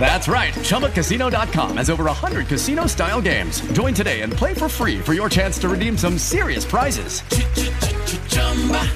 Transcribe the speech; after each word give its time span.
That's 0.00 0.28
right. 0.28 0.54
ChumbaCasino.com 0.54 1.76
has 1.76 1.90
over 1.90 2.04
100 2.04 2.46
casino 2.46 2.86
style 2.86 3.20
games. 3.20 3.60
Join 3.72 3.92
today 3.92 4.22
and 4.22 4.32
play 4.32 4.54
for 4.54 4.68
free 4.68 4.98
for 4.98 5.12
your 5.14 5.28
chance 5.28 5.58
to 5.58 5.68
redeem 5.68 5.98
some 5.98 6.16
serious 6.18 6.64
prizes. 6.64 7.22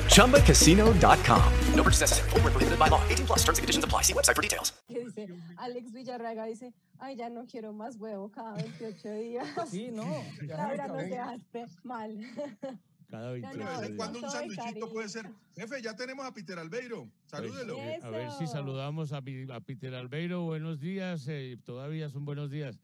ChumbaCasino.com. 0.07 1.52
No 1.75 1.82
purchase 1.82 2.00
necessary. 2.00 2.30
Void 2.30 2.43
where 2.44 2.52
prohibited 2.52 2.79
by 2.79 2.88
law. 2.88 3.02
18 3.11 3.26
plus 3.26 3.40
terms 3.40 3.58
and 3.58 3.64
conditions 3.64 3.84
apply. 3.84 4.02
See 4.02 4.12
website 4.14 4.36
for 4.36 4.43
details. 4.43 4.72
dice, 4.88 5.29
Alex 5.58 5.90
Villarraga 5.93 6.46
dice, 6.46 6.72
ay, 7.00 7.16
ya 7.16 7.29
no 7.29 7.44
quiero 7.46 7.72
más 7.72 7.96
huevo 7.98 8.30
cada 8.30 8.54
28 8.54 9.12
días. 9.14 9.46
Sí, 9.71 9.90
no. 9.93 10.04
ya 10.46 10.57
me 10.57 10.76
Laura, 10.76 10.89
nos 10.89 10.96
acabé. 10.98 11.08
dejaste 11.11 11.66
mal. 11.84 12.11
Cada 13.12 13.36
Ya 13.36 13.50
28 13.50 13.58
no, 13.58 13.80
días. 13.82 13.93
cuando 13.94 14.18
un 14.21 14.30
sándwichito 14.30 14.90
puede 14.90 15.07
ser. 15.11 15.29
Jefe, 15.54 15.82
ya 15.82 15.94
tenemos 15.94 16.25
a 16.25 16.32
Peter 16.32 16.58
Albeiro. 16.58 17.11
Salúdelo. 17.26 17.75
Pues, 17.76 18.02
a 18.02 18.08
ver 18.08 18.30
si 18.38 18.46
saludamos 18.46 19.12
a, 19.12 19.18
a 19.18 19.61
Peter 19.61 19.94
Albeiro. 19.94 20.44
Buenos 20.44 20.80
días. 20.80 21.29
eh, 21.29 21.58
todavía 21.62 22.08
son 22.08 22.25
buenos 22.25 22.50
días. 22.50 22.80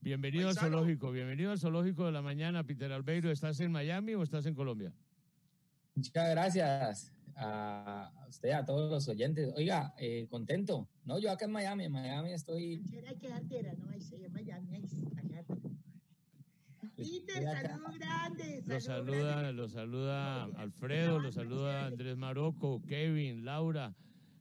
Bienvenido 0.00 0.48
al 0.48 0.56
Paisano. 0.56 0.78
zoológico. 0.78 1.12
Bienvenido 1.12 1.52
al 1.52 1.60
zoológico 1.60 2.04
de 2.06 2.10
la 2.10 2.22
mañana, 2.22 2.64
Peter 2.64 2.90
Albeiro. 2.90 3.30
¿Estás 3.30 3.60
en 3.60 3.70
Miami 3.70 4.14
o 4.16 4.24
estás 4.24 4.46
en 4.46 4.54
Colombia? 4.56 4.92
Muchas 5.94 6.30
gracias 6.30 7.12
a 7.36 8.10
usted, 8.28 8.50
a 8.50 8.64
todos 8.64 8.90
los 8.90 9.06
oyentes. 9.08 9.52
Oiga, 9.54 9.94
eh, 9.96 10.26
contento. 10.28 10.88
No, 11.04 11.20
yo 11.20 11.30
acá 11.30 11.44
en 11.44 11.52
Miami, 11.52 11.84
en 11.84 11.92
Miami 11.92 12.32
estoy. 12.32 12.82
Que 13.20 13.32
altera, 13.32 13.74
no, 13.74 13.90
ahí 13.90 14.00
se 14.00 14.18
llama 14.18 14.40
Miami, 14.40 14.74
ahí. 14.74 14.88
Peter, 17.02 17.42
estoy 17.42 17.46
acá. 17.46 17.68
saludo 17.68 17.92
grande. 17.98 18.62
Lo 18.66 18.80
saludo 18.80 18.80
saluda, 18.80 19.36
grande. 19.36 19.52
lo 19.52 19.68
saluda 19.68 20.44
Alfredo, 20.44 21.18
lo 21.20 21.32
saluda 21.32 21.86
Andrés 21.86 22.16
Maroco, 22.16 22.82
Kevin, 22.86 23.44
Laura. 23.44 23.94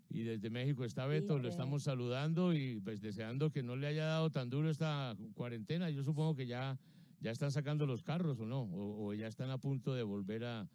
Y 0.09 0.23
desde 0.23 0.49
México 0.49 0.83
está 0.83 1.05
Beto, 1.05 1.37
lo 1.37 1.43
Peter. 1.43 1.51
estamos 1.51 1.83
saludando 1.83 2.53
y 2.53 2.79
pues 2.81 3.01
deseando 3.01 3.49
que 3.51 3.63
no 3.63 3.75
le 3.77 3.87
haya 3.87 4.05
dado 4.05 4.29
tan 4.29 4.49
duro 4.49 4.69
esta 4.69 5.15
cuarentena. 5.35 5.89
Yo 5.89 6.03
supongo 6.03 6.35
que 6.35 6.47
ya, 6.47 6.77
ya 7.21 7.31
están 7.31 7.51
sacando 7.51 7.85
los 7.85 8.03
carros 8.03 8.39
o 8.39 8.45
no, 8.45 8.63
o, 8.63 9.05
o 9.07 9.13
ya 9.13 9.27
están 9.27 9.49
a 9.51 9.57
punto 9.57 9.93
de 9.93 10.03
volver 10.03 10.43
a, 10.43 10.67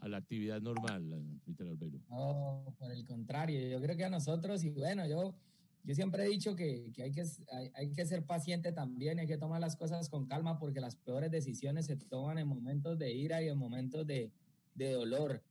a 0.00 0.08
la 0.08 0.16
actividad 0.18 0.60
normal, 0.60 1.04
Peter 1.44 1.66
Albeiro. 1.66 2.00
No, 2.10 2.74
por 2.78 2.90
el 2.90 3.04
contrario, 3.06 3.66
yo 3.68 3.80
creo 3.80 3.96
que 3.96 4.04
a 4.04 4.10
nosotros, 4.10 4.62
y 4.64 4.70
bueno, 4.70 5.06
yo, 5.06 5.34
yo 5.84 5.94
siempre 5.94 6.24
he 6.24 6.28
dicho 6.28 6.54
que, 6.54 6.90
que 6.94 7.02
hay, 7.04 7.12
que 7.12 7.22
hay, 7.50 7.70
hay 7.74 7.92
que 7.92 8.04
ser 8.06 8.24
paciente 8.24 8.72
también, 8.72 9.18
hay 9.18 9.26
que 9.26 9.38
tomar 9.38 9.60
las 9.60 9.76
cosas 9.76 10.08
con 10.08 10.26
calma 10.26 10.58
porque 10.58 10.80
las 10.80 10.96
peores 10.96 11.30
decisiones 11.30 11.86
se 11.86 11.96
toman 11.96 12.38
en 12.38 12.46
momentos 12.48 12.98
de 12.98 13.12
ira 13.12 13.42
y 13.42 13.48
en 13.48 13.58
momentos 13.58 14.06
de, 14.06 14.30
de 14.74 14.92
dolor. 14.92 15.42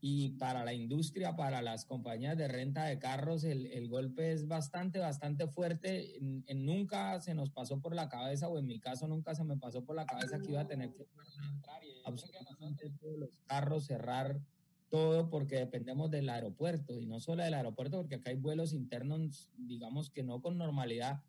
Y 0.00 0.28
para 0.38 0.64
la 0.64 0.72
industria, 0.72 1.34
para 1.34 1.60
las 1.60 1.84
compañías 1.84 2.38
de 2.38 2.46
renta 2.46 2.84
de 2.84 3.00
carros, 3.00 3.42
el, 3.42 3.66
el 3.66 3.88
golpe 3.88 4.30
es 4.30 4.46
bastante, 4.46 5.00
bastante 5.00 5.48
fuerte. 5.48 6.16
En- 6.18 6.44
en 6.46 6.64
nunca 6.64 7.20
se 7.20 7.34
nos 7.34 7.50
pasó 7.50 7.80
por 7.80 7.96
la 7.96 8.08
cabeza, 8.08 8.48
o 8.48 8.58
en 8.58 8.66
mi 8.66 8.78
caso 8.78 9.08
nunca 9.08 9.34
se 9.34 9.42
me 9.42 9.56
pasó 9.56 9.84
por 9.84 9.96
la 9.96 10.06
cabeza 10.06 10.38
que 10.38 10.52
iba 10.52 10.60
a 10.60 10.68
tener 10.68 10.92
que 10.92 11.04
absolutamente 12.04 12.90
todos 13.00 13.18
los 13.18 13.30
carros 13.46 13.86
cerrar 13.86 14.38
todo 14.90 15.28
porque 15.28 15.56
dependemos 15.56 16.10
del 16.10 16.28
aeropuerto 16.28 16.98
y 16.98 17.06
no 17.06 17.20
solo 17.20 17.42
del 17.44 17.54
aeropuerto 17.54 17.98
porque 17.98 18.16
acá 18.16 18.30
hay 18.30 18.36
vuelos 18.36 18.72
internos, 18.72 19.50
digamos 19.58 20.10
que 20.10 20.22
no 20.22 20.40
con 20.40 20.56
normalidad, 20.56 21.22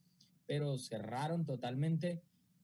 pero 0.47 0.77
cerraron 0.77 1.45
totalmente. 1.45 2.21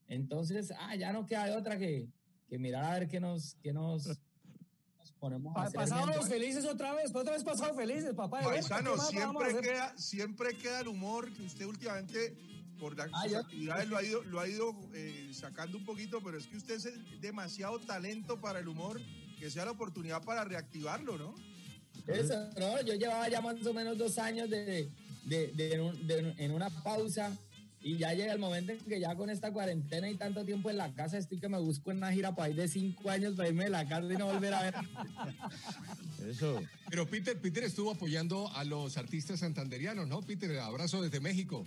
Entonces, 0.08 0.72
ah, 0.80 0.96
ya 0.96 1.12
no 1.12 1.26
queda 1.26 1.46
de 1.46 1.56
otra 1.56 1.78
que, 1.78 2.08
que 2.48 2.58
mirar 2.58 2.86
a 2.86 2.94
ver 3.00 3.08
qué 3.08 3.20
nos, 3.20 3.56
qué 3.62 3.74
nos, 3.74 4.08
nos 4.08 5.12
ponemos 5.20 5.52
a 5.52 5.56
Pa- 5.56 5.64
hacer. 5.66 5.80
Pasados 5.82 6.06
mientras- 6.08 6.30
felices 6.30 6.66
otra 6.66 6.94
vez, 6.94 7.14
otra 7.14 7.34
vez 7.34 7.44
pasados 7.44 7.76
felices, 7.76 8.14
papá. 8.14 8.42
Paisano, 8.42 8.92
¿qué 8.92 8.98
más 8.98 9.14
vamos 9.14 9.44
a 9.44 9.50
siempre 9.50 9.62
queda, 9.70 9.98
siempre 9.98 10.58
queda 10.58 10.80
el 10.82 10.88
humor 10.88 11.34
que 11.34 11.42
usted 11.44 11.66
últimamente, 11.66 12.38
por 12.80 12.96
la- 12.98 13.10
Ah, 13.14 13.26
actividades, 13.40 13.88
lo 13.90 13.98
ha 13.98 14.04
ido, 14.04 14.24
lo 14.24 14.40
ha 14.40 14.48
ido 14.48 14.74
eh, 14.94 15.30
sacando 15.34 15.78
un 15.78 15.86
poquito, 15.86 16.22
pero 16.24 16.38
es 16.38 16.48
que 16.48 16.58
usted 16.58 16.76
es 16.76 17.22
demasiado 17.22 17.80
talento 17.80 18.40
para 18.40 18.60
el 18.60 18.68
humor, 18.68 19.02
que 19.40 19.50
sea 19.52 19.66
la 19.66 19.72
oportunidad 19.72 20.24
para 20.24 20.44
reactivarlo, 20.44 21.18
¿no? 21.18 21.36
Eso, 22.08 22.34
no, 22.60 22.82
yo 22.82 22.94
llevaba 22.96 23.28
ya 23.30 23.42
más 23.42 23.66
o 23.66 23.74
menos 23.74 23.98
dos 23.98 24.18
años 24.18 24.50
de, 24.50 24.92
de, 25.26 25.48
de 25.54 25.74
en 25.74 25.82
un- 25.82 26.08
de- 26.08 26.36
en 26.38 26.52
una 26.52 26.70
pausa 26.84 27.36
y 27.82 27.98
ya 27.98 28.14
llega 28.14 28.34
el 28.34 28.40
momento 28.40 28.72
en 28.72 28.80
que 28.80 29.00
ya 29.00 29.16
con 29.16 29.30
esta 29.30 29.52
cuarentena 29.52 30.10
y 30.10 30.16
tanto 30.16 30.44
tiempo 30.44 30.70
en 30.70 30.78
la 30.78 30.92
casa 30.94 31.18
estoy 31.18 31.40
que 31.40 31.48
me 31.50 31.60
busco 31.60 31.92
en 31.92 31.98
una 31.98 32.12
gira 32.12 32.36
para 32.36 32.50
ir 32.50 32.56
de 32.56 32.68
cinco 32.68 33.10
años 33.10 33.36
para 33.36 33.50
irme 33.50 33.66
de 33.66 33.70
la 33.70 33.88
casa 33.88 34.12
y 34.12 34.18
no 34.18 34.26
volver 34.26 34.54
a 34.54 34.64
ver. 34.64 34.76
Eso. 36.28 36.62
Pero 36.90 37.08
Peter, 37.08 37.40
Peter 37.40 37.64
estuvo 37.64 37.92
apoyando 37.92 38.52
a 38.56 38.64
los 38.64 38.98
artistas 38.98 39.40
santanderianos, 39.42 40.08
¿no? 40.08 40.22
Peter, 40.22 40.58
abrazo 40.60 41.02
desde 41.02 41.20
México. 41.20 41.66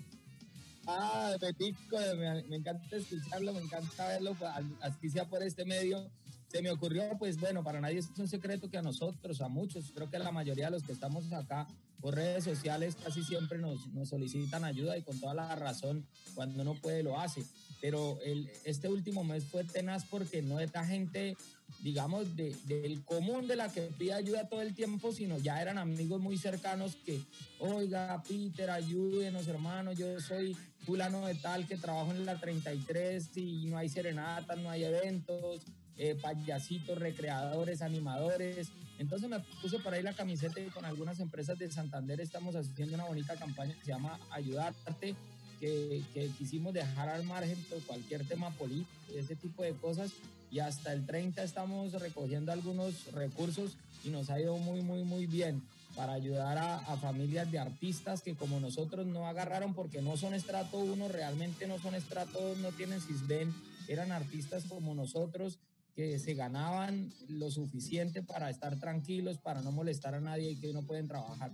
Ah, 0.87 1.35
de 1.41 1.53
México, 1.59 1.97
me, 2.17 2.43
me 2.45 2.57
encanta 2.57 2.97
escucharlo, 2.97 3.53
me 3.53 3.61
encanta 3.61 4.09
verlo, 4.09 4.37
así 4.81 5.11
sea 5.11 5.29
por 5.29 5.43
este 5.43 5.65
medio. 5.65 6.11
Se 6.51 6.63
me 6.63 6.71
ocurrió, 6.71 7.03
pues 7.19 7.39
bueno, 7.39 7.63
para 7.63 7.79
nadie 7.81 7.99
es 7.99 8.09
un 8.17 8.27
secreto 8.27 8.71
que 8.71 8.79
a 8.79 8.83
nosotros, 8.83 9.41
a 9.43 9.49
muchos, 9.49 9.93
creo 9.95 10.09
que 10.11 10.19
la 10.19 10.33
mayoría 10.33 10.67
de 10.67 10.71
los 10.73 10.83
que 10.83 10.93
estamos 10.93 11.31
acá 11.33 11.67
por 12.01 12.15
redes 12.15 12.45
sociales 12.45 12.97
casi 13.05 13.23
siempre 13.23 13.59
nos, 13.59 13.87
nos 13.89 14.09
solicitan 14.09 14.65
ayuda 14.65 14.97
y 14.97 15.03
con 15.03 15.21
toda 15.21 15.35
la 15.35 15.55
razón, 15.57 16.07
cuando 16.35 16.63
uno 16.63 16.75
puede 16.81 17.03
lo 17.03 17.21
hace. 17.21 17.45
Pero 17.83 18.19
el, 18.25 18.49
este 18.65 18.89
último 18.89 19.25
mes 19.25 19.45
fue 19.45 19.63
tenaz 19.65 20.05
porque 20.07 20.41
no 20.41 20.59
era 20.59 20.87
gente, 20.87 21.37
digamos, 21.83 22.35
de- 22.35 22.57
del 22.65 23.05
común 23.05 23.47
de 23.47 23.57
la 23.57 23.69
que 23.71 23.83
pide 23.83 24.15
ayuda 24.15 24.49
todo 24.49 24.63
el 24.63 24.75
tiempo, 24.75 25.13
sino 25.13 25.37
ya 25.39 25.61
eran 25.61 25.77
amigos 25.77 26.21
muy 26.21 26.39
cercanos 26.39 26.97
que, 27.05 27.21
oiga, 27.59 28.23
Peter, 28.27 28.71
ayúdenos, 28.71 29.49
hermano, 29.49 29.93
yo 29.93 30.19
soy 30.21 30.57
fulano 30.87 31.27
de 31.27 31.35
tal 31.35 31.67
que 31.67 31.77
trabajo 31.77 32.13
en 32.13 32.25
la 32.25 32.41
33 32.41 33.37
y 33.37 33.67
no 33.67 33.77
hay 33.77 33.89
serenatas, 33.91 34.57
no 34.59 34.71
hay 34.71 34.85
eventos, 34.85 35.63
eh, 35.99 36.15
payasitos, 36.15 36.97
recreadores, 36.97 37.83
animadores. 37.83 38.69
Entonces 38.99 39.29
me 39.29 39.41
puse 39.61 39.81
por 39.81 39.93
ahí 39.93 40.03
la 40.03 40.13
camiseta 40.13 40.61
y 40.61 40.67
con 40.67 40.85
algunas 40.85 41.19
empresas 41.19 41.59
de 41.59 41.71
Santander 41.71 42.21
estamos 42.21 42.55
haciendo 42.55 42.95
una 42.95 43.05
bonita 43.05 43.35
campaña 43.35 43.75
que 43.75 43.85
se 43.85 43.91
llama 43.91 44.19
Ayudarte, 44.31 45.17
que, 45.59 46.03
que 46.15 46.29
quisimos 46.39 46.73
dejar 46.73 47.09
al 47.09 47.25
margen 47.25 47.59
por 47.69 47.83
cualquier 47.83 48.25
tema 48.25 48.51
político, 48.51 48.89
ese 49.13 49.35
tipo 49.35 49.65
de 49.65 49.73
cosas. 49.73 50.13
Y 50.53 50.61
hasta 50.61 50.93
el 50.93 51.05
30 51.05 51.43
estamos 51.43 51.93
recogiendo 51.95 52.53
algunos 52.53 53.13
recursos 53.13 53.77
y 54.05 54.11
nos 54.11 54.31
ha 54.31 54.41
ido 54.41 54.57
muy, 54.57 54.83
muy, 54.83 55.03
muy 55.03 55.27
bien 55.27 55.63
para 55.97 56.13
ayudar 56.13 56.59
a, 56.59 56.77
a 56.77 56.97
familias 56.97 57.51
de 57.51 57.59
artistas 57.59 58.23
que 58.23 58.37
como 58.37 58.61
nosotros 58.61 59.05
no 59.05 59.27
agarraron 59.27 59.75
porque 59.75 60.01
no 60.01 60.17
son 60.17 60.33
estrato 60.33 60.79
1, 60.79 61.09
realmente 61.09 61.67
no 61.67 61.81
son 61.81 61.97
estrato 61.97 62.41
2, 62.41 62.59
no 62.59 62.71
tienen 62.71 63.01
CISBEN, 63.01 63.53
eran 63.89 64.13
artistas 64.13 64.65
como 64.69 64.95
nosotros 64.95 65.59
que 65.99 66.17
se 66.21 66.35
ganaban 66.35 67.13
lo 67.27 67.51
suficiente 67.51 68.23
para 68.23 68.51
estar 68.51 68.79
tranquilos, 68.79 69.39
para 69.39 69.63
no 69.63 69.73
molestar 69.73 70.15
a 70.15 70.21
nadie 70.21 70.53
y 70.53 70.57
que 70.57 70.73
no 70.73 70.85
pueden 70.85 71.09
trabajar. 71.09 71.51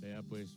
Vea 0.00 0.20
pues. 0.24 0.50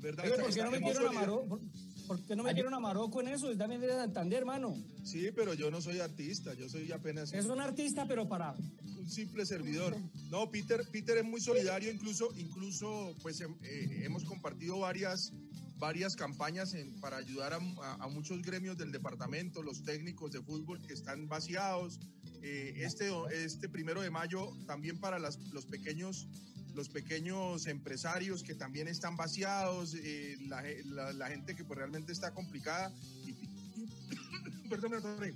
Verdad, 0.00 0.24
¿por 0.24 0.32
qué 0.32 0.42
no 0.42 0.48
está 0.48 0.70
metieron 0.70 0.74
a 0.74 0.76
emocionado. 0.78 1.14
Marocco? 1.14 1.48
¿Por, 1.48 1.60
por 2.08 2.20
qué 2.26 2.34
no 2.34 2.42
metieron 2.42 2.74
a 2.74 2.80
Marocco 2.80 3.20
en 3.20 3.28
eso? 3.28 3.48
Es 3.52 3.58
también 3.58 3.80
de 3.80 3.90
Santander, 3.90 4.40
hermano. 4.40 4.74
Sí, 5.04 5.28
pero 5.36 5.54
yo 5.54 5.70
no 5.70 5.80
soy 5.80 6.00
artista, 6.00 6.52
yo 6.54 6.68
soy 6.68 6.90
apenas 6.90 7.32
Es 7.32 7.46
un 7.46 7.60
artista, 7.60 8.06
pero 8.08 8.28
para. 8.28 8.52
un 8.98 9.08
simple 9.08 9.46
servidor. 9.46 9.96
No, 10.30 10.50
Peter, 10.50 10.82
Peter 10.90 11.16
es 11.18 11.24
muy 11.24 11.40
solidario, 11.40 11.92
incluso, 11.92 12.28
incluso 12.36 13.14
pues 13.22 13.40
hem- 13.40 13.56
eh, 13.62 14.02
hemos 14.04 14.24
compartido 14.24 14.80
varias, 14.80 15.32
varias 15.78 16.16
campañas 16.16 16.74
en- 16.74 16.98
para 17.00 17.18
ayudar 17.18 17.52
a, 17.52 17.56
a- 17.82 18.04
a 18.04 18.08
muchos 18.08 18.42
gremios 18.42 18.76
del 18.78 18.92
departamento, 18.92 19.62
los 19.62 19.82
técnicos 19.84 20.32
de 20.32 20.40
fútbol 20.42 20.80
que 20.82 20.94
están 20.94 21.28
vaciados. 21.28 21.98
Eh, 22.42 22.74
este, 22.84 23.10
este 23.32 23.68
primero 23.68 24.00
de 24.02 24.10
mayo 24.10 24.50
también 24.66 24.98
para 24.98 25.18
las- 25.18 25.38
los 25.52 25.66
pequeños 25.66 26.26
los 26.74 26.90
pequeños 26.90 27.66
empresarios 27.68 28.42
que 28.42 28.54
también 28.54 28.86
están 28.86 29.16
vaciados, 29.16 29.94
eh, 29.94 30.36
la, 30.46 30.62
la- 30.84 31.12
la 31.14 31.28
gente 31.28 31.56
que 31.56 31.64
pues 31.64 31.78
realmente 31.78 32.12
está 32.12 32.32
complicada. 32.34 32.92
Y, 33.24 33.32
perdón, 34.68 34.90
me 34.90 34.96
atoré. 34.98 35.34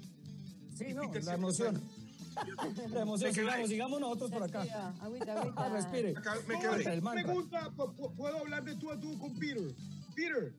Sí, 0.77 0.93
no, 0.93 1.11
Peter 1.11 1.25
la 1.25 1.35
emoción. 1.35 1.83
La 2.91 3.01
emoción, 3.03 3.31
Me 3.31 3.35
sigamos, 3.35 3.69
sigamos 3.71 4.01
nosotros 4.03 4.31
por 4.33 4.43
acá. 4.43 4.61
Respira, 4.61 4.89
agüita, 5.01 5.41
agüita. 5.41 5.65
Ah, 5.65 5.69
respire. 5.71 6.11
Acá 6.17 6.35
me 6.47 6.55
pu- 7.75 7.97
pu- 7.97 8.15
¿puedo 8.15 8.37
hablar 8.39 8.63
de 8.63 8.77
tú 8.77 8.91
a 8.91 9.01
tú 9.01 9.19
con 9.19 9.35
Peter? 9.39 9.75
Peter, 10.21 10.55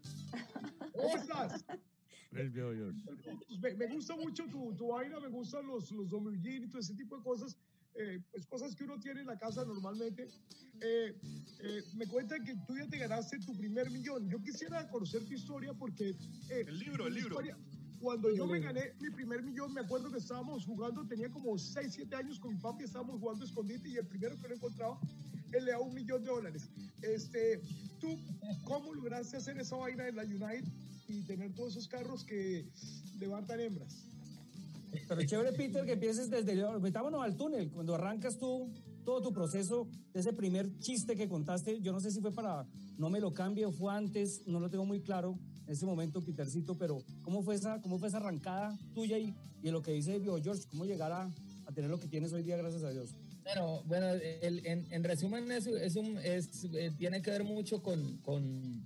¿cómo 0.93 1.15
estás? 1.15 1.65
Me, 2.31 3.73
me 3.75 3.87
gusta 3.93 4.15
mucho 4.15 4.45
tu, 4.47 4.73
tu 4.75 4.87
vaina, 4.87 5.19
me 5.19 5.27
gustan 5.27 5.67
los, 5.67 5.91
los 5.91 6.09
y 6.43 6.67
todo 6.67 6.79
ese 6.79 6.95
tipo 6.95 7.17
de 7.17 7.23
cosas, 7.23 7.57
eh, 7.95 8.19
pues 8.31 8.47
cosas 8.47 8.75
que 8.75 8.85
uno 8.85 8.99
tiene 8.99 9.21
en 9.21 9.27
la 9.27 9.37
casa 9.37 9.63
normalmente. 9.65 10.27
Eh, 10.81 11.13
eh, 11.59 11.83
me 11.95 12.07
cuentan 12.07 12.43
que 12.43 12.55
tú 12.65 12.75
ya 12.75 12.87
te 12.87 12.97
ganaste 12.97 13.37
tu 13.39 13.55
primer 13.55 13.91
millón. 13.91 14.27
Yo 14.29 14.41
quisiera 14.41 14.89
conocer 14.89 15.25
tu 15.25 15.33
historia 15.33 15.73
porque... 15.73 16.15
el 16.49 16.79
libro, 16.79 17.07
el 17.07 17.13
libro. 17.13 17.37
Cuando 18.01 18.33
yo 18.35 18.47
me 18.47 18.59
gané 18.59 18.93
mi 18.99 19.09
primer 19.11 19.43
millón, 19.43 19.73
me 19.73 19.81
acuerdo 19.81 20.11
que 20.11 20.17
estábamos 20.17 20.65
jugando, 20.65 21.05
tenía 21.07 21.29
como 21.29 21.57
6, 21.57 21.93
7 21.93 22.15
años 22.15 22.39
con 22.39 22.53
mi 22.53 22.59
papi, 22.59 22.83
estábamos 22.83 23.19
jugando 23.19 23.45
escondite 23.45 23.87
y 23.89 23.97
el 23.97 24.07
primero 24.07 24.35
que 24.41 24.47
lo 24.47 24.55
encontraba, 24.55 24.99
él 25.51 25.65
le 25.65 25.71
da 25.71 25.79
un 25.79 25.93
millón 25.93 26.23
de 26.23 26.31
dólares. 26.31 26.69
Este, 27.01 27.61
¿Tú 27.99 28.17
cómo 28.63 28.93
lograste 28.93 29.37
hacer 29.37 29.57
esa 29.59 29.75
vaina 29.75 30.07
en 30.07 30.15
la 30.15 30.23
United 30.23 30.67
y 31.07 31.21
tener 31.21 31.53
todos 31.53 31.73
esos 31.73 31.87
carros 31.87 32.23
que 32.23 32.65
levantan 33.19 33.59
hembras? 33.59 34.05
Pero 35.07 35.23
chévere, 35.23 35.53
Peter, 35.53 35.85
que 35.85 35.93
empieces 35.93 36.29
desde... 36.29 36.55
Metámonos 36.79 37.21
al 37.23 37.37
túnel, 37.37 37.69
cuando 37.69 37.95
arrancas 37.95 38.37
tú 38.37 38.69
todo 39.05 39.21
tu 39.21 39.33
proceso, 39.33 39.87
ese 40.13 40.33
primer 40.33 40.77
chiste 40.79 41.15
que 41.15 41.27
contaste, 41.27 41.81
yo 41.81 41.91
no 41.91 41.99
sé 41.99 42.11
si 42.11 42.21
fue 42.21 42.31
para 42.31 42.67
No 42.97 43.09
me 43.09 43.19
lo 43.19 43.33
cambie 43.33 43.65
o 43.65 43.71
fue 43.71 43.93
antes, 43.93 44.45
no 44.47 44.59
lo 44.59 44.69
tengo 44.69 44.85
muy 44.85 45.01
claro 45.01 45.37
en 45.71 45.77
ese 45.77 45.85
momento, 45.85 46.19
Petercito, 46.19 46.77
pero 46.77 47.01
¿cómo 47.21 47.43
fue 47.43 47.55
esa, 47.55 47.81
cómo 47.81 47.97
fue 47.97 48.09
esa 48.09 48.17
arrancada 48.17 48.77
tuya 48.93 49.17
y, 49.17 49.33
y 49.63 49.71
lo 49.71 49.81
que 49.81 49.93
dice 49.93 50.19
Bio 50.19 50.35
George, 50.43 50.63
cómo 50.69 50.83
llegar 50.83 51.13
a, 51.13 51.31
a, 51.65 51.71
tener 51.73 51.89
lo 51.89 51.97
que 51.97 52.09
tienes 52.09 52.33
hoy 52.33 52.43
día, 52.43 52.57
gracias 52.57 52.83
a 52.83 52.89
Dios? 52.89 53.15
Bueno, 53.45 53.81
bueno 53.85 54.09
el, 54.09 54.65
en, 54.65 54.85
en, 54.91 55.03
resumen, 55.05 55.49
es, 55.49 55.67
es 55.67 55.95
un, 55.95 56.17
es, 56.17 56.65
eh, 56.73 56.91
tiene 56.97 57.21
que 57.21 57.31
ver 57.31 57.45
mucho 57.45 57.81
con, 57.81 58.17
con 58.17 58.83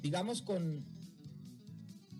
digamos, 0.00 0.42
con 0.42 0.84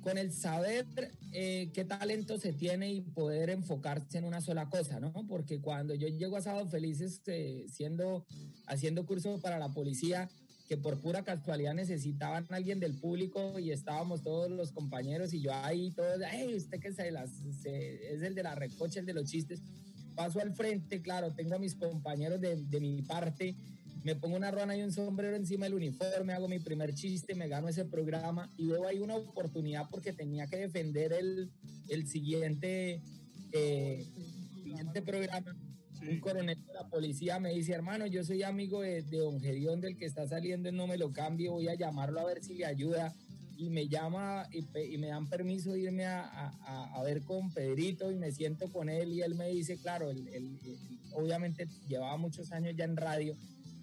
con 0.03 0.19
el 0.19 0.33
saber 0.33 0.87
eh, 1.33 1.71
qué 1.75 1.85
talento 1.85 2.39
se 2.39 2.53
tiene 2.53 2.93
y 2.93 3.01
poder 3.01 3.51
enfocarse 3.51 4.19
en 4.19 4.25
una 4.25 4.41
sola 4.41 4.71
cosa, 4.71 5.01
¿no? 5.01 5.13
Porque 5.27 5.61
cuando 5.61 5.95
yo 5.95 6.07
llego 6.07 6.37
a 6.37 6.43
Sábado 6.43 6.69
Felices 6.69 7.21
eh, 7.27 7.67
siendo, 7.69 8.25
haciendo 8.69 9.05
curso 9.05 9.41
para 9.41 9.59
la 9.59 9.69
policía, 9.71 10.31
que 10.69 10.77
por 10.77 11.01
pura 11.01 11.23
casualidad 11.23 11.75
necesitaban 11.75 12.47
a 12.51 12.57
alguien 12.57 12.81
del 12.81 12.95
público 12.95 13.59
y 13.59 13.71
estábamos 13.71 14.23
todos 14.23 14.51
los 14.51 14.73
compañeros 14.73 15.33
y 15.33 15.41
yo 15.41 15.53
ahí 15.55 15.93
todos, 15.93 16.21
hey, 16.31 16.55
usted 16.57 16.81
que 16.81 16.93
se 16.93 17.11
las, 17.11 17.31
es 17.45 18.23
el 18.23 18.35
de 18.35 18.43
la 18.43 18.55
recocha, 18.55 19.01
el 19.01 19.07
de 19.07 19.15
los 19.15 19.31
chistes, 19.31 19.63
paso 20.15 20.41
al 20.41 20.55
frente, 20.55 21.03
claro, 21.03 21.33
tengo 21.35 21.55
a 21.55 21.59
mis 21.59 21.75
compañeros 21.75 22.41
de, 22.41 22.57
de 22.57 22.81
mi 22.81 23.03
parte 23.03 23.55
me 24.07 24.15
pongo 24.15 24.37
una 24.37 24.53
ruana 24.53 24.77
y 24.77 24.83
un 24.83 24.93
sombrero 24.93 25.35
encima 25.35 25.67
del 25.67 25.75
uniforme, 25.75 26.33
hago 26.33 26.47
mi 26.47 26.61
primer 26.61 26.95
chiste, 26.95 27.35
me 27.35 27.49
gano 27.49 27.67
ese 27.67 27.85
programa 27.85 28.49
y 28.57 28.69
veo 28.69 28.87
ahí 28.87 29.01
una 29.01 29.17
oportunidad 29.17 29.91
porque 29.91 30.13
tenía 30.13 30.47
que 30.47 30.59
defender 30.59 31.13
el, 31.13 31.51
el 31.89 32.07
siguiente, 32.07 33.03
eh, 33.51 34.07
siguiente 34.63 35.03
programa. 35.03 35.57
Un 36.09 36.21
coronel 36.21 36.59
de 36.65 36.73
la 36.73 36.89
policía 36.89 37.39
me 37.39 37.53
dice, 37.53 37.73
hermano, 37.73 38.07
yo 38.07 38.25
soy 38.25 38.43
amigo 38.43 38.81
de, 38.83 39.03
de 39.03 39.19
Don 39.19 39.41
Gerión, 39.41 39.81
del 39.81 39.97
que 39.97 40.07
está 40.07 40.27
saliendo, 40.27 40.71
no 40.73 40.87
me 40.87 40.99
lo 40.99 41.13
cambie, 41.13 41.49
voy 41.49 41.69
a 41.69 41.75
llamarlo 41.75 42.21
a 42.21 42.25
ver 42.25 42.43
si 42.43 42.55
le 42.55 42.67
ayuda. 42.67 43.15
Y 43.59 43.71
me 43.71 43.89
llama 43.89 44.47
y, 44.53 44.67
y 44.93 44.99
me 44.99 45.07
dan 45.07 45.29
permiso 45.29 45.73
de 45.73 45.81
irme 45.81 46.05
a, 46.05 46.25
a, 46.27 46.95
a, 46.95 47.03
ver 47.03 47.23
con 47.23 47.51
Pedrito 47.51 48.11
y 48.11 48.15
me 48.15 48.31
siento 48.31 48.71
con 48.71 48.91
él 48.91 49.15
y 49.15 49.23
él 49.23 49.35
me 49.35 49.49
dice, 49.49 49.79
claro, 49.79 50.11
él, 50.11 50.29
él, 50.29 50.59
obviamente 51.15 51.67
llevaba 51.89 52.19
muchos 52.19 52.53
años 52.53 52.75
ya 52.77 52.85
en 52.85 52.99
radio 52.99 53.35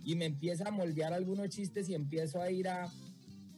y 0.06 0.16
me 0.16 0.26
empieza 0.26 0.68
a 0.68 0.72
moldear 0.72 1.12
algunos 1.14 1.50
chistes 1.50 1.90
y 1.90 1.96
empiezo 1.96 2.40
a 2.40 2.52
ir 2.52 2.68
a, 2.68 2.92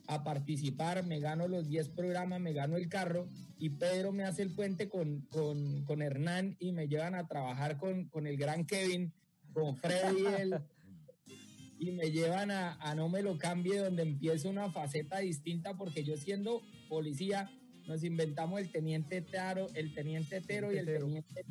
a 0.08 0.24
participar, 0.24 1.06
me 1.06 1.20
gano 1.20 1.48
los 1.48 1.68
10 1.68 1.90
programas, 1.90 2.40
me 2.40 2.54
gano 2.54 2.78
el 2.78 2.90
carro 2.90 3.28
y 3.58 3.70
Pedro 3.70 4.12
me 4.12 4.24
hace 4.24 4.42
el 4.42 4.52
puente 4.52 4.90
con, 4.90 5.22
con, 5.32 5.84
con 5.86 6.02
Hernán 6.02 6.56
y 6.60 6.72
me 6.72 6.88
llevan 6.88 7.16
a 7.16 7.28
trabajar 7.28 7.78
con, 7.78 8.06
con 8.10 8.28
el 8.28 8.38
gran 8.38 8.66
Kevin, 8.66 9.14
con 9.54 9.76
Freddy 9.78 10.26
el, 10.40 10.60
y 11.80 11.92
me 11.92 12.12
llevan 12.12 12.52
a, 12.52 12.74
a, 12.76 12.96
No 12.96 13.10
Me 13.10 13.22
Lo 13.22 13.38
Cambie 13.38 13.80
donde 13.80 14.04
empiezo 14.04 14.50
una 14.50 14.72
faceta 14.72 15.20
distinta 15.20 15.76
porque 15.76 16.04
yo 16.04 16.18
siendo 16.18 16.62
policía 16.88 17.50
nos 17.88 18.04
inventamos 18.04 18.60
el 18.60 18.72
teniente 18.72 19.22
Taro, 19.22 19.68
el 19.76 19.94
teniente 19.94 20.42
Tero 20.42 20.74
y 20.74 20.78
el 20.78 20.86
teniente 20.86 21.46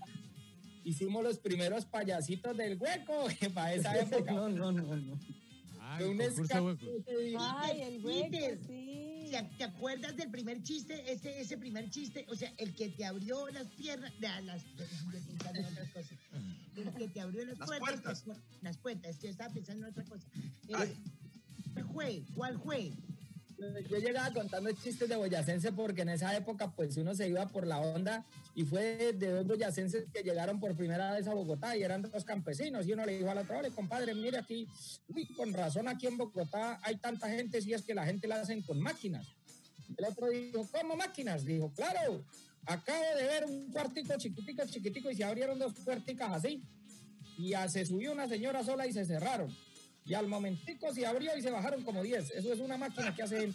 hicimos 0.85 1.25
los 1.25 1.39
primeros 1.39 1.87
payasitos 1.87 2.57
del 2.57 2.79
hueco 2.79 3.27
para 3.55 3.75
esa 3.75 3.99
época. 3.99 4.33
no, 4.33 4.49
no, 4.49 4.71
no, 4.71 4.97
no. 4.97 5.19
Ay, 5.97 6.05
un 6.05 6.21
Ay, 7.39 7.81
el 7.83 8.05
hueco, 8.05 8.63
sí. 8.67 9.31
¿Te 9.59 9.65
acuerdas 9.65 10.17
del 10.17 10.31
primer 10.31 10.63
chiste? 10.63 11.11
Ese, 11.11 11.41
ese 11.41 11.57
primer 11.57 11.91
chiste, 11.91 12.25
o 12.29 12.37
sea, 12.37 12.53
el 12.59 12.75
que 12.75 12.89
te 12.91 13.05
abrió 13.05 13.49
las 13.49 13.67
piernas, 13.69 14.13
las, 14.21 14.45
las, 14.45 14.63
otras 15.39 15.91
cosas. 15.91 16.19
El 16.77 16.93
que 16.95 17.09
te 17.09 17.21
abrió 17.21 17.45
las, 17.45 17.59
las 17.59 17.69
puertas, 17.69 18.23
puertas. 18.23 18.45
Las 18.63 18.77
puertas, 18.79 19.11
es 19.11 19.19
que 19.19 19.29
estaba 19.29 19.53
pensando 19.53 19.87
en 19.87 19.93
otra 19.93 20.05
cosa. 20.05 20.27
Eh, 20.69 20.95
¿Cuál 21.73 21.87
fue? 21.93 22.23
¿Cuál 22.35 22.61
fue? 22.61 22.93
Yo 23.89 23.99
llegaba 23.99 24.33
contando 24.33 24.71
chistes 24.73 25.09
de 25.09 25.17
boyacense 25.17 25.73
porque 25.73 26.03
en 26.03 26.11
esa 26.11 26.37
época 26.37 26.71
pues 26.73 26.97
uno 26.97 27.15
se 27.15 27.29
iba 27.29 27.47
por 27.49 27.67
la 27.67 27.81
onda 27.81 28.25
y 28.55 28.65
fue 28.65 29.13
de 29.13 29.31
dos 29.31 29.47
boyacenses 29.47 30.07
que 30.13 30.23
llegaron 30.23 30.61
por 30.61 30.77
primera 30.77 31.13
vez 31.13 31.27
a 31.27 31.35
Bogotá 31.35 31.77
y 31.77 31.83
eran 31.83 32.03
dos 32.03 32.25
campesinos 32.25 32.87
y 32.87 32.93
uno 32.93 33.05
le 33.05 33.19
dijo 33.19 33.31
al 33.31 33.39
otro, 33.39 33.57
compadre, 33.75 34.15
mire 34.15 34.39
aquí, 34.39 34.67
uy, 35.09 35.27
con 35.35 35.53
razón 35.53 35.89
aquí 35.89 36.07
en 36.07 36.17
Bogotá 36.17 36.79
hay 36.83 36.97
tanta 36.97 37.29
gente 37.29 37.61
si 37.61 37.73
es 37.73 37.83
que 37.83 37.95
la 37.95 38.05
gente 38.05 38.27
la 38.29 38.41
hacen 38.41 38.63
con 38.63 38.81
máquinas. 38.81 39.27
El 39.97 40.05
otro 40.07 40.29
dijo, 40.29 40.69
¿cómo 40.73 40.97
máquinas? 40.97 41.45
Dijo, 41.45 41.73
claro, 41.73 42.25
acabo 42.67 43.05
de 43.17 43.23
ver 43.25 43.45
un 43.45 43.71
cuartico 43.71 44.15
chiquitico, 44.17 44.65
chiquitico 44.67 45.11
y 45.11 45.17
se 45.17 45.25
abrieron 45.25 45.59
dos 45.59 45.75
puerticas 45.85 46.33
así 46.33 46.63
y 47.39 47.53
se 47.69 47.85
subió 47.85 48.13
una 48.13 48.29
señora 48.29 48.63
sola 48.63 48.87
y 48.87 48.93
se 48.93 49.05
cerraron. 49.05 49.55
Y 50.07 50.15
al 50.15 50.27
momentico 50.29 50.93
se 50.93 51.07
abrió 51.07 51.37
y 51.37 51.43
se 51.43 51.51
bajaron 51.51 51.83
como 51.83 52.03
10. 52.03 52.31
Eso 52.33 52.53
es 52.53 52.61
una 52.61 52.77
máquina 52.77 53.15
que 53.15 53.23
hace. 53.23 53.53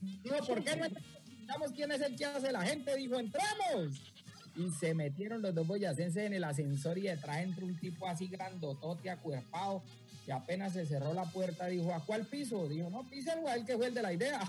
Dijo, 0.00 0.46
¿por 0.46 0.64
qué 0.64 0.76
no 0.76 0.86
entramos 0.86 1.72
quién 1.72 1.92
es 1.92 2.00
el 2.00 2.16
que 2.16 2.24
hace 2.24 2.50
la 2.50 2.62
gente? 2.62 2.96
Dijo, 2.96 3.18
entramos. 3.18 4.00
Y 4.56 4.70
se 4.70 4.94
metieron 4.94 5.40
los 5.40 5.54
dos 5.54 5.66
boyacenses 5.66 6.24
en 6.24 6.34
el 6.34 6.42
ascensor 6.42 6.98
y 6.98 7.02
detrás 7.02 7.38
entró 7.38 7.64
un 7.64 7.78
tipo 7.78 8.08
así 8.08 8.26
grandotote, 8.26 9.08
acuerpado, 9.08 9.84
que 10.28 10.34
apenas 10.34 10.74
se 10.74 10.84
cerró 10.84 11.14
la 11.14 11.24
puerta, 11.24 11.68
dijo, 11.68 11.94
¿a 11.94 12.04
cuál 12.04 12.26
piso? 12.26 12.68
Dijo, 12.68 12.90
no, 12.90 13.08
pisa 13.08 13.32
el 13.32 13.40
guay 13.40 13.64
que 13.64 13.78
fue 13.78 13.86
el 13.86 13.94
de 13.94 14.02
la 14.02 14.12
idea. 14.12 14.40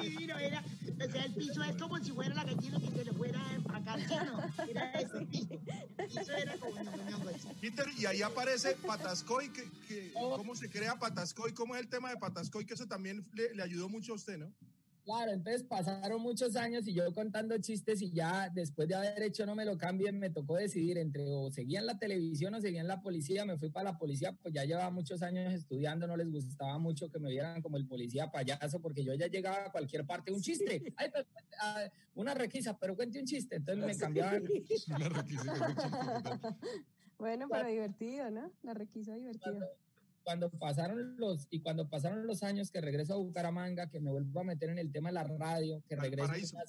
divino, 0.00 0.36
era, 0.36 0.60
o 0.60 1.12
sea, 1.12 1.24
el 1.26 1.34
piso 1.34 1.62
es 1.62 1.76
como 1.76 2.02
si 2.02 2.10
fuera 2.10 2.34
la 2.34 2.42
gallina 2.42 2.80
que 2.80 2.90
se 2.90 3.04
le 3.04 3.12
fuera 3.12 3.40
a 3.40 3.54
empacar, 3.54 4.00
¿sí 4.00 4.14
no? 4.26 4.42
Era 4.68 4.90
ese 4.94 5.26
piso. 5.26 5.60
Eso 5.96 6.32
era 6.32 6.56
como 6.56 6.72
una 6.72 6.90
Peter, 7.60 7.86
y 7.96 8.06
ahí 8.06 8.22
aparece 8.22 8.74
Patascoy, 8.84 9.52
que, 9.52 9.70
que, 9.86 10.12
cómo 10.12 10.56
se 10.56 10.68
crea 10.68 10.98
Patascoy, 10.98 11.52
cómo 11.52 11.76
es 11.76 11.82
el 11.82 11.88
tema 11.88 12.10
de 12.10 12.16
Patascoy, 12.16 12.66
que 12.66 12.74
eso 12.74 12.88
también 12.88 13.24
le, 13.32 13.54
le 13.54 13.62
ayudó 13.62 13.88
mucho 13.88 14.10
a 14.10 14.16
usted, 14.16 14.38
¿no? 14.38 14.52
Claro, 15.10 15.32
entonces 15.32 15.64
pasaron 15.64 16.22
muchos 16.22 16.54
años 16.54 16.86
y 16.86 16.94
yo 16.94 17.12
contando 17.12 17.58
chistes 17.58 18.00
y 18.00 18.12
ya 18.12 18.48
después 18.48 18.86
de 18.86 18.94
haber 18.94 19.20
hecho 19.24 19.44
no 19.44 19.56
me 19.56 19.64
lo 19.64 19.76
cambien, 19.76 20.20
me 20.20 20.30
tocó 20.30 20.54
decidir 20.54 20.98
entre 20.98 21.24
o 21.26 21.50
seguía 21.50 21.80
en 21.80 21.86
la 21.86 21.98
televisión 21.98 22.54
o 22.54 22.60
seguía 22.60 22.80
en 22.80 22.86
la 22.86 23.02
policía, 23.02 23.44
me 23.44 23.58
fui 23.58 23.70
para 23.70 23.90
la 23.90 23.98
policía, 23.98 24.38
pues 24.40 24.54
ya 24.54 24.64
llevaba 24.64 24.88
muchos 24.90 25.20
años 25.22 25.52
estudiando, 25.52 26.06
no 26.06 26.16
les 26.16 26.30
gustaba 26.30 26.78
mucho 26.78 27.10
que 27.10 27.18
me 27.18 27.28
vieran 27.28 27.60
como 27.60 27.76
el 27.76 27.88
policía 27.88 28.30
payaso, 28.30 28.80
porque 28.80 29.02
yo 29.02 29.12
ya 29.14 29.26
llegaba 29.26 29.66
a 29.66 29.72
cualquier 29.72 30.06
parte, 30.06 30.30
un 30.30 30.42
chiste, 30.42 30.80
Ay, 30.94 31.08
pero, 31.12 31.24
uh, 31.24 32.20
una 32.20 32.32
requisa, 32.32 32.78
pero 32.78 32.94
cuente 32.94 33.18
un 33.18 33.26
chiste, 33.26 33.56
entonces 33.56 33.84
me 33.84 33.96
cambiaban. 33.96 34.44
una 34.94 35.08
requisa, 35.08 35.74
bueno, 37.18 37.48
pero 37.50 37.68
divertido, 37.68 38.30
¿no? 38.30 38.52
La 38.62 38.74
requisa 38.74 39.16
divertida 39.16 39.58
cuando 40.22 40.50
pasaron 40.50 41.16
los 41.16 41.46
y 41.50 41.60
cuando 41.60 41.88
pasaron 41.88 42.26
los 42.26 42.42
años 42.42 42.70
que 42.70 42.80
regreso 42.80 43.14
a 43.14 43.16
Bucaramanga, 43.16 43.90
que 43.90 44.00
me 44.00 44.10
vuelvo 44.10 44.40
a 44.40 44.44
meter 44.44 44.70
en 44.70 44.78
el 44.78 44.92
tema 44.92 45.08
de 45.10 45.14
la 45.14 45.24
radio, 45.24 45.82
que 45.88 45.96
regreso 45.96 46.58
a 46.58 46.64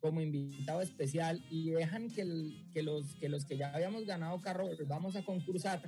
como 0.00 0.20
invitado 0.20 0.82
especial 0.82 1.42
y 1.50 1.70
dejan 1.70 2.10
que, 2.10 2.22
el, 2.22 2.68
que, 2.72 2.82
los, 2.82 3.14
que 3.16 3.28
los 3.28 3.44
que 3.44 3.56
ya 3.56 3.74
habíamos 3.74 4.04
ganado 4.06 4.40
carro 4.40 4.68
vamos 4.86 5.16
a 5.16 5.24
concursar, 5.24 5.82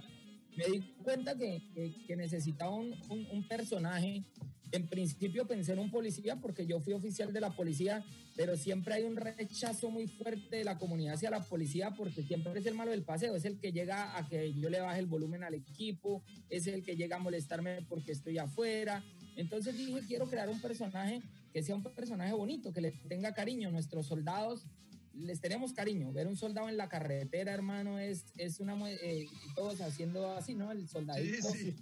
me 0.56 0.64
di 0.66 0.80
cuenta 1.04 1.36
que, 1.36 1.62
que, 1.72 2.04
que 2.04 2.16
necesitaba 2.16 2.74
un, 2.74 2.94
un, 3.10 3.26
un, 3.30 3.46
personaje. 3.46 4.24
En 4.70 4.86
principio 4.86 5.46
pensé 5.46 5.72
en 5.72 5.78
un 5.78 5.90
policía 5.90 6.36
porque 6.36 6.66
yo 6.66 6.80
fui 6.80 6.92
oficial 6.92 7.32
de 7.32 7.40
la 7.40 7.50
policía, 7.50 8.04
pero 8.36 8.56
siempre 8.56 8.94
hay 8.94 9.04
un 9.04 9.16
rechazo 9.16 9.90
muy 9.90 10.06
fuerte 10.06 10.56
de 10.56 10.64
la 10.64 10.78
comunidad 10.78 11.14
hacia 11.14 11.30
la 11.30 11.42
policía 11.42 11.94
porque 11.96 12.22
siempre 12.22 12.58
es 12.58 12.66
el 12.66 12.74
malo 12.74 12.90
del 12.90 13.02
paseo, 13.02 13.34
es 13.34 13.44
el 13.44 13.58
que 13.58 13.72
llega 13.72 14.16
a 14.16 14.28
que 14.28 14.52
yo 14.52 14.68
le 14.68 14.80
baje 14.80 15.00
el 15.00 15.06
volumen 15.06 15.42
al 15.42 15.54
equipo, 15.54 16.22
es 16.50 16.66
el 16.66 16.84
que 16.84 16.96
llega 16.96 17.16
a 17.16 17.20
molestarme 17.20 17.82
porque 17.88 18.12
estoy 18.12 18.38
afuera. 18.38 19.02
Entonces 19.36 19.76
dije, 19.76 20.00
quiero 20.06 20.28
crear 20.28 20.48
un 20.50 20.60
personaje 20.60 21.22
que 21.52 21.62
sea 21.62 21.74
un 21.74 21.82
personaje 21.82 22.32
bonito, 22.32 22.72
que 22.72 22.80
le 22.80 22.92
tenga 22.92 23.32
cariño. 23.32 23.70
Nuestros 23.70 24.06
soldados 24.06 24.66
les 25.14 25.40
tenemos 25.40 25.72
cariño. 25.72 26.12
Ver 26.12 26.26
un 26.26 26.36
soldado 26.36 26.68
en 26.68 26.76
la 26.76 26.88
carretera, 26.88 27.52
hermano, 27.52 27.98
es, 27.98 28.26
es 28.36 28.60
una. 28.60 28.76
Eh, 28.90 29.26
todos 29.54 29.80
haciendo 29.80 30.30
así, 30.32 30.54
¿no? 30.54 30.70
El 30.72 30.88
soldadito. 30.88 31.48
Sí, 31.52 31.72
sí. 31.72 31.76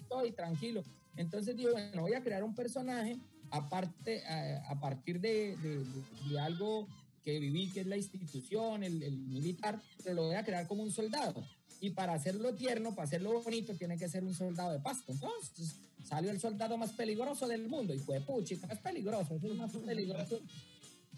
Estoy 0.00 0.32
tranquilo. 0.32 0.84
Entonces 1.16 1.56
digo, 1.56 1.72
bueno, 1.72 2.02
voy 2.02 2.14
a 2.14 2.22
crear 2.22 2.42
un 2.44 2.54
personaje 2.54 3.16
aparte, 3.50 4.22
eh, 4.28 4.60
a 4.68 4.80
partir 4.80 5.20
de, 5.20 5.56
de- 5.58 5.78
de- 5.84 6.28
de 6.30 6.40
algo 6.40 6.88
que 7.24 7.38
viví, 7.38 7.70
que 7.70 7.80
es 7.80 7.86
la 7.86 7.96
institución, 7.96 8.82
el, 8.84 9.02
el 9.02 9.16
militar, 9.18 9.80
pero 10.02 10.14
lo 10.16 10.22
voy 10.26 10.34
a 10.36 10.44
crear 10.44 10.66
como 10.66 10.82
un 10.82 10.90
soldado. 10.90 11.42
Y 11.80 11.90
para 11.90 12.12
hacerlo 12.14 12.54
tierno, 12.54 12.94
para 12.94 13.04
hacerlo 13.06 13.40
bonito, 13.42 13.74
tiene 13.74 13.96
que 13.98 14.08
ser 14.08 14.24
un 14.24 14.34
soldado 14.34 14.72
de 14.72 14.80
pasto. 14.80 15.12
Entonces, 15.12 15.76
salió 16.04 16.30
el 16.30 16.40
soldado 16.40 16.76
más 16.76 16.92
peligroso 16.92 17.46
del 17.48 17.68
mundo. 17.68 17.94
Y 17.94 17.98
fue 17.98 18.20
puchica, 18.20 18.66
es 18.72 18.78
peligroso, 18.78 19.36
es 19.36 19.42
más 19.54 19.72
peligroso 19.72 20.40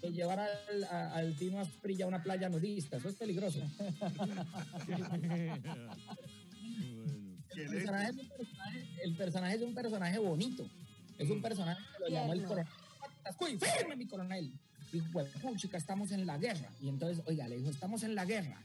que 0.01 0.11
llevar 0.11 0.39
al, 0.39 0.83
a- 0.85 1.13
al 1.15 1.35
Tino 1.37 1.59
Asprilla 1.59 2.05
a 2.05 2.07
una 2.07 2.21
playa 2.23 2.49
nudista. 2.49 2.97
Eso 2.97 3.09
es 3.09 3.15
peligroso. 3.15 3.59
El 7.55 7.69
personaje, 7.69 8.09
es 8.11 8.17
un 8.17 8.27
personaje- 8.29 8.86
el 9.07 9.15
personaje 9.15 9.55
es 9.55 9.61
un 9.61 9.73
personaje 9.73 10.19
bonito. 10.19 10.69
Es 11.17 11.29
un 11.29 11.41
personaje 11.41 11.81
que 11.93 12.03
lo 12.03 12.09
llamó 12.09 12.33
el 12.33 12.43
coronel. 12.43 12.67
Firme, 13.59 13.95
mi 13.95 14.05
coronel. 14.05 14.51
Dijo, 14.91 15.05
pues, 15.11 15.27
puchica, 15.41 15.77
estamos 15.77 16.11
en 16.11 16.25
la 16.25 16.37
guerra. 16.37 16.69
Y 16.81 16.89
entonces, 16.89 17.23
oiga, 17.25 17.47
le 17.47 17.57
dijo, 17.57 17.69
estamos 17.69 18.03
en 18.03 18.15
la 18.15 18.25
guerra. 18.25 18.61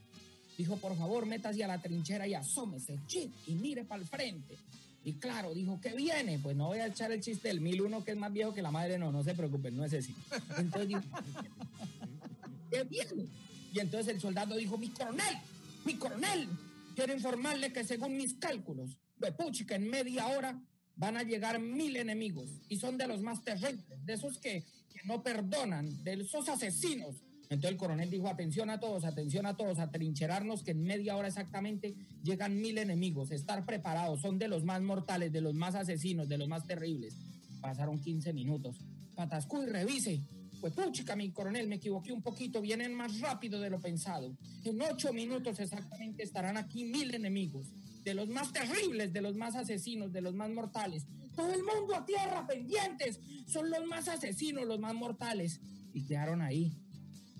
Dijo, 0.57 0.77
por 0.77 0.95
favor, 0.97 1.25
métase 1.25 1.63
a 1.63 1.67
la 1.67 1.81
trinchera 1.81 2.27
y 2.27 2.33
asómese, 2.33 2.99
chit, 3.07 3.31
y 3.47 3.55
mire 3.55 3.83
para 3.83 4.01
el 4.01 4.07
frente. 4.07 4.55
Y 5.03 5.13
claro, 5.13 5.53
dijo, 5.53 5.79
¿qué 5.81 5.93
viene? 5.93 6.39
Pues 6.39 6.55
no 6.55 6.67
voy 6.67 6.79
a 6.79 6.87
echar 6.87 7.11
el 7.11 7.21
chiste 7.21 7.47
del 7.49 7.59
1001 7.59 8.05
que 8.05 8.11
es 8.11 8.17
más 8.17 8.31
viejo 8.31 8.53
que 8.53 8.61
la 8.61 8.71
madre, 8.71 8.97
no, 8.97 9.11
no 9.11 9.23
se 9.23 9.33
preocupen, 9.33 9.75
no 9.75 9.83
es 9.83 9.93
ese. 9.93 10.13
Entonces 10.57 10.87
dijo, 10.87 11.01
¿qué 12.71 12.83
viene? 12.83 13.27
Y 13.73 13.79
entonces 13.79 14.13
el 14.13 14.21
soldado 14.21 14.55
dijo, 14.55 14.77
mi 14.77 14.89
coronel, 14.89 15.37
mi 15.83 15.95
coronel, 15.95 16.47
quiero 16.95 17.13
informarle 17.13 17.73
que 17.73 17.83
según 17.83 18.15
mis 18.15 18.35
cálculos, 18.35 18.91
puchica, 19.31 19.75
en 19.75 19.89
media 19.89 20.27
hora 20.27 20.61
van 20.95 21.17
a 21.17 21.23
llegar 21.23 21.59
mil 21.59 21.95
enemigos 21.95 22.49
y 22.69 22.77
son 22.77 22.97
de 22.97 23.07
los 23.07 23.21
más 23.21 23.43
terribles, 23.43 24.05
de 24.05 24.13
esos 24.13 24.37
que, 24.37 24.63
no 25.05 25.21
perdonan, 25.21 26.03
de 26.03 26.13
esos 26.13 26.47
asesinos. 26.47 27.15
Entonces 27.49 27.71
el 27.71 27.77
coronel 27.77 28.09
dijo, 28.09 28.29
atención 28.29 28.69
a 28.69 28.79
todos, 28.79 29.03
atención 29.03 29.45
a 29.45 29.57
todos, 29.57 29.77
a 29.79 29.91
trincherarnos 29.91 30.63
que 30.63 30.71
en 30.71 30.83
media 30.83 31.17
hora 31.17 31.27
exactamente 31.27 31.93
llegan 32.23 32.61
mil 32.61 32.77
enemigos, 32.77 33.31
estar 33.31 33.65
preparados, 33.65 34.21
son 34.21 34.39
de 34.39 34.47
los 34.47 34.63
más 34.63 34.81
mortales, 34.81 35.33
de 35.33 35.41
los 35.41 35.53
más 35.55 35.75
asesinos, 35.75 36.29
de 36.29 36.37
los 36.37 36.47
más 36.47 36.65
terribles. 36.65 37.17
Pasaron 37.59 37.99
15 37.99 38.31
minutos. 38.31 38.77
Patascuy, 39.13 39.65
revise. 39.65 40.21
Pues 40.61 40.73
puchica, 40.73 41.17
mi 41.17 41.29
coronel, 41.31 41.67
me 41.67 41.75
equivoqué 41.75 42.13
un 42.13 42.21
poquito, 42.21 42.61
vienen 42.61 42.93
más 42.93 43.19
rápido 43.19 43.59
de 43.59 43.69
lo 43.69 43.81
pensado. 43.81 44.33
En 44.63 44.81
ocho 44.81 45.11
minutos 45.11 45.59
exactamente 45.59 46.23
estarán 46.23 46.55
aquí 46.55 46.85
mil 46.85 47.13
enemigos, 47.13 47.67
de 48.03 48.13
los 48.13 48.29
más 48.29 48.51
terribles, 48.51 49.13
de 49.13 49.21
los 49.21 49.35
más 49.35 49.55
asesinos, 49.55 50.11
de 50.11 50.21
los 50.21 50.35
más 50.35 50.49
mortales. 50.49 51.05
Todo 51.35 51.53
el 51.53 51.63
mundo 51.63 51.95
a 51.95 52.05
tierra, 52.05 52.45
pendientes, 52.45 53.19
son 53.47 53.69
los 53.69 53.85
más 53.85 54.07
asesinos, 54.07 54.65
los 54.65 54.79
más 54.79 54.93
mortales. 54.93 55.61
Y 55.93 56.05
quedaron 56.05 56.41
ahí, 56.41 56.77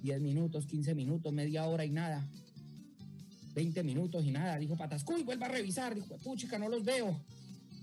10 0.02 0.22
minutos, 0.22 0.66
15 0.66 0.96
minutos, 0.96 1.34
media 1.34 1.66
hora 1.66 1.86
y 1.86 1.92
nada. 1.92 2.28
20 3.54 3.84
minutos 3.84 4.26
y 4.26 4.32
nada, 4.32 4.58
dijo 4.58 4.76
Patascuy, 4.76 5.24
vuelva 5.24 5.46
a 5.46 5.50
revisar, 5.50 5.94
dijo, 5.94 6.18
puchica, 6.18 6.58
no 6.58 6.70
los 6.70 6.84
veo. 6.84 7.22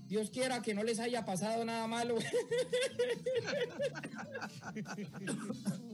Dios 0.07 0.29
quiera 0.29 0.61
que 0.61 0.73
no 0.73 0.83
les 0.83 0.99
haya 0.99 1.23
pasado 1.23 1.63
nada 1.63 1.87
malo. 1.87 2.17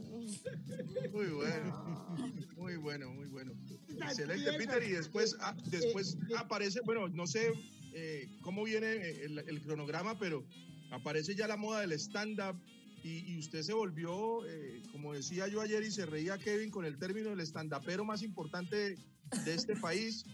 Muy 1.14 1.28
bueno, 1.28 2.48
muy 2.58 2.76
bueno, 2.78 3.14
muy 3.14 3.28
bueno. 3.28 3.54
Excelente. 3.90 4.54
Peter. 4.54 4.84
Y 4.84 4.92
después, 4.92 5.36
ah, 5.40 5.56
después 5.70 6.18
aparece, 6.38 6.82
bueno, 6.82 7.08
no 7.10 7.28
sé 7.28 7.52
eh, 7.94 8.30
cómo 8.42 8.64
viene 8.64 8.94
el, 9.24 9.40
el 9.40 9.62
cronograma, 9.62 10.18
pero 10.20 10.46
aparece 10.92 11.36
ya 11.36 11.48
la 11.48 11.58
moda 11.58 11.82
del 11.82 11.94
stand-up. 11.94 12.60
Y, 13.04 13.32
y 13.32 13.38
usted 13.38 13.62
se 13.62 13.74
volvió, 13.74 14.46
eh, 14.48 14.82
como 14.92 15.14
decía 15.14 15.48
yo 15.48 15.62
ayer 15.62 15.84
y 15.84 15.92
se 15.92 16.06
reía 16.06 16.38
Kevin 16.38 16.72
con 16.72 16.84
el 16.84 16.98
término 16.98 17.30
del 17.30 17.40
stand-upero 17.42 18.04
más 18.04 18.22
importante 18.22 18.76
de, 18.76 18.98
de 19.46 19.54
este 19.54 19.76
país, 19.76 20.26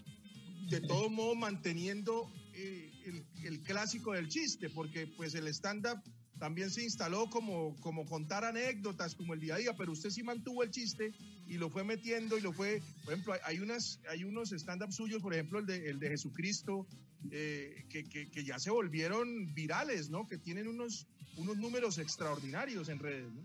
de 0.70 0.80
todo 0.80 1.08
modo 1.10 1.34
manteniendo 1.36 2.32
eh, 2.54 2.90
el, 3.04 3.24
el 3.44 3.62
clásico 3.62 4.12
del 4.12 4.28
chiste, 4.28 4.70
porque 4.70 5.06
pues 5.06 5.34
el 5.34 5.46
stand-up 5.48 6.00
también 6.38 6.70
se 6.70 6.82
instaló 6.82 7.28
como, 7.30 7.76
como 7.80 8.04
contar 8.06 8.44
anécdotas, 8.44 9.14
como 9.14 9.34
el 9.34 9.40
día 9.40 9.54
a 9.54 9.58
día, 9.58 9.76
pero 9.76 9.92
usted 9.92 10.10
sí 10.10 10.22
mantuvo 10.22 10.62
el 10.62 10.70
chiste 10.70 11.12
y 11.46 11.54
lo 11.54 11.70
fue 11.70 11.84
metiendo 11.84 12.36
y 12.36 12.40
lo 12.40 12.52
fue, 12.52 12.82
por 13.04 13.12
ejemplo, 13.14 13.34
hay- 13.44 13.60
unas, 13.60 14.00
hay 14.10 14.24
unos 14.24 14.52
stand-up 14.52 14.92
suyos, 14.92 15.22
por 15.22 15.32
ejemplo, 15.34 15.58
el 15.58 15.66
de, 15.66 15.88
el 15.90 15.98
de 15.98 16.08
Jesucristo, 16.08 16.86
eh, 17.30 17.84
que, 17.88 18.04
que- 18.04 18.44
ya 18.44 18.58
se 18.58 18.70
volvieron 18.70 19.54
virales, 19.54 20.10
¿no? 20.10 20.26
Que 20.26 20.36
tienen 20.38 20.68
unos, 20.68 21.06
unos 21.36 21.56
números 21.56 21.98
extraordinarios 21.98 22.88
en 22.88 22.98
redes, 22.98 23.32
¿no? 23.32 23.40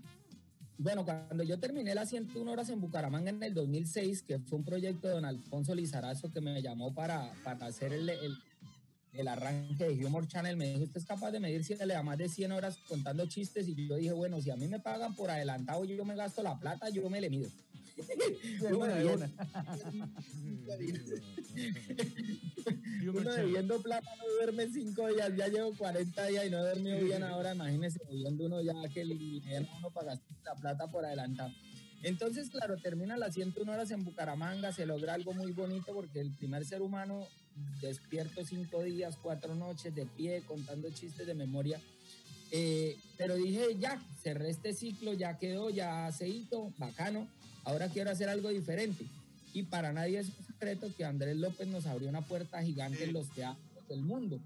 Bueno, 0.77 1.03
cuando 1.03 1.43
yo 1.43 1.59
terminé 1.59 1.93
las 1.93 2.09
101 2.09 2.49
horas 2.51 2.69
en 2.69 2.79
Bucaramanga 2.79 3.29
en 3.31 3.43
el 3.43 3.53
2006, 3.53 4.23
que 4.23 4.39
fue 4.39 4.59
un 4.59 4.63
proyecto 4.63 5.07
de 5.09 5.13
don 5.15 5.25
Alfonso 5.25 5.75
Lizarazo 5.75 6.31
que 6.31 6.39
me 6.39 6.61
llamó 6.61 6.93
para, 6.95 7.33
para 7.43 7.65
hacer 7.65 7.91
el, 7.91 8.09
el 9.19 9.27
arranque 9.27 9.89
de 9.89 10.05
Humor 10.05 10.27
Channel, 10.27 10.55
me 10.55 10.71
dijo, 10.71 10.83
usted 10.83 11.01
es 11.01 11.05
capaz 11.05 11.31
de 11.31 11.41
medir 11.41 11.63
si 11.65 11.75
le 11.75 11.93
da 11.93 12.01
más 12.03 12.17
de 12.17 12.29
100 12.29 12.53
horas 12.53 12.77
contando 12.87 13.25
chistes 13.25 13.67
y 13.67 13.75
yo 13.87 13.97
dije, 13.97 14.13
bueno, 14.13 14.41
si 14.41 14.49
a 14.49 14.55
mí 14.55 14.67
me 14.67 14.79
pagan 14.79 15.13
por 15.13 15.29
adelantado 15.29 15.83
y 15.83 15.95
yo 15.95 16.05
me 16.05 16.15
gasto 16.15 16.41
la 16.41 16.57
plata, 16.57 16.89
yo 16.89 17.09
me 17.09 17.19
le 17.19 17.29
mido. 17.29 17.49
Uno 23.13 23.33
debiendo 23.33 23.81
plata 23.81 24.09
no 24.15 24.23
duerme 24.35 24.69
cinco 24.71 25.07
días, 25.07 25.35
ya 25.35 25.47
llevo 25.47 25.75
40 25.75 26.25
días 26.27 26.45
y 26.45 26.49
no 26.49 26.59
he 26.59 26.69
dormido 26.69 26.99
bien 27.03 27.23
ahora, 27.23 27.53
imagínese, 27.53 27.99
debiendo 28.09 28.45
uno 28.45 28.61
ya 28.61 28.73
que 28.93 29.03
le 29.03 29.41
a 29.57 29.77
uno 29.79 29.91
para 29.91 30.11
gastar 30.11 30.37
la 30.45 30.55
plata 30.55 30.87
por 30.87 31.03
adelantado. 31.03 31.51
Entonces, 32.03 32.49
claro, 32.49 32.77
termina 32.77 33.17
las 33.17 33.33
101 33.33 33.69
horas 33.69 33.91
en 33.91 34.05
Bucaramanga, 34.05 34.71
se 34.71 34.85
logra 34.85 35.15
algo 35.15 35.33
muy 35.33 35.51
bonito 35.51 35.91
porque 35.93 36.21
el 36.21 36.31
primer 36.31 36.63
ser 36.65 36.81
humano 36.81 37.27
despierto 37.81 38.45
cinco 38.45 38.83
días, 38.83 39.17
cuatro 39.21 39.55
noches 39.55 39.95
de 39.95 40.05
pie, 40.05 40.43
contando 40.47 40.89
chistes 40.91 41.25
de 41.25 41.33
memoria. 41.33 41.79
Eh, 42.51 42.97
pero 43.17 43.35
dije, 43.35 43.77
ya, 43.79 44.01
cerré 44.21 44.49
este 44.49 44.73
ciclo, 44.73 45.13
ya 45.13 45.37
quedó, 45.37 45.69
ya 45.69 46.11
se 46.11 46.27
hizo, 46.27 46.73
bacano, 46.77 47.27
ahora 47.63 47.89
quiero 47.89 48.11
hacer 48.11 48.29
algo 48.29 48.49
diferente. 48.49 49.05
Y 49.53 49.63
para 49.63 49.93
nadie 49.93 50.19
es 50.19 50.27
un 50.27 50.45
secreto 50.45 50.91
que 50.95 51.05
Andrés 51.05 51.37
López 51.37 51.67
nos 51.67 51.85
abrió 51.85 52.09
una 52.09 52.21
puerta 52.21 52.61
gigante 52.63 53.03
en 53.03 53.13
los 53.13 53.29
teatros 53.29 53.87
del 53.87 54.01
mundo. 54.01 54.39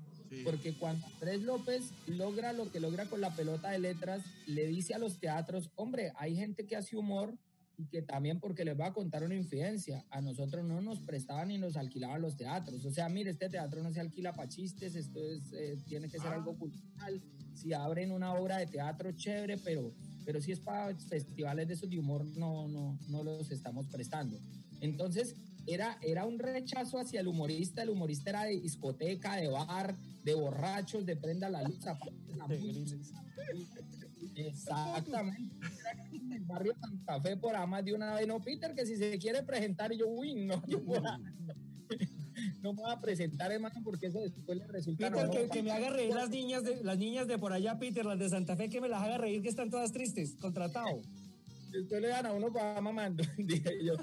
Porque 0.43 0.73
cuando 0.73 1.05
Andrés 1.05 1.41
López 1.41 1.83
logra 2.07 2.53
lo 2.53 2.71
que 2.71 2.79
logra 2.79 3.05
con 3.05 3.21
la 3.21 3.35
pelota 3.35 3.69
de 3.69 3.79
letras, 3.79 4.21
le 4.47 4.65
dice 4.65 4.95
a 4.95 4.97
los 4.97 5.19
teatros, 5.19 5.69
hombre, 5.75 6.11
hay 6.15 6.35
gente 6.35 6.65
que 6.65 6.75
hace 6.75 6.95
humor 6.95 7.35
y 7.77 7.85
que 7.85 8.01
también 8.01 8.39
porque 8.39 8.65
les 8.65 8.79
va 8.79 8.87
a 8.87 8.93
contar 8.93 9.23
una 9.23 9.35
infidencia, 9.35 10.05
a 10.09 10.21
nosotros 10.21 10.63
no 10.63 10.81
nos 10.81 10.99
prestaban 10.99 11.47
ni 11.47 11.57
nos 11.57 11.75
alquilaban 11.75 12.21
los 12.21 12.37
teatros. 12.37 12.85
O 12.85 12.91
sea, 12.91 13.09
mire, 13.09 13.31
este 13.31 13.49
teatro 13.49 13.81
no 13.81 13.91
se 13.91 13.99
alquila 13.99 14.33
para 14.33 14.49
chistes, 14.49 14.95
esto 14.95 15.19
es, 15.25 15.51
eh, 15.53 15.77
tiene 15.87 16.09
que 16.09 16.19
ser 16.19 16.29
algo 16.29 16.57
cultural. 16.57 17.21
Si 17.55 17.73
abren 17.73 18.11
una 18.11 18.33
obra 18.33 18.57
de 18.57 18.67
teatro, 18.67 19.11
chévere, 19.11 19.57
pero, 19.57 19.93
pero 20.25 20.41
si 20.41 20.51
es 20.51 20.59
para 20.59 20.95
festivales 20.95 21.67
de 21.67 21.73
esos 21.73 21.89
de 21.89 21.99
humor, 21.99 22.25
no, 22.37 22.67
no, 22.67 22.97
no 23.09 23.23
los 23.23 23.51
estamos 23.51 23.87
prestando. 23.87 24.37
Entonces, 24.81 25.35
era, 25.65 25.97
era 26.01 26.25
un 26.25 26.39
rechazo 26.39 26.99
hacia 26.99 27.21
el 27.21 27.27
humorista. 27.27 27.83
El 27.83 27.89
humorista 27.89 28.31
era 28.31 28.43
de 28.43 28.59
discoteca, 28.59 29.35
de 29.35 29.47
bar, 29.47 29.95
de 30.23 30.33
borrachos, 30.33 31.05
de 31.05 31.15
prenda 31.15 31.49
la 31.49 31.63
luz, 31.63 31.79
la 32.37 32.47
música. 32.47 33.23
Exactamente. 34.35 35.55
En 36.11 36.31
el 36.31 36.43
barrio 36.43 36.75
Santa 36.79 37.21
Fe 37.21 37.37
por 37.37 37.53
más 37.67 37.83
de 37.83 37.93
una 37.93 38.15
vez, 38.15 38.27
no, 38.27 38.41
Peter, 38.41 38.73
que 38.73 38.85
si 38.85 38.95
se 38.97 39.17
quiere 39.19 39.43
presentar, 39.43 39.91
yo, 39.93 40.07
uy, 40.07 40.45
no, 40.45 40.65
yo 40.67 40.83
por 40.83 41.05
ahí 41.05 41.21
no 42.61 42.73
me 42.73 42.81
voy 42.81 42.91
a 42.91 42.99
presentar, 42.99 43.51
hermano, 43.51 43.81
porque 43.83 44.07
eso 44.07 44.19
después 44.19 44.57
le 44.57 44.67
resulta. 44.67 45.11
Peter, 45.11 45.49
que 45.49 45.63
me 45.63 45.71
haga 45.71 45.89
reír 45.89 46.13
las 46.13 46.29
niñas 46.29 46.63
de 46.63 46.83
las 46.83 46.97
niñas 46.97 47.27
de 47.27 47.37
por 47.37 47.53
allá, 47.53 47.77
Peter, 47.77 48.05
las 48.05 48.19
de 48.19 48.29
Santa 48.29 48.55
Fe, 48.55 48.69
que 48.69 48.81
me 48.81 48.89
las 48.89 49.01
haga 49.03 49.17
reír, 49.17 49.41
que 49.41 49.49
están 49.49 49.69
todas 49.69 49.91
tristes, 49.91 50.35
contratado. 50.39 51.01
Después 51.71 52.01
le 52.01 52.07
dan 52.07 52.25
a 52.27 52.33
uno 52.33 52.51
para 52.53 52.79
mamando, 52.81 53.23
dije 53.37 53.83
yo. 53.83 53.95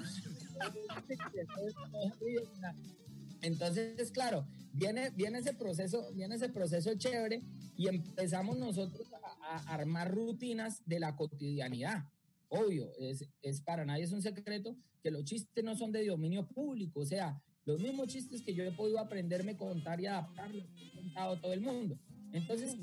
Entonces, 3.41 4.11
claro, 4.11 4.45
viene, 4.73 5.09
viene 5.11 5.39
ese 5.39 5.53
proceso, 5.53 6.11
viene 6.13 6.35
ese 6.35 6.49
proceso 6.49 6.93
chévere 6.95 7.41
y 7.81 7.87
empezamos 7.87 8.57
nosotros 8.57 9.07
a, 9.13 9.55
a 9.55 9.73
armar 9.73 10.11
rutinas 10.13 10.81
de 10.85 10.99
la 10.99 11.15
cotidianidad. 11.15 12.05
Obvio, 12.49 12.91
es, 12.99 13.25
es 13.41 13.61
para 13.61 13.85
nadie 13.85 14.03
es 14.03 14.11
un 14.11 14.21
secreto 14.21 14.75
que 15.01 15.09
los 15.11 15.23
chistes 15.23 15.63
no 15.63 15.75
son 15.75 15.91
de 15.91 16.05
dominio 16.05 16.45
público, 16.47 16.99
o 17.01 17.05
sea, 17.05 17.41
los 17.65 17.79
mismos 17.79 18.07
chistes 18.07 18.41
que 18.41 18.53
yo 18.53 18.63
he 18.63 18.71
podido 18.71 18.99
aprenderme 18.99 19.55
contar 19.55 19.99
y 20.01 20.07
adaptar 20.07 20.53
los 20.53 20.65
he 20.77 20.91
contado 20.95 21.33
a 21.33 21.41
todo 21.41 21.53
el 21.53 21.61
mundo. 21.61 21.97
Entonces, 22.33 22.75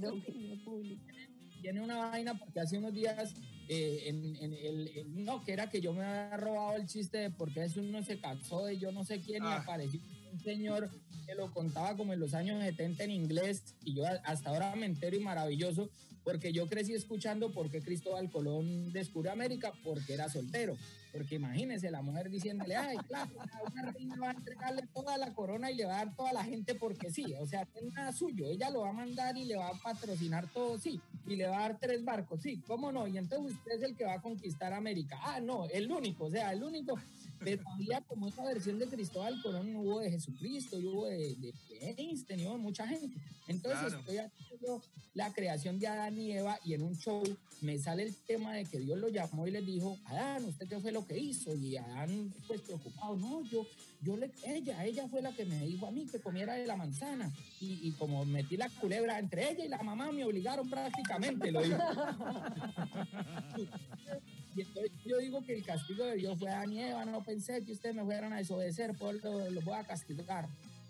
tiene 1.61 1.81
una 1.81 1.97
vaina 1.97 2.38
porque 2.38 2.61
hace 2.61 2.78
unos 2.78 2.95
días 2.95 3.35
eh, 3.69 4.05
en, 4.07 4.37
en 4.37 4.52
el, 4.55 4.88
el- 4.97 5.25
no 5.25 5.43
que 5.45 5.52
era 5.52 5.69
que 5.69 5.81
yo 5.81 5.93
me 5.93 6.05
había 6.05 6.37
robado 6.37 6.76
el 6.76 6.87
chiste 6.87 7.19
de 7.19 7.31
porque 7.31 7.64
eso 7.64 7.81
uno 7.81 8.02
se 8.02 8.19
cansó 8.21 8.64
de 8.64 8.78
yo 8.78 8.93
no 8.93 9.05
sé 9.05 9.21
quién 9.21 9.43
y 9.43 9.47
Ah. 9.47 9.57
apareció 9.59 10.00
un 10.32 10.40
señor 10.40 10.90
que 11.26 11.35
lo 11.35 11.52
contaba 11.52 11.97
como 11.97 12.12
en 12.12 12.20
los 12.20 12.35
años 12.35 12.62
70 12.62 13.04
en 13.04 13.11
inglés 13.11 13.75
y 13.85 13.94
yo 13.94 14.04
hasta 14.25 14.50
ahora 14.50 14.75
me 14.76 14.87
entero 14.87 15.16
y 15.16 15.20
maravilloso 15.20 15.90
porque 16.28 16.52
yo 16.52 16.68
crecí 16.68 16.92
escuchando 16.92 17.52
por 17.52 17.70
qué 17.70 17.80
Cristóbal 17.80 18.30
Colón 18.30 18.92
descubrió 18.92 19.32
América 19.32 19.73
porque 19.82 20.12
era 20.12 20.28
soltero. 20.28 20.76
Porque 21.11 21.37
imagínense 21.37 21.90
la 21.90 22.02
mujer 22.02 22.28
diciéndole, 22.28 22.76
ay, 22.76 22.99
claro, 23.08 23.30
una 23.73 23.90
reina 23.92 24.16
va 24.20 24.28
a 24.28 24.32
entregarle 24.32 24.82
toda 24.92 25.16
la 25.16 25.32
corona 25.32 25.70
y 25.70 25.76
le 25.76 25.87
va 25.87 25.94
a 25.94 26.04
dar 26.04 26.14
toda 26.14 26.35
la 26.35 26.44
gente 26.44 26.75
porque 26.75 27.11
sí. 27.11 27.35
O 27.40 27.47
sea, 27.47 27.66
es 27.75 27.92
nada 27.94 28.12
suyo. 28.12 28.47
Ella 28.47 28.68
lo 28.68 28.80
va 28.80 28.90
a 28.90 28.92
mandar 28.92 29.38
y 29.38 29.44
le 29.44 29.56
va 29.56 29.68
a 29.68 29.82
patrocinar 29.82 30.47
todo, 30.52 30.78
sí. 30.78 31.00
Y 31.26 31.37
le 31.37 31.47
va 31.47 31.56
a 31.56 31.61
dar 31.61 31.78
tres 31.80 32.04
barcos, 32.04 32.42
sí. 32.42 32.62
¿Cómo 32.66 32.92
no? 32.92 33.08
Y 33.08 33.16
entonces 33.16 33.56
usted 33.56 33.76
es 33.76 33.82
el 33.82 33.97
que 33.97 34.04
va 34.04 34.14
a 34.14 34.20
conquistar 34.20 34.75
América. 34.75 35.18
Ah, 35.23 35.40
no, 35.40 35.66
el 35.70 35.90
único, 35.90 36.26
o 36.26 36.30
sea, 36.30 36.52
el 36.52 36.62
único. 36.62 36.99
Pero 37.40 37.62
había 37.71 38.00
como 38.02 38.28
esa 38.28 38.45
versión 38.45 38.78
de 38.78 38.88
Cristóbal 38.88 39.40
Colón, 39.42 39.75
hubo 39.76 40.00
de 40.00 40.11
Jesucristo, 40.11 40.78
y 40.78 40.87
hubo 40.87 41.07
de, 41.07 41.37
de 41.37 41.54
Einstein, 41.97 42.40
y 42.40 42.47
hubo 42.47 42.52
de 42.54 42.59
mucha 42.59 42.87
gente. 42.87 43.16
Entonces 43.47 43.80
Claro. 43.80 43.99
estoy 44.00 44.18
haciendo 44.18 44.83
la 45.14 45.33
creación 45.33 45.78
de 45.78 45.87
Adán 45.87 46.18
y 46.18 46.33
Eva 46.33 46.59
y 46.64 46.75
en 46.75 46.83
un 46.83 46.97
show 46.97 47.23
me 47.61 47.78
sale 47.78 48.04
el 48.04 48.14
tema 48.14 48.54
de 48.54 48.64
que 48.64 48.78
Dios 48.78 48.99
lo 48.99 49.09
llamó 49.09 49.47
y 49.47 49.50
le 49.50 49.62
dijo, 49.62 49.99
Adán, 50.04 50.45
¿usted 50.45 50.68
qué 50.68 50.78
fue 50.78 50.92
lo 50.92 51.07
que 51.07 51.18
hizo? 51.18 51.54
Y 51.57 51.76
Adán, 51.76 52.33
pues 52.47 52.61
preocupado, 52.61 53.16
no, 53.16 53.42
yo, 53.45 53.66
yo 54.02 54.16
le, 54.16 54.30
ella, 54.47 54.85
ella 54.85 55.09
fue 55.09 55.23
la 55.23 55.33
que 55.33 55.45
me 55.45 55.66
dijo 55.66 55.87
a 55.87 55.90
mí 55.90 56.07
que 56.07 56.21
comiera 56.21 56.54
de 56.54 56.66
la 56.66 56.76
manzana. 56.76 57.33
Y, 57.61 57.88
y 57.88 57.92
como 57.92 58.25
metí 58.25 58.57
la 58.57 58.68
culebra 58.68 59.18
entre 59.18 59.50
ella 59.50 59.64
y 59.64 59.68
la 59.68 59.83
mamá, 59.83 60.12
me 60.12 60.25
obligaron 60.25 60.68
prácticamente, 60.71 61.50
lo 61.50 61.62
dijo. 61.62 61.78
Y 64.59 64.62
entonces 64.62 64.91
yo 65.07 65.19
digo 65.19 65.45
que 65.45 65.55
el 65.55 65.65
castigo 65.65 66.05
de 66.05 66.17
Dios 66.17 66.37
fue 66.37 66.50
a 66.50 66.65
Eva, 66.65 67.05
no 67.05 67.23
pensé 67.23 67.65
que 67.65 67.71
ustedes 67.71 67.95
me 67.95 68.03
fueran 68.03 68.33
a 68.33 68.38
desobedecer, 68.38 68.93
por 68.99 69.15
lo, 69.23 69.49
lo 69.50 69.61
voy 69.61 69.75
a 69.75 69.85
castigar 69.85 70.49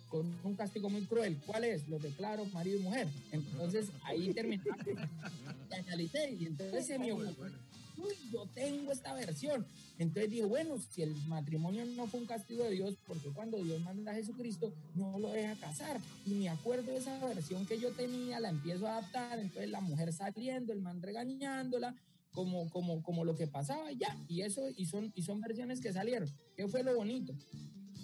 con 0.08 0.34
un 0.42 0.56
castigo 0.56 0.88
muy 0.88 1.02
cruel. 1.02 1.36
¿Cuál 1.44 1.64
es? 1.64 1.86
Lo 1.86 1.98
declaro 1.98 2.46
marido 2.46 2.78
y 2.78 2.82
mujer. 2.82 3.08
Entonces 3.30 3.90
ahí 4.04 4.32
terminé 4.32 4.62
y 5.70 5.74
analicé 5.74 6.30
y 6.30 6.46
entonces 6.46 6.86
se 6.86 6.98
me 6.98 7.12
ocurrió, 7.12 7.34
uy, 7.98 8.14
yo 8.32 8.46
tengo 8.54 8.90
esta 8.90 9.12
versión. 9.12 9.66
Entonces 9.98 10.30
dije, 10.30 10.44
bueno, 10.44 10.76
si 10.78 11.02
el 11.02 11.14
matrimonio 11.26 11.84
no 11.84 12.06
fue 12.06 12.20
un 12.20 12.26
castigo 12.26 12.64
de 12.64 12.70
Dios, 12.70 12.94
porque 13.06 13.28
cuando 13.30 13.62
Dios 13.62 13.82
manda 13.82 14.12
a 14.12 14.14
Jesucristo 14.14 14.72
no 14.94 15.18
lo 15.18 15.30
deja 15.32 15.56
casar? 15.56 16.00
Y 16.24 16.34
me 16.34 16.48
acuerdo 16.48 16.92
de 16.92 16.98
esa 16.98 17.18
versión 17.26 17.66
que 17.66 17.78
yo 17.78 17.90
tenía, 17.90 18.40
la 18.40 18.48
empiezo 18.48 18.86
a 18.86 18.98
adaptar, 18.98 19.38
entonces 19.38 19.70
la 19.70 19.80
mujer 19.80 20.12
saliendo, 20.12 20.72
el 20.72 20.80
man 20.80 21.02
regañándola, 21.02 21.94
como, 22.32 22.68
como, 22.70 23.02
como 23.02 23.24
lo 23.24 23.34
que 23.34 23.46
pasaba 23.46 23.90
ya. 23.92 24.16
Y 24.28 24.42
eso, 24.42 24.62
y 24.76 24.86
son, 24.86 25.12
y 25.14 25.22
son 25.22 25.40
versiones 25.40 25.80
que 25.80 25.92
salieron. 25.92 26.28
¿Qué 26.56 26.68
fue 26.68 26.82
lo 26.82 26.94
bonito? 26.94 27.34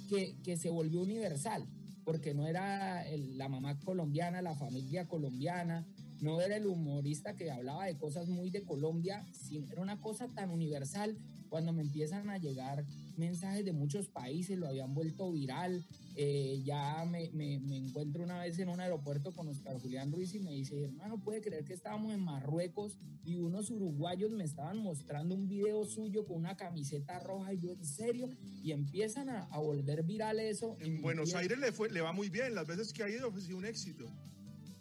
Que, 0.08 0.36
que 0.42 0.56
se 0.56 0.70
volvió 0.70 1.00
universal, 1.00 1.66
porque 2.04 2.34
no 2.34 2.46
era 2.46 3.04
la 3.16 3.48
mamá 3.48 3.78
colombiana, 3.80 4.42
la 4.42 4.54
familia 4.54 5.06
colombiana, 5.08 5.86
no 6.20 6.40
era 6.40 6.56
el 6.56 6.66
humorista 6.66 7.36
que 7.36 7.50
hablaba 7.50 7.86
de 7.86 7.96
cosas 7.96 8.28
muy 8.28 8.50
de 8.50 8.64
Colombia, 8.64 9.26
sino 9.32 9.70
era 9.70 9.82
una 9.82 10.00
cosa 10.00 10.28
tan 10.28 10.50
universal. 10.50 11.18
Cuando 11.48 11.72
me 11.72 11.82
empiezan 11.82 12.30
a 12.30 12.38
llegar 12.38 12.84
mensajes 13.18 13.64
de 13.64 13.72
muchos 13.72 14.08
países, 14.08 14.58
lo 14.58 14.66
habían 14.68 14.94
vuelto 14.94 15.30
viral. 15.32 15.84
Eh, 16.16 16.62
ya 16.64 17.04
me, 17.04 17.30
me- 17.32 17.58
me 17.60 17.76
encuentro 17.76 18.22
una 18.22 18.38
vez 18.40 18.58
en 18.58 18.68
un 18.68 18.78
aeropuerto 18.80 19.32
con 19.32 19.48
Oscar 19.48 19.78
Julián 19.80 20.12
Ruiz 20.12 20.32
y 20.34 20.38
me 20.40 20.52
dice, 20.52 20.84
hermano, 20.84 21.18
puede 21.22 21.40
creer 21.40 21.64
que 21.64 21.72
estábamos 21.74 22.12
en 22.14 22.20
Marruecos 22.20 22.96
y 23.24 23.36
unos 23.36 23.70
uruguayos 23.70 24.30
me 24.32 24.44
estaban 24.44 24.78
mostrando 24.78 25.34
un 25.34 25.48
video 25.48 25.84
suyo 25.84 26.24
con 26.26 26.36
una 26.36 26.56
camiseta 26.56 27.18
roja 27.18 27.52
y 27.54 27.60
yo, 27.60 27.72
¿en 27.72 27.84
serio? 27.84 28.30
Y 28.62 28.70
empiezan 28.72 29.28
a, 29.28 29.44
a 29.46 29.58
volver 29.58 30.02
viral 30.04 30.38
eso. 30.38 30.76
En 30.80 31.02
Buenos 31.02 31.34
Aires 31.34 31.58
le, 31.58 31.72
fue, 31.72 31.90
le 31.90 32.00
va 32.00 32.12
muy 32.12 32.28
bien, 32.28 32.54
las 32.54 32.66
veces 32.66 32.92
que 32.92 33.02
ha 33.02 33.08
ido 33.10 33.32
ha 33.34 33.40
sido 33.40 33.58
un 33.58 33.64
éxito. 33.64 34.06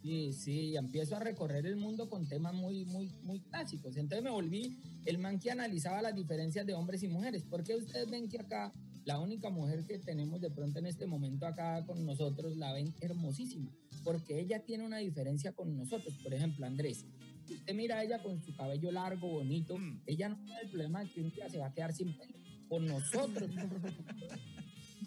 Sí, 0.03 0.33
sí, 0.33 0.51
y 0.72 0.75
empiezo 0.75 1.15
a 1.15 1.19
recorrer 1.19 1.65
el 1.65 1.77
mundo 1.77 2.10
con 2.10 2.27
temas 2.27 2.53
muy, 2.53 2.83
muy, 2.83 3.10
muy 3.24 3.39
clásicos. 3.39 3.95
Entonces 3.95 4.22
me 4.22 4.31
volví 4.31 4.77
el 5.05 5.17
man 5.17 5.39
que 5.39 5.50
analizaba 5.50 6.01
las 6.01 6.13
diferencias 6.13 6.65
de 6.65 6.74
hombres 6.74 7.03
y 7.03 7.07
mujeres. 7.07 7.45
Porque 7.50 7.74
ustedes 7.77 8.12
ven 8.12 8.27
que 8.27 8.38
acá 8.38 8.74
la 9.05 9.17
única 9.19 9.50
mujer 9.50 9.86
que 9.86 10.00
tenemos 10.00 10.41
de 10.41 10.51
pronto 10.51 10.79
en 10.79 10.88
este 10.88 11.07
momento 11.07 11.48
acá 11.48 11.86
con 11.86 12.05
nosotros 12.05 12.57
la 12.57 12.74
ven 12.74 12.93
hermosísima? 13.00 13.72
Porque 14.03 14.41
ella 14.41 14.60
tiene 14.65 14.86
una 14.86 14.98
diferencia 14.98 15.53
con 15.53 15.73
nosotros. 15.78 16.13
Por 16.21 16.34
ejemplo, 16.34 16.65
Andrés. 16.65 17.06
si 17.45 17.54
Usted 17.54 17.73
mira 17.73 17.99
a 17.99 18.04
ella 18.04 18.21
con 18.21 18.43
su 18.43 18.54
cabello 18.54 18.91
largo, 18.91 19.30
bonito. 19.30 19.78
Ella 20.06 20.28
no 20.28 20.36
tiene 20.43 20.60
el 20.63 20.69
problema 20.69 21.01
de 21.01 21.12
que 21.12 21.21
un 21.21 21.32
día 21.32 21.47
se 21.47 21.60
va 21.60 21.67
a 21.67 21.73
quedar 21.73 21.93
sin 21.93 22.17
pelo. 22.17 22.38
Con 22.67 22.86
nosotros. 22.88 23.49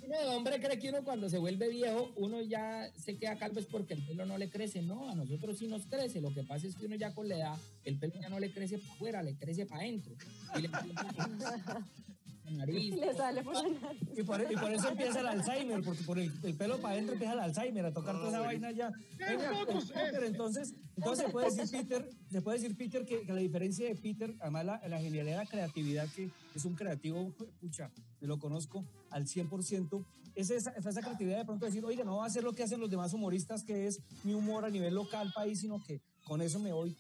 De 0.07 0.25
hombre 0.29 0.61
cree 0.61 0.79
que 0.79 0.89
uno 0.91 1.03
cuando 1.03 1.29
se 1.29 1.39
vuelve 1.39 1.69
viejo, 1.69 2.13
uno 2.17 2.41
ya 2.41 2.89
se 2.97 3.19
queda 3.19 3.37
calvo 3.37 3.59
es 3.59 3.67
porque 3.67 3.95
el 3.95 4.07
pelo 4.07 4.25
no 4.25 4.39
le 4.39 4.49
crece. 4.49 4.83
No, 4.83 5.09
a 5.09 5.15
nosotros 5.15 5.59
sí 5.59 5.67
nos 5.67 5.87
crece. 5.87 6.21
Lo 6.21 6.33
que 6.33 6.45
pasa 6.45 6.67
es 6.67 6.77
que 6.77 6.87
uno 6.87 6.95
ya 6.95 7.13
con 7.13 7.29
la 7.29 7.37
edad, 7.37 7.59
el 7.85 7.99
pelo 7.99 8.15
ya 8.21 8.29
no 8.29 8.39
le 8.39 8.53
crece 8.53 8.79
para 8.79 8.93
afuera, 8.93 9.23
le 9.23 9.37
crece 9.37 9.67
para 9.67 9.81
adentro. 9.83 10.15
Y 10.57 10.63
le 10.63 10.69
nariz. 12.53 12.95
Le 12.97 13.15
sale 13.15 13.43
por 13.43 13.55
la 13.55 13.63
nariz. 13.81 14.03
Y 14.17 14.23
por, 14.23 14.41
y 14.41 14.57
por 14.57 14.73
eso 14.73 14.89
empieza 14.89 15.21
el 15.21 15.27
Alzheimer, 15.27 15.83
porque 15.83 16.03
por 16.05 16.19
el, 16.19 16.33
el 16.43 16.55
pelo 16.57 16.79
para 16.79 16.95
adentro 16.95 17.15
empieza 17.15 17.35
el 17.35 17.41
Alzheimer, 17.41 17.87
a 17.87 17.93
tocar 17.93 18.17
toda 18.17 18.29
esa 18.29 18.41
vaina 18.41 18.71
ya. 18.73 18.91
Fotos 19.53 19.91
Peter, 19.91 20.25
entonces, 20.25 20.75
entonces 20.97 21.27
se 21.27 21.33
puede 21.33 21.51
decir, 21.51 21.71
Peter, 21.71 22.11
se 22.31 22.43
puede 22.43 22.59
decir, 22.59 22.77
Peter, 22.77 23.05
que, 23.05 23.23
que 23.23 23.33
la 23.33 23.41
diferencia 23.41 23.87
de 23.87 23.95
Peter, 23.97 24.35
además 24.41 24.65
la, 24.67 24.89
la 24.89 24.99
genialidad, 24.99 25.39
la 25.39 25.47
creatividad, 25.47 26.09
que 26.15 26.31
es 26.55 26.65
un 26.65 26.75
creativo, 26.75 27.33
pucha, 27.61 27.91
me 28.21 28.29
lo 28.29 28.39
conozco 28.39 28.85
al 29.11 29.27
100%, 29.27 30.05
es 30.37 30.51
esa, 30.51 30.71
es 30.71 30.85
esa 30.85 31.01
creatividad 31.01 31.39
de 31.39 31.45
pronto 31.47 31.65
decir, 31.65 31.85
oiga, 31.85 32.05
no 32.05 32.17
voy 32.17 32.25
a 32.25 32.27
hacer 32.27 32.45
lo 32.45 32.53
que 32.53 32.63
hacen 32.63 32.79
los 32.79 32.91
demás 32.91 33.13
humoristas, 33.15 33.65
que 33.65 33.87
es 33.87 34.01
mi 34.23 34.35
humor 34.35 34.65
a 34.67 34.71
nivel 34.71 34.95
local, 34.95 35.33
país, 35.35 35.61
sino 35.61 35.83
que 35.83 36.03
con 36.25 36.43
eso 36.43 36.59
me 36.59 36.73
voy 36.73 36.95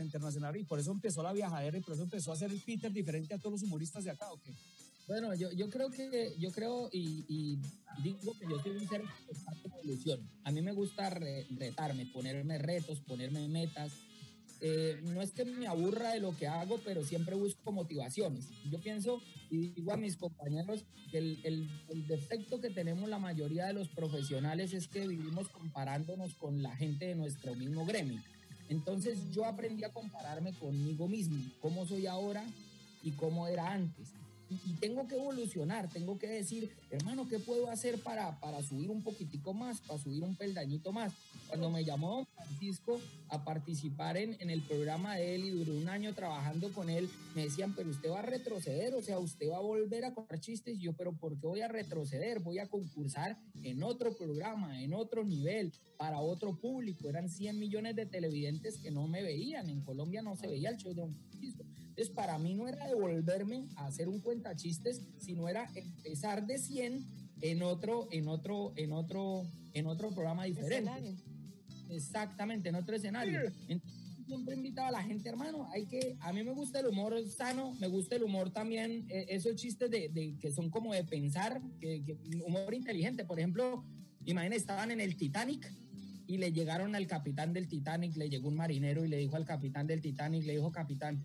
internacional 0.00 0.56
y 0.56 0.64
por 0.64 0.78
eso 0.78 0.90
empezó 0.90 1.22
la 1.22 1.32
viajadera 1.32 1.78
y 1.78 1.80
por 1.80 1.94
eso 1.94 2.02
empezó 2.02 2.32
a 2.32 2.36
ser 2.36 2.50
el 2.50 2.60
Peter 2.60 2.92
diferente 2.92 3.34
a 3.34 3.38
todos 3.38 3.52
los 3.52 3.62
humoristas 3.62 4.04
de 4.04 4.10
acá, 4.10 4.30
¿ok? 4.32 4.42
Bueno, 5.10 5.34
yo, 5.34 5.68
creo 5.70 5.90
que, 5.90 6.36
yo 6.38 6.52
creo 6.52 6.88
y, 6.92 7.58
digo 8.00 8.32
que 8.38 8.46
yo 8.48 8.62
soy 8.62 8.76
un 8.76 8.88
ser 8.88 9.00
en 9.00 9.72
evolución. 9.72 10.20
A 10.44 10.52
mí 10.52 10.62
me 10.62 10.70
gusta 10.70 11.10
re- 11.10 11.48
retarme, 11.50 12.06
ponerme 12.06 12.58
retos, 12.58 13.00
ponerme 13.00 13.48
metas. 13.48 13.90
Eh, 14.60 15.00
no 15.02 15.20
es 15.20 15.32
que 15.32 15.44
me 15.44 15.66
aburra 15.66 16.12
de 16.12 16.20
lo 16.20 16.36
que 16.36 16.46
hago, 16.46 16.78
pero 16.84 17.02
siempre 17.02 17.34
busco 17.34 17.72
motivaciones. 17.72 18.46
Yo 18.70 18.78
pienso 18.78 19.20
y 19.50 19.72
digo 19.72 19.92
a 19.92 19.96
mis 19.96 20.16
compañeros 20.16 20.84
que 21.10 21.18
el 21.18 22.06
defecto 22.06 22.60
que 22.60 22.70
tenemos 22.70 23.08
la 23.08 23.18
mayoría 23.18 23.66
de 23.66 23.72
los 23.72 23.88
profesionales 23.88 24.72
es 24.74 24.86
que 24.86 25.08
vivimos 25.08 25.48
comparándonos 25.48 26.34
con 26.34 26.62
la 26.62 26.76
gente 26.76 27.06
de 27.06 27.16
nuestro 27.16 27.56
mismo 27.56 27.84
gremio. 27.84 28.22
Entonces 28.68 29.18
yo 29.32 29.44
aprendí 29.44 29.82
a 29.82 29.92
compararme 29.92 30.52
conmigo 30.52 31.08
mismo, 31.08 31.42
cómo 31.60 31.84
soy 31.84 32.06
ahora 32.06 32.44
y 33.02 33.10
cómo 33.10 33.48
era 33.48 33.72
antes. 33.72 34.12
Y, 34.50 34.70
y 34.70 34.74
tengo 34.74 35.06
que 35.06 35.14
evolucionar, 35.14 35.88
tengo 35.88 36.18
que 36.18 36.26
decir, 36.26 36.70
hermano, 36.90 37.28
¿qué 37.28 37.38
puedo 37.38 37.70
hacer 37.70 38.02
para, 38.02 38.38
para 38.40 38.62
subir 38.62 38.90
un 38.90 39.02
poquitico 39.02 39.54
más, 39.54 39.80
para 39.80 40.02
subir 40.02 40.22
un 40.24 40.34
peldañito 40.34 40.92
más? 40.92 41.12
Cuando 41.48 41.70
me 41.70 41.84
llamó 41.84 42.16
don 42.16 42.26
Francisco 42.26 43.00
a 43.28 43.44
participar 43.44 44.16
en, 44.16 44.36
en 44.40 44.50
el 44.50 44.62
programa 44.62 45.16
de 45.16 45.34
él 45.34 45.44
y 45.44 45.50
duré 45.50 45.72
un 45.72 45.88
año 45.88 46.14
trabajando 46.14 46.72
con 46.72 46.90
él, 46.90 47.08
me 47.34 47.44
decían, 47.44 47.74
pero 47.74 47.90
usted 47.90 48.10
va 48.10 48.20
a 48.20 48.22
retroceder, 48.22 48.94
o 48.94 49.02
sea, 49.02 49.18
usted 49.18 49.50
va 49.50 49.58
a 49.58 49.60
volver 49.60 50.04
a 50.04 50.14
contar 50.14 50.40
chistes. 50.40 50.76
Y 50.76 50.82
yo, 50.82 50.92
pero 50.94 51.12
¿por 51.12 51.38
qué 51.38 51.46
voy 51.46 51.60
a 51.60 51.68
retroceder? 51.68 52.40
Voy 52.40 52.58
a 52.58 52.68
concursar 52.68 53.38
en 53.62 53.82
otro 53.82 54.16
programa, 54.16 54.82
en 54.82 54.94
otro 54.94 55.24
nivel, 55.24 55.72
para 55.96 56.20
otro 56.20 56.56
público. 56.56 57.08
Eran 57.08 57.28
100 57.28 57.58
millones 57.58 57.96
de 57.96 58.06
televidentes 58.06 58.78
que 58.78 58.90
no 58.90 59.06
me 59.06 59.22
veían. 59.22 59.68
En 59.68 59.82
Colombia 59.82 60.22
no 60.22 60.36
se 60.36 60.46
veía 60.46 60.70
el 60.70 60.76
show 60.76 60.94
de 60.94 61.02
don 61.02 61.14
Francisco. 61.14 61.64
Entonces, 62.00 62.16
para 62.16 62.38
mí 62.38 62.54
no 62.54 62.66
era 62.66 62.86
devolverme 62.86 63.68
a 63.76 63.84
hacer 63.84 64.08
un 64.08 64.20
cuentachistes, 64.20 65.02
sino 65.18 65.50
era 65.50 65.70
empezar 65.74 66.46
de 66.46 66.56
100 66.56 67.04
en 67.42 67.62
otro, 67.62 68.08
en 68.10 68.26
otro, 68.26 68.72
en 68.76 68.92
otro, 68.92 69.46
en 69.74 69.86
otro 69.86 70.08
programa 70.10 70.44
diferente. 70.44 70.90
Escenario. 70.90 71.14
Exactamente, 71.90 72.70
en 72.70 72.76
otro 72.76 72.96
escenario. 72.96 73.40
Entonces, 73.68 74.00
siempre 74.24 74.54
invitaba 74.54 74.88
a 74.88 74.92
la 74.92 75.02
gente, 75.02 75.28
hermano, 75.28 75.68
hay 75.72 75.84
que, 75.84 76.16
a 76.20 76.32
mí 76.32 76.42
me 76.42 76.52
gusta 76.52 76.80
el 76.80 76.86
humor 76.86 77.14
sano, 77.28 77.74
me 77.78 77.86
gusta 77.88 78.16
el 78.16 78.22
humor 78.22 78.50
también, 78.50 79.04
eh, 79.10 79.26
esos 79.28 79.56
chistes 79.56 79.90
de, 79.90 80.08
de- 80.08 80.38
que 80.40 80.50
son 80.52 80.70
como 80.70 80.94
de 80.94 81.04
pensar, 81.04 81.60
que, 81.80 82.02
que- 82.02 82.16
humor 82.46 82.72
inteligente. 82.72 83.26
Por 83.26 83.38
ejemplo, 83.38 83.84
imagínense, 84.24 84.56
estaban 84.62 84.90
en 84.90 85.00
el 85.02 85.16
Titanic 85.18 85.70
y 86.26 86.38
le 86.38 86.50
llegaron 86.50 86.94
al 86.94 87.06
capitán 87.06 87.52
del 87.52 87.68
Titanic, 87.68 88.16
le 88.16 88.30
llegó 88.30 88.48
un 88.48 88.56
marinero 88.56 89.04
y 89.04 89.08
le 89.08 89.18
dijo 89.18 89.36
al 89.36 89.44
capitán 89.44 89.86
del 89.86 90.00
Titanic, 90.00 90.44
le 90.46 90.54
dijo, 90.54 90.72
capitán, 90.72 91.20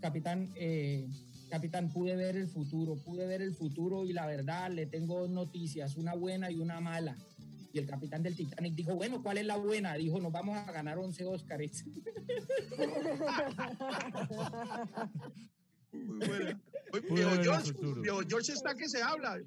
capitán, 0.00 0.52
eh, 0.56 1.08
capitán, 1.50 1.90
pude 1.92 2.16
ver 2.16 2.36
el 2.36 2.48
futuro, 2.48 2.96
pude 2.96 3.26
ver 3.26 3.42
el 3.42 3.54
futuro 3.54 4.04
y 4.04 4.12
la 4.12 4.26
verdad 4.26 4.70
le 4.70 4.86
tengo 4.86 5.20
dos 5.20 5.30
noticias, 5.30 5.96
una 5.96 6.14
buena 6.14 6.50
y 6.50 6.56
una 6.56 6.80
mala. 6.80 7.16
Y 7.72 7.78
el 7.78 7.86
capitán 7.86 8.22
del 8.22 8.34
Titanic 8.34 8.74
dijo, 8.74 8.94
bueno, 8.94 9.22
¿cuál 9.22 9.38
es 9.38 9.46
la 9.46 9.56
buena? 9.56 9.94
Dijo, 9.94 10.20
nos 10.20 10.32
vamos 10.32 10.56
a 10.56 10.72
ganar 10.72 10.98
11 10.98 11.24
Óscares. 11.26 11.84
Muy 15.92 16.26
buena. 16.26 16.60
Viejo 17.10 17.42
George. 17.42 17.72
Viejo 18.00 18.20
George 18.26 18.52
está 18.52 18.74
que 18.74 18.88
se 18.88 19.02
habla. 19.02 19.38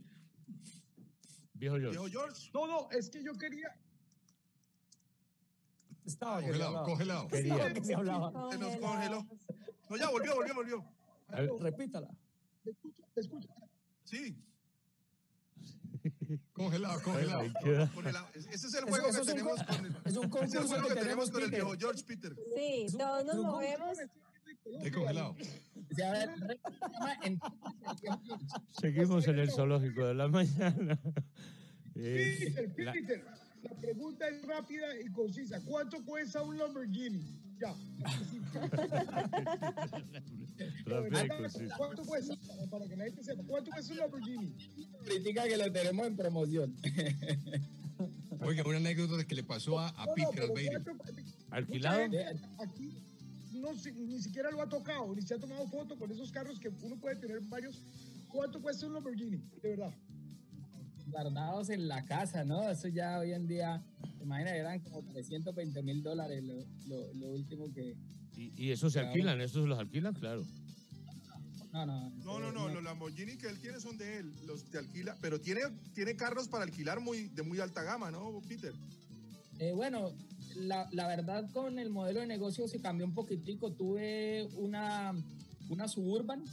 Viejo 1.53 1.77
George. 1.77 1.99
Viejo 1.99 2.07
George. 2.07 2.51
No, 2.53 2.67
no, 2.67 2.91
es 2.91 3.09
que 3.09 3.23
yo 3.23 3.33
quería. 3.33 3.75
Estaba 6.05 6.41
Congelado, 6.41 6.83
congelado. 6.83 7.27
Estaba 7.31 7.73
que 7.73 7.83
se 7.83 7.93
hablaba. 7.93 8.51
Se 8.51 8.57
nos 8.57 8.75
congeló. 8.77 9.25
No, 9.91 9.97
ya 9.97 10.09
volvió, 10.09 10.35
volvió, 10.35 10.55
volvió. 10.55 10.85
Ver, 11.29 11.49
Repítala. 11.59 12.07
¿Me 12.63 12.71
escucha? 12.71 13.03
¿Me 13.13 13.21
escucha? 13.21 13.49
Sí. 14.05 14.37
Congelado, 16.53 17.01
congelado. 17.03 17.41
ahí 17.41 17.53
queda. 17.63 17.91
con 17.93 18.07
el- 18.07 18.15
ese 18.35 18.67
es 18.67 18.73
el 18.75 18.85
juego 18.85 19.07
eso 19.09 19.19
que 19.21 19.25
tenemos 19.33 19.59
co- 19.59 19.75
con 19.75 19.85
el, 19.85 19.91
Es 19.91 19.95
un 19.95 20.01
ese 20.05 20.07
es 20.09 20.15
el 20.23 20.29
concurso 20.29 20.67
juego 20.67 20.87
que 20.87 20.93
que 20.95 20.99
tenemos 21.01 21.29
con 21.31 21.43
el 21.43 21.49
Peter. 21.49 21.65
viejo 21.65 21.77
George 21.79 22.03
Peter. 22.07 22.35
Sí, 22.55 22.85
todos 22.97 23.25
nos 23.25 23.35
movemos. 23.35 23.97
De 24.83 24.91
congelado. 24.91 25.35
Seguimos 28.79 29.27
en 29.27 29.39
el 29.39 29.51
zoológico 29.51 30.05
de 30.07 30.13
la 30.13 30.27
mañana. 30.27 30.99
Peter, 31.93 32.73
Peter, 32.73 33.25
la 33.63 33.75
pregunta 33.75 34.27
es 34.29 34.41
rápida 34.45 34.99
y 34.99 35.11
concisa. 35.11 35.59
¿Cuánto 35.65 36.03
cuesta 36.05 36.41
un 36.41 36.57
Lamborghini? 36.57 37.41
Ya. 37.61 37.75
¿Cuánto 41.77 42.03
cuesta? 42.05 42.35
Para, 42.47 42.65
para 42.69 42.87
que 42.87 42.95
la 42.95 43.03
gente 43.05 43.23
sepa. 43.23 43.43
¿Cuánto 43.47 43.71
cuesta 43.71 43.93
un 43.93 43.99
Lamborghini? 43.99 44.55
critica 45.05 45.43
que 45.43 45.57
lo 45.57 45.71
tenemos 45.71 46.07
en 46.07 46.15
promoción. 46.17 46.75
Oiga, 48.41 48.63
una 48.65 48.77
anécdota 48.77 49.23
que 49.25 49.35
le 49.35 49.43
pasó 49.43 49.79
a, 49.79 49.89
a 49.89 50.05
No, 50.05 50.07
no, 50.07 50.13
Peter 50.15 50.29
pero 50.33 50.45
Albeiro. 50.47 50.83
¿cuánto- 50.83 51.03
¿Alquilado? 51.51 52.01
Aquí 52.59 52.91
no, 53.53 53.73
ni 53.73 54.21
siquiera 54.21 54.49
lo 54.49 54.61
ha 54.61 54.69
tocado, 54.69 55.13
ni 55.15 55.21
se 55.21 55.35
ha 55.35 55.39
tomado 55.39 55.67
foto 55.67 55.95
con 55.97 56.11
esos 56.11 56.31
carros 56.31 56.59
que 56.59 56.69
uno 56.81 56.95
puede 56.97 57.17
tener 57.17 57.39
varios. 57.41 57.83
¿Cuánto 58.29 58.61
cuesta 58.61 58.87
un 58.87 58.93
Lamborghini? 58.93 59.37
De 59.61 59.69
verdad. 59.69 59.93
Guardados 61.11 61.69
en 61.69 61.87
la 61.87 62.05
casa, 62.05 62.43
¿no? 62.43 62.69
Eso 62.69 62.87
ya 62.87 63.19
hoy 63.19 63.33
en 63.33 63.47
día, 63.47 63.83
imagina, 64.21 64.55
eran 64.55 64.79
como 64.79 65.03
320 65.11 65.81
mil 65.83 66.01
dólares 66.01 66.43
lo, 66.43 66.65
lo, 66.87 67.13
lo 67.13 67.27
último 67.29 67.71
que... 67.73 67.95
¿Y, 68.35 68.53
y 68.55 68.71
esos 68.71 68.93
se 68.93 68.99
alquilan? 68.99 69.41
¿Estos 69.41 69.67
los 69.67 69.77
alquilan? 69.77 70.13
Claro. 70.13 70.45
No, 71.71 71.85
no. 71.85 72.09
No, 72.23 72.39
no, 72.39 72.51
no, 72.51 72.67
los 72.69 72.83
Lamborghini 72.83 73.37
que 73.37 73.47
él 73.47 73.59
tiene 73.59 73.79
son 73.79 73.97
de 73.97 74.17
él, 74.17 74.33
los 74.45 74.65
te 74.65 74.77
alquila, 74.77 75.17
pero 75.21 75.39
tiene, 75.39 75.61
tiene 75.93 76.15
carros 76.15 76.47
para 76.47 76.63
alquilar 76.63 76.99
muy, 76.99 77.29
de 77.29 77.43
muy 77.43 77.59
alta 77.59 77.83
gama, 77.83 78.11
¿no, 78.11 78.41
Peter? 78.47 78.73
Eh, 79.59 79.71
bueno, 79.73 80.11
la, 80.55 80.89
la 80.91 81.07
verdad 81.07 81.49
con 81.51 81.79
el 81.79 81.89
modelo 81.89 82.19
de 82.19 82.27
negocio 82.27 82.67
se 82.67 82.81
cambió 82.81 83.05
un 83.05 83.13
poquitico. 83.13 83.71
Tuve 83.71 84.49
una, 84.55 85.13
una 85.69 85.87
Suburban 85.87 86.43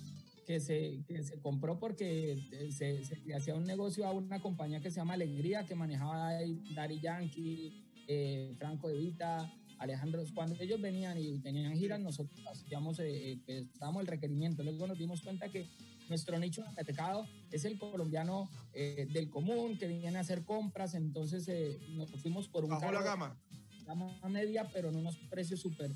que 0.49 0.61
se, 0.61 1.05
que 1.07 1.23
se 1.23 1.39
compró 1.43 1.79
porque 1.79 2.33
eh, 2.53 2.73
se, 2.73 3.05
se 3.05 3.35
hacía 3.35 3.55
un 3.55 3.65
negocio 3.65 4.07
a 4.07 4.13
una 4.13 4.41
compañía 4.41 4.81
que 4.81 4.91
se 4.91 4.97
llama 4.97 5.13
Alegría, 5.13 5.67
que 5.67 5.75
manejaba 5.75 6.33
Daddy 6.75 7.01
Yankee, 7.01 7.85
eh, 8.07 8.55
Franco 8.57 8.89
De 8.89 8.97
Vita, 8.97 9.53
Alejandro. 9.77 10.25
Cuando 10.35 10.57
ellos 10.59 10.81
venían 10.81 11.19
y 11.19 11.39
tenían 11.41 11.77
giras, 11.77 12.01
nosotros 12.01 12.41
hacíamos, 12.51 12.99
eh, 13.01 13.33
eh, 13.47 13.67
pues, 13.79 13.97
el 14.01 14.07
requerimiento. 14.07 14.63
Luego 14.63 14.87
nos 14.87 14.97
dimos 14.97 15.21
cuenta 15.21 15.51
que 15.51 15.69
nuestro 16.09 16.39
nicho 16.39 16.63
de 16.63 16.83
mercado 16.83 17.27
es 17.51 17.67
el 17.67 17.79
colombiano 17.79 18.49
eh, 18.73 19.07
del 19.13 19.29
común 19.29 19.77
que 19.77 19.87
viene 19.87 20.17
a 20.17 20.23
hacer 20.23 20.47
compras, 20.47 20.95
entonces 20.95 21.47
eh, 21.49 21.79
nos 21.91 22.11
fuimos 22.23 22.49
por 22.49 22.65
un 22.65 22.71
Bajó 22.71 22.91
la 22.91 23.03
gama. 23.03 23.39
gama 23.85 24.19
media, 24.31 24.67
pero 24.73 24.89
en 24.89 24.97
unos 24.97 25.19
precios 25.29 25.61
súper 25.61 25.91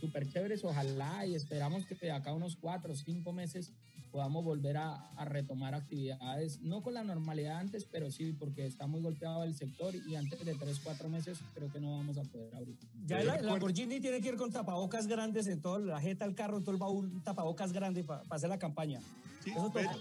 súper 0.00 0.28
chéveres, 0.28 0.64
ojalá 0.64 1.26
y 1.26 1.34
esperamos 1.34 1.84
que 1.84 1.94
de 1.96 2.12
acá 2.12 2.32
unos 2.32 2.56
cuatro 2.56 2.92
o 2.92 2.96
cinco 2.96 3.32
meses 3.32 3.72
podamos 4.10 4.44
volver 4.44 4.76
a, 4.76 4.94
a 5.12 5.24
retomar 5.24 5.74
actividades, 5.74 6.60
no 6.60 6.82
con 6.82 6.94
la 6.94 7.04
normalidad 7.04 7.58
antes, 7.58 7.84
pero 7.84 8.10
sí, 8.10 8.32
porque 8.38 8.66
está 8.66 8.86
muy 8.86 9.00
golpeado 9.00 9.44
el 9.44 9.54
sector 9.54 9.94
y 9.94 10.16
antes 10.16 10.44
de 10.44 10.54
tres, 10.54 10.80
cuatro 10.82 11.08
meses 11.08 11.38
creo 11.54 11.70
que 11.72 11.80
no 11.80 11.96
vamos 11.98 12.18
a 12.18 12.22
poder 12.24 12.54
abrir. 12.56 12.76
Ya 13.06 13.20
el, 13.20 13.28
el 13.28 13.46
Lamborghini 13.46 14.00
tiene 14.00 14.20
que 14.20 14.28
ir 14.28 14.36
con 14.36 14.50
tapabocas 14.52 15.06
grandes 15.06 15.46
en 15.46 15.60
toda 15.60 15.78
la 15.78 16.00
jeta 16.00 16.24
del 16.26 16.34
carro, 16.34 16.58
en 16.58 16.64
todo 16.64 16.72
el 16.72 16.80
baúl, 16.80 17.22
tapabocas 17.22 17.72
grande 17.72 18.04
para 18.04 18.22
hacer 18.30 18.48
la 18.48 18.58
campaña. 18.58 19.00
Eso 19.46 19.66
toca. 19.72 19.96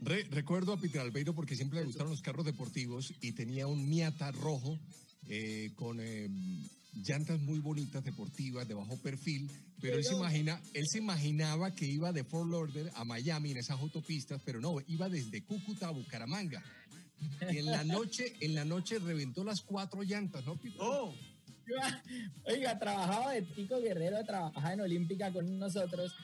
Re- 0.00 0.24
recuerdo 0.30 0.72
a 0.72 0.76
Peter 0.76 1.00
Albeiro 1.00 1.34
porque 1.34 1.56
siempre 1.56 1.80
le 1.80 1.86
gustaron 1.86 2.10
los 2.10 2.22
carros 2.22 2.44
deportivos 2.44 3.12
y 3.20 3.32
tenía 3.32 3.66
un 3.66 3.88
Miata 3.88 4.30
rojo 4.32 4.78
eh, 5.28 5.70
con 5.76 5.98
eh, 6.00 6.28
llantas 6.94 7.40
muy 7.40 7.58
bonitas, 7.60 8.04
deportivas, 8.04 8.66
de 8.68 8.74
bajo 8.74 8.96
perfil, 8.98 9.50
pero 9.80 9.96
él 9.96 10.04
se, 10.04 10.14
imagina, 10.14 10.60
él 10.74 10.86
se 10.86 10.98
imaginaba 10.98 11.74
que 11.74 11.86
iba 11.86 12.12
de 12.12 12.24
Fort 12.24 12.50
Lauderdale 12.50 12.90
a 12.94 13.04
Miami 13.04 13.52
en 13.52 13.58
esas 13.58 13.80
autopistas, 13.80 14.40
pero 14.44 14.60
no, 14.60 14.76
iba 14.86 15.08
desde 15.08 15.42
Cúcuta 15.42 15.88
a 15.88 15.90
Bucaramanga. 15.90 16.62
Y 17.50 17.58
en 17.58 17.66
la 17.66 17.84
noche, 17.84 18.34
en 18.40 18.54
la 18.54 18.64
noche 18.64 18.98
reventó 18.98 19.44
las 19.44 19.60
cuatro 19.62 20.02
llantas, 20.02 20.44
¿no? 20.44 20.58
Oh, 20.78 21.14
Oiga, 22.44 22.78
trabajaba 22.78 23.32
de 23.32 23.42
Tico 23.42 23.80
Guerrero, 23.80 24.24
trabajaba 24.24 24.72
en 24.72 24.80
Olímpica 24.80 25.32
con 25.32 25.58
nosotros 25.58 26.14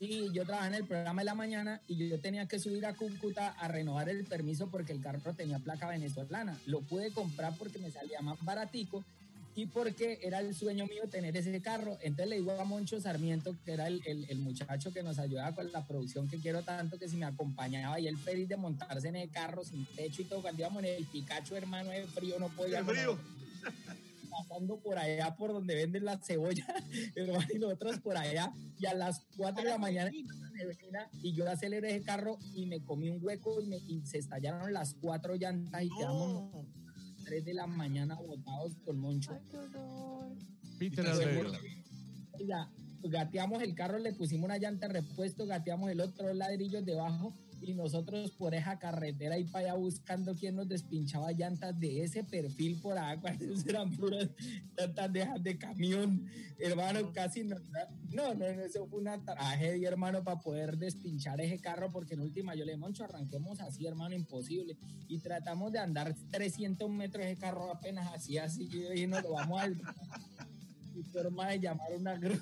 y 0.00 0.32
yo 0.32 0.44
trabajaba 0.44 0.68
en 0.68 0.74
el 0.74 0.86
programa 0.86 1.22
de 1.22 1.24
la 1.24 1.34
mañana 1.34 1.80
y 1.86 2.08
yo 2.08 2.20
tenía 2.20 2.46
que 2.46 2.58
subir 2.58 2.84
a 2.84 2.94
Cúcuta 2.94 3.50
a 3.50 3.68
renovar 3.68 4.08
el 4.08 4.24
permiso 4.24 4.70
porque 4.70 4.92
el 4.92 5.00
carro 5.00 5.34
tenía 5.34 5.58
placa 5.60 5.88
venezolana. 5.88 6.58
Lo 6.66 6.80
pude 6.82 7.12
comprar 7.12 7.56
porque 7.56 7.78
me 7.78 7.90
salía 7.90 8.20
más 8.20 8.42
baratico 8.44 9.04
y 9.58 9.66
porque 9.66 10.20
era 10.22 10.38
el 10.38 10.54
sueño 10.54 10.86
mío 10.86 11.08
tener 11.10 11.36
ese 11.36 11.60
carro. 11.60 11.98
Entonces 12.00 12.28
le 12.28 12.36
digo 12.36 12.52
a 12.52 12.64
Moncho 12.64 13.00
Sarmiento, 13.00 13.56
que 13.64 13.72
era 13.72 13.88
el, 13.88 14.00
el- 14.06 14.24
el 14.30 14.38
muchacho 14.38 14.92
que 14.92 15.02
nos 15.02 15.18
ayudaba 15.18 15.52
con 15.54 15.72
la 15.72 15.84
producción 15.84 16.28
que 16.28 16.38
quiero 16.38 16.62
tanto, 16.62 16.96
que 16.98 17.08
si 17.08 17.16
me 17.16 17.26
acompañaba 17.26 17.98
y 17.98 18.06
él 18.06 18.16
feliz 18.16 18.48
de 18.48 18.56
montarse 18.56 19.08
en 19.08 19.16
el 19.16 19.30
carro 19.30 19.64
sin 19.64 19.84
techo 19.96 20.22
y 20.22 20.26
todo, 20.26 20.42
cuando 20.42 20.60
íbamos 20.62 20.84
en 20.84 20.90
el 20.94 21.04
Picacho, 21.06 21.56
hermano, 21.56 21.90
de 21.90 22.04
frío, 22.06 22.38
no 22.38 22.48
podía. 22.50 22.84
frío. 22.84 23.18
pasando 24.30 24.78
por 24.78 24.96
allá 24.98 25.34
por 25.34 25.52
donde 25.52 25.74
venden 25.74 26.04
la 26.04 26.18
cebolla, 26.18 26.64
hermano, 27.16 27.44
y 27.52 27.58
nosotros 27.58 27.98
por 27.98 28.16
allá, 28.16 28.52
y 28.78 28.86
a 28.86 28.94
las 28.94 29.22
4 29.36 29.64
de 29.64 29.70
la 29.70 29.78
mañana 29.78 30.10
y 31.22 31.32
yo 31.34 31.48
aceleré 31.50 31.90
ese 31.96 32.04
carro 32.04 32.38
y 32.54 32.66
me 32.66 32.80
comí 32.84 33.08
un 33.10 33.18
hueco 33.20 33.60
y, 33.60 33.66
me- 33.66 33.78
y 33.88 34.02
se 34.06 34.18
estallaron 34.18 34.72
las 34.72 34.94
cuatro 34.94 35.34
llantas 35.34 35.82
y 35.82 35.88
quedamos 35.88 36.52
No. 36.52 36.66
3 37.28 37.44
de 37.44 37.54
la 37.54 37.66
mañana 37.66 38.14
botados 38.14 38.78
con 38.84 38.98
Moncho. 38.98 39.32
Ay, 39.32 39.40
qué 39.50 39.56
horror. 39.58 40.36
Peter. 40.78 41.06
Oiga, 42.32 42.70
gateamos 43.02 43.62
el 43.62 43.74
carro, 43.74 43.98
le 43.98 44.14
pusimos 44.14 44.46
una 44.46 44.56
llanta 44.56 44.88
de 44.88 44.94
repuesto, 44.94 45.46
gateamos 45.46 45.90
el 45.90 46.00
otro 46.00 46.32
ladrillos 46.32 46.86
debajo 46.86 47.34
y 47.62 47.74
nosotros 47.74 48.30
por 48.32 48.54
esa 48.54 48.78
carretera 48.78 49.38
y 49.38 49.44
para 49.44 49.66
allá 49.66 49.74
buscando 49.74 50.34
quién 50.34 50.56
nos 50.56 50.68
despinchaba 50.68 51.32
llantas 51.32 51.78
de 51.78 52.02
ese 52.02 52.24
perfil 52.24 52.80
por 52.80 52.98
allá, 52.98 53.20
cuando 53.20 53.44
eran 53.66 53.90
puras 53.90 54.28
llantas 54.76 55.12
de, 55.12 55.26
de 55.40 55.58
camión, 55.58 56.26
hermano, 56.58 57.12
casi 57.12 57.44
no, 57.44 57.56
no, 58.10 58.34
no, 58.34 58.54
no, 58.54 58.62
eso 58.62 58.86
fue 58.86 59.00
una 59.00 59.22
tragedia, 59.24 59.88
hermano, 59.88 60.22
para 60.24 60.40
poder 60.40 60.78
despinchar 60.78 61.40
ese 61.40 61.58
carro, 61.58 61.90
porque 61.90 62.14
en 62.14 62.20
última 62.20 62.54
yo 62.54 62.64
le 62.64 62.72
dije, 62.72 62.80
Moncho, 62.80 63.04
arranquemos 63.04 63.60
así, 63.60 63.86
hermano, 63.86 64.14
imposible, 64.14 64.76
y 65.08 65.18
tratamos 65.18 65.72
de 65.72 65.78
andar 65.78 66.14
300 66.30 66.88
metros 66.90 67.24
ese 67.24 67.36
carro 67.36 67.70
apenas 67.70 68.12
así, 68.14 68.38
así, 68.38 68.64
y 68.64 68.68
yo 68.68 68.90
dije, 68.90 69.06
no, 69.06 69.20
lo 69.20 69.32
vamos 69.32 69.60
a 69.60 69.68
y 70.94 71.02
forma 71.04 71.48
de 71.48 71.60
llamar 71.60 71.92
una 71.96 72.16
grúa. 72.16 72.38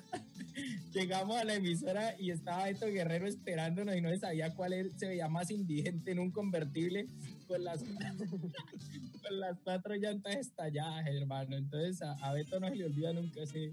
Llegamos 0.92 1.36
a 1.36 1.44
la 1.44 1.54
emisora 1.54 2.14
y 2.18 2.30
estaba 2.30 2.64
Beto 2.64 2.86
Guerrero 2.86 3.26
esperándonos 3.26 3.96
y 3.96 4.00
no 4.00 4.16
sabía 4.18 4.54
cuál 4.54 4.72
él 4.72 4.92
se 4.96 5.08
veía 5.08 5.28
más 5.28 5.50
indigente 5.50 6.12
en 6.12 6.18
un 6.18 6.30
convertible 6.30 7.08
con 7.46 7.62
las, 7.64 7.82
con 9.22 9.40
las 9.40 9.58
cuatro 9.60 9.94
llantas 9.94 10.36
estalladas, 10.36 11.06
hermano. 11.06 11.56
Entonces 11.56 12.02
a, 12.02 12.12
a 12.12 12.32
Beto 12.32 12.58
no 12.60 12.68
se 12.68 12.76
le 12.76 12.84
olvida 12.84 13.12
nunca 13.12 13.42
ese, 13.42 13.72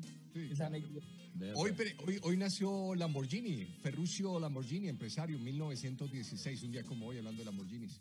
esa 0.52 0.68
anécdota. 0.68 1.06
Hoy, 1.56 1.74
hoy, 2.06 2.20
hoy 2.22 2.38
nació 2.38 2.94
Lamborghini, 2.94 3.66
Ferruccio 3.82 4.40
Lamborghini, 4.40 4.88
empresario, 4.88 5.40
1916, 5.40 6.64
un 6.64 6.72
día 6.72 6.84
como 6.84 7.08
hoy 7.08 7.18
hablando 7.18 7.40
de 7.40 7.46
Lamborghinis. 7.46 8.00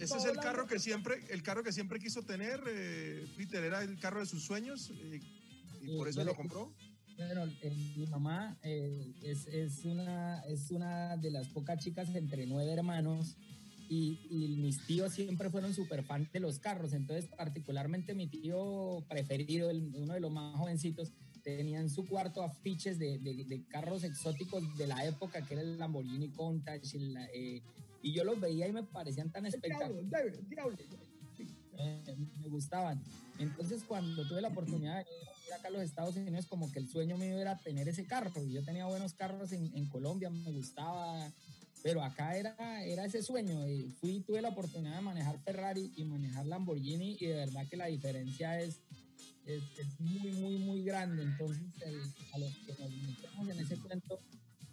Ese 0.00 0.16
es 0.16 0.24
el 0.24 0.36
carro 0.36 0.66
que 0.66 0.78
siempre, 0.78 1.16
el 1.30 1.42
carro 1.42 1.62
que 1.62 1.72
siempre 1.72 1.98
quiso 1.98 2.22
tener, 2.22 2.60
eh, 2.68 3.26
Peter, 3.36 3.62
era 3.62 3.82
el 3.82 3.98
carro 3.98 4.20
de 4.20 4.26
sus 4.26 4.44
sueños 4.44 4.90
eh, 4.90 5.20
y 5.82 5.86
Sí, 5.86 5.96
por 5.96 6.08
eso 6.08 6.20
yo 6.20 6.26
lo 6.26 6.34
compró. 6.34 6.74
Bueno, 7.16 7.44
eh, 7.62 7.70
mi 7.96 8.06
mamá 8.06 8.58
eh, 8.62 9.14
es, 9.22 9.46
es, 9.46 9.84
una, 9.84 10.40
es 10.46 10.70
una 10.70 11.16
de 11.16 11.30
las 11.30 11.48
pocas 11.48 11.82
chicas 11.82 12.14
entre 12.14 12.46
nueve 12.46 12.70
hermanos 12.72 13.36
y, 13.88 14.18
y 14.30 14.56
mis 14.58 14.84
tíos 14.86 15.12
siempre 15.14 15.48
fueron 15.48 15.72
súper 15.72 16.04
fan 16.04 16.28
de 16.32 16.40
los 16.40 16.58
carros. 16.58 16.92
Entonces, 16.92 17.26
particularmente 17.36 18.14
mi 18.14 18.26
tío 18.26 19.04
preferido, 19.08 19.70
el- 19.70 19.94
uno 19.96 20.12
de 20.14 20.20
los 20.20 20.30
más 20.30 20.56
jovencitos, 20.56 21.12
tenía 21.42 21.80
en 21.80 21.88
su 21.88 22.04
cuarto 22.06 22.42
afiches 22.42 22.98
de, 22.98 23.18
de- 23.18 23.44
de 23.44 23.64
carros 23.68 24.02
exóticos 24.04 24.76
de 24.76 24.86
la 24.88 25.04
época, 25.06 25.40
que 25.46 25.54
era 25.54 25.62
el 25.62 25.78
Lamborghini 25.78 26.28
Countach. 26.30 26.82
el, 26.94 27.16
eh, 27.32 27.62
y 28.02 28.12
yo 28.12 28.24
los 28.24 28.38
veía 28.40 28.68
y 28.68 28.72
me 28.72 28.82
parecían 28.82 29.30
tan 29.30 29.44
diablo, 29.44 29.56
espectaculares 29.56 30.10
diablo, 30.10 30.76
diablo. 30.76 30.76
eh, 31.78 32.16
me 32.42 32.48
gustaban. 32.48 33.02
Entonces, 33.38 33.84
cuando 33.84 34.26
tuve 34.28 34.40
la 34.42 34.48
oportunidad 34.48 34.98
de 34.98 35.06
acá 35.54 35.68
a 35.68 35.70
los 35.70 35.82
Estados 35.82 36.16
Unidos, 36.16 36.46
como 36.46 36.70
que 36.72 36.78
el 36.78 36.88
sueño 36.88 37.16
mío 37.16 37.38
era 37.38 37.56
tener 37.58 37.88
ese 37.88 38.06
carro. 38.06 38.32
Yo 38.46 38.64
tenía 38.64 38.86
buenos 38.86 39.14
carros 39.14 39.52
en, 39.52 39.70
en 39.76 39.88
Colombia, 39.88 40.30
me 40.30 40.50
gustaba 40.50 41.32
pero 41.82 42.02
acá 42.02 42.36
era, 42.36 42.84
era 42.84 43.04
ese 43.04 43.22
sueño. 43.22 43.68
Y 43.68 43.90
fui, 44.00 44.20
tuve 44.20 44.42
la 44.42 44.48
oportunidad 44.48 44.96
de 44.96 45.02
manejar 45.02 45.38
Ferrari 45.44 45.92
y 45.94 46.04
manejar 46.04 46.44
Lamborghini 46.46 47.16
y 47.20 47.26
de 47.26 47.34
verdad 47.36 47.64
que 47.68 47.76
la 47.76 47.86
diferencia 47.86 48.60
es, 48.60 48.80
es, 49.44 49.62
es 49.78 50.00
muy, 50.00 50.32
muy, 50.32 50.58
muy 50.58 50.82
grande. 50.82 51.22
Entonces, 51.22 51.62
el- 51.82 52.12
a 52.32 52.38
los 52.38 52.52
que 52.66 52.72
nos 52.82 52.90
metemos 52.90 53.48
en 53.50 53.60
ese 53.60 53.76
cuento, 53.76 54.18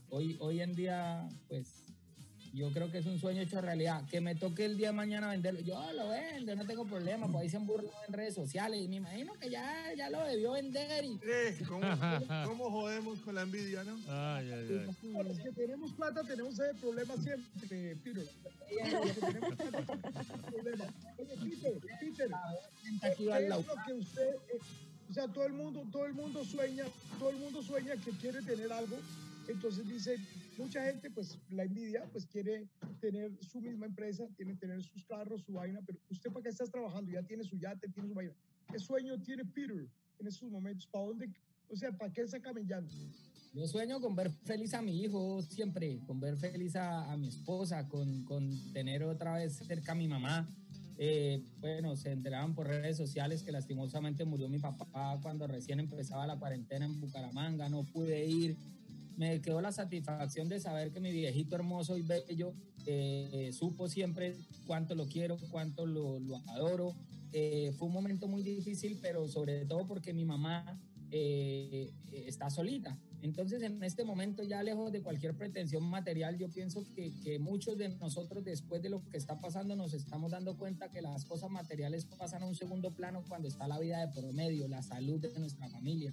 hoy, 0.10 0.38
hoy 0.40 0.62
en 0.62 0.74
día, 0.74 1.30
pues 1.48 1.68
yo 2.54 2.72
creo 2.72 2.92
que 2.92 3.00
es 3.00 3.06
un 3.08 3.20
sueño 3.20 3.42
hecho 3.42 3.60
realidad. 3.62 4.04
Que 4.10 4.22
me 4.22 4.36
toque 4.36 4.66
el 4.66 4.78
día 4.78 4.88
de 4.88 4.94
mañana 4.94 5.30
venderlo, 5.30 5.60
yo 5.62 5.92
lo 5.94 6.10
vendo, 6.10 6.56
no 6.56 6.66
tengo 6.66 6.86
problema, 6.86 7.28
pues 7.28 7.44
ahí 7.44 7.50
se 7.50 7.58
han 7.58 7.66
burlado 7.66 7.92
en 8.08 8.14
redes 8.14 8.36
sociales 8.36 8.80
y 8.82 8.88
me 8.88 8.98
imagino 8.98 9.34
que 9.40 9.50
ya, 9.50 9.92
ya 9.98 10.10
lo 10.10 10.24
debió 10.26 10.52
vender 10.54 11.04
y... 11.04 11.20
¿cómo, 11.68 11.82
cómo- 12.46 12.70
jodemos 12.70 13.20
con 13.22 13.36
la 13.36 13.42
envidia, 13.42 13.84
no? 13.84 13.96
Ay, 14.08 14.52
ay, 14.52 14.68
ay. 14.70 14.96
No, 15.12 15.24
los 15.24 15.40
que 15.40 15.52
tenemos 15.52 15.92
plata 15.94 16.22
tenemos 16.24 16.54
ese 16.60 16.74
problema 16.80 17.16
siempre, 17.18 17.96
Peter. 18.04 18.26
Los 18.26 19.12
que 19.16 19.22
tenemos 19.22 19.56
plata 19.56 19.98
tenemos 19.98 20.52
problema. 20.52 20.86
Oye, 21.18 21.36
Peter, 21.50 21.74
Peter, 22.00 22.32
aquí 22.34 23.26
¿qué 23.26 23.38
es 23.44 23.50
lo 23.50 23.64
que 23.86 23.94
usted, 23.94 24.30
eh, 24.54 24.60
o 25.10 25.14
sea, 25.14 25.28
todo 25.28 25.46
el 25.46 25.54
mundo, 25.54 25.84
todo 25.92 26.06
el 26.06 26.14
mundo 26.14 26.44
sueña, 26.46 26.86
todo 27.20 27.30
el 27.32 27.38
mundo 27.38 27.62
sueña 27.64 27.94
que 27.98 28.12
quiere 28.12 28.42
tener 28.42 28.72
algo, 28.72 28.98
entonces 29.48 29.88
dice, 29.88 30.18
mucha 30.58 30.84
gente, 30.86 31.10
pues 31.12 31.38
la 31.50 31.64
envidia, 31.64 32.06
pues 32.12 32.26
quiere 32.26 32.68
tener 33.00 33.32
su 33.42 33.62
misma 33.62 33.86
empresa, 33.86 34.26
tiene 34.36 34.56
tener 34.56 34.82
sus 34.82 35.06
carros, 35.06 35.44
su 35.44 35.54
vaina, 35.54 35.82
pero 35.86 36.00
usted 36.10 36.32
para 36.32 36.44
qué 36.44 36.50
estás 36.50 36.72
trabajando, 36.72 37.12
ya 37.12 37.24
tiene 37.24 37.44
su 37.44 37.58
yate, 37.58 37.90
tiene 37.90 38.10
su 38.10 38.16
vaina. 38.16 38.34
¿Qué 38.72 38.80
sueño 38.80 39.20
tiene 39.22 39.44
Peter 39.46 39.88
en 40.20 40.28
estos 40.28 40.50
momentos? 40.50 40.88
¿Para 40.88 41.06
dónde, 41.06 41.30
o 41.70 41.76
sea, 41.76 41.92
para 41.92 42.12
qué 42.12 42.22
está 42.22 42.40
camellando? 42.40 42.90
Yo 43.54 43.68
sueño 43.68 44.02
con 44.02 44.16
ver 44.16 44.32
feliz 44.32 44.74
a 44.74 44.82
mi 44.82 45.04
hijo 45.04 45.42
siempre, 45.44 46.00
con 46.08 46.20
ver 46.20 46.38
feliz 46.38 46.76
a, 46.76 47.12
a 47.12 47.18
mi 47.18 47.28
esposa, 47.28 47.88
con, 47.88 48.24
con 48.26 48.74
tener 48.74 49.04
otra 49.04 49.36
vez 49.36 49.58
cerca 49.58 49.92
a 49.92 49.96
mi 49.96 50.08
mamá. 50.08 50.50
Eh, 50.98 51.44
bueno, 51.60 51.96
se 51.96 52.12
enteraban 52.12 52.56
por 52.56 52.68
redes 52.68 52.98
sociales 52.98 53.44
que 53.44 53.52
lastimosamente 53.52 54.26
murió 54.26 54.48
mi 54.50 54.60
papá 54.60 55.20
cuando 55.22 55.46
recién 55.48 55.80
empezaba 55.80 56.26
la 56.26 56.38
cuarentena 56.38 56.86
en 56.86 57.00
Bucaramanga, 57.00 57.70
no 57.70 57.84
pude 57.84 58.26
ir. 58.26 58.58
Me 59.18 59.42
quedó 59.42 59.62
la 59.62 59.72
satisfacción 59.72 60.50
de 60.50 60.60
saber 60.60 60.92
que 60.92 61.00
mi 61.00 61.12
viejito 61.12 61.56
hermoso 61.56 61.98
y 61.98 62.02
bello 62.02 62.54
eh, 62.86 63.52
supo 63.54 63.88
siempre 63.88 64.36
cuánto 64.66 64.96
lo 64.96 65.08
quiero, 65.08 65.38
cuánto 65.52 65.86
lo, 65.86 66.20
adoro. 66.50 66.96
Eh, 67.32 67.74
fue 67.78 67.88
un 67.88 67.94
momento 67.94 68.28
muy 68.28 68.44
difícil, 68.44 69.00
pero 69.02 69.28
sobre 69.28 69.66
todo 69.66 69.86
porque 69.88 70.14
mi 70.14 70.26
mamá 70.26 70.80
eh, 71.16 71.94
eh, 72.12 72.24
está 72.26 72.50
solita. 72.50 72.98
Entonces, 73.22 73.62
en 73.62 73.84
este 73.84 74.04
momento, 74.04 74.42
ya 74.42 74.64
lejos 74.64 74.92
de 74.92 75.04
cualquier 75.04 75.36
pretensión 75.36 75.84
material, 75.84 76.40
yo 76.40 76.50
pienso 76.50 76.84
que, 76.96 77.14
que 77.24 77.38
muchos 77.38 77.78
de 77.78 77.90
nosotros, 77.90 78.44
después 78.44 78.82
de 78.82 78.90
lo 78.90 79.08
que 79.08 79.18
está 79.18 79.40
pasando, 79.40 79.76
nos 79.76 79.94
estamos 79.94 80.32
dando 80.32 80.58
cuenta 80.58 80.90
que 80.90 81.04
las 81.04 81.24
cosas 81.26 81.52
materiales 81.52 82.06
pasan 82.06 82.42
a 82.42 82.48
un 82.48 82.56
segundo 82.56 82.96
plano 82.96 83.24
cuando 83.30 83.48
está 83.48 83.68
la 83.68 83.78
vida 83.78 84.04
de 84.04 84.12
por 84.12 84.34
medio, 84.34 84.68
la 84.68 84.82
salud 84.82 85.20
de 85.20 85.38
nuestra 85.38 85.70
familia. 85.70 86.12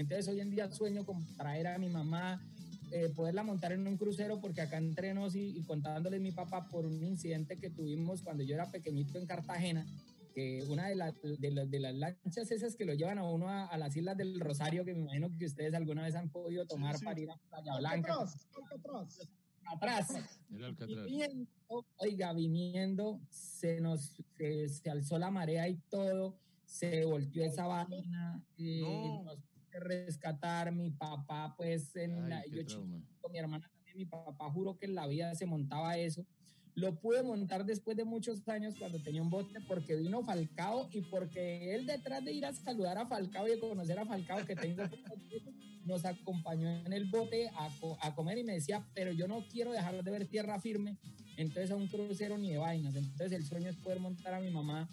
Entonces, 0.00 0.26
hoy 0.28 0.40
en 0.40 0.50
día 0.50 0.70
sueño 0.72 1.04
con 1.04 1.24
traer 1.36 1.66
a 1.66 1.78
mi 1.78 1.88
mamá, 1.90 2.42
eh, 2.90 3.10
poderla 3.14 3.42
montar 3.42 3.72
en 3.72 3.86
un 3.86 3.96
crucero, 3.98 4.40
porque 4.40 4.62
acá 4.62 4.78
entre 4.78 5.12
nos 5.14 5.36
y, 5.36 5.58
y 5.58 5.62
contándole 5.62 6.16
a 6.16 6.20
mi 6.20 6.32
papá 6.32 6.66
por 6.68 6.86
un 6.86 7.04
incidente 7.04 7.58
que 7.58 7.70
tuvimos 7.70 8.22
cuando 8.22 8.42
yo 8.42 8.54
era 8.54 8.70
pequeñito 8.70 9.18
en 9.18 9.26
Cartagena, 9.26 9.86
que 10.34 10.64
una 10.68 10.88
de, 10.88 10.94
las 10.96 11.14
de, 11.22 11.50
las- 11.50 11.70
de 11.70 11.80
las 11.80 11.94
lanchas 11.94 12.50
esas 12.50 12.74
que 12.76 12.84
lo 12.86 12.94
llevan 12.94 13.18
a 13.18 13.24
uno 13.24 13.48
a, 13.48 13.66
a 13.66 13.76
las 13.78 13.94
Islas 13.96 14.16
del 14.16 14.40
Rosario, 14.40 14.84
que 14.84 14.94
me 14.94 15.00
imagino 15.02 15.30
que 15.38 15.44
ustedes 15.44 15.74
alguna 15.74 16.02
vez 16.02 16.14
han 16.14 16.30
podido 16.30 16.66
tomar 16.66 16.96
sí. 16.98 17.04
para 17.04 17.20
ir 17.20 17.30
a 17.30 17.36
Playa 17.36 17.76
Blanca. 17.78 18.14
Alcatraz, 18.14 18.46
Alcatraz. 18.56 19.28
Atrás. 19.66 20.10
El 20.50 20.60
Y 20.60 20.64
Alcatraz. 20.64 21.04
viniendo, 21.06 21.50
oiga, 21.98 22.32
viniendo, 22.32 23.20
se 23.28 23.80
nos 23.80 24.16
se, 24.36 24.68
se 24.68 24.90
alzó 24.90 25.18
la 25.18 25.30
marea 25.30 25.68
y 25.68 25.76
todo, 25.90 26.34
se 26.64 27.04
volteó 27.04 27.44
esa 27.44 27.66
vaina, 27.66 28.42
eh, 28.56 28.80
No. 28.80 29.22
nos 29.24 29.38
que 29.70 29.80
rescatar 29.80 30.72
mi 30.72 30.90
papá, 30.90 31.54
pues 31.56 31.94
en 31.96 32.32
Ay, 32.32 32.50
yo 32.66 32.82
mi 33.30 33.38
hermana 33.38 33.68
también, 33.68 33.96
mi 33.96 34.06
papá 34.06 34.50
juró 34.50 34.76
que 34.76 34.86
en 34.86 34.94
la 34.94 35.06
vida 35.06 35.34
se 35.34 35.46
montaba 35.46 35.96
eso. 35.96 36.26
Lo 36.74 36.98
pude 36.98 37.22
montar 37.22 37.64
después 37.64 37.96
de 37.96 38.04
muchos 38.04 38.46
años 38.48 38.74
cuando 38.78 39.02
tenía 39.02 39.22
un 39.22 39.30
bote 39.30 39.60
porque 39.66 39.96
vino 39.96 40.22
Falcao 40.22 40.88
y 40.92 41.02
porque 41.02 41.74
él 41.74 41.86
detrás 41.86 42.24
de 42.24 42.32
ir 42.32 42.46
a 42.46 42.52
saludar 42.52 42.98
a 42.98 43.06
Falcao 43.06 43.46
y 43.46 43.52
de 43.52 43.58
conocer 43.58 43.98
a 43.98 44.06
Falcao 44.06 44.46
que 44.46 44.56
tengo 44.56 44.82
nos 45.84 46.04
acompañó 46.04 46.68
en 46.68 46.92
el 46.92 47.06
bote 47.06 47.50
a, 47.56 47.70
a 48.00 48.14
comer 48.14 48.38
y 48.38 48.44
me 48.44 48.54
decía, 48.54 48.86
pero 48.94 49.12
yo 49.12 49.26
no 49.26 49.44
quiero 49.50 49.72
dejar 49.72 50.02
de 50.02 50.10
ver 50.10 50.26
tierra 50.26 50.60
firme, 50.60 50.96
entonces 51.36 51.70
a 51.70 51.76
un 51.76 51.88
crucero 51.88 52.38
ni 52.38 52.50
de 52.50 52.58
vainas. 52.58 52.94
Entonces 52.94 53.32
el 53.32 53.44
sueño 53.44 53.70
es 53.70 53.76
poder 53.76 53.98
montar 53.98 54.34
a 54.34 54.40
mi 54.40 54.50
mamá, 54.50 54.88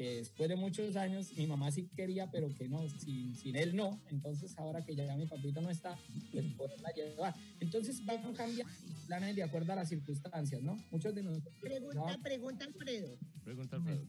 que 0.00 0.16
después 0.16 0.48
de 0.48 0.56
muchos 0.56 0.96
años 0.96 1.30
mi 1.36 1.46
mamá 1.46 1.70
sí 1.70 1.90
quería, 1.94 2.30
pero 2.30 2.48
que 2.54 2.66
no, 2.70 2.88
sin, 2.88 3.36
sin 3.36 3.54
él 3.54 3.76
no. 3.76 4.00
Entonces 4.08 4.56
ahora 4.56 4.82
que 4.82 4.96
ya 4.96 5.14
mi 5.14 5.26
papito 5.26 5.60
no 5.60 5.68
está, 5.68 5.94
pues 6.32 6.46
poderla 6.54 6.88
llevar. 6.92 7.34
Entonces 7.60 8.02
van 8.06 8.32
cambiando 8.32 8.72
planes 9.06 9.36
de 9.36 9.42
acuerdo 9.42 9.74
a 9.74 9.76
las 9.76 9.90
circunstancias, 9.90 10.62
¿no? 10.62 10.82
Muchos 10.90 11.14
de 11.14 11.22
nosotros... 11.22 11.54
Pregunta, 11.60 12.18
pregunta 12.22 12.64
Alfredo. 12.64 13.18
Pregunta 13.44 13.76
Alfredo. 13.76 14.06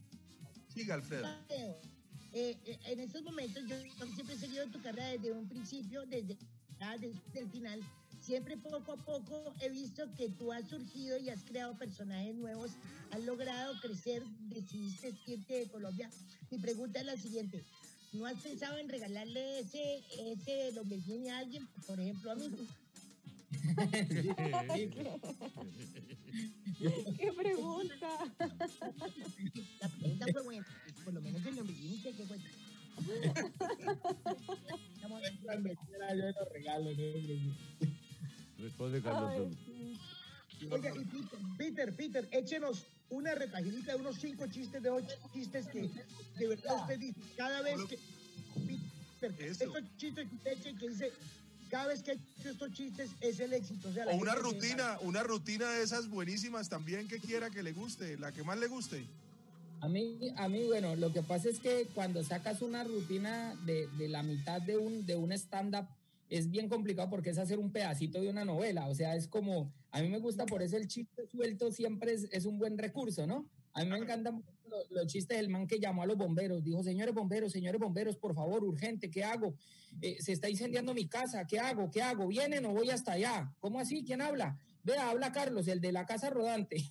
Siga, 0.68 0.94
Alfredo. 0.94 1.26
Alfredo, 1.26 1.76
eh, 2.32 2.56
eh, 2.64 2.78
en 2.86 3.00
estos 3.00 3.22
momentos 3.22 3.62
yo 3.68 3.76
siempre 4.14 4.36
he 4.36 4.38
seguido 4.38 4.66
tu 4.70 4.80
carrera 4.80 5.10
desde 5.10 5.32
un 5.32 5.46
principio, 5.46 6.06
desde, 6.06 6.38
desde 7.00 7.38
el 7.38 7.50
final. 7.50 7.80
Siempre 8.22 8.56
poco 8.56 8.92
a 8.92 8.96
poco 8.96 9.52
he 9.60 9.68
visto 9.68 10.08
que 10.14 10.28
tú 10.28 10.52
has 10.52 10.68
surgido 10.68 11.18
y 11.18 11.28
has 11.28 11.42
creado 11.42 11.76
personajes 11.76 12.36
nuevos, 12.36 12.70
has 13.10 13.20
logrado 13.24 13.74
crecer, 13.80 14.22
decidiste 14.48 15.12
irte 15.26 15.54
de 15.54 15.66
Colombia. 15.66 16.08
Mi 16.48 16.58
pregunta 16.58 17.00
es 17.00 17.06
la 17.06 17.16
siguiente. 17.16 17.64
¿No 18.12 18.24
has 18.26 18.36
pensado 18.36 18.78
en 18.78 18.88
regalarle 18.88 19.58
ese, 19.58 20.04
ese 20.20 20.70
Lamborghini 20.72 21.30
a 21.30 21.38
alguien, 21.38 21.66
por 21.84 21.98
ejemplo 21.98 22.30
a 22.30 22.36
mí? 22.36 22.48
¿Qué 27.18 27.32
pregunta? 27.32 28.08
La 29.80 29.88
pregunta 29.88 30.26
fue 30.32 30.42
buena. 30.42 30.66
Por 31.04 31.14
lo 31.14 31.20
menos 31.20 31.44
el 31.44 31.56
Lamborghini 31.56 32.00
que 32.00 32.12
que 32.12 32.22
cuenta. 32.22 32.48
Cuando 35.44 35.74
quiera 35.86 36.14
yo 36.14 36.30
lo 36.30 36.44
regalo, 36.52 36.92
¿no? 36.92 38.01
Responde 38.62 39.02
Carlos 39.02 39.30
Ay, 39.30 39.38
Solo. 39.38 39.50
sí. 39.66 40.66
Oiga, 40.70 40.92
y 40.94 41.04
Peter, 41.04 41.38
Peter, 41.58 41.96
Peter, 41.96 42.28
échenos 42.30 42.86
una 43.10 43.34
retagilita 43.34 43.92
de 43.92 43.98
unos 44.00 44.16
cinco 44.20 44.46
chistes, 44.46 44.82
de 44.82 44.90
ocho 44.90 45.08
chistes 45.32 45.66
que 45.66 45.90
de 46.38 46.46
verdad 46.46 46.80
usted 46.82 46.98
dice, 46.98 47.20
cada 47.36 47.60
vez 47.62 47.76
que... 47.88 47.98
Peter, 49.20 49.46
Eso. 49.46 49.64
estos 49.64 49.82
chistes 49.96 50.28
que 50.28 50.34
usted 50.36 50.52
eche, 50.52 50.74
que 50.76 50.88
dice, 50.88 51.12
cada 51.68 51.88
vez 51.88 52.02
que 52.02 52.12
he 52.12 52.14
hecho 52.14 52.50
estos 52.50 52.72
chistes 52.72 53.10
es 53.20 53.40
el 53.40 53.52
éxito. 53.52 53.88
O, 53.88 53.92
sea, 53.92 54.04
la 54.04 54.12
O 54.12 54.16
una 54.16 54.34
se- 54.34 54.38
rutina, 54.40 54.98
una 55.00 55.22
rutina 55.24 55.68
de 55.70 55.82
esas 55.82 56.08
buenísimas 56.08 56.68
también 56.68 57.08
que 57.08 57.18
quiera 57.18 57.50
que 57.50 57.62
le 57.62 57.72
guste, 57.72 58.16
la 58.18 58.30
que 58.32 58.42
más 58.44 58.58
le 58.58 58.68
guste. 58.68 59.04
A 59.80 59.88
mí, 59.88 60.16
a 60.36 60.48
mí, 60.48 60.62
bueno, 60.64 60.94
lo 60.94 61.12
que 61.12 61.22
pasa 61.22 61.48
es 61.48 61.58
que 61.58 61.88
cuando 61.92 62.22
sacas 62.22 62.62
una 62.62 62.84
rutina 62.84 63.56
de, 63.66 63.88
de 63.98 64.08
la 64.08 64.22
mitad 64.22 64.62
de 64.62 64.76
un, 64.76 65.04
de 65.06 65.16
un 65.16 65.32
stand-up, 65.32 65.86
es 66.32 66.50
bien 66.50 66.66
complicado 66.66 67.10
porque 67.10 67.28
es 67.28 67.36
hacer 67.36 67.58
un 67.58 67.70
pedacito 67.70 68.18
de 68.18 68.30
una 68.30 68.44
novela. 68.44 68.88
O 68.88 68.94
sea, 68.94 69.14
es 69.14 69.28
como, 69.28 69.70
a 69.90 70.00
mí 70.00 70.08
me 70.08 70.18
gusta, 70.18 70.46
por 70.46 70.62
eso 70.62 70.78
el 70.78 70.88
chiste 70.88 71.26
suelto 71.26 71.70
siempre 71.70 72.14
es, 72.14 72.26
es 72.32 72.46
un 72.46 72.58
buen 72.58 72.78
recurso, 72.78 73.26
¿no? 73.26 73.50
A 73.74 73.84
mí 73.84 73.90
me 73.90 73.98
encantan 73.98 74.42
los, 74.66 74.90
los 74.90 75.06
chistes 75.06 75.36
del 75.36 75.50
man 75.50 75.66
que 75.66 75.78
llamó 75.78 76.02
a 76.02 76.06
los 76.06 76.16
bomberos. 76.16 76.64
Dijo, 76.64 76.82
señores 76.82 77.14
bomberos, 77.14 77.52
señores 77.52 77.78
bomberos, 77.78 78.16
por 78.16 78.34
favor, 78.34 78.64
urgente, 78.64 79.10
¿qué 79.10 79.24
hago? 79.24 79.54
Eh, 80.00 80.16
se 80.20 80.32
está 80.32 80.48
incendiando 80.48 80.94
mi 80.94 81.06
casa, 81.06 81.46
¿qué 81.46 81.58
hago? 81.58 81.90
¿Qué 81.90 82.00
hago? 82.00 82.26
¿Vienen 82.26 82.64
o 82.64 82.72
voy 82.72 82.88
hasta 82.88 83.12
allá? 83.12 83.54
¿Cómo 83.60 83.78
así? 83.78 84.02
¿Quién 84.02 84.22
habla? 84.22 84.58
Vea, 84.84 85.10
habla 85.10 85.30
Carlos, 85.32 85.68
el 85.68 85.80
de 85.80 85.92
la 85.92 86.06
casa 86.06 86.28
rodante. 86.30 86.90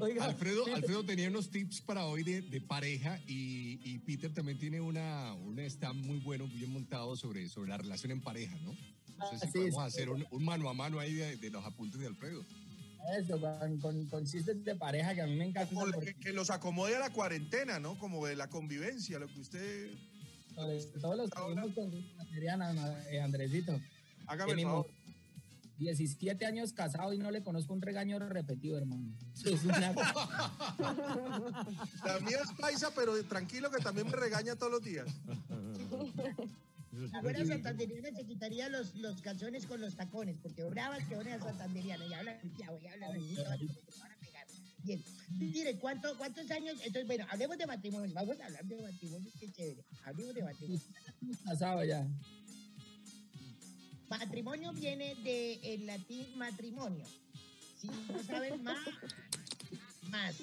Oiga, 0.00 0.24
Alfredo, 0.24 0.64
Alfredo 0.74 1.04
tenía 1.04 1.28
unos 1.28 1.50
tips 1.50 1.80
para 1.82 2.06
hoy 2.06 2.22
de, 2.22 2.42
de 2.42 2.60
pareja 2.60 3.18
y, 3.26 3.80
y 3.84 3.98
Peter 4.00 4.32
también 4.32 4.58
tiene 4.58 4.80
una, 4.80 5.34
una 5.34 5.62
está 5.64 5.92
muy 5.92 6.18
bueno, 6.20 6.46
muy 6.46 6.56
bien 6.58 6.72
montado 6.72 7.16
sobre, 7.16 7.48
sobre 7.48 7.70
la 7.70 7.78
relación 7.78 8.12
en 8.12 8.20
pareja, 8.20 8.56
¿no? 8.64 8.72
No 8.72 9.30
sé 9.30 9.36
Ah, 9.36 9.38
si 9.40 9.46
sí, 9.46 9.52
podemos 9.58 9.74
sí. 9.82 9.86
hacer 9.88 10.10
un, 10.10 10.24
un 10.30 10.44
mano 10.44 10.68
a 10.68 10.74
mano 10.74 10.98
ahí 11.00 11.14
de, 11.14 11.36
de 11.36 11.50
los 11.50 11.64
apuntes 11.64 12.00
de 12.00 12.06
Alfredo. 12.06 12.44
Eso, 13.18 13.40
con, 13.40 13.78
con, 13.80 14.06
con 14.06 14.24
chistes 14.26 14.64
de 14.64 14.76
pareja 14.76 15.14
que 15.14 15.22
a 15.22 15.26
mí 15.26 15.34
me 15.34 15.46
encanta. 15.46 15.74
Que, 16.00 16.14
que 16.14 16.32
los 16.32 16.50
acomode 16.50 16.94
a 16.96 17.00
la 17.00 17.10
cuarentena, 17.10 17.80
¿no? 17.80 17.98
Como 17.98 18.24
de 18.26 18.36
la 18.36 18.48
convivencia, 18.48 19.18
lo 19.18 19.26
que 19.28 19.40
usted... 19.40 19.90
sobre 20.58 21.00
todo 21.00 21.16
los 21.16 21.30
que 21.30 21.40
vimos 21.48 21.72
con 21.74 21.90
Adriana, 22.20 22.74
eh, 23.10 23.20
Andresito. 23.20 23.80
Hágame 24.26 24.50
el 24.52 24.56
Tenemos 24.58 24.86
favor. 24.86 24.98
17 25.78 26.44
años 26.44 26.72
casado 26.72 27.12
y 27.12 27.18
no 27.18 27.30
le 27.30 27.42
conozco 27.42 27.72
un 27.72 27.80
regaño 27.80 28.18
repetido, 28.18 28.78
hermano. 28.78 29.12
Es 29.44 29.62
una- 29.64 29.92
La 32.04 32.20
mía 32.20 32.38
es 32.42 32.52
paisa, 32.58 32.90
pero 32.94 33.22
tranquilo 33.24 33.70
que 33.70 33.80
también 33.82 34.06
me 34.08 34.16
regaña 34.16 34.56
todos 34.56 34.72
los 34.72 34.82
días. 34.82 35.06
Fuera 37.20 37.44
santanderiana 37.44 38.08
se 38.16 38.24
quitaría 38.26 38.68
los, 38.68 38.96
los 38.96 39.22
calzones 39.22 39.66
con 39.66 39.80
los 39.80 39.94
tacones, 39.94 40.36
porque 40.42 40.64
brava 40.64 40.98
que 41.08 41.16
una 41.16 41.38
santanderiana 41.38 42.04
y 42.06 42.12
habla 42.12 42.40
y 42.42 42.62
habla 42.62 43.08
Bien, 44.84 45.02
mire, 45.30 45.78
¿cuánto, 45.78 46.16
¿cuántos 46.16 46.50
años? 46.50 46.78
Entonces, 46.84 47.06
bueno, 47.06 47.26
hablemos 47.30 47.58
de 47.58 47.66
matrimonio, 47.66 48.14
vamos 48.14 48.40
a 48.40 48.46
hablar 48.46 48.64
de 48.64 48.80
matrimonio, 48.80 49.30
qué 49.38 49.50
chévere. 49.50 49.84
Hablemos 50.04 50.34
de 50.34 50.42
matrimonio. 50.42 50.80
Casado 51.44 51.84
ya. 51.84 52.06
Matrimonio 54.08 54.72
viene 54.72 55.14
del 55.16 55.58
el 55.62 55.86
latín 55.86 56.38
matrimonio. 56.38 57.04
Si 57.76 57.88
no 57.88 58.22
saben 58.24 58.62
más, 58.62 58.88
más. 60.08 60.36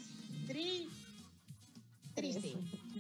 Tri, 0.48 0.88
triste. 2.14 2.54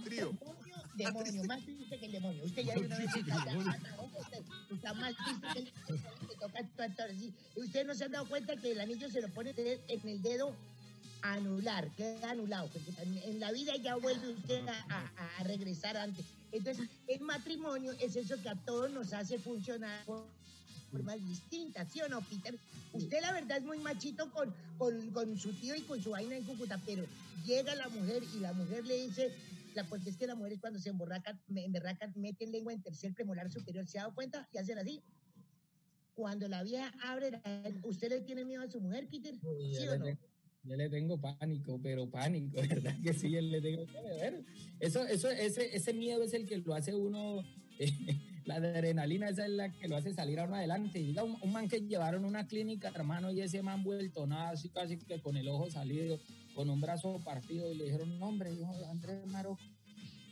Trío. 0.03 0.31
Demonio, 0.31 0.75
demonio, 0.95 1.43
más 1.43 1.63
triste 1.63 1.99
que 1.99 2.05
el 2.05 2.11
demonio. 2.13 2.43
Usted 2.45 2.63
ya 2.63 2.73
de 2.73 2.85
una 2.85 2.97
vez 2.97 3.09
está, 3.15 4.93
más 4.93 5.15
triste 5.15 5.47
que 5.53 5.59
el 5.59 5.65
demonio. 5.65 6.19
que 6.27 6.35
toca 6.35 7.07
Ustedes 7.55 7.85
no 7.85 7.93
se 7.93 8.05
han 8.05 8.11
dado 8.11 8.27
cuenta 8.27 8.55
que 8.55 8.71
el 8.71 8.79
anillo 8.79 9.09
se 9.09 9.21
lo 9.21 9.29
pone 9.29 9.53
en 9.55 10.09
el 10.09 10.21
dedo 10.21 10.55
anular, 11.33 11.89
queda 11.95 12.31
anulado, 12.31 12.69
porque 12.71 12.91
en- 13.01 13.39
la 13.39 13.51
vida 13.51 13.75
ya 13.77 13.95
vuelve 13.95 14.29
usted 14.33 14.67
a, 14.67 14.85
a- 14.89 15.37
a 15.39 15.43
regresar 15.43 15.97
antes. 15.97 16.25
Entonces, 16.51 16.87
el 17.07 17.21
matrimonio 17.21 17.91
es 17.99 18.15
eso 18.15 18.35
que 18.41 18.49
a 18.49 18.55
todos 18.55 18.91
nos 18.91 19.11
hace 19.13 19.37
funcionar 19.39 20.05
por 20.05 20.27
formas 20.91 21.19
distintas, 21.25 21.91
¿sí 21.91 21.99
o 22.01 22.07
no, 22.07 22.21
Peter? 22.21 22.57
Usted 22.93 23.19
la 23.21 23.33
verdad 23.33 23.57
es 23.57 23.63
muy 23.65 23.79
machito 23.79 24.31
con, 24.31 24.53
con, 24.77 25.11
con 25.11 25.37
su 25.37 25.51
tío 25.53 25.75
y 25.75 25.81
con 25.81 26.01
su 26.01 26.11
vaina 26.11 26.37
en 26.37 26.43
Cúcuta, 26.45 26.79
pero 26.85 27.05
llega 27.45 27.75
la 27.75 27.89
mujer 27.89 28.23
y 28.33 28.39
la 28.39 28.53
mujer 28.53 28.85
le 28.85 28.95
dice, 29.07 29.33
la, 29.73 29.83
porque 29.89 30.09
es 30.11 30.15
que 30.17 30.27
la 30.27 30.35
mujer 30.35 30.53
es 30.53 30.61
cuando 30.61 30.79
se 30.79 30.89
emborraca, 30.89 31.37
me 31.47 31.65
emberraca, 31.65 32.09
mete 32.15 32.47
lengua 32.47 32.71
en 32.71 32.81
tercer 32.81 33.13
premolar 33.13 33.51
superior, 33.51 33.85
¿se 33.87 33.99
ha 33.99 34.03
dado 34.03 34.15
cuenta? 34.15 34.47
Y 34.53 34.57
hacen 34.57 34.77
así. 34.77 35.01
Cuando 36.13 36.47
la 36.47 36.63
vieja 36.63 36.93
abre, 37.03 37.31
la- 37.31 37.41
¿usted 37.83 38.09
le 38.09 38.21
tiene 38.21 38.45
miedo 38.45 38.61
a 38.63 38.69
su 38.71 38.79
mujer, 38.79 39.05
Peter? 39.09 39.35
¿Sí 39.77 39.87
o 39.89 39.97
no? 39.97 40.05
Yo 40.65 40.75
le 40.75 40.89
tengo 40.89 41.19
pánico, 41.19 41.79
pero 41.81 42.09
pánico, 42.09 42.61
¿verdad 42.69 42.95
que 43.03 43.13
sí? 43.13 43.29
Yo 43.29 43.41
le 43.41 43.61
tengo 43.61 43.85
ver. 44.19 44.43
Eso, 44.79 45.05
eso, 45.05 45.29
ese, 45.29 45.75
ese 45.75 45.93
miedo 45.93 46.23
es 46.23 46.33
el 46.33 46.45
que 46.45 46.57
lo 46.57 46.73
hace 46.73 46.95
uno, 46.95 47.43
la 48.45 48.55
adrenalina 48.55 49.29
esa 49.29 49.45
es 49.45 49.51
la 49.51 49.71
que 49.71 49.87
lo 49.87 49.95
hace 49.95 50.13
salir 50.13 50.39
a 50.39 50.45
uno 50.45 50.55
adelante. 50.55 50.99
Un, 51.23 51.37
un 51.41 51.51
man 51.51 51.67
que 51.67 51.81
llevaron 51.81 52.25
a 52.25 52.27
una 52.27 52.47
clínica, 52.47 52.91
hermano, 52.93 53.31
y 53.31 53.41
ese 53.41 53.61
man 53.61 53.83
vuelto 53.83 54.25
nada, 54.25 54.51
así 54.51 54.69
casi 54.69 54.97
que 54.97 55.21
con 55.21 55.37
el 55.37 55.47
ojo 55.47 55.69
salido, 55.69 56.19
con 56.55 56.69
un 56.69 56.81
brazo 56.81 57.21
partido, 57.23 57.71
y 57.71 57.75
le 57.75 57.85
dijeron, 57.85 58.17
no, 58.17 58.27
hombre, 58.27 58.51
dijo 58.51 58.71
Andrés 58.89 59.25
Maro. 59.27 59.57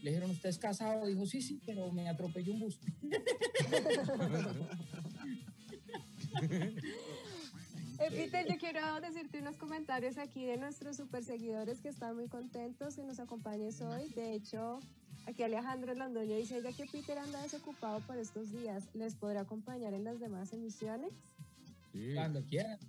Le 0.01 0.09
dijeron, 0.09 0.31
¿usted 0.31 0.49
es 0.49 0.57
casado? 0.57 1.05
Dijo, 1.05 1.25
sí, 1.25 1.41
sí, 1.41 1.61
pero 1.65 1.89
me 1.93 2.09
atropelló 2.09 2.51
un 2.51 2.59
bus. 2.59 2.77
Eh, 7.99 8.09
Peter, 8.31 8.45
yo 8.47 8.57
quiero 8.57 8.99
decirte 9.01 9.39
unos 9.39 9.55
comentarios 9.57 10.17
aquí 10.17 10.45
de 10.45 10.57
nuestros 10.57 10.97
super 10.97 11.23
seguidores 11.23 11.79
que 11.81 11.89
están 11.89 12.15
muy 12.15 12.27
contentos 12.27 12.95
que 12.95 13.03
nos 13.03 13.19
acompañes 13.19 13.81
hoy. 13.81 14.09
De 14.09 14.33
hecho, 14.33 14.79
aquí 15.25 15.43
Alejandro 15.43 15.93
Londoño 15.93 16.35
dice 16.35 16.61
ya 16.61 16.71
que 16.71 16.85
Peter 16.85 17.17
anda 17.17 17.41
desocupado 17.41 17.99
por 18.01 18.17
estos 18.17 18.51
días, 18.51 18.83
¿les 18.93 19.15
podrá 19.15 19.41
acompañar 19.41 19.93
en 19.93 20.03
las 20.03 20.19
demás 20.19 20.53
emisiones? 20.53 21.11
Cuando 22.15 22.43
quieran. 22.45 22.79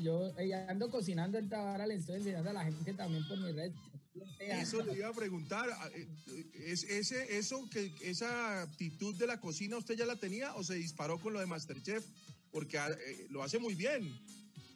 Yo 0.00 0.28
eh, 0.38 0.54
ando 0.54 0.88
cocinando 0.88 1.36
en 1.36 1.52
ahora 1.52 1.86
le 1.86 1.96
estoy 1.96 2.16
enseñando 2.16 2.48
a 2.50 2.52
la 2.52 2.64
gente 2.64 2.94
también 2.94 3.26
por 3.26 3.36
mi 3.38 3.50
red. 3.52 3.72
Eso 4.38 4.82
le 4.82 4.96
iba 4.96 5.08
a 5.08 5.12
preguntar. 5.12 5.68
a- 5.68 5.88
eh, 5.88 6.06
¿Es 6.54 6.84
ese, 6.84 7.36
eso 7.36 7.68
que 7.70 7.92
esa 8.02 8.62
actitud 8.62 9.16
de 9.16 9.26
la 9.26 9.40
cocina 9.40 9.76
usted 9.76 9.96
ya 9.96 10.06
la 10.06 10.16
tenía 10.16 10.54
o 10.54 10.62
se 10.62 10.74
disparó 10.74 11.18
con 11.18 11.32
lo 11.32 11.40
de 11.40 11.46
Masterchef? 11.46 12.06
Porque 12.52 12.78
ah, 12.78 12.88
eh, 12.88 13.26
lo 13.30 13.42
hace 13.42 13.58
muy 13.58 13.74
bien. 13.74 14.08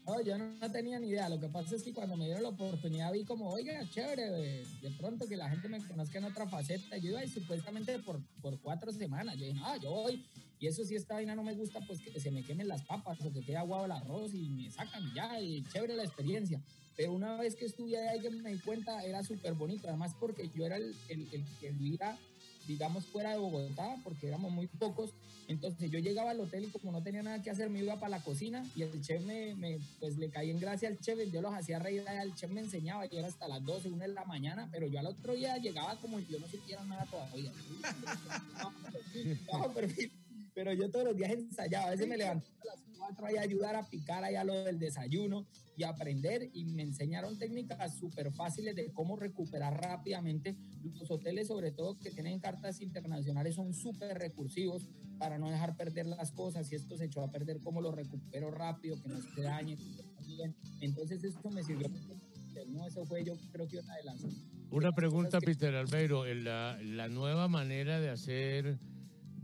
No, 0.09 0.23
yo 0.23 0.39
no, 0.39 0.73
tenía 0.73 0.99
ni 0.99 1.09
idea. 1.09 1.29
Lo 1.29 1.39
que 1.39 1.49
pasa 1.49 1.77
es 1.77 1.83
que 1.83 1.93
cuando 1.93 2.17
me 2.17 2.25
dieron 2.25 2.43
la 2.43 2.49
oportunidad 2.49 3.13
vi 3.13 3.25
como, 3.25 3.51
oiga, 3.51 3.87
chévere, 3.91 4.31
de, 4.31 4.67
de 4.81 4.91
pronto 4.93 5.27
que 5.29 5.37
la 5.37 5.51
gente 5.51 5.69
me 5.69 5.87
conozca 5.87 6.17
en 6.17 6.25
otra 6.25 6.49
faceta. 6.49 6.97
Yo 6.97 7.11
iba 7.11 7.23
y 7.23 7.29
supuestamente 7.29 7.99
por, 7.99 8.19
por 8.41 8.59
cuatro 8.61 8.91
semanas. 8.91 9.37
Yo 9.37 9.45
dije, 9.45 9.59
no, 9.61 9.77
yo 9.77 9.91
voy. 9.91 10.25
Y 10.61 10.67
eso 10.67 10.83
si 10.85 10.97
esta 10.97 11.15
vaina 11.15 11.35
no 11.35 11.43
me 11.43 11.55
gusta, 11.55 11.81
pues 11.87 12.01
que 12.01 12.19
se 12.19 12.31
me 12.31 12.43
quemen 12.43 12.69
las 12.69 12.83
papas 12.85 13.21
o 13.21 13.33
que 13.33 13.43
quede 13.43 13.59
aguado 13.59 13.85
el 13.85 13.93
arroz 13.93 14.33
y 14.33 14.49
me 14.49 14.71
sacan 14.71 15.13
ya. 15.15 15.39
Y 15.41 15.63
chévere 15.65 15.95
la 15.95 16.05
experiencia. 16.05 16.63
Pero 16.97 17.13
una 17.13 17.37
vez 17.37 17.55
que 17.55 17.67
estuve 17.67 17.97
ahí 18.09 18.19
que 18.21 18.31
me 18.31 18.51
di 18.51 18.59
cuenta, 18.61 19.05
era 19.05 19.23
súper 19.23 19.53
bonito. 19.53 19.89
Además 19.89 20.15
porque 20.19 20.51
yo 20.55 20.65
era 20.65 20.77
el, 20.77 20.97
el, 21.11 21.29
el 21.33 21.45
que 21.61 21.71
vivía, 21.71 22.19
digamos, 22.69 23.07
fuera 23.07 23.31
de 23.31 23.39
Bogotá, 23.39 23.97
porque 24.05 24.29
éramos 24.29 24.53
muy 24.53 24.67
pocos. 24.69 25.11
Entonces 25.49 25.91
yo 25.91 25.99
llegaba 25.99 26.31
al 26.31 26.41
hotel 26.41 26.65
y 26.65 26.67
como 26.69 26.93
no 26.93 27.03
tenía 27.03 27.23
nada 27.23 27.43
que 27.43 27.51
hacer, 27.51 27.71
me 27.71 27.81
iba 27.81 27.97
para 27.97 28.11
la 28.11 28.23
cocina 28.23 28.65
y 28.77 28.83
el 28.83 29.03
chef 29.03 29.25
me, 29.25 29.55
me, 29.55 29.79
pues 29.99 30.19
le 30.19 30.29
caí 30.29 30.51
en 30.51 30.61
gracia 30.61 30.89
al 30.89 31.01
chef, 31.01 31.19
yo 31.33 31.41
los 31.41 31.55
hacía 31.55 31.79
reír, 31.79 32.05
el 32.23 32.35
chef 32.35 32.51
me 32.51 32.61
enseñaba, 32.61 33.07
yo 33.07 33.19
era 33.19 33.29
hasta 33.29 33.49
las 33.49 33.65
12, 33.65 33.89
1 33.89 33.99
de 33.99 34.09
la 34.09 34.25
mañana, 34.27 34.69
pero 34.71 34.87
yo 34.87 35.01
al 35.01 35.07
otro 35.07 35.35
día 35.35 35.57
llegaba 35.57 35.97
como 35.97 36.19
si 36.19 36.27
yo 36.27 36.39
no 36.39 36.47
supiera 36.47 36.85
nada 36.85 37.07
todavía. 37.07 37.51
Bajo 39.51 39.73
perfil. 39.73 40.13
Pero 40.59 40.73
yo 40.73 40.91
todos 40.91 41.05
los 41.05 41.17
días 41.17 41.31
ensayaba, 41.31 41.87
a 41.87 41.91
veces 41.91 42.09
me 42.09 42.17
levantaba 42.17 42.53
a 42.63 42.67
las 42.67 42.85
4 42.99 43.27
ahí 43.27 43.37
a 43.37 43.43
ayudar 43.43 43.77
a 43.77 43.89
picar 43.89 44.25
allá 44.25 44.43
lo 44.43 44.55
del 44.65 44.81
desayuno 44.81 45.47
y 45.77 45.85
aprender 45.85 46.51
y 46.53 46.65
me 46.65 46.83
enseñaron 46.83 47.39
técnicas 47.39 47.97
súper 47.97 48.33
fáciles 48.33 48.75
de 48.75 48.93
cómo 48.93 49.15
recuperar 49.15 49.81
rápidamente. 49.81 50.57
Los 50.83 51.13
hoteles, 51.13 51.47
sobre 51.47 51.71
todo 51.71 51.97
que 52.01 52.11
tienen 52.11 52.41
cartas 52.41 52.81
internacionales, 52.81 53.55
son 53.55 53.73
súper 53.73 54.19
recursivos 54.19 54.89
para 55.21 55.39
no 55.39 55.49
dejar 55.49 55.77
perder 55.77 56.07
las 56.07 56.33
cosas. 56.33 56.67
Si 56.67 56.75
esto 56.75 56.97
se 56.97 57.05
echó 57.05 57.23
a 57.23 57.31
perder, 57.31 57.61
cómo 57.61 57.81
lo 57.81 57.93
recupero 57.93 58.51
rápido, 58.51 59.01
que 59.01 59.11
no 59.11 59.21
se 59.23 59.43
dañe. 59.43 59.79
Entonces, 60.81 61.23
esto 61.23 61.51
me 61.51 61.63
sirvió. 61.63 61.89
No, 62.67 62.85
eso 62.85 63.05
fue 63.07 63.23
yo 63.23 63.35
creo 63.53 63.69
que 63.69 63.79
una 63.79 63.95
de 63.95 64.03
las... 64.03 64.25
Una 64.73 64.91
pregunta, 64.91 65.39
Peter 65.41 65.73
Albeiro. 65.77 66.25
La, 66.27 66.77
la 66.83 67.07
nueva 67.07 67.47
manera 67.47 68.01
de 68.01 68.11
hacer, 68.11 68.81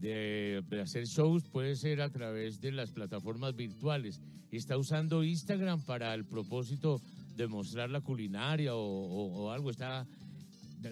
de, 0.09 0.63
de 0.69 0.81
hacer 0.83 1.07
shows 1.07 1.45
puede 1.45 1.77
ser 1.77 2.03
a 2.03 2.11
través 2.11 2.61
de 2.61 2.73
las 2.73 2.91
plataformas 2.91 3.57
virtuales. 3.57 4.21
¿Está 4.53 4.77
usando 4.77 5.25
Instagram 5.25 5.81
para 5.83 6.13
el 6.15 6.25
propósito 6.27 7.01
de 7.37 7.47
mostrar 7.49 7.89
la 7.91 8.03
culinaria 8.03 8.75
o, 8.75 8.81
o- 8.81 9.45
o 9.45 9.51
algo? 9.51 9.71
¿Está, 9.71 10.07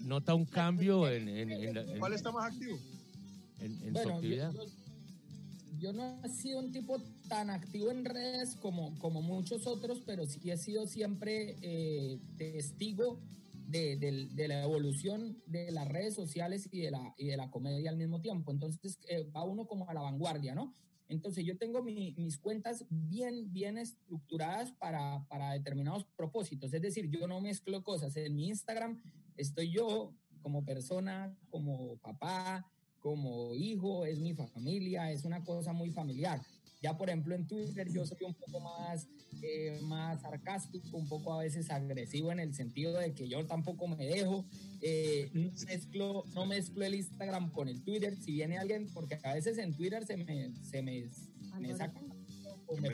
¿Nota 0.04 0.34
un 0.34 0.46
cambio 0.46 1.06
en, 1.10 1.28
en, 1.28 1.50
en 1.52 1.74
la- 1.74 1.82
en- 1.82 1.98
¿Cuál 1.98 2.14
está 2.14 2.32
más 2.32 2.52
activo? 2.54 2.78
en- 3.60 3.72
en 3.72 3.86
su 3.88 3.92
Bueno, 3.92 4.08
yo, 4.10 4.14
actividad? 4.16 4.52
yo- 4.54 4.66
yo 5.78 5.92
no 5.92 6.18
he 6.24 6.28
sido 6.30 6.60
un 6.60 6.72
tipo 6.72 6.98
tan 7.28 7.50
activo 7.50 7.90
en 7.90 8.04
redes 8.06 8.56
como, 8.56 8.98
como 8.98 9.20
muchos 9.20 9.66
otros, 9.66 10.00
pero 10.06 10.26
sí 10.26 10.50
he 10.50 10.56
sido 10.56 10.86
siempre 10.86 11.56
eh, 11.60 12.18
testigo 12.38 13.18
de, 13.72 14.48
la 14.48 14.62
evolución 14.62 15.42
de 15.46 15.70
las 15.72 15.88
redes 15.88 16.14
sociales 16.14 16.68
y 16.70 16.80
de 16.80 16.90
la, 17.36 17.50
comedia 17.50 17.90
al 17.90 17.96
mismo 17.96 18.20
tiempo. 18.20 18.52
Entonces 18.52 18.98
eh, 19.08 19.24
va 19.34 19.44
uno 19.44 19.66
como 19.66 19.88
a 19.88 19.94
la 19.94 20.00
vanguardia, 20.02 20.54
¿no? 20.54 20.72
Entonces 21.08 21.44
yo 21.44 21.58
tengo 21.58 21.82
mi- 21.82 22.14
mis 22.16 22.38
cuentas 22.38 22.86
bien, 22.88 23.52
bien 23.52 23.76
estructuradas 23.78 24.72
para, 24.72 25.26
para 25.28 25.52
determinados 25.52 26.04
propósitos. 26.16 26.72
Es 26.72 26.80
decir, 26.80 27.10
yo 27.10 27.26
no 27.26 27.40
mezclo 27.40 27.82
cosas. 27.82 28.16
En 28.16 28.34
mi 28.34 28.48
Instagram 28.48 29.02
estoy 29.36 29.70
yo 29.70 30.14
como 30.40 30.64
persona, 30.64 31.36
como 31.50 31.96
papá, 31.98 32.66
como 32.98 33.54
hijo, 33.54 34.06
es 34.06 34.20
mi 34.20 34.32
familia, 34.32 35.10
es 35.10 35.24
una 35.24 35.42
cosa 35.42 35.72
muy 35.72 35.90
familiar. 35.90 36.40
Ya, 36.82 36.98
por 36.98 37.08
ejemplo, 37.08 37.34
en 37.36 37.46
Twitter 37.46 37.88
yo 37.92 38.04
soy 38.04 38.18
un 38.26 38.34
poco 38.34 38.58
más, 38.58 39.06
eh, 39.40 39.78
más 39.82 40.20
sarcástico, 40.20 40.96
un 40.96 41.08
poco 41.08 41.32
a 41.32 41.38
veces 41.38 41.70
agresivo 41.70 42.32
en 42.32 42.40
el 42.40 42.54
sentido 42.54 42.98
de 42.98 43.14
que 43.14 43.28
yo 43.28 43.46
tampoco 43.46 43.86
me 43.86 44.04
dejo. 44.04 44.44
eh, 44.80 45.30
no, 45.32 45.52
mezclo, 45.66 46.24
no 46.34 46.44
mezclo 46.44 46.84
el 46.84 46.96
Instagram 46.96 47.52
con 47.52 47.68
el 47.68 47.82
Twitter. 47.82 48.16
Si 48.16 48.32
viene 48.32 48.58
alguien, 48.58 48.88
porque 48.92 49.20
a 49.22 49.34
veces 49.34 49.58
en 49.58 49.74
Twitter 49.74 50.04
se 50.04 50.16
me, 50.16 50.50
se 50.62 50.82
me, 50.82 51.08
me 51.60 51.76
sacan 51.76 52.12
o 52.66 52.76
me, 52.76 52.88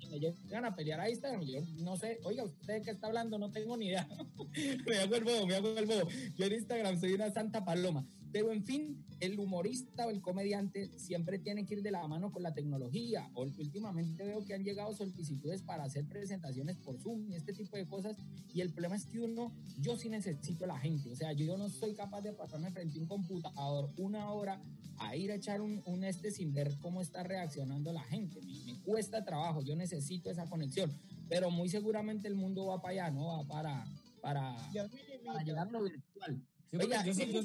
y 0.00 0.06
me 0.08 0.20
llegan 0.20 0.64
a 0.66 0.76
pelear 0.76 1.00
a 1.00 1.08
Instagram. 1.08 1.42
y 1.42 1.52
Yo 1.52 1.60
no 1.78 1.96
sé, 1.96 2.20
oiga, 2.24 2.44
¿usted 2.44 2.74
de 2.74 2.82
qué 2.82 2.90
está 2.90 3.06
hablando? 3.06 3.38
No 3.38 3.50
tengo 3.50 3.76
ni 3.76 3.86
idea. 3.86 4.06
me 4.86 4.98
hago 4.98 5.14
el 5.16 5.24
bobo, 5.24 5.46
me 5.46 5.54
hago 5.54 5.78
el 5.78 5.86
bobo. 5.86 6.08
Yo 6.36 6.46
en 6.46 6.52
Instagram 6.52 7.00
soy 7.00 7.14
una 7.14 7.30
santa 7.30 7.64
paloma. 7.64 8.06
Pero 8.34 8.50
en 8.50 8.64
fin, 8.64 9.06
el 9.20 9.38
humorista 9.38 10.08
o 10.08 10.10
el 10.10 10.20
comediante 10.20 10.90
siempre 10.98 11.38
tiene 11.38 11.64
que 11.64 11.74
ir 11.74 11.82
de 11.82 11.92
la 11.92 12.04
mano 12.08 12.32
con 12.32 12.42
la 12.42 12.52
tecnología. 12.52 13.30
O- 13.34 13.42
Últimamente 13.44 14.24
veo 14.24 14.44
que 14.44 14.54
han 14.54 14.64
llegado 14.64 14.92
solicitudes 14.92 15.62
para 15.62 15.84
hacer 15.84 16.04
presentaciones 16.08 16.76
por 16.78 16.98
Zoom 16.98 17.30
y 17.30 17.36
este 17.36 17.52
tipo 17.52 17.76
de 17.76 17.86
cosas. 17.86 18.16
Y 18.52 18.60
el 18.60 18.72
problema 18.72 18.96
es 18.96 19.06
que 19.06 19.20
uno, 19.20 19.52
yo 19.78 19.96
sí 19.96 20.08
necesito 20.08 20.64
a 20.64 20.66
la 20.66 20.78
gente. 20.80 21.08
O 21.12 21.14
sea, 21.14 21.32
yo 21.32 21.56
no 21.56 21.68
soy 21.68 21.94
capaz 21.94 22.22
de 22.22 22.32
pasarme 22.32 22.72
frente 22.72 22.98
a 22.98 23.02
un 23.02 23.06
computador 23.06 23.92
una 23.98 24.32
hora 24.32 24.60
a 24.98 25.14
ir 25.14 25.30
a 25.30 25.36
echar 25.36 25.60
un, 25.60 25.80
un 25.86 26.02
este 26.02 26.32
sin 26.32 26.52
ver 26.52 26.76
cómo 26.80 27.02
está 27.02 27.22
reaccionando 27.22 27.92
la 27.92 28.02
gente. 28.02 28.40
Me, 28.42 28.58
me 28.64 28.80
cuesta 28.82 29.24
trabajo, 29.24 29.62
yo 29.62 29.76
necesito 29.76 30.28
esa 30.28 30.50
conexión. 30.50 30.90
Pero 31.28 31.52
muy 31.52 31.68
seguramente 31.68 32.26
el 32.26 32.34
mundo 32.34 32.66
va 32.66 32.82
para 32.82 33.04
allá, 33.04 33.10
¿no? 33.12 33.26
Va 33.28 33.46
para, 33.46 33.86
para, 34.20 34.56
para 35.24 35.44
llegar 35.44 35.68
a 35.68 35.70
lo 35.70 35.84
virtual. 35.84 36.42
Oiga, 36.72 37.04
yo, 37.06 37.14
sí, 37.14 37.30
yo, 37.32 37.40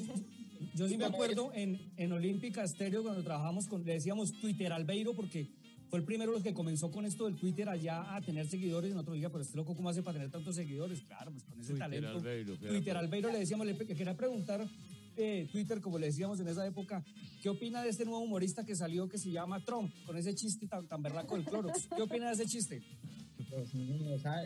yo 0.74 0.88
sí 0.88 0.96
me 0.96 1.04
acuerdo 1.04 1.52
en, 1.54 1.78
en 1.96 2.12
Olímpica 2.12 2.62
Estéreo 2.62 3.02
cuando 3.02 3.22
trabajamos 3.22 3.66
con, 3.66 3.84
le 3.84 3.94
decíamos 3.94 4.32
Twitter 4.40 4.72
Albeiro 4.72 5.14
porque 5.14 5.48
fue 5.88 5.98
el 5.98 6.04
primero 6.04 6.30
los 6.32 6.42
que 6.42 6.54
comenzó 6.54 6.90
con 6.90 7.04
esto 7.04 7.26
del 7.26 7.36
Twitter 7.36 7.68
allá 7.68 8.14
a 8.14 8.20
tener 8.20 8.46
seguidores 8.46 8.90
y 8.90 8.94
nosotros 8.94 9.16
diga, 9.16 9.28
pero 9.30 9.42
este 9.42 9.56
loco 9.56 9.74
cómo 9.74 9.88
hace 9.88 10.02
para 10.02 10.18
tener 10.18 10.30
tantos 10.30 10.54
seguidores, 10.54 11.00
claro, 11.02 11.32
pues 11.32 11.42
con 11.44 11.58
ese 11.60 11.72
Twitter 11.72 11.78
talento. 11.78 12.18
Albeiro, 12.18 12.58
que 12.58 12.64
era 12.64 12.74
Twitter 12.74 12.96
Albeiro 12.96 13.32
le 13.32 13.38
decíamos, 13.40 13.66
le, 13.66 13.76
quería 13.76 14.16
preguntar 14.16 14.68
eh, 15.16 15.48
Twitter, 15.50 15.80
como 15.80 15.98
le 15.98 16.06
decíamos 16.06 16.38
en 16.40 16.48
esa 16.48 16.64
época, 16.64 17.04
¿qué 17.42 17.48
opina 17.48 17.82
de 17.82 17.90
este 17.90 18.04
nuevo 18.04 18.20
humorista 18.20 18.64
que 18.64 18.76
salió 18.76 19.08
que 19.08 19.18
se 19.18 19.30
llama 19.30 19.64
Trump, 19.64 19.92
con 20.06 20.16
ese 20.16 20.34
chiste 20.34 20.66
tan, 20.68 20.86
tan 20.86 21.02
berraco 21.02 21.36
del 21.36 21.44
Clorox? 21.44 21.88
¿Qué 21.94 22.02
opina 22.02 22.28
de 22.28 22.34
ese 22.34 22.46
chiste? 22.46 22.82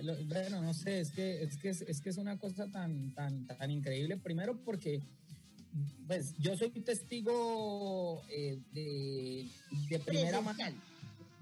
Lo- 0.03 0.25
bueno, 0.25 0.63
no 0.63 0.73
sé, 0.73 1.01
es 1.01 1.11
que 1.11 1.43
es 1.43 1.59
que 1.59 1.69
es, 1.69 1.83
es 1.83 2.01
que 2.01 2.09
es 2.11 2.17
una 2.17 2.39
cosa 2.39 2.71
tan 2.71 3.13
tan 3.13 3.47
tan 3.47 3.71
increíble. 3.71 4.17
Primero 4.17 4.57
porque 4.65 5.03
pues 6.07 6.37
yo 6.39 6.57
soy 6.57 6.71
testigo 6.71 8.23
eh, 8.31 8.59
de, 8.73 9.49
de 9.89 9.99
primera 10.01 10.41
mano 10.41 10.59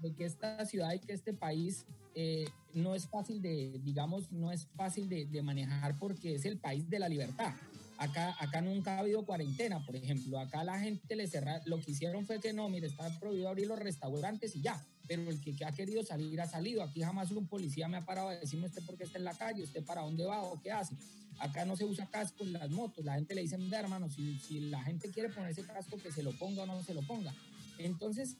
de 0.01 0.13
que 0.13 0.25
esta 0.25 0.65
ciudad 0.65 0.93
y 0.93 0.99
que 0.99 1.13
este 1.13 1.33
país 1.33 1.85
eh, 2.15 2.47
no 2.73 2.93
es 2.93 3.07
fácil 3.07 3.41
de, 3.41 3.79
digamos, 3.83 4.31
no 4.31 4.51
es 4.51 4.67
fácil 4.75 5.09
de, 5.09 5.25
de 5.25 5.41
manejar 5.41 5.97
porque 5.97 6.35
es 6.35 6.45
el 6.45 6.57
país 6.57 6.89
de 6.89 6.99
la 6.99 7.09
libertad. 7.09 7.53
Acá, 7.97 8.35
acá 8.39 8.61
nunca 8.61 8.95
ha 8.95 8.99
habido 8.99 9.25
cuarentena, 9.25 9.85
por 9.85 9.95
ejemplo. 9.95 10.39
Acá 10.39 10.63
la 10.63 10.79
gente 10.79 11.15
le 11.15 11.27
cerra, 11.27 11.61
lo 11.65 11.79
que 11.79 11.91
hicieron 11.91 12.25
fue 12.25 12.39
que 12.39 12.51
no, 12.51 12.67
mire, 12.69 12.87
está 12.87 13.07
prohibido 13.19 13.49
abrir 13.49 13.67
los 13.67 13.79
restaurantes 13.79 14.55
y 14.55 14.61
ya. 14.61 14.83
Pero 15.07 15.29
el 15.29 15.39
que, 15.41 15.55
que 15.55 15.65
ha 15.65 15.71
querido 15.71 16.03
salir 16.03 16.39
ha 16.41 16.47
salido. 16.47 16.81
Aquí 16.83 17.01
jamás 17.01 17.29
un 17.31 17.47
policía 17.47 17.87
me 17.87 17.97
ha 17.97 18.05
parado 18.05 18.29
a 18.29 18.35
decirme 18.35 18.67
usted 18.67 18.83
por 18.85 18.97
qué 18.97 19.03
está 19.03 19.17
en 19.17 19.25
la 19.25 19.33
calle, 19.33 19.63
usted 19.63 19.83
para 19.83 20.01
dónde 20.01 20.25
va 20.25 20.41
o 20.41 20.61
qué 20.61 20.71
hace. 20.71 20.95
Acá 21.39 21.65
no 21.65 21.75
se 21.75 21.83
usa 21.83 22.05
casco 22.09 22.43
en 22.43 22.53
las 22.53 22.69
motos. 22.69 23.03
La 23.03 23.15
gente 23.15 23.35
le 23.35 23.41
dice, 23.41 23.57
"Mira, 23.57 23.79
hermano, 23.79 24.09
si, 24.09 24.37
si 24.39 24.59
la 24.69 24.81
gente 24.83 25.09
quiere 25.11 25.29
ponerse 25.29 25.63
casco, 25.65 25.97
que 25.97 26.11
se 26.11 26.23
lo 26.23 26.31
ponga 26.37 26.63
o 26.63 26.65
no 26.65 26.81
se 26.83 26.93
lo 26.93 27.01
ponga. 27.01 27.33
Entonces, 27.79 28.37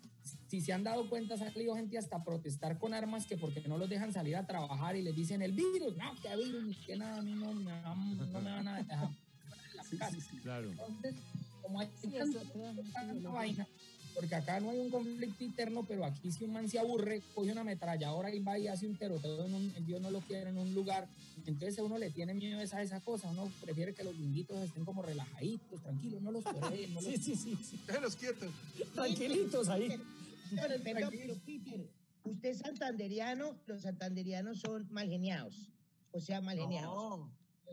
si 0.47 0.61
se 0.61 0.71
han 0.71 0.83
dado 0.83 1.09
cuenta, 1.09 1.33
ha 1.33 1.37
salido 1.37 1.75
gente 1.75 1.97
hasta 1.97 2.23
protestar 2.23 2.77
con 2.77 2.93
armas 2.93 3.25
que 3.25 3.35
porque 3.35 3.67
no 3.67 3.77
los 3.77 3.89
dejan 3.89 4.13
salir 4.13 4.35
a 4.37 4.45
trabajar 4.45 4.95
y 4.95 5.01
les 5.01 5.15
dicen 5.15 5.41
el 5.41 5.51
virus, 5.53 5.97
no, 5.97 6.13
que 6.21 6.33
virus, 6.37 6.63
ni 6.63 6.75
que 6.75 6.95
nada, 6.95 7.17
a 7.17 7.21
mí 7.23 7.33
no, 7.33 7.51
me 7.53 7.71
van- 7.81 8.17
no 8.31 8.41
me 8.41 8.51
van 8.51 8.67
a 8.67 8.77
dejar. 8.83 9.09
en 9.91 9.99
la 9.99 10.05
casa. 10.05 10.17
Claro. 10.43 10.69
Entonces, 10.71 11.15
como 11.63 11.79
hay 11.79 11.89
Sí, 11.99 12.07
tanto- 12.09 12.39
eso, 12.39 12.51
claro, 12.53 12.83
sí, 12.83 12.91
tanta 12.93 13.13
lo- 13.15 13.31
vaina, 13.33 13.67
porque 14.13 14.35
acá 14.35 14.59
no 14.59 14.69
hay 14.69 14.79
un 14.79 14.89
conflicto 14.89 15.43
interno, 15.43 15.83
pero 15.87 16.05
aquí 16.05 16.31
si 16.31 16.43
un 16.43 16.53
man 16.53 16.69
se 16.69 16.79
aburre, 16.79 17.21
coge 17.33 17.51
una 17.51 17.61
ametralladora 17.61 18.33
y 18.33 18.39
va 18.39 18.57
y 18.59 18.67
hace 18.67 18.87
un 18.87 18.95
tiroteo 18.95 19.45
en 19.45 19.53
un, 19.53 19.85
Dios 19.85 20.01
no 20.01 20.11
lo 20.11 20.21
quiere 20.21 20.49
en 20.49 20.57
un 20.57 20.73
lugar, 20.73 21.07
entonces 21.45 21.79
a 21.79 21.83
uno 21.83 21.97
le 21.97 22.11
tiene 22.11 22.33
miedo 22.33 22.59
a 22.59 22.63
esa, 22.63 22.81
esa 22.81 22.99
cosa, 22.99 23.29
uno 23.29 23.51
prefiere 23.61 23.93
que 23.93 24.03
los 24.03 24.15
guinguitos 24.15 24.57
estén 24.63 24.85
como 24.85 25.01
relajaditos, 25.01 25.81
tranquilos, 25.81 26.21
no 26.21 26.31
los 26.31 26.43
coreen, 26.43 26.93
no 26.93 27.01
los 27.01 27.11
Sí, 27.11 27.17
sí, 27.17 27.35
sí, 27.35 27.57
sí. 27.63 27.79
Déjenlos 27.87 28.15
quietos. 28.15 28.51
Tranquilitos 28.93 29.69
ahí. 29.69 29.89
Pero, 30.83 31.09
Peter, 31.45 31.89
usted 32.23 32.49
es 32.49 32.59
santanderiano, 32.59 33.55
los 33.65 33.81
santanderianos 33.81 34.59
son 34.59 34.87
mal 34.91 35.09
geniados. 35.09 35.69
O 36.11 36.21
sea, 36.21 36.41
mal 36.41 36.57
geniados. 36.57 36.93
No, 36.95 37.31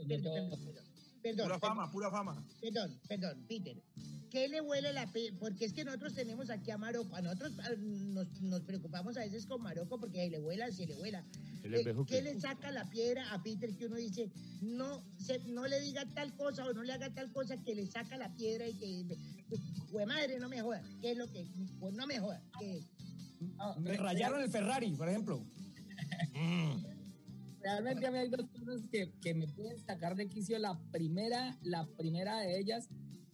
Perdón, 0.08 0.32
perdón, 0.32 0.64
perdón. 0.64 0.84
Perdón, 1.22 1.46
pura 1.46 1.58
fama, 1.58 1.90
pura 1.90 2.10
fama. 2.10 2.44
Perdón, 2.60 2.98
perdón, 3.06 3.44
Peter. 3.46 3.76
¿Qué 4.30 4.48
le 4.48 4.60
huele 4.60 4.92
la 4.92 5.06
pe 5.10 5.32
Porque 5.38 5.64
es 5.64 5.72
que 5.72 5.84
nosotros 5.84 6.14
tenemos 6.14 6.50
aquí 6.50 6.70
a 6.70 6.78
Marocco. 6.78 7.16
A 7.16 7.20
nosotros 7.20 7.52
ah, 7.58 7.70
nos, 7.78 8.40
nos 8.40 8.62
preocupamos 8.62 9.16
a 9.16 9.20
veces 9.20 9.44
con 9.46 9.60
Marocco 9.60 9.98
porque 9.98 10.20
ahí 10.20 10.30
le 10.30 10.38
vuela, 10.38 10.70
si 10.70 10.86
le 10.86 10.94
vuela. 10.94 11.24
El 11.64 11.74
Eh, 11.74 11.94
¿Qué 12.06 12.22
le 12.22 12.40
saca 12.40 12.70
la 12.70 12.88
piedra 12.88 13.32
a 13.32 13.42
Peter 13.42 13.76
que 13.76 13.86
uno 13.86 13.96
dice, 13.96 14.30
no, 14.62 15.04
se, 15.18 15.40
no 15.48 15.66
le 15.66 15.80
diga 15.80 16.06
tal 16.14 16.34
cosa 16.36 16.64
o 16.64 16.72
no 16.72 16.82
le 16.82 16.92
haga 16.92 17.12
tal 17.12 17.30
cosa 17.32 17.62
que 17.62 17.74
le 17.74 17.86
saca 17.86 18.16
la 18.16 18.34
piedra 18.34 18.68
y 18.68 18.74
que, 18.74 19.18
pues, 19.90 20.06
madre, 20.06 20.38
no 20.38 20.48
me 20.48 20.60
joda? 20.62 20.82
¿Qué 21.00 21.12
es 21.12 21.18
lo 21.18 21.28
que? 21.28 21.46
Pues 21.78 21.94
no 21.94 22.06
me 22.06 22.18
joda. 22.18 22.40
¿Qué 22.58 22.78
es? 22.78 22.86
Me 23.78 23.96
rayaron 23.96 24.42
el 24.42 24.50
Ferrari, 24.50 24.92
por 24.92 25.08
ejemplo. 25.08 25.44
realmente 27.62 28.06
a 28.06 28.10
mí 28.10 28.18
hay 28.18 28.28
dos 28.28 28.46
cosas 28.48 28.82
que, 28.90 29.12
que 29.20 29.34
me 29.34 29.46
pueden 29.48 29.78
sacar 29.80 30.14
de 30.14 30.28
quicio. 30.28 30.58
La 30.58 30.78
primera, 30.92 31.58
la 31.62 31.86
primera 31.96 32.38
de 32.38 32.58
ellas 32.58 32.88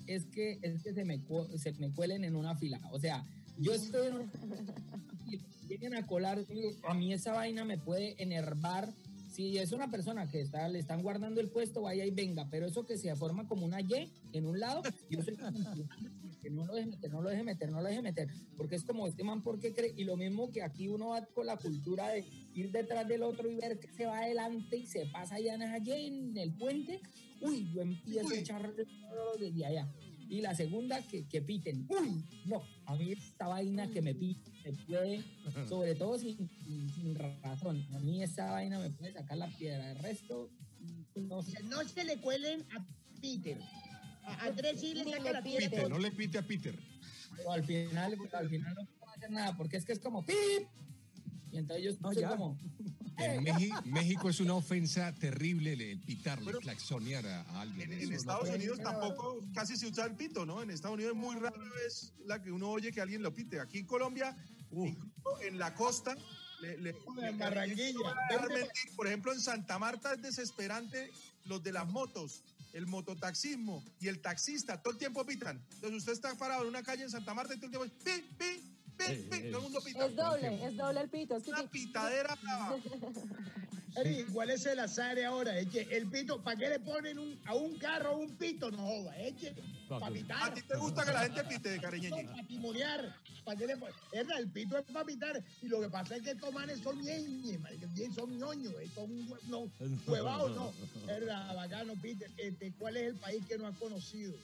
es 0.06 0.26
que, 0.26 0.58
es 0.62 0.82
que 0.82 0.92
se, 0.92 1.04
me, 1.04 1.20
se 1.56 1.72
me 1.72 1.90
cuelen 1.90 2.24
en 2.24 2.36
una 2.36 2.56
fila. 2.56 2.80
O 2.92 2.98
sea, 2.98 3.24
yo 3.58 3.72
estoy 3.74 4.08
en 4.08 4.14
una 4.14 4.24
y 5.30 5.40
lleguen 5.68 5.94
a 5.94 6.06
colar, 6.06 6.44
a 6.88 6.94
mí 6.94 7.12
esa 7.12 7.32
vaina 7.32 7.64
me 7.64 7.78
puede 7.78 8.20
enervar. 8.22 8.92
Si 9.30 9.58
es 9.58 9.72
una 9.72 9.90
persona 9.90 10.30
que 10.30 10.40
está, 10.40 10.66
le 10.68 10.78
están 10.78 11.02
guardando 11.02 11.40
el 11.40 11.48
puesto, 11.48 11.82
vaya 11.82 12.06
y 12.06 12.10
venga, 12.10 12.48
pero 12.50 12.66
eso 12.66 12.86
que 12.86 12.96
se 12.96 13.14
forma 13.16 13.46
como 13.46 13.66
una 13.66 13.80
Y 13.80 14.10
en 14.32 14.46
un 14.46 14.60
lado, 14.60 14.82
yo 15.10 15.22
soy 15.22 15.36
que 16.46 16.50
no 16.52 16.64
lo 16.64 16.74
deje 16.74 16.86
meter, 16.86 17.10
no 17.10 17.22
lo 17.22 17.28
deje 17.28 17.42
meter, 17.42 17.70
no 17.70 17.80
lo 17.80 17.88
deje 17.88 18.02
meter, 18.02 18.28
porque 18.56 18.76
es 18.76 18.84
como 18.84 19.06
este 19.08 19.24
man, 19.24 19.42
¿por 19.42 19.58
qué 19.58 19.74
cree? 19.74 19.92
Y 19.96 20.04
lo 20.04 20.16
mismo 20.16 20.52
que 20.52 20.62
aquí 20.62 20.86
uno 20.86 21.08
va 21.08 21.26
con 21.26 21.46
la 21.46 21.56
cultura 21.56 22.08
de 22.08 22.24
ir 22.54 22.70
detrás 22.70 23.08
del 23.08 23.24
otro 23.24 23.50
y 23.50 23.56
ver 23.56 23.80
que 23.80 23.88
se 23.88 24.06
va 24.06 24.18
adelante 24.18 24.76
y 24.76 24.86
se 24.86 25.06
pasa 25.06 25.34
allá 25.34 25.54
en, 25.54 25.62
allá 25.62 25.96
en 25.96 26.36
el 26.36 26.52
puente, 26.52 27.00
uy, 27.40 27.68
yo 27.72 27.82
empiezo 27.82 28.28
a 28.28 28.36
echar 28.36 28.74
desde 28.74 29.66
allá. 29.66 29.92
Y 30.28 30.40
la 30.40 30.54
segunda, 30.54 31.00
que, 31.02 31.26
que 31.26 31.42
piten. 31.42 31.86
Uy, 31.88 32.24
no, 32.46 32.62
a 32.84 32.96
mí 32.96 33.12
esta 33.12 33.46
vaina 33.48 33.88
que 33.90 34.02
me 34.02 34.14
pite, 34.14 34.52
me 34.64 34.72
puede, 34.72 35.24
sobre 35.68 35.94
todo 35.96 36.16
sin, 36.18 36.36
sin, 36.64 36.88
sin 36.90 37.14
razón, 37.14 37.84
a 37.92 37.98
mí 37.98 38.22
esa 38.22 38.52
vaina 38.52 38.78
me 38.78 38.90
puede 38.90 39.12
sacar 39.12 39.36
la 39.36 39.48
piedra. 39.48 39.90
El 39.90 39.98
resto, 39.98 40.50
no 41.16 41.42
sé. 41.42 41.60
No 41.64 41.82
se 41.88 42.04
le 42.04 42.18
cuelen 42.18 42.64
a 42.72 42.86
Peter. 43.20 43.58
Andrés 44.40 44.80
sí 44.80 44.94
le 44.94 45.04
saca 45.04 45.32
la 45.32 45.42
pite. 45.42 45.58
piedra. 45.58 45.70
Peter, 45.70 45.90
no 45.90 45.98
le 45.98 46.10
pite 46.10 46.38
a 46.38 46.42
Peter. 46.42 46.78
Pero 47.36 47.52
al 47.52 47.64
final, 47.64 48.18
al 48.32 48.48
final 48.48 48.74
no 48.74 48.86
puedo 48.98 49.12
hacer 49.12 49.30
nada, 49.30 49.56
porque 49.56 49.76
es 49.76 49.84
que 49.84 49.92
es 49.92 49.98
como 50.00 50.24
¡pip! 50.24 50.36
Y 51.52 51.58
entonces 51.58 51.84
yo 51.84 51.92
No, 52.00 52.12
ya. 52.12 52.28
como, 52.30 52.58
En 53.18 53.44
Meji- 53.44 53.84
México 53.84 54.28
es 54.28 54.40
una 54.40 54.54
ofensa 54.54 55.14
terrible 55.14 55.72
el 55.72 56.00
pitarle, 56.00 56.52
claxonear 56.60 57.26
a, 57.26 57.40
a 57.42 57.60
alguien. 57.62 57.92
En, 57.92 58.00
en 58.02 58.12
Estados. 58.12 58.48
Unidos 58.50 58.78
tampoco 58.82 59.38
casi 59.54 59.76
se 59.76 59.86
usa 59.86 60.04
el 60.06 60.16
pito, 60.16 60.44
¿no? 60.44 60.62
En 60.62 60.70
Estados 60.70 60.94
Unidos 60.96 61.12
es 61.14 61.18
muy 61.18 61.34
rara 61.36 61.56
vez 61.82 62.12
la 62.26 62.42
que 62.42 62.50
uno 62.52 62.68
oye 62.68 62.92
que 62.92 63.00
alguien 63.00 63.22
lo 63.22 63.32
pite. 63.32 63.58
Aquí 63.60 63.78
en 63.78 63.86
Colombia, 63.86 64.36
incluso 64.70 65.40
en 65.42 65.58
la 65.58 65.74
costa, 65.74 66.14
le, 66.60 66.76
le- 66.78 66.92
le-. 66.92 68.68
Por 68.96 69.06
ejemplo, 69.06 69.32
en 69.32 69.40
Santa 69.40 69.78
Marta 69.78 70.12
es 70.14 70.22
desesperante 70.22 71.10
los 71.44 71.62
de 71.62 71.72
las 71.72 71.86
motos, 71.88 72.42
el 72.76 72.86
mototaxismo 72.86 73.82
y 73.98 74.08
el 74.08 74.20
taxista, 74.20 74.82
todo 74.82 74.92
el 74.92 74.98
tiempo 74.98 75.24
pitan. 75.24 75.64
Entonces 75.76 76.00
usted 76.00 76.12
está 76.12 76.34
parado 76.36 76.62
en 76.62 76.68
una 76.68 76.82
calle 76.82 77.04
en 77.04 77.10
Santa 77.10 77.32
Marta 77.32 77.54
y 77.54 77.56
todo 77.56 77.82
el 77.82 77.90
tiempo 77.90 78.04
pi, 78.04 78.36
pi, 78.36 78.75
Eh, 78.98 79.28
eh, 79.32 79.48
todo 79.50 79.58
el 79.58 79.62
mundo 79.64 79.80
pita. 79.84 80.06
Es 80.06 80.16
doble, 80.16 80.64
es 80.66 80.76
doble 80.76 81.00
el 81.00 81.08
pito. 81.08 81.36
Es 81.36 81.46
Una 81.48 81.66
pitadera 81.68 82.34
brava. 82.42 82.76
Eri, 83.96 84.24
¿cuál 84.24 84.50
es 84.50 84.66
el 84.66 84.78
azar 84.78 85.18
ahora? 85.24 85.58
Es 85.58 85.68
que 85.68 85.80
el 85.80 86.06
pito, 86.10 86.42
¿para 86.42 86.56
qué 86.58 86.68
le 86.68 86.80
ponen 86.80 87.18
un- 87.18 87.40
a 87.46 87.54
un 87.54 87.78
carro 87.78 88.18
un 88.18 88.36
pito? 88.36 88.70
No 88.70 88.78
joda, 88.86 89.16
es 89.18 89.34
que 89.36 89.54
para 89.88 90.06
que- 90.12 90.18
¿A 90.20 90.22
pitar, 90.22 90.54
ti 90.54 90.62
te 90.62 90.76
gusta 90.76 91.04
que 91.06 91.12
la 91.12 91.20
gente 91.22 91.44
pite, 91.44 91.80
cariñeñe? 91.80 92.24
para 92.24 92.46
timonear. 92.46 93.16
¿Para 93.44 93.58
qué 93.58 93.66
le 93.66 93.76
ponen? 93.78 93.94
Es 94.12 94.26
verdad, 94.26 94.38
el 94.42 94.50
pito 94.50 94.76
es 94.76 94.84
para 94.84 95.04
pitar. 95.06 95.42
Y 95.62 95.68
lo 95.68 95.80
que 95.80 95.88
pasa 95.88 96.16
es 96.16 96.22
que 96.22 96.32
estos 96.32 96.52
manes 96.52 96.80
son 96.80 97.00
bien, 97.00 97.62
son 98.14 98.36
ñoños, 98.38 98.74
eh, 98.82 98.90
son 98.94 99.28
no, 99.48 99.70
huevados, 100.06 100.54
no. 100.54 100.72
Es 101.00 101.06
verdad, 101.06 101.54
bacano, 101.54 101.94
Peter. 102.02 102.30
Este, 102.36 102.72
¿Cuál 102.78 102.98
es 102.98 103.04
el 103.08 103.16
país 103.16 103.46
que 103.46 103.56
no 103.56 103.66
has 103.66 103.78
conocido? 103.78 104.34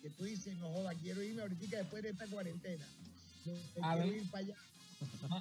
Que 0.00 0.10
tú 0.10 0.22
dices, 0.24 0.56
no 0.58 0.68
joda, 0.70 0.92
quiero 0.94 1.22
irme 1.24 1.42
ahorita 1.42 1.78
después 1.78 2.02
de 2.04 2.10
esta 2.10 2.26
cuarentena. 2.28 2.86
A 3.82 3.96
ver. 3.96 4.22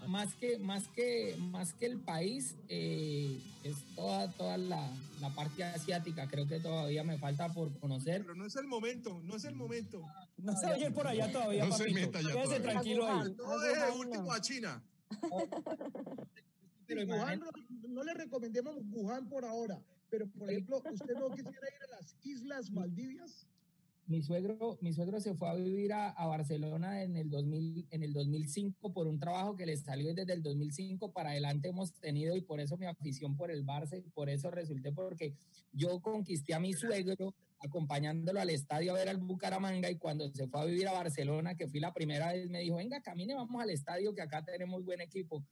más 0.07 0.33
que 0.35 0.57
más 0.57 0.87
que 0.87 1.35
más 1.37 1.73
que 1.73 1.85
el 1.85 1.99
país 1.99 2.55
eh, 2.67 3.39
es 3.63 3.75
toda 3.95 4.31
toda 4.31 4.57
la, 4.57 4.89
la 5.19 5.29
parte 5.35 5.63
asiática 5.63 6.27
creo 6.27 6.47
que 6.47 6.59
todavía 6.59 7.03
me 7.03 7.17
falta 7.19 7.47
por 7.49 7.71
conocer 7.79 8.21
Pero 8.23 8.33
no 8.35 8.45
es 8.47 8.55
el 8.55 8.65
momento, 8.67 9.21
no 9.23 9.35
es 9.35 9.45
el 9.45 9.55
momento. 9.55 10.01
No 10.37 10.53
se 10.57 10.65
vaya 10.65 10.85
a 10.85 10.89
ir 10.89 10.93
por 10.95 11.05
allá 11.07 11.31
todavía, 11.31 11.65
No 11.65 11.71
se 11.77 11.83
papito. 11.83 11.99
meta 11.99 12.21
ya 12.21 12.27
Quédese 12.29 12.43
todavía. 12.47 12.71
tranquilo 12.71 13.07
ahí. 13.07 13.35
No 13.37 13.59
deje 13.59 13.91
último 13.99 14.23
no. 14.23 14.31
a 14.31 14.41
China. 14.41 14.83
pero 16.87 17.05
Wuhan 17.05 17.39
no, 17.39 17.49
no 17.89 18.03
le 18.03 18.13
recomendemos 18.13 18.75
Wuhan 18.91 19.27
por 19.29 19.45
ahora, 19.45 19.79
pero 20.09 20.27
por 20.27 20.49
ejemplo, 20.49 20.81
¿usted 20.91 21.13
no 21.19 21.29
quisiera 21.29 21.67
ir 21.67 21.83
a 21.87 21.95
las 21.97 22.15
Islas 22.23 22.71
Maldivias? 22.71 23.45
Mi 24.11 24.21
suegro 24.21 24.77
mi 24.81 24.91
suegro 24.91 25.21
se 25.21 25.33
fue 25.33 25.49
a 25.49 25.53
vivir 25.55 25.93
a, 25.93 26.09
a 26.09 26.27
Barcelona 26.27 27.01
en 27.01 27.15
el 27.15 27.29
2000 27.29 27.87
en 27.89 28.03
el 28.03 28.11
2005 28.11 28.91
por 28.91 29.07
un 29.07 29.19
trabajo 29.19 29.55
que 29.55 29.65
le 29.65 29.77
salió 29.77 30.11
y 30.11 30.13
desde 30.13 30.33
el 30.33 30.43
2005 30.43 31.13
para 31.13 31.29
adelante 31.29 31.69
hemos 31.69 31.93
tenido 31.93 32.35
y 32.35 32.41
por 32.41 32.59
eso 32.59 32.77
mi 32.77 32.85
afición 32.85 33.37
por 33.37 33.51
el 33.51 33.65
Barça 33.65 33.97
y 33.97 34.09
por 34.09 34.29
eso 34.29 34.51
resulté 34.51 34.91
porque 34.91 35.33
yo 35.71 36.01
conquisté 36.01 36.53
a 36.53 36.59
mi 36.59 36.73
suegro 36.73 37.33
acompañándolo 37.59 38.41
al 38.41 38.49
estadio 38.49 38.91
a 38.91 38.95
ver 38.97 39.07
al 39.07 39.17
Bucaramanga 39.17 39.89
y 39.89 39.97
cuando 39.97 40.29
se 40.29 40.47
fue 40.47 40.61
a 40.61 40.65
vivir 40.65 40.87
a 40.87 40.93
Barcelona, 40.93 41.55
que 41.55 41.67
fui 41.67 41.79
la 41.79 41.93
primera 41.93 42.33
vez, 42.33 42.49
me 42.49 42.59
dijo, 42.59 42.77
venga, 42.77 43.01
camine, 43.01 43.35
vamos 43.35 43.61
al 43.61 43.69
estadio 43.69 44.13
que 44.13 44.21
acá 44.21 44.43
tenemos 44.43 44.83
buen 44.83 44.99
equipo. 44.99 45.45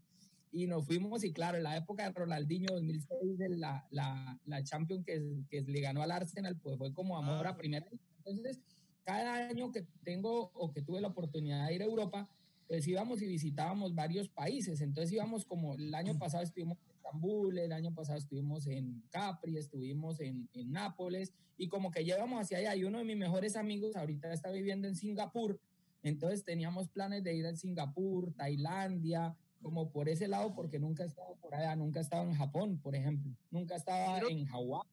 y 0.51 0.66
nos 0.66 0.86
fuimos 0.86 1.24
y 1.24 1.32
claro, 1.32 1.57
en 1.57 1.64
la 1.64 1.78
época 1.78 2.03
de 2.03 2.12
Ronaldinho 2.12 2.74
2006, 2.74 3.39
la, 3.57 3.86
la, 3.91 4.39
la 4.45 4.64
Champions 4.64 5.05
que, 5.05 5.43
que 5.47 5.62
le 5.62 5.82
ganó 5.82 6.01
al 6.01 6.12
Arsenal, 6.12 6.57
pues 6.57 6.78
fue 6.78 6.91
como 6.91 7.16
amor 7.18 7.45
a 7.45 7.55
primera. 7.55 7.86
Entonces, 8.30 8.61
cada 9.03 9.47
año 9.47 9.71
que 9.71 9.88
tengo 10.03 10.51
o 10.53 10.71
que 10.71 10.82
tuve 10.82 11.01
la 11.01 11.07
oportunidad 11.07 11.67
de 11.67 11.75
ir 11.75 11.82
a 11.82 11.86
Europa, 11.86 12.30
pues 12.67 12.88
íbamos 12.88 13.21
y 13.21 13.27
visitábamos 13.27 13.95
varios 13.95 14.30
países. 14.30 14.82
Entonces 14.82 15.11
íbamos 15.11 15.43
como 15.43 15.73
el 15.73 15.93
año 15.95 16.17
pasado 16.19 16.43
estuvimos 16.43 16.77
en 16.84 16.91
Estambul, 16.91 17.57
el 17.57 17.71
año 17.71 17.93
pasado 17.95 18.19
estuvimos 18.19 18.67
en 18.67 19.01
Capri, 19.09 19.57
estuvimos 19.57 20.19
en, 20.19 20.47
en 20.53 20.71
Nápoles 20.71 21.34
y 21.57 21.67
como 21.67 21.89
que 21.89 22.05
llevamos 22.05 22.39
hacia 22.39 22.59
allá. 22.59 22.75
Y 22.75 22.84
uno 22.84 22.99
de 22.99 23.05
mis 23.05 23.17
mejores 23.17 23.55
amigos 23.55 23.95
ahorita 23.95 24.32
está 24.32 24.51
viviendo 24.51 24.88
en 24.88 24.95
Singapur. 24.95 25.59
Entonces 26.03 26.45
teníamos 26.45 26.89
planes 26.89 27.23
de 27.23 27.34
ir 27.34 27.47
a 27.47 27.55
Singapur, 27.55 28.32
Tailandia, 28.34 29.36
como 29.61 29.91
por 29.91 30.07
ese 30.07 30.27
lado, 30.27 30.53
porque 30.53 30.80
nunca 30.80 31.03
he 31.03 31.07
estado 31.07 31.36
por 31.41 31.55
allá, 31.55 31.75
nunca 31.75 31.99
he 31.99 32.03
estado 32.03 32.23
en 32.23 32.36
Japón, 32.36 32.80
por 32.80 32.95
ejemplo, 32.95 33.36
nunca 33.51 33.75
estaba 33.75 34.19
en 34.30 34.45
Hawái. 34.45 34.88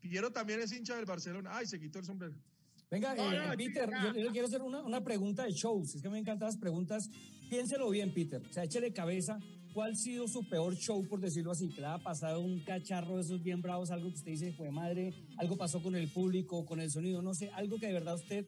Piero 0.00 0.30
también 0.30 0.60
es 0.60 0.70
hincha 0.72 0.96
del 0.96 1.06
Barcelona. 1.06 1.50
Ay, 1.54 1.66
se 1.66 1.80
quitó 1.80 1.98
el 1.98 2.04
sombrero. 2.04 2.34
Venga, 2.94 3.12
No, 3.16 3.32
eh, 3.32 3.46
no, 3.48 3.56
Peter, 3.56 3.90
yo, 3.90 4.14
yo 4.14 4.24
le 4.24 4.30
quiero 4.30 4.46
hacer 4.46 4.62
una, 4.62 4.80
una 4.82 5.02
pregunta 5.02 5.42
de 5.42 5.50
shows. 5.50 5.96
Es 5.96 6.02
que 6.02 6.08
me 6.08 6.18
encantan 6.18 6.46
las 6.46 6.56
preguntas. 6.56 7.10
Piénselo 7.50 7.90
bien, 7.90 8.14
Peter. 8.14 8.40
O 8.40 8.52
sea, 8.52 8.62
échele 8.62 8.92
cabeza. 8.92 9.40
¿Cuál 9.72 9.94
ha 9.94 9.96
sido 9.96 10.28
su 10.28 10.48
peor 10.48 10.76
show, 10.76 11.04
por 11.08 11.18
decirlo 11.20 11.50
así? 11.50 11.68
Que 11.70 11.80
le 11.80 11.88
ha 11.88 11.98
pasado 11.98 12.40
un 12.40 12.60
cacharro 12.60 13.16
de 13.16 13.22
esos 13.22 13.42
bien 13.42 13.60
bravos, 13.60 13.90
algo 13.90 14.08
que 14.10 14.14
usted 14.14 14.30
dice, 14.30 14.52
fue 14.52 14.70
madre, 14.70 15.12
algo 15.38 15.56
pasó 15.56 15.82
con 15.82 15.96
el 15.96 16.06
público, 16.06 16.64
con 16.64 16.78
el 16.78 16.92
sonido, 16.92 17.20
no 17.20 17.34
sé, 17.34 17.50
algo 17.50 17.80
que 17.80 17.88
de 17.88 17.94
verdad 17.94 18.14
usted 18.14 18.46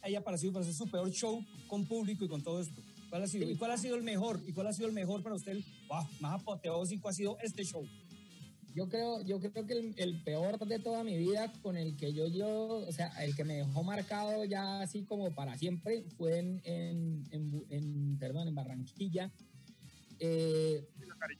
haya 0.00 0.24
parecido 0.24 0.54
para 0.54 0.64
ser 0.64 0.72
su 0.72 0.90
peor 0.90 1.10
show 1.10 1.44
con 1.66 1.84
público 1.86 2.24
y 2.24 2.28
con 2.28 2.42
todo 2.42 2.62
esto. 2.62 2.80
¿Cuál 3.10 3.24
ha 3.24 3.26
sido? 3.26 3.50
¿Y 3.50 3.56
cuál 3.56 3.72
ha 3.72 3.76
sido 3.76 3.96
el 3.96 4.02
mejor? 4.02 4.40
¿Y 4.46 4.54
cuál 4.54 4.68
ha 4.68 4.72
sido 4.72 4.88
el 4.88 4.94
mejor 4.94 5.22
para 5.22 5.34
usted? 5.34 5.58
Wow, 5.88 6.04
más 6.20 6.40
apoteósico 6.40 7.10
ha 7.10 7.12
sido 7.12 7.36
este 7.42 7.62
show. 7.64 7.86
Yo 8.74 8.88
creo, 8.88 9.20
yo 9.22 9.38
creo 9.40 9.66
que 9.66 9.74
el, 9.74 9.94
el 9.98 10.22
peor 10.22 10.58
de 10.58 10.78
toda 10.78 11.04
mi 11.04 11.16
vida 11.16 11.52
con 11.62 11.76
el 11.76 11.96
que 11.96 12.12
yo, 12.12 12.26
yo, 12.26 12.48
o 12.86 12.92
sea, 12.92 13.08
el 13.22 13.36
que 13.36 13.44
me 13.44 13.56
dejó 13.56 13.82
marcado 13.82 14.44
ya 14.44 14.80
así 14.80 15.04
como 15.04 15.34
para 15.34 15.58
siempre 15.58 16.04
fue 16.16 16.38
en, 16.38 16.60
en, 16.64 17.24
en 17.30 17.64
en, 17.68 18.18
perdón, 18.18 18.48
en 18.48 18.54
Barranquilla. 18.54 19.30
Eh, 20.18 20.88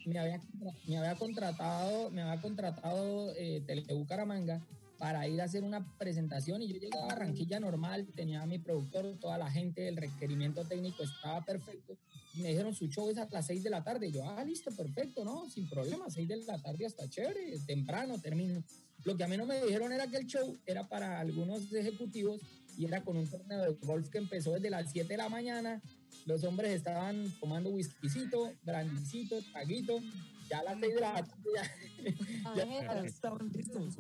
me, 0.07 0.19
había, 0.19 0.41
me 0.87 0.99
había 0.99 1.15
contratado, 1.15 2.11
me 2.11 2.23
había 2.23 2.43
contratado 2.43 3.33
eh, 3.37 3.63
Telebucaramanga 3.67 4.61
para 5.03 5.27
ir 5.27 5.41
a 5.41 5.47
hacer 5.47 5.65
una 5.65 5.85
presentación 5.99 6.63
y 6.63 6.69
yo 6.69 6.75
llegué 6.79 6.97
a 6.97 7.07
Barranquilla 7.07 7.59
normal, 7.59 8.07
tenía 8.15 8.41
a 8.41 8.47
mi 8.47 8.61
productor, 8.61 9.19
toda 9.19 9.37
la 9.37 9.51
gente, 9.51 9.89
el 9.89 9.97
requerimiento 9.97 10.65
técnico 10.65 11.03
estaba 11.03 11.45
perfecto 11.45 11.99
y 12.35 12.41
me 12.41 12.51
dijeron 12.51 12.73
su 12.73 12.87
show 12.87 13.11
es 13.11 13.19
a 13.19 13.27
las 13.29 13.49
6 13.49 13.65
de 13.65 13.71
la 13.71 13.83
tarde. 13.83 14.13
Yo, 14.13 14.25
ah, 14.25 14.45
listo, 14.45 14.71
perfecto, 14.71 15.25
¿no? 15.25 15.51
Sin 15.51 15.69
problema, 15.69 16.09
6 16.09 16.29
de 16.29 16.37
la 16.45 16.57
tarde 16.63 16.87
hasta 16.87 17.11
chévere, 17.11 17.59
temprano 17.67 18.21
termino. 18.21 18.63
Lo 19.03 19.17
que 19.17 19.25
a 19.25 19.27
mí 19.27 19.37
no 19.37 19.45
me 19.45 19.61
dijeron 19.61 19.93
era 19.93 20.07
que 20.07 20.19
el 20.19 20.27
show 20.29 20.57
era 20.67 20.89
para 20.89 21.19
algunos 21.19 21.73
ejecutivos 21.73 22.41
y 22.79 22.85
era 22.85 23.03
con 23.03 23.17
un 23.17 23.29
torneo 23.29 23.61
de 23.61 23.77
golf 23.85 24.09
que 24.09 24.19
empezó 24.19 24.53
desde 24.53 24.71
las 24.71 24.93
7 24.93 25.09
de 25.09 25.17
la 25.17 25.29
mañana. 25.29 25.83
Los 26.27 26.45
hombres 26.45 26.71
estaban 26.71 27.29
tomando 27.41 27.71
whiskycito, 27.71 28.53
brandicito, 28.63 29.43
traguito. 29.51 29.99
Ya 30.53 30.59
a 30.59 30.65
las 30.65 30.81
6 30.81 30.95
de 30.95 31.01
la 31.01 31.15
tarde 31.15 31.33
ya, 31.55 32.55
ya 32.55 33.03
estaban 33.07 33.49
listos. 33.49 33.97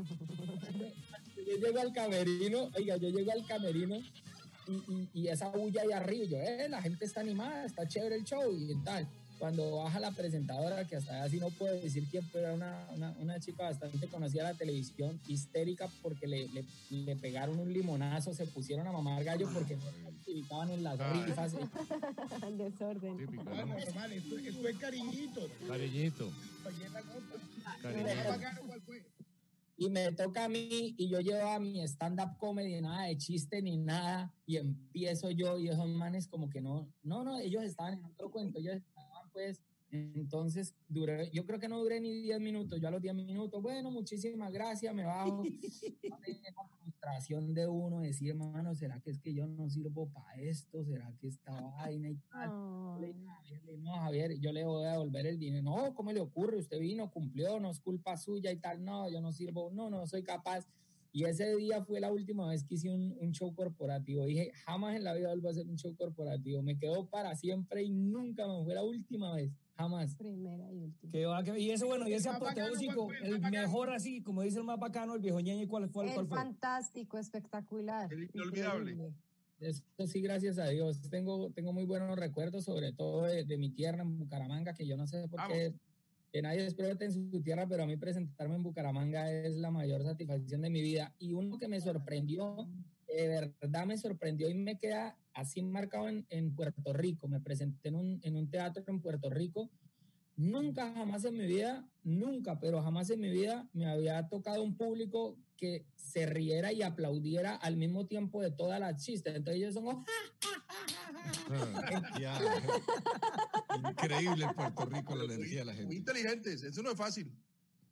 Yo 1.47 1.57
llego 1.57 1.81
al 1.81 1.93
camerino, 1.95 2.69
oiga, 2.77 2.97
yo 2.99 3.09
llego 3.09 3.33
al 3.33 3.47
camerino 3.47 3.97
y, 4.69 4.73
y, 4.73 5.09
y 5.15 5.29
esa 5.29 5.49
bulla 5.49 5.81
ahí 5.81 5.93
arriba, 5.93 6.25
y 6.25 6.29
yo, 6.29 6.37
eh, 6.37 6.69
la 6.69 6.83
gente 6.83 7.07
está 7.07 7.21
animada, 7.21 7.65
está 7.65 7.89
chévere 7.89 8.17
el 8.17 8.25
show 8.25 8.55
y 8.55 8.75
tal. 8.85 9.09
Cuando 9.43 9.79
baja 9.79 9.99
la 9.99 10.13
presentadora, 10.13 10.87
que 10.87 10.95
hasta 10.95 11.25
así 11.25 11.39
no 11.41 11.51
puedo 11.51 11.75
decir 11.75 12.07
quién, 12.09 12.25
pero 12.33 12.45
era 12.47 12.55
una, 12.55 12.87
una, 12.95 13.11
una 13.19 13.41
chica 13.41 13.65
bastante 13.65 14.07
conocida 14.07 14.45
de 14.47 14.53
la 14.53 14.57
televisión, 14.57 15.21
histérica 15.27 15.89
porque 16.01 16.29
le, 16.29 16.47
le, 16.51 16.65
le 16.91 17.17
pegaron 17.17 17.59
un 17.59 17.73
limonazo, 17.73 18.33
se 18.35 18.47
pusieron 18.47 18.87
a 18.87 18.93
mamar 18.93 19.25
gallo 19.25 19.49
porque 19.53 19.75
no 19.75 19.83
participaban 20.05 20.71
en 20.71 20.85
las 20.85 21.01
Ah. 21.01 21.13
rifas. 21.27 21.55
Desorden. 22.57 23.17
Típico, 23.19 23.43
Ah, 23.49 23.65
¿no? 23.65 23.77
normal, 23.79 24.13
esto, 24.13 24.39
esto 24.39 24.69
es 24.69 24.79
cariñito. 24.79 25.41
Cariñito. 25.67 26.31
Y 29.77 29.91
me 29.91 30.13
toca 30.13 30.45
a 30.45 30.49
mí 30.49 30.95
y 30.97 31.09
yo 31.09 31.19
llevo 31.21 31.49
a 31.49 31.59
mi 31.59 31.81
stand-up 31.89 32.37
comedy, 32.39 32.81
nada 32.81 33.07
de 33.07 33.17
chiste 33.17 33.61
ni 33.61 33.77
nada, 33.79 34.33
y 34.47 34.59
empiezo 34.59 35.31
yo 35.31 35.59
y 35.59 35.69
esos 35.69 35.89
manes 35.89 36.29
como 36.29 36.49
que 36.49 36.61
no, 36.61 36.87
no, 37.03 37.25
no, 37.25 37.41
ellos 37.41 37.65
estaban 37.65 37.95
en 37.95 38.05
otro 38.05 38.31
cuento, 38.31 38.61
ellos 38.61 38.77
estaban 38.77 38.92
pues, 39.33 39.63
entonces 39.91 40.75
duré, 40.89 41.31
yo 41.33 41.45
creo 41.45 41.61
que 41.61 41.69
no 41.69 41.79
duré 41.79 42.01
ni 42.01 42.23
10 42.23 42.41
minutos, 42.41 42.81
yo 42.81 42.89
a 42.89 42.91
los 42.91 43.03
10 43.03 43.15
minutos, 43.15 43.61
bueno, 43.61 43.91
muchísimas 43.91 44.51
gracias, 44.51 44.95
me 44.95 45.05
bajo, 45.05 45.43
la 46.03 46.69
frustración 46.81 47.53
de 47.53 47.67
uno, 47.67 48.01
decir, 48.01 48.31
hermano, 48.31 48.75
¿será 48.75 49.01
que 49.01 49.11
es 49.11 49.19
que 49.19 49.35
yo 49.35 49.47
no 49.47 49.69
sirvo 49.69 50.09
para 50.09 50.35
esto? 50.37 50.83
¿Será 50.85 51.13
que 51.21 51.29
esta 51.29 51.61
vaina 51.61 52.09
y 52.09 52.17
tal? 52.31 53.01
Le 53.01 53.15
no, 53.79 53.93
Javier, 53.99 54.39
yo 54.39 54.53
le 54.53 54.65
voy 54.65 54.87
a 54.87 54.93
devolver 54.93 55.27
el 55.27 55.39
dinero. 55.39 55.63
No, 55.63 55.95
¿cómo 55.95 56.13
le 56.13 56.21
ocurre? 56.21 56.59
Usted 56.59 56.79
vino, 56.79 57.11
cumplió, 57.11 57.59
no 57.61 57.71
es 57.71 57.81
culpa 57.81 58.17
suya 58.17 58.51
y 58.51 58.59
tal. 58.59 58.85
No, 58.85 59.09
yo 59.11 59.21
no 59.21 59.33
sirvo, 59.33 59.71
no, 59.73 59.91
no 59.91 60.07
soy 60.07 60.23
capaz. 60.23 60.67
Y 61.15 61.25
ese 61.25 61.55
día 61.57 61.85
fue 61.85 62.01
la 62.01 62.11
última 62.11 62.49
vez 62.49 62.65
que 62.65 62.75
hice 62.75 62.89
un, 62.91 63.15
un 63.21 63.33
show 63.33 63.55
corporativo. 63.55 64.25
Dije, 64.25 64.51
jamás 64.65 64.97
en 64.97 65.05
la 65.05 65.13
vida 65.13 65.29
vuelvo 65.29 65.49
a 65.49 65.51
hacer 65.51 65.67
un 65.67 65.77
show 65.77 65.95
corporativo. 65.95 66.63
Me 66.63 66.79
quedo 66.79 67.07
para 67.07 67.35
siempre 67.37 67.83
y 67.83 67.91
nunca 67.91 68.47
me 68.49 68.65
fue 68.65 68.75
la 68.75 68.83
última 68.83 69.35
vez. 69.35 69.53
Jamás. 69.77 70.15
Primera 70.17 70.73
y 70.73 70.79
última. 70.79 71.13
Que 71.13 71.27
va, 71.27 71.43
que- 71.45 71.59
y 71.59 71.71
ese, 71.71 71.85
bueno, 71.85 72.09
y 72.09 72.15
ese 72.15 72.31
más 72.31 72.41
bacano, 72.41 72.67
apoteósico, 72.69 73.05
¿cuál 73.07 73.19
fue? 73.19 73.29
el 73.29 73.41
más 73.41 73.51
mejor 73.51 73.91
así, 73.91 74.23
como 74.23 74.43
dice 74.43 74.59
el 74.59 74.65
más 74.65 74.79
bacano, 74.79 75.15
el 75.15 75.21
viejo 75.21 75.41
ñeñe, 75.41 75.67
¿cuál, 75.69 75.91
cuál, 75.91 76.09
El 76.09 76.15
cuál 76.15 76.27
fue? 76.29 76.39
fantástico, 76.39 77.19
espectacular. 77.19 78.11
El 78.13 78.31
inolvidable. 78.33 78.97
Esto 79.61 80.07
sí, 80.07 80.21
gracias 80.21 80.59
a 80.59 80.69
Dios. 80.69 81.01
Tengo, 81.11 81.51
tengo 81.53 81.73
muy 81.73 81.85
buenos 81.85 82.19
recuerdos, 82.19 82.65
sobre 82.65 82.93
todo 82.93 83.23
de, 83.25 83.45
de 83.45 83.59
mi 83.59 83.71
tierra 83.71 84.03
en 84.03 84.19
Bucaramanga, 84.19 84.75
que 84.75 84.87
yo 84.87 84.97
no 84.97 85.07
sé 85.07 85.29
por 85.29 85.39
Vamos. 85.39 85.57
qué 85.57 85.75
que 86.33 86.41
nadie 86.41 86.65
explota 86.65 87.05
en 87.05 87.13
su 87.13 87.43
tierra, 87.43 87.69
pero 87.69 87.83
a 87.83 87.87
mí 87.87 87.97
presentarme 87.97 88.55
en 88.55 88.63
Bucaramanga 88.63 89.31
es 89.31 89.55
la 89.55 89.71
mayor 89.71 90.03
satisfacción 90.03 90.63
de 90.63 90.71
mi 90.71 90.81
vida. 90.81 91.15
Y 91.19 91.35
uno 91.35 91.59
que 91.59 91.69
me 91.69 91.79
sorprendió, 91.81 92.69
de 93.07 93.51
verdad 93.61 93.85
me 93.85 93.99
sorprendió 93.99 94.49
y 94.49 94.55
me 94.55 94.79
queda 94.79 95.19
así 95.35 95.63
marcado 95.63 96.09
en, 96.09 96.27
en 96.31 96.55
Puerto 96.55 96.95
Rico. 96.95 97.29
Me 97.29 97.41
presenté 97.41 97.91
en 97.91 97.97
un, 97.97 98.21
en 98.23 98.37
un 98.37 98.51
teatro 98.51 98.83
en 98.87 99.03
Puerto 99.03 99.29
Rico. 99.29 99.71
Nunca, 100.35 100.95
jamás 100.95 101.27
en 101.27 101.37
mi 101.37 101.47
vida, 101.47 101.87
nunca, 102.03 102.59
pero 102.59 102.83
jamás 102.83 103.11
en 103.11 103.21
mi 103.21 103.29
vida 103.29 103.69
me 103.75 103.85
había 103.85 104.27
tocado 104.31 104.63
un 104.63 104.75
público 104.75 105.37
que 105.59 105.85
se 105.95 106.25
riera 106.25 106.73
y 106.73 106.81
aplaudiera 106.81 107.55
al 107.57 107.77
mismo 107.77 108.07
tiempo 108.07 108.41
de 108.41 108.51
todas 108.51 108.81
las 108.81 109.05
chistes. 109.05 109.37
Entonces 109.37 109.63
ellos 109.63 109.75
son 109.75 110.03
ya. 112.21 112.39
Increíble 113.91 114.45
en 114.45 114.55
Puerto 114.55 114.85
Rico 114.87 115.15
la 115.17 115.25
energía 115.25 115.61
de 115.61 115.65
la 115.67 115.73
Muy 115.73 115.81
gente. 115.81 115.95
inteligentes, 115.97 116.63
eso 116.63 116.83
no 116.83 116.91
es 116.91 116.97
fácil. 116.97 117.31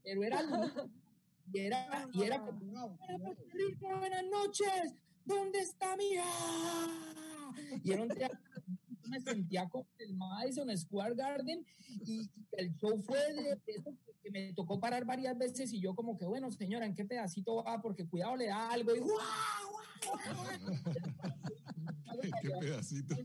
pero 0.03 0.23
era 0.23 0.39
algo- 0.39 0.89
y 1.53 1.59
era 1.61 2.09
y 2.13 2.23
era 2.23 2.39
como 2.41 2.97
"Hola, 3.01 3.19
Puerto 3.19 3.43
Rico, 3.53 3.89
buenas 3.99 4.25
noches 4.31 4.95
¿dónde 5.25 5.59
está 5.61 5.97
mi 5.97 6.05
hija?" 6.13 6.25
y 7.85 7.93
era 7.93 8.03
un 8.03 8.09
teatro 8.09 8.39
me 9.11 9.21
sentía 9.21 9.69
como 9.69 9.87
el 9.99 10.15
Madison 10.15 10.77
Square 10.77 11.15
Garden 11.15 11.65
y, 12.07 12.31
el 12.53 12.75
show 12.77 13.01
fue 13.03 13.19
de, 13.35 13.61
eso 13.67 13.95
que 14.23 14.31
me 14.31 14.53
tocó 14.55 14.81
parar 14.81 15.05
varias 15.05 15.37
veces 15.37 15.73
y 15.73 15.81
yo 15.81 15.95
como 15.95 16.17
que 16.17 16.27
bueno 16.27 16.51
señora 16.51 16.87
en 16.87 16.95
qué 16.95 17.05
pedacito 17.05 17.63
va 17.63 17.81
porque 17.81 18.07
cuidado 18.07 18.37
le 18.37 18.47
da 18.47 18.71
algo 18.71 18.95
y 18.95 19.01
¡guau! 19.01 19.11
Qué 22.43 22.51
pedacito. 22.61 23.17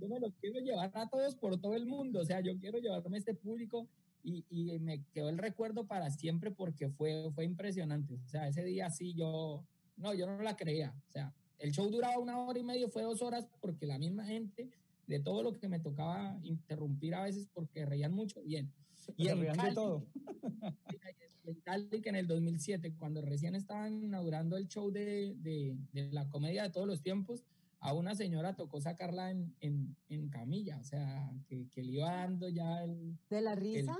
yo 0.00 0.08
me 0.08 0.20
los 0.20 0.32
quiero 0.40 0.60
llevar 0.60 0.90
a 0.94 1.08
todos 1.08 1.34
por 1.34 1.60
todo 1.60 1.74
el 1.74 1.86
mundo, 1.86 2.20
o 2.20 2.24
sea, 2.24 2.40
yo 2.40 2.56
quiero 2.58 2.78
llevarme 2.78 3.16
a 3.16 3.18
este 3.18 3.34
público 3.34 3.88
y, 4.22 4.44
y 4.48 4.78
me 4.78 5.02
quedó 5.12 5.28
el 5.28 5.38
recuerdo 5.38 5.86
para 5.86 6.10
siempre 6.10 6.50
porque 6.50 6.88
fue, 6.88 7.30
fue 7.34 7.44
impresionante, 7.44 8.14
o 8.14 8.28
sea, 8.28 8.48
ese 8.48 8.64
día 8.64 8.90
sí 8.90 9.14
yo, 9.14 9.64
no, 9.96 10.14
yo 10.14 10.26
no 10.26 10.42
la 10.42 10.56
creía, 10.56 10.94
o 11.08 11.12
sea, 11.12 11.34
el 11.58 11.72
show 11.72 11.90
duraba 11.90 12.18
una 12.18 12.38
hora 12.38 12.58
y 12.58 12.64
media, 12.64 12.88
fue 12.88 13.02
dos 13.02 13.22
horas 13.22 13.48
porque 13.60 13.86
la 13.86 13.98
misma 13.98 14.24
gente, 14.24 14.70
de 15.06 15.20
todo 15.20 15.42
lo 15.42 15.52
que 15.52 15.68
me 15.68 15.80
tocaba 15.80 16.38
interrumpir 16.42 17.14
a 17.14 17.22
veces 17.22 17.48
porque 17.52 17.86
reían 17.86 18.12
mucho, 18.12 18.42
bien. 18.42 18.72
Y 19.16 19.28
en 19.28 19.46
Cali, 19.54 19.74
todo. 19.74 20.06
en 21.44 21.54
Cali, 21.60 22.00
que 22.00 22.08
en 22.08 22.16
el 22.16 22.26
2007, 22.26 22.94
cuando 22.98 23.22
recién 23.22 23.54
estaban 23.54 24.02
inaugurando 24.02 24.56
el 24.56 24.66
show 24.66 24.90
de, 24.90 25.34
de, 25.36 25.76
de 25.92 26.12
la 26.12 26.28
comedia 26.28 26.64
de 26.64 26.70
todos 26.70 26.86
los 26.86 27.02
tiempos, 27.02 27.44
a 27.80 27.92
una 27.92 28.14
señora 28.14 28.56
tocó 28.56 28.80
sacarla 28.80 29.30
en, 29.30 29.54
en, 29.60 29.96
en 30.08 30.28
camilla, 30.28 30.78
o 30.78 30.84
sea, 30.84 31.30
que, 31.46 31.68
que 31.68 31.82
le 31.82 31.92
iba 31.92 32.10
dando 32.10 32.48
ya 32.48 32.82
el, 32.82 33.16
¿De 33.30 33.40
la 33.40 33.54
risa? 33.54 33.96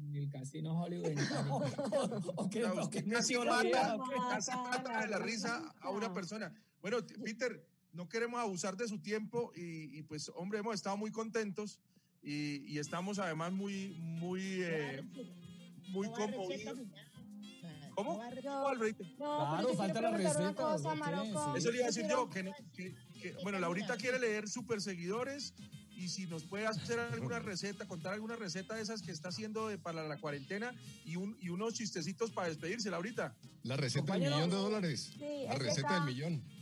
el, 0.00 0.16
el 0.16 0.28
casino 0.28 0.80
Hollywood. 0.80 1.12
O 2.36 2.44
no 2.44 2.90
casi 3.10 3.36
mata, 3.36 3.96
de 5.02 5.08
la 5.08 5.18
risa 5.18 5.74
a 5.80 5.90
una 5.90 6.12
persona. 6.12 6.52
Bueno, 6.80 6.98
Peter, 7.24 7.64
no 7.98 8.08
queremos 8.08 8.38
abusar 8.40 8.76
de 8.76 8.86
su 8.86 9.00
tiempo 9.00 9.52
y, 9.56 9.98
y, 9.98 10.02
pues, 10.04 10.30
hombre, 10.36 10.60
hemos 10.60 10.72
estado 10.76 10.96
muy 10.96 11.10
contentos 11.10 11.80
y, 12.22 12.58
y 12.72 12.78
estamos 12.78 13.18
además 13.18 13.52
muy, 13.52 13.96
muy, 13.98 14.40
eh, 14.62 15.02
muy 15.88 16.08
conmovidos. 16.12 16.78
nada. 16.78 17.90
¿Cómo? 17.96 18.12
No 18.12 18.18
va 18.20 18.26
a 18.26 18.30
receta. 18.30 18.50
¿Cómo, 18.54 18.68
Alfredito? 18.68 19.04
No, 19.18 19.38
Claro, 19.38 19.68
yo 19.68 19.74
falta 19.74 20.00
la 20.00 20.10
receta. 20.16 20.76
Eso 21.56 21.70
le 21.72 21.76
iba 21.78 21.84
a 21.86 21.88
decir 21.88 22.06
yo, 22.08 22.30
que, 22.30 22.42
no- 22.44 22.52
que- 22.72 22.94
que- 23.20 23.36
bueno, 23.42 23.58
Laurita 23.58 23.96
quiere 23.96 24.20
leer 24.20 24.48
super 24.48 24.80
seguidores 24.80 25.52
y 25.96 26.06
si 26.08 26.26
nos 26.28 26.44
puede 26.44 26.68
hacer 26.68 27.00
alguna 27.00 27.40
receta, 27.40 27.88
contar 27.88 28.12
alguna 28.14 28.36
receta 28.36 28.76
de 28.76 28.82
esas 28.82 29.02
que 29.02 29.10
está 29.10 29.30
haciendo 29.30 29.66
de- 29.66 29.78
para 29.78 30.06
la 30.06 30.18
cuarentena 30.20 30.72
y, 31.04 31.16
un, 31.16 31.36
y 31.40 31.48
unos 31.48 31.74
chistecitos 31.74 32.30
para 32.30 32.46
despedirse, 32.46 32.88
Laurita. 32.92 33.34
La 33.64 33.76
receta 33.76 34.12
del 34.12 34.22
millón 34.22 34.50
de 34.50 34.56
dólares. 34.56 35.10
Sí, 35.18 35.42
La 35.48 35.56
receta 35.56 35.94
del 35.94 36.04
millón. 36.04 36.57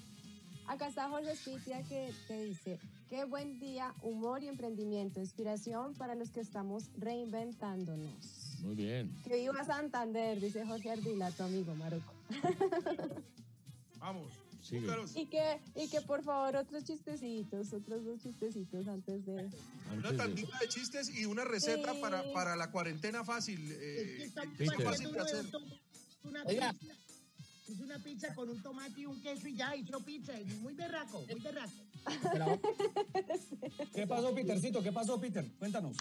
Acá 0.69 0.89
está 0.89 1.09
Jorge 1.09 1.37
Spitia 1.37 1.83
que 1.85 2.13
te 2.27 2.43
dice, 2.45 2.79
qué 3.09 3.25
buen 3.25 3.59
día, 3.61 3.95
humor 4.03 4.43
y 4.43 4.49
emprendimiento, 4.49 5.21
inspiración 5.21 5.95
para 5.95 6.15
los 6.15 6.31
que 6.31 6.41
estamos 6.41 6.91
reinventándonos. 6.99 8.59
Muy 8.63 8.75
bien. 8.75 9.15
Que 9.25 9.37
viva 9.37 9.65
Santander, 9.65 10.41
dice 10.41 10.67
Jorge 10.67 10.91
Ardila, 10.91 11.31
tu 11.31 11.45
amigo 11.45 11.75
Maroco. 11.75 12.13
Vamos. 13.99 14.33
Sigue. 14.61 14.89
Y 15.15 15.27
que, 15.27 15.61
y 15.77 15.89
que 15.89 16.01
por 16.01 16.25
favor 16.25 16.57
otros 16.57 16.83
chistecitos, 16.83 17.73
otros 17.73 18.05
dos 18.05 18.21
chistecitos 18.21 18.89
antes 18.89 19.25
de... 19.25 19.49
Una 19.97 20.17
tandita 20.17 20.59
de 20.59 20.67
chistes 20.67 21.15
y 21.17 21.25
una 21.25 21.45
receta 21.45 21.93
Sí. 21.93 22.01
para, 22.01 22.25
para 22.33 22.57
la 22.57 22.73
cuarentena 22.73 23.25
fácil. 23.25 23.71
Es 23.71 23.79
eh, 23.81 24.17
que 24.17 24.65
está 24.65 24.77
que 24.77 24.85
fácil 24.85 25.13
de 25.13 25.21
hacer. 25.21 25.45
Una 26.25 26.43
Oiga. 26.43 26.75
Es 27.69 27.81
una 27.81 27.99
pizza 27.99 28.35
con 28.35 28.49
un 28.49 28.63
tomate 28.63 29.01
y 29.01 29.07
un 29.07 29.21
queso 29.21 29.49
y 29.49 29.57
ya 29.57 29.75
hizo 29.75 29.99
pizza. 30.01 30.33
Muy 30.63 30.75
berraco, 30.75 31.25
muy 31.29 31.41
berraco. 31.41 31.73
¿Qué 33.95 34.07
pasó, 34.07 34.35
Petercito? 34.35 34.83
¿Qué 34.83 34.93
pasó, 34.93 35.21
Peter? 35.21 35.45
Cuéntanos. 35.59 35.97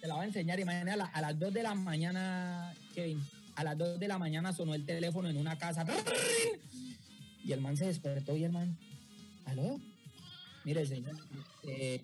te 0.00 0.06
la 0.06 0.14
voy 0.14 0.24
a 0.24 0.26
enseñar. 0.26 0.60
Imagínate, 0.60 0.90
a, 0.90 0.96
la- 0.96 1.04
a 1.06 1.20
las 1.22 1.38
2 1.38 1.54
de 1.54 1.62
la 1.62 1.74
mañana, 1.74 2.74
Kevin, 2.94 3.22
a 3.56 3.64
las 3.64 3.78
2 3.78 3.98
de 3.98 4.08
la 4.08 4.18
mañana 4.18 4.52
sonó 4.52 4.74
el 4.74 4.84
teléfono 4.84 5.28
en 5.30 5.36
una 5.38 5.56
casa. 5.56 5.86
Y 7.44 7.52
el 7.52 7.60
man 7.60 7.76
se 7.76 7.86
despertó 7.86 8.36
y 8.36 8.44
el 8.44 8.52
man, 8.52 8.76
¿aló? 9.46 9.80
Mire, 10.64 10.86
señor, 10.86 11.16
eh, 11.64 12.00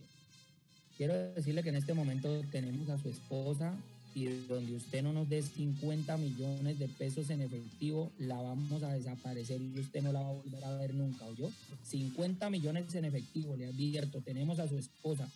quiero 0.96 1.14
decirle 1.34 1.62
que 1.62 1.68
en 1.68 1.76
este 1.76 1.94
momento 1.94 2.42
tenemos 2.50 2.88
a 2.88 2.98
su 2.98 3.08
esposa 3.10 3.74
y 4.18 4.46
donde 4.48 4.74
usted 4.74 5.02
no 5.02 5.12
nos 5.12 5.28
dé 5.28 5.42
50 5.42 6.16
millones 6.16 6.78
de 6.78 6.88
pesos 6.88 7.30
en 7.30 7.40
efectivo, 7.42 8.10
la 8.18 8.40
vamos 8.40 8.82
a 8.82 8.92
desaparecer 8.92 9.60
y 9.60 9.78
usted 9.78 10.02
no 10.02 10.12
la 10.12 10.20
va 10.20 10.30
a 10.30 10.32
volver 10.32 10.64
a 10.64 10.76
ver 10.76 10.94
nunca, 10.94 11.24
¿oyó? 11.26 11.50
50 11.84 12.50
millones 12.50 12.94
en 12.94 13.04
efectivo, 13.04 13.56
le 13.56 13.66
advierto, 13.66 14.20
tenemos 14.20 14.58
a 14.58 14.68
su 14.68 14.76
esposa. 14.76 15.28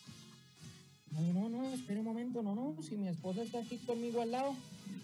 No, 1.13 1.33
no, 1.33 1.49
no, 1.49 1.73
espere 1.75 2.01
un 2.01 2.07
momento, 2.07 2.43
no, 2.43 2.55
no, 2.55 2.77
si 2.83 2.97
mi 2.97 3.09
esposa 3.09 3.43
está 3.43 3.59
aquí 3.59 3.77
conmigo 3.79 4.23
al 4.23 4.31
lado, 4.31 4.55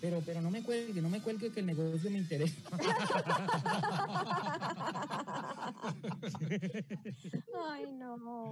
pero, 0.00 0.22
pero 0.24 0.40
no 0.40 0.50
me 0.50 0.62
cuelgue, 0.62 1.02
no 1.02 1.10
me 1.10 1.20
cuelgue 1.20 1.50
que 1.50 1.60
el 1.60 1.66
negocio 1.66 2.10
me 2.10 2.18
interesa. 2.18 2.54
Ay, 7.70 7.92
no. 7.92 8.50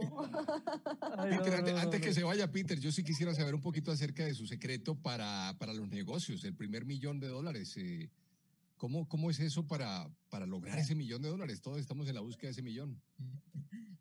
Peter, 1.30 1.54
antes, 1.54 1.74
antes 1.74 2.00
que 2.00 2.12
se 2.12 2.24
vaya, 2.24 2.50
Peter, 2.52 2.78
yo 2.78 2.92
sí 2.92 3.02
quisiera 3.02 3.34
saber 3.34 3.54
un 3.54 3.62
poquito 3.62 3.90
acerca 3.90 4.24
de 4.24 4.34
su 4.34 4.46
secreto 4.46 4.94
para, 4.94 5.54
para 5.58 5.72
los 5.72 5.88
negocios, 5.88 6.44
el 6.44 6.54
primer 6.54 6.84
millón 6.84 7.20
de 7.20 7.28
dólares. 7.28 7.74
eh, 7.76 8.10
¿cómo, 8.76 9.08
¿Cómo 9.08 9.30
es 9.30 9.40
eso 9.40 9.66
para, 9.66 10.08
para 10.28 10.46
lograr 10.46 10.78
ese 10.78 10.94
millón 10.94 11.22
de 11.22 11.28
dólares? 11.28 11.62
Todos 11.62 11.80
estamos 11.80 12.08
en 12.08 12.14
la 12.14 12.20
búsqueda 12.20 12.48
de 12.48 12.52
ese 12.52 12.62
millón. 12.62 13.00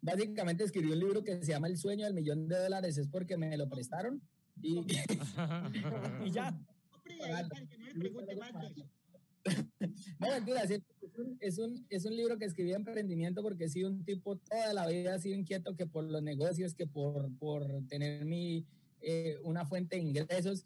Básicamente 0.06 0.64
escribí 0.64 0.92
un 0.92 1.00
libro 1.00 1.24
que 1.24 1.44
se 1.44 1.52
llama 1.52 1.68
El 1.68 1.78
sueño 1.78 2.06
del 2.06 2.14
millón 2.14 2.48
de 2.48 2.60
dólares, 2.60 2.96
es 3.00 3.08
porque 3.08 3.38
me 3.38 3.58
lo 3.58 3.68
prestaron 3.68 4.22
y, 4.62 4.86
Y 6.26 6.32
ya. 6.32 6.56
No 10.20 10.30
mentira, 10.30 10.68
sí, 10.68 10.76
es 11.02 11.18
un, 11.18 11.38
es, 11.40 11.58
un, 11.58 11.86
es 11.90 12.06
un 12.06 12.16
libro 12.16 12.38
que 12.38 12.46
escribí 12.46 12.70
de 12.70 12.76
emprendimiento 12.76 13.42
porque 13.42 13.66
he 13.66 13.70
sido 13.70 13.90
un 13.90 14.04
tipo 14.06 14.38
toda 14.38 14.74
la 14.74 14.88
vida, 14.88 15.16
he 15.16 15.20
sido 15.20 15.36
inquieto 15.36 15.76
que 15.76 15.88
por 15.88 16.04
los 16.04 16.22
negocios, 16.22 16.76
que 16.76 16.86
por, 16.86 17.36
por 17.40 17.66
tener 17.88 18.26
mi, 18.26 18.66
eh, 19.02 19.40
una 19.44 19.66
fuente 19.66 19.96
de 19.96 20.04
ingresos. 20.04 20.66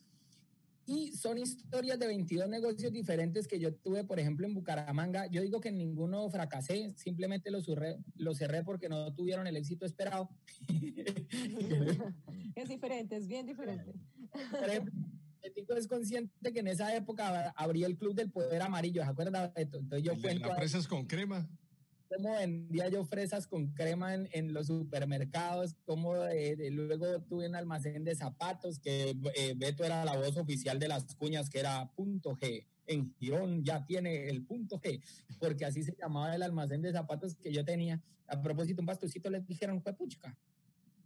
Y 0.89 1.11
son 1.15 1.37
historias 1.37 1.99
de 1.99 2.07
22 2.07 2.49
negocios 2.49 2.91
diferentes 2.91 3.47
que 3.47 3.59
yo 3.59 3.75
tuve, 3.75 4.03
por 4.05 4.19
ejemplo, 4.19 4.47
en 4.47 4.55
Bucaramanga. 4.55 5.27
Yo 5.27 5.43
digo 5.43 5.61
que 5.61 5.69
en 5.69 5.77
ninguno 5.77 6.27
fracasé, 6.31 6.95
simplemente 6.97 7.51
los 7.51 7.67
cerré, 7.67 7.99
los 8.15 8.39
cerré 8.39 8.63
porque 8.63 8.89
no 8.89 9.13
tuvieron 9.13 9.45
el 9.45 9.55
éxito 9.55 9.85
esperado. 9.85 10.31
es 12.55 12.69
diferente, 12.69 13.17
es 13.17 13.27
bien 13.27 13.45
diferente. 13.45 13.93
Por 14.31 14.67
ejemplo, 14.67 14.91
es 15.77 15.87
consciente 15.87 16.51
que 16.51 16.59
en 16.59 16.67
esa 16.67 16.95
época 16.95 17.53
abrí 17.55 17.83
el 17.83 17.95
Club 17.95 18.15
del 18.15 18.31
Poder 18.31 18.63
Amarillo, 18.63 19.03
¿se 19.03 19.09
acuerda? 19.09 19.51
Beto? 19.55 19.77
Entonces 19.77 20.03
yo 20.03 20.13
El 20.13 20.17
de 20.17 20.27
cuento 20.27 20.47
las 20.47 20.57
ahí 20.57 20.57
fresas 20.57 20.87
con 20.87 21.05
crema. 21.05 21.47
Cómo 22.09 22.33
vendía 22.33 22.89
yo 22.89 23.05
fresas 23.05 23.47
con 23.47 23.67
crema 23.73 24.13
en, 24.15 24.27
en 24.33 24.53
los 24.53 24.67
supermercados, 24.67 25.75
cómo 25.85 26.15
eh, 26.25 26.55
de- 26.55 26.71
luego 26.71 27.21
tuve 27.21 27.47
un 27.47 27.55
almacén 27.55 28.03
de 28.03 28.15
zapatos, 28.15 28.79
que 28.79 29.15
eh, 29.35 29.53
Beto 29.55 29.83
era 29.83 30.03
la 30.03 30.17
voz 30.17 30.35
oficial 30.37 30.79
de 30.79 30.87
las 30.87 31.15
cuñas, 31.15 31.49
que 31.49 31.59
era 31.59 31.89
punto 31.95 32.35
G. 32.35 32.65
En 32.87 33.13
Girón 33.19 33.63
ya 33.63 33.85
tiene 33.85 34.27
el 34.29 34.43
punto 34.43 34.79
G, 34.81 35.01
porque 35.39 35.65
así 35.65 35.83
se 35.83 35.95
llamaba 35.95 36.33
el 36.35 36.41
almacén 36.41 36.81
de 36.81 36.91
zapatos 36.91 37.35
que 37.35 37.51
yo 37.53 37.63
tenía. 37.63 38.01
A 38.27 38.41
propósito, 38.41 38.81
un 38.81 38.87
pastorcito 38.87 39.29
les 39.29 39.45
dijeron, 39.45 39.81
fue. 39.81 39.95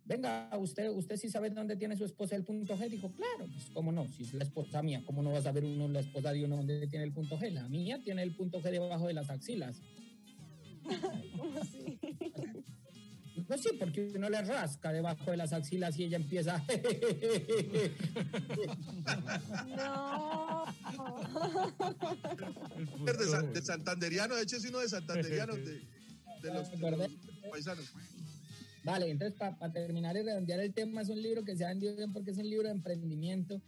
Venga, 0.06 0.50
usted, 0.58 0.90
usted 0.90 1.16
sí 1.16 1.30
sabe 1.30 1.50
dónde 1.50 1.78
tiene 1.78 1.96
su 1.96 2.04
esposa 2.04 2.36
el 2.36 2.44
punto 2.44 2.78
G. 2.78 2.90
Dijo, 2.90 3.12
claro, 3.14 3.48
pues 3.52 3.70
cómo 3.74 3.92
no, 3.94 4.06
si 4.10 4.24
es 4.24 4.34
la 4.34 4.44
esposa 4.44 4.82
mía, 4.84 5.02
¿cómo 5.06 5.24
no 5.24 5.32
va 5.32 5.40
a 5.40 5.42
saber 5.42 5.64
uno 5.64 5.88
la 5.88 6.02
esposa 6.02 6.34
de 6.34 6.44
uno 6.44 6.58
dónde 6.58 6.88
tiene 6.88 7.06
el 7.06 7.14
punto 7.14 7.38
G? 7.38 7.52
La 7.52 7.68
mía 7.70 8.02
tiene 8.04 8.22
el 8.22 8.36
punto 8.36 8.62
G 8.62 8.70
debajo 8.72 9.08
de 9.08 9.14
las 9.14 9.30
axilas. 9.30 9.82
¿Cómo 11.38 11.60
así? 11.60 12.00
Pues 13.48 13.62
sí, 13.62 13.70
porque 13.80 14.12
uno 14.16 14.30
le 14.30 14.42
rasca 14.42 14.92
debajo 14.92 15.32
de 15.32 15.38
las 15.38 15.52
axilas 15.54 15.98
y 16.00 16.06
ella 16.06 16.18
empieza. 16.18 16.64
No. 19.76 20.66
De, 23.06 23.26
San- 23.26 23.54
de 23.54 23.62
santanderiano, 23.62 24.36
de 24.36 24.44
hecho 24.44 24.58
es 24.58 24.66
uno 24.66 24.80
de 24.80 24.90
santanderiano, 24.90 25.56
de, 25.56 25.82
de 26.42 26.54
los, 26.54 26.72
de 26.80 26.92
los 26.92 27.12
paisanos. 27.52 27.86
Vale, 28.84 29.10
entonces 29.10 29.38
para 29.38 29.72
terminar 29.72 30.16
y 30.18 30.22
redondear 30.24 30.60
el 30.60 30.74
tema, 30.74 31.02
es 31.02 31.10
un 31.10 31.22
libro 31.22 31.44
que 31.44 31.56
se 31.56 31.64
ha 31.66 31.70
vendido 31.70 31.96
bien 31.96 32.12
porque 32.12 32.32
es 32.32 32.38
un 32.38 32.50
libro 32.50 32.68
de 32.68 32.74
emprendimiento. 32.74 33.62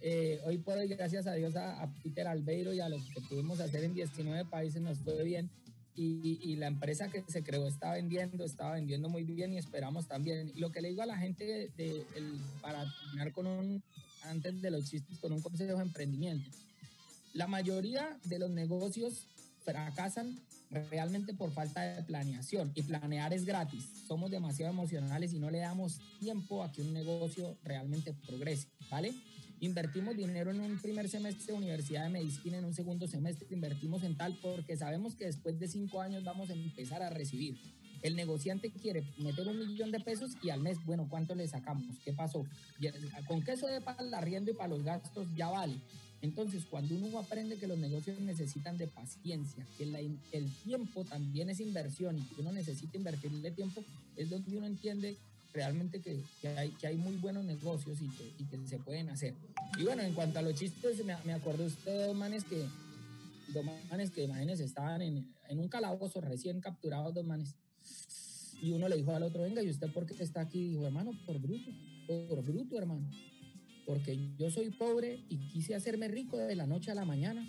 Eh, 0.00 0.40
hoy 0.46 0.58
por 0.58 0.78
hoy, 0.78 0.88
gracias 0.88 1.26
a 1.26 1.34
Dios, 1.34 1.56
a, 1.56 1.82
a 1.82 1.92
Peter 2.02 2.26
Albeiro 2.26 2.72
y 2.72 2.80
a 2.80 2.88
lo 2.88 2.96
que 2.96 3.20
pudimos 3.28 3.60
hacer 3.60 3.84
en 3.84 3.92
19 3.94 4.44
países 4.46 4.80
nos 4.80 4.98
fue 4.98 5.22
bien. 5.24 5.50
Y, 5.96 6.38
y 6.42 6.56
la 6.56 6.66
empresa 6.68 7.08
que 7.08 7.22
se 7.28 7.42
creó 7.42 7.66
está 7.66 7.92
vendiendo, 7.92 8.44
estaba 8.44 8.72
vendiendo 8.74 9.08
muy 9.08 9.24
bien 9.24 9.52
y 9.52 9.58
esperamos 9.58 10.06
también. 10.06 10.52
Lo 10.56 10.70
que 10.72 10.80
le 10.80 10.88
digo 10.88 11.02
a 11.02 11.06
la 11.06 11.18
gente, 11.18 11.44
de, 11.44 11.68
de- 11.76 12.06
el- 12.16 12.40
para 12.62 12.84
terminar 13.02 13.32
con 13.32 13.46
un, 13.46 13.82
antes 14.24 14.62
de 14.62 14.70
los 14.70 14.88
chistes, 14.88 15.18
con 15.18 15.32
un 15.32 15.40
consejo 15.42 15.76
de 15.76 15.82
emprendimiento. 15.82 16.48
La 17.34 17.46
mayoría 17.46 18.18
de 18.24 18.38
los 18.38 18.50
negocios 18.50 19.26
fracasan 19.64 20.38
realmente 20.90 21.34
por 21.34 21.52
falta 21.52 21.82
de 21.82 22.02
planeación 22.04 22.72
y 22.74 22.82
planear 22.82 23.32
es 23.32 23.44
gratis. 23.44 23.84
Somos 24.06 24.30
demasiado 24.30 24.72
emocionales 24.72 25.32
y 25.32 25.38
no 25.38 25.50
le 25.50 25.58
damos 25.58 25.98
tiempo 26.20 26.62
a 26.62 26.70
que 26.72 26.82
un 26.82 26.92
negocio 26.94 27.56
realmente 27.64 28.14
progrese, 28.26 28.68
¿vale? 28.90 29.12
Invertimos 29.62 30.16
dinero 30.16 30.50
en 30.50 30.60
un 30.60 30.78
primer 30.78 31.06
semestre 31.10 31.48
de 31.48 31.52
universidad 31.52 32.04
de 32.04 32.08
medicina, 32.08 32.56
en 32.56 32.64
un 32.64 32.72
segundo 32.72 33.06
semestre 33.06 33.46
invertimos 33.50 34.02
en 34.04 34.16
tal 34.16 34.38
porque 34.40 34.74
sabemos 34.74 35.14
que 35.14 35.26
después 35.26 35.58
de 35.58 35.68
cinco 35.68 36.00
años 36.00 36.24
vamos 36.24 36.48
a 36.48 36.54
empezar 36.54 37.02
a 37.02 37.10
recibir. 37.10 37.58
El 38.00 38.16
negociante 38.16 38.70
quiere 38.70 39.04
meter 39.18 39.46
un 39.46 39.58
millón 39.58 39.90
de 39.92 40.00
pesos 40.00 40.30
y 40.42 40.48
al 40.48 40.62
mes, 40.62 40.78
bueno, 40.86 41.06
¿cuánto 41.10 41.34
le 41.34 41.46
sacamos? 41.46 41.98
¿Qué 42.02 42.14
pasó? 42.14 42.46
Con 43.28 43.42
que 43.42 43.52
eso 43.52 43.66
de 43.66 43.82
para 43.82 44.02
el 44.02 44.48
y 44.48 44.52
para 44.54 44.68
los 44.68 44.82
gastos 44.82 45.28
ya 45.36 45.50
vale. 45.50 45.74
Entonces, 46.22 46.64
cuando 46.64 46.94
uno 46.94 47.18
aprende 47.18 47.58
que 47.58 47.66
los 47.66 47.78
negocios 47.78 48.18
necesitan 48.20 48.78
de 48.78 48.86
paciencia, 48.86 49.66
que 49.76 49.84
la 49.84 50.00
el 50.00 50.50
tiempo 50.64 51.04
también 51.04 51.50
es 51.50 51.60
inversión 51.60 52.18
y 52.18 52.22
que 52.22 52.40
uno 52.40 52.52
necesita 52.52 52.96
invertirle 52.96 53.50
tiempo, 53.50 53.84
es 54.16 54.30
donde 54.30 54.56
uno 54.56 54.66
entiende 54.66 55.18
realmente 55.52 56.00
que, 56.00 56.22
que 56.40 56.48
hay, 56.48 56.70
que 56.70 56.86
hay 56.86 56.96
muy 56.96 57.16
buenos 57.16 57.44
negocios 57.44 58.00
y 58.00 58.08
que, 58.08 58.32
y 58.38 58.44
que 58.44 58.66
se 58.66 58.78
pueden 58.78 59.08
hacer. 59.08 59.34
Y 59.78 59.84
bueno, 59.84 60.02
en 60.02 60.14
cuanto 60.14 60.38
a 60.38 60.42
los 60.42 60.54
chistes, 60.54 61.04
me, 61.04 61.16
me 61.24 61.32
acordé 61.32 61.66
usted 61.66 62.06
dos 62.06 62.16
manes 62.16 62.44
que, 62.44 62.66
dos 63.52 63.64
manes 63.90 64.10
que 64.10 64.24
imagínense, 64.24 64.64
estaban 64.64 65.02
en, 65.02 65.26
en 65.48 65.58
un 65.58 65.68
calabozo 65.68 66.20
recién 66.20 66.60
capturados 66.60 67.14
dos 67.14 67.24
manes. 67.24 67.54
Y 68.62 68.72
uno 68.72 68.88
le 68.88 68.96
dijo 68.96 69.14
al 69.14 69.22
otro, 69.22 69.42
venga, 69.42 69.62
¿y 69.62 69.70
usted 69.70 69.90
por 69.92 70.06
qué 70.06 70.22
está 70.22 70.42
aquí? 70.42 70.68
Dijo, 70.68 70.86
hermano, 70.86 71.12
por 71.24 71.38
bruto, 71.38 71.70
por 72.06 72.42
bruto, 72.42 72.76
hermano. 72.76 73.08
Porque 73.86 74.18
yo 74.36 74.50
soy 74.50 74.70
pobre 74.70 75.24
y 75.28 75.38
quise 75.48 75.74
hacerme 75.74 76.08
rico 76.08 76.36
de 76.36 76.54
la 76.54 76.66
noche 76.66 76.90
a 76.90 76.94
la 76.94 77.04
mañana. 77.04 77.46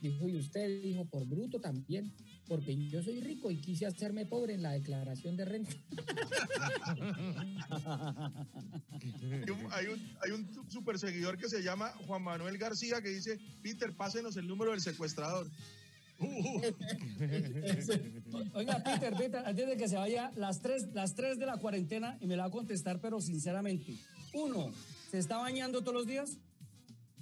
Dijo, 0.00 0.28
y 0.28 0.36
usted 0.36 0.82
dijo, 0.82 1.06
por 1.06 1.26
bruto 1.26 1.60
también, 1.60 2.12
porque 2.50 2.76
yo 2.88 3.00
soy 3.00 3.20
rico 3.20 3.48
y 3.52 3.60
quise 3.60 3.86
hacerme 3.86 4.26
pobre 4.26 4.54
en 4.54 4.62
la 4.62 4.72
declaración 4.72 5.36
de 5.36 5.44
renta. 5.44 5.70
Hay 9.30 9.50
un, 9.50 9.72
hay 9.72 9.86
un, 9.86 10.16
hay 10.20 10.32
un 10.32 10.68
super 10.68 10.98
seguidor 10.98 11.38
que 11.38 11.48
se 11.48 11.62
llama 11.62 11.90
Juan 12.08 12.22
Manuel 12.22 12.58
García 12.58 13.00
que 13.00 13.10
dice, 13.10 13.38
Peter, 13.62 13.94
pásenos 13.94 14.36
el 14.36 14.48
número 14.48 14.72
del 14.72 14.80
secuestrador. 14.80 15.48
Oiga, 18.54 18.82
Peter, 18.82 19.14
Peter, 19.16 19.46
antes 19.46 19.68
de 19.68 19.76
que 19.76 19.88
se 19.88 19.94
vaya, 19.94 20.32
las 20.34 20.60
tres, 20.60 20.88
las 20.92 21.14
tres 21.14 21.38
de 21.38 21.46
la 21.46 21.58
cuarentena, 21.58 22.18
y 22.20 22.26
me 22.26 22.34
la 22.34 22.42
va 22.42 22.48
a 22.48 22.52
contestar, 22.52 23.00
pero 23.00 23.20
sinceramente. 23.20 23.94
Uno, 24.34 24.72
¿se 25.08 25.18
está 25.18 25.36
bañando 25.36 25.82
todos 25.82 25.94
los 25.94 26.08
días? 26.08 26.36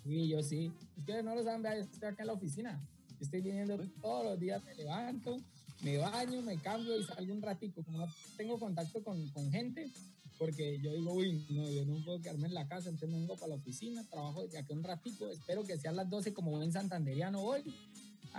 Sí, 0.04 0.26
yo 0.26 0.42
sí. 0.42 0.72
Es 0.96 1.04
que 1.04 1.22
no 1.22 1.34
lo 1.34 1.44
saben, 1.44 1.66
estoy 1.66 2.08
acá 2.08 2.22
en 2.22 2.28
la 2.28 2.32
oficina. 2.32 2.82
Estoy 3.20 3.40
viniendo 3.40 3.78
todos 4.00 4.24
los 4.24 4.40
días, 4.40 4.62
me 4.64 4.74
levanto, 4.74 5.38
me 5.82 5.98
baño, 5.98 6.42
me 6.42 6.56
cambio 6.58 6.98
y 6.98 7.04
salgo 7.04 7.32
un 7.32 7.42
ratico. 7.42 7.82
Como 7.82 7.98
no 7.98 8.06
tengo 8.36 8.58
contacto 8.58 9.02
con, 9.02 9.28
con 9.30 9.50
gente, 9.50 9.90
porque 10.38 10.78
yo 10.80 10.92
digo, 10.92 11.12
uy, 11.12 11.44
no, 11.50 11.68
yo 11.70 11.84
no 11.84 12.02
puedo 12.04 12.20
quedarme 12.20 12.46
en 12.46 12.54
la 12.54 12.66
casa, 12.68 12.88
entonces 12.88 13.10
me 13.10 13.18
vengo 13.18 13.36
para 13.36 13.48
la 13.48 13.54
oficina, 13.56 14.04
trabajo 14.08 14.42
desde 14.42 14.58
aquí 14.58 14.72
un 14.72 14.84
ratico, 14.84 15.28
espero 15.30 15.64
que 15.64 15.76
sean 15.78 15.96
las 15.96 16.08
12 16.08 16.32
como 16.32 16.52
buen 16.52 16.72
santanderiano 16.72 17.40
hoy. 17.40 17.62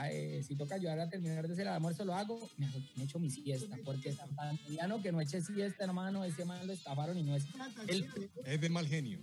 Eh, 0.09 0.43
si 0.47 0.55
toca 0.55 0.75
ayudar 0.75 0.99
a 0.99 1.09
terminar 1.09 1.45
de 1.45 1.53
hacer 1.53 1.67
el 1.67 1.73
almuerzo, 1.73 2.05
lo 2.05 2.13
hago, 2.13 2.49
me, 2.57 2.67
me 2.95 3.03
echo 3.03 3.19
mi 3.19 3.29
siesta, 3.29 3.77
porque 3.83 4.13
santanderiano 4.13 5.01
que 5.01 5.11
no 5.11 5.19
eche 5.19 5.41
siesta, 5.41 5.83
hermano, 5.83 6.23
ese 6.23 6.45
man 6.45 6.65
lo 6.65 6.71
estafaron 6.71 7.17
y 7.17 7.23
no 7.23 7.35
es 7.35 7.45
el, 7.87 8.07
Es 8.45 8.61
de 8.61 8.69
mal 8.69 8.87
genio. 8.87 9.19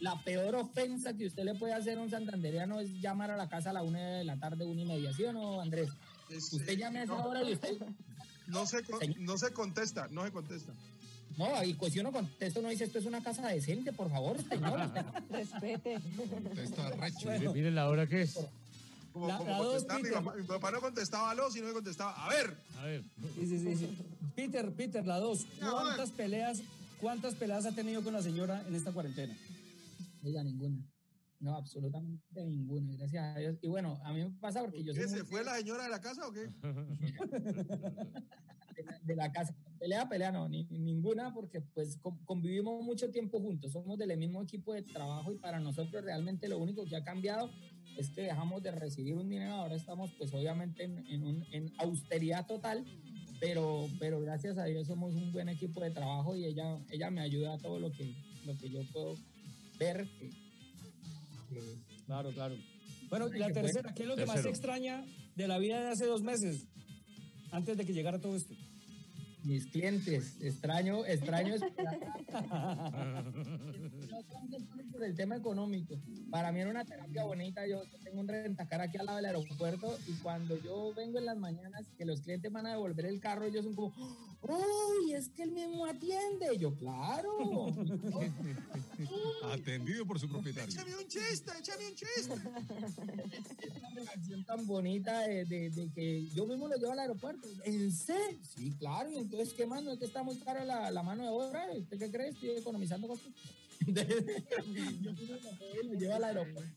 La 0.00 0.22
peor 0.22 0.54
ofensa 0.56 1.14
que 1.14 1.26
usted 1.26 1.44
le 1.44 1.54
puede 1.54 1.72
hacer 1.74 1.98
a 1.98 2.02
un 2.02 2.10
santanderiano 2.10 2.80
es 2.80 2.90
llamar 3.00 3.30
a 3.30 3.36
la 3.36 3.48
casa 3.48 3.70
a 3.70 3.72
la 3.72 3.82
una 3.82 3.98
de 4.18 4.24
la 4.24 4.36
tarde, 4.38 4.64
una 4.64 4.82
y 4.82 4.84
media, 4.86 5.12
¿sí 5.12 5.24
o 5.24 5.32
no, 5.32 5.60
Andrés? 5.60 5.88
Usted 6.30 6.76
llame 6.76 7.00
a 7.00 7.04
esa 7.04 7.14
hora 7.14 7.42
y 7.42 7.52
usted... 7.54 7.78
No 8.46 8.66
se, 8.66 8.82
no 9.18 9.38
se 9.38 9.52
contesta, 9.52 10.08
no 10.10 10.24
se 10.24 10.30
contesta. 10.32 10.72
No, 11.38 11.64
y 11.64 11.74
pues 11.74 11.92
si 11.94 11.98
uno 12.00 12.12
contesta, 12.12 12.60
uno 12.60 12.68
dice, 12.68 12.84
esto 12.84 12.98
es 12.98 13.06
una 13.06 13.22
casa 13.22 13.48
decente, 13.48 13.92
por 13.92 14.10
favor, 14.10 14.36
señor. 14.48 14.78
Respete. 15.30 15.98
Mire, 17.24 17.48
mire 17.50 17.70
la 17.70 17.88
hora 17.88 18.06
que 18.06 18.22
es. 18.22 18.38
Como, 19.12 19.28
La- 19.28 19.38
como 19.38 19.50
la 19.50 19.58
dos, 19.58 19.84
contestaba, 19.84 20.00
mi, 20.00 20.10
papá, 20.10 20.36
mi 20.36 20.42
papá 20.46 20.70
no 20.72 20.80
contestaba 20.80 21.30
aló, 21.30 21.50
sino 21.50 21.66
que 21.68 21.72
contestaba, 21.72 22.12
a 22.24 22.28
ver. 22.28 22.56
A 22.78 22.84
ver. 22.84 23.02
Sí, 23.34 23.46
sí, 23.46 23.58
sí, 23.60 23.76
sí. 23.76 23.98
Peter, 24.36 24.70
Peter, 24.72 25.06
la 25.06 25.18
dos. 25.18 25.46
¿Cuántas 25.60 26.10
peleas, 26.10 26.60
cuántas 27.00 27.34
peleas 27.34 27.64
ha 27.66 27.72
tenido 27.72 28.02
con 28.02 28.12
la 28.12 28.22
señora 28.22 28.62
en 28.68 28.74
esta 28.74 28.92
cuarentena? 28.92 29.34
Oiga, 30.24 30.42
ninguna. 30.42 30.82
No, 31.40 31.56
absolutamente 31.56 32.44
ninguna, 32.46 32.96
gracias 32.96 33.36
a 33.36 33.38
Dios. 33.38 33.58
Y 33.60 33.68
bueno, 33.68 33.98
a 34.02 34.12
mí 34.12 34.24
me 34.24 34.30
pasa 34.40 34.60
porque 34.62 34.82
yo 34.82 34.94
soy 34.94 35.02
¿Qué, 35.04 35.08
muy 35.10 35.18
¿Se 35.18 35.24
fue 35.24 35.44
la 35.44 35.56
señora 35.56 35.84
de 35.84 35.90
la 35.90 36.00
casa 36.00 36.26
o 36.26 36.32
qué? 36.32 36.48
de 38.76 38.82
la, 38.84 38.98
de 39.02 39.16
la 39.16 39.32
casa. 39.32 39.54
Pelea, 39.78 40.08
pelea, 40.08 40.32
no, 40.32 40.48
ni, 40.48 40.64
ninguna, 40.64 41.34
porque 41.34 41.60
pues 41.60 41.98
con- 41.98 42.18
convivimos 42.24 42.82
mucho 42.82 43.10
tiempo 43.10 43.40
juntos, 43.40 43.72
somos 43.72 43.98
del 43.98 44.16
mismo 44.16 44.40
equipo 44.42 44.72
de 44.72 44.82
trabajo 44.82 45.32
y 45.32 45.36
para 45.36 45.60
nosotros 45.60 46.02
realmente 46.02 46.48
lo 46.48 46.58
único 46.58 46.84
que 46.86 46.96
ha 46.96 47.04
cambiado 47.04 47.50
es 47.98 48.08
que 48.10 48.22
dejamos 48.22 48.62
de 48.62 48.70
recibir 48.72 49.14
un 49.14 49.28
dinero, 49.28 49.52
ahora 49.54 49.74
estamos 49.76 50.10
pues 50.18 50.32
obviamente 50.32 50.84
en, 50.84 51.06
en 51.06 51.24
un- 51.24 51.44
en 51.52 51.72
austeridad 51.78 52.46
total, 52.46 52.84
pero, 53.40 53.86
pero 53.98 54.20
gracias 54.20 54.56
a 54.58 54.64
Dios 54.64 54.86
somos 54.86 55.14
un 55.14 55.30
buen 55.32 55.48
equipo 55.50 55.80
de 55.82 55.90
trabajo 55.90 56.34
y 56.34 56.46
ella, 56.46 56.78
ella 56.90 57.10
me 57.10 57.20
ayuda 57.20 57.54
a 57.54 57.58
todo 57.58 57.78
lo 57.78 57.92
que, 57.92 58.14
lo 58.46 58.56
que 58.56 58.70
yo 58.70 58.80
puedo 58.92 59.14
ver. 59.78 60.08
Claro, 62.06 62.32
claro. 62.32 62.54
Bueno, 63.08 63.28
y 63.28 63.38
la 63.38 63.46
Que 63.48 63.52
fue- 63.54 63.62
tercera, 63.62 63.94
¿qué 63.94 64.02
es 64.02 64.08
lo 64.08 64.16
que 64.16 64.26
más 64.26 64.34
Tercero. 64.36 64.54
extraña 64.54 65.04
de 65.36 65.48
la 65.48 65.58
vida 65.58 65.80
de 65.80 65.88
hace 65.88 66.06
dos 66.06 66.22
meses? 66.22 66.66
Antes 67.52 67.76
de 67.76 67.84
que 67.86 67.92
llegara 67.92 68.18
todo 68.20 68.34
esto. 68.36 68.54
mis 69.44 69.66
clientes, 69.66 70.38
extraño, 70.40 71.04
extraño 71.04 71.54
esperar. 71.54 72.00
por 74.90 75.04
el 75.04 75.14
tema 75.14 75.36
económico. 75.36 76.00
Para 76.30 76.50
mí 76.52 76.60
era 76.60 76.70
una 76.70 76.84
terapia 76.84 77.24
bonita. 77.24 77.66
Yo, 77.66 77.84
yo 77.84 77.98
tengo 78.02 78.20
un 78.20 78.28
rentacar 78.28 78.80
aquí 78.80 78.96
al 78.96 79.06
lado 79.06 79.16
del 79.16 79.26
aeropuerto 79.26 79.98
y 80.06 80.12
cuando 80.22 80.56
yo 80.62 80.92
vengo 80.94 81.18
en 81.18 81.26
las 81.26 81.36
mañanas 81.36 81.84
que 81.98 82.04
los 82.04 82.20
clientes 82.22 82.50
van 82.52 82.66
a 82.66 82.70
devolver 82.70 83.06
el 83.06 83.20
carro, 83.20 83.44
ellos 83.44 83.64
son 83.64 83.74
como, 83.74 83.92
¡Uy, 84.46 85.12
es 85.14 85.28
que 85.30 85.42
él 85.44 85.52
mismo 85.52 85.86
atiende! 85.86 86.56
Yo, 86.58 86.74
¡claro! 86.74 87.32
Atendido 89.50 90.06
por 90.06 90.18
su 90.20 90.28
propietario. 90.28 90.70
Échame 90.70 90.96
un 90.96 91.06
chiste, 91.08 91.50
échame 91.58 91.88
un 91.88 91.94
chiste. 91.94 92.34
Esta 93.62 93.88
relación 93.94 94.44
tan 94.44 94.66
bonita 94.66 95.20
de, 95.20 95.44
de- 95.44 95.70
de 95.70 95.90
que 95.92 96.26
yo 96.34 96.46
mismo 96.46 96.68
lo 96.68 96.76
llevo 96.76 96.92
al 96.92 96.98
aeropuerto. 97.00 97.48
¿En 97.64 97.92
serio? 97.92 98.38
Sí, 98.56 98.72
claro. 98.78 99.10
Y 99.10 99.16
entonces, 99.16 99.52
¿qué 99.54 99.66
más? 99.66 99.82
¿No 99.82 99.92
es 99.92 99.98
que 99.98 100.04
está 100.06 100.22
muy 100.22 100.36
cara 100.38 100.64
la, 100.64 100.90
la 100.90 101.02
mano 101.02 101.22
de 101.22 101.28
obra? 101.30 101.66
¿Usted 101.76 101.98
qué 101.98 102.10
cree? 102.10 102.28
Estoy 102.28 102.50
economizando 102.50 103.08
costos. 103.08 103.32
yo 103.86 103.92
mismo 105.12 105.34
lo 105.34 105.50
llevo 105.50 105.82
y 105.82 105.86
lo 105.88 105.94
llevo 105.94 106.14
al 106.14 106.24
aeropuerto. 106.24 106.72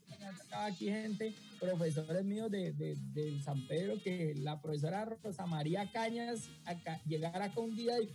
Acá 0.46 0.66
aquí 0.66 0.86
gente, 0.88 1.34
profesores 1.60 2.24
míos 2.24 2.50
de, 2.52 2.74
de, 2.74 3.42
San 3.42 3.68
Pedro, 3.68 4.02
que 4.02 4.34
la 4.36 4.62
profesora 4.62 5.06
Rosa 5.06 5.46
María 5.46 5.90
Cañas 5.92 6.50
acá, 6.66 7.02
llegar 7.06 7.42
acá 7.42 7.60
un 7.60 7.76
día 7.76 8.00
y 8.02 8.10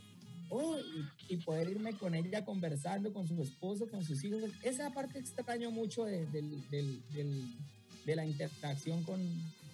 Oh, 0.55 0.76
y, 0.78 1.34
y 1.34 1.36
poder 1.38 1.70
irme 1.70 1.97
con 1.97 2.14
ella 2.14 2.45
conversando, 2.45 3.11
con 3.14 3.26
su 3.26 3.40
esposo, 3.40 3.88
con 3.88 4.05
sus 4.05 4.22
hijos. 4.22 4.43
Esa 4.62 4.90
parte 4.90 5.18
extraño 5.18 5.70
mucho 5.70 6.05
de, 6.05 6.26
de 6.26 8.16
la 8.16 8.26
interacción 8.26 9.03
con, 9.03 9.18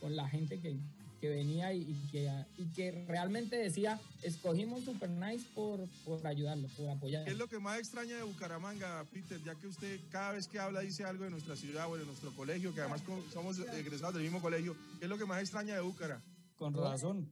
con 0.00 0.14
la 0.14 0.28
gente 0.28 0.60
que, 0.60 0.76
que 1.20 1.28
venía 1.28 1.72
y, 1.72 1.82
y 1.82 2.08
que, 2.10 2.30
y 2.58 2.64
que 2.74 2.92
realmente 3.06 3.56
decía, 3.56 4.00
escogimos 4.22 4.84
Super 4.84 5.10
Nice 5.10 5.44
por, 5.54 5.80
por 6.04 6.26
ayudarlo, 6.26 6.68
por 6.76 6.88
apoyarlo. 6.88 7.26
¿Qué 7.26 7.32
es 7.32 7.38
lo 7.38 7.48
que 7.48 7.58
más 7.58 7.78
extraña 7.78 8.16
de 8.16 8.22
Bucaramanga, 8.22 9.04
Peter? 9.12 9.42
Ya 9.44 9.54
que 9.54 9.66
usted 9.66 10.00
cada 10.10 10.32
vez 10.32 10.46
que 10.46 10.58
habla 10.58 10.80
dice 10.80 11.04
algo 11.04 11.24
de 11.24 11.30
nuestra 11.30 11.56
ciudad 11.56 11.90
o 11.90 11.96
de 11.96 12.04
nuestro 12.04 12.34
colegio, 12.34 12.74
que 12.74 12.80
además 12.80 13.02
somos 13.32 13.58
egresados 13.58 14.14
del 14.14 14.24
mismo 14.24 14.40
colegio. 14.40 14.76
¿Qué 14.98 15.04
es 15.04 15.08
lo 15.08 15.18
que 15.18 15.26
más 15.26 15.40
extraña 15.40 15.74
de 15.74 15.80
Bucara? 15.80 16.22
Con 16.56 16.74
razón. 16.74 17.30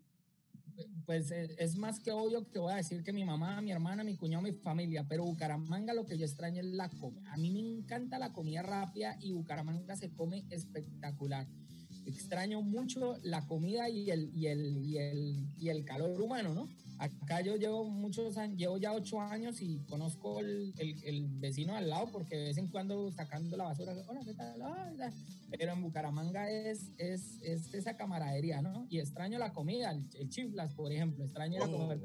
Pues 1.07 1.31
eh, 1.31 1.55
es 1.59 1.77
más 1.77 2.01
que 2.01 2.13
obvio 2.13 2.51
que 2.51 2.59
voy 2.59 2.73
a 2.73 2.77
decir 2.77 3.03
que 3.03 3.13
mi 3.13 3.25
mamá, 3.25 3.63
mi 3.63 3.73
hermana, 3.73 4.05
mi 4.05 4.15
cuñado, 4.17 4.43
mi 4.43 4.53
familia, 4.53 5.07
pero 5.09 5.25
Bucaramanga 5.25 5.95
lo 5.95 6.05
que 6.05 6.19
yo 6.19 6.27
extraño 6.27 6.61
es 6.61 6.67
la 6.67 6.91
comida. 6.91 7.33
A 7.33 7.37
mí 7.39 7.51
me 7.51 7.61
encanta 7.61 8.19
la 8.19 8.33
comida 8.33 8.63
rápida 8.63 9.17
y 9.21 9.33
Bucaramanga 9.33 9.97
se 9.97 10.11
come 10.11 10.45
espectacular. 10.51 11.47
Extraño 12.07 12.63
mucho 12.63 13.19
la 13.23 13.47
comida 13.47 13.89
y 13.89 14.11
el, 14.11 14.31
y 14.35 14.47
el, 14.47 14.85
y 14.85 14.99
el, 14.99 15.47
y 15.59 15.69
el 15.69 15.85
calor 15.85 16.21
humano, 16.21 16.55
¿no? 16.55 16.69
Acá 16.99 17.43
yo 17.43 17.57
llevo 17.57 17.85
muchos 17.85 18.39
años, 18.39 18.57
llevo 18.57 18.79
ya 18.79 18.95
ocho 18.95 19.21
años 19.21 19.61
y 19.61 19.81
conozco 19.81 20.41
el, 20.41 20.73
el- 20.79 21.05
el 21.05 21.27
vecino 21.29 21.75
al 21.77 21.91
lado 21.91 22.11
porque 22.11 22.37
de 22.37 22.45
vez 22.45 22.57
en 22.57 22.69
cuando 22.69 23.13
sacando 23.13 23.55
la 23.55 23.65
basura, 23.65 23.93
hola, 24.09 24.21
¿qué 24.25 24.33
tal? 24.33 24.63
Hola. 24.63 25.13
Pero 25.59 25.73
en 25.75 25.83
Bucaramanga 25.83 26.51
es, 26.51 26.93
es, 26.97 27.39
es 27.43 27.75
esa 27.75 27.97
camaradería, 27.99 28.63
¿no? 28.63 28.87
Y 28.89 28.99
extraño 29.01 29.39
la 29.39 29.53
comida, 29.53 29.91
el, 29.91 30.09
el 30.15 30.31
chiflas, 30.31 30.73
por 30.73 30.91
ejemplo, 30.91 31.23
extraño 31.25 31.59
la 31.59 31.67
comer 31.71 31.99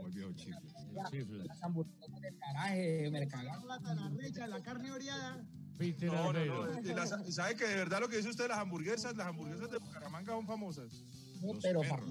las 1.46 1.64
hamburguesas 1.64 2.22
del 2.22 2.38
garaje, 2.38 2.82
de 3.04 3.12
Mercado. 3.12 3.44
La 3.46 4.48
la 4.48 4.62
carne 4.62 4.92
oreada. 4.92 5.46
No, 6.08 6.32
no, 6.34 6.46
no. 6.46 6.80
Y 6.82 6.94
las- 6.94 7.28
y 7.28 7.32
¿Sabe 7.32 7.56
que 7.56 7.66
de 7.68 7.76
verdad 7.76 8.00
lo 8.00 8.08
que 8.10 8.18
dice 8.18 8.30
usted 8.30 8.46
de 8.46 8.50
las 8.50 8.60
hamburguesas? 8.60 9.16
Las 9.16 9.28
hamburguesas 9.28 9.70
de 9.72 9.78
Bucaramanga 9.78 10.34
son 10.34 10.46
famosas. 10.48 11.04
No, 11.42 11.54
pero 11.62 11.82
para 11.82 12.04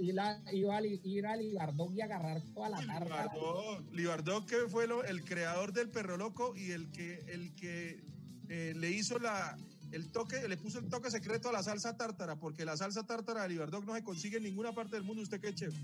ir, 0.00 0.18
a, 0.18 0.52
ir, 0.52 0.70
a, 0.70 0.80
ir 0.86 1.26
a 1.26 1.36
Libardón 1.36 1.94
y 1.94 2.00
agarrar 2.00 2.40
toda 2.54 2.70
la 2.70 2.78
tarde. 2.86 3.04
Libardot, 3.04 3.92
Libardot, 3.92 4.46
que 4.46 4.56
fue 4.68 4.86
lo- 4.86 5.04
el 5.04 5.24
creador 5.24 5.72
del 5.72 5.90
perro 5.90 6.16
loco 6.16 6.54
y 6.56 6.70
el 6.70 6.90
que, 6.90 7.20
el 7.28 7.54
que 7.54 8.02
eh, 8.48 8.72
le 8.76 8.90
hizo 8.90 9.18
la, 9.18 9.58
el 9.92 10.10
toque, 10.10 10.48
le 10.48 10.56
puso 10.56 10.78
el 10.78 10.88
toque 10.88 11.10
secreto 11.10 11.50
a 11.50 11.52
la 11.52 11.62
salsa 11.62 11.96
tártara, 11.96 12.36
porque 12.36 12.64
la 12.64 12.76
salsa 12.78 13.04
tártara 13.04 13.42
de 13.42 13.50
Libardot 13.50 13.84
no 13.84 13.94
se 13.94 14.02
consigue 14.02 14.38
en 14.38 14.44
ninguna 14.44 14.72
parte 14.72 14.96
del 14.96 15.04
mundo. 15.04 15.22
¿Usted 15.22 15.40
qué, 15.40 15.54
chef? 15.54 15.74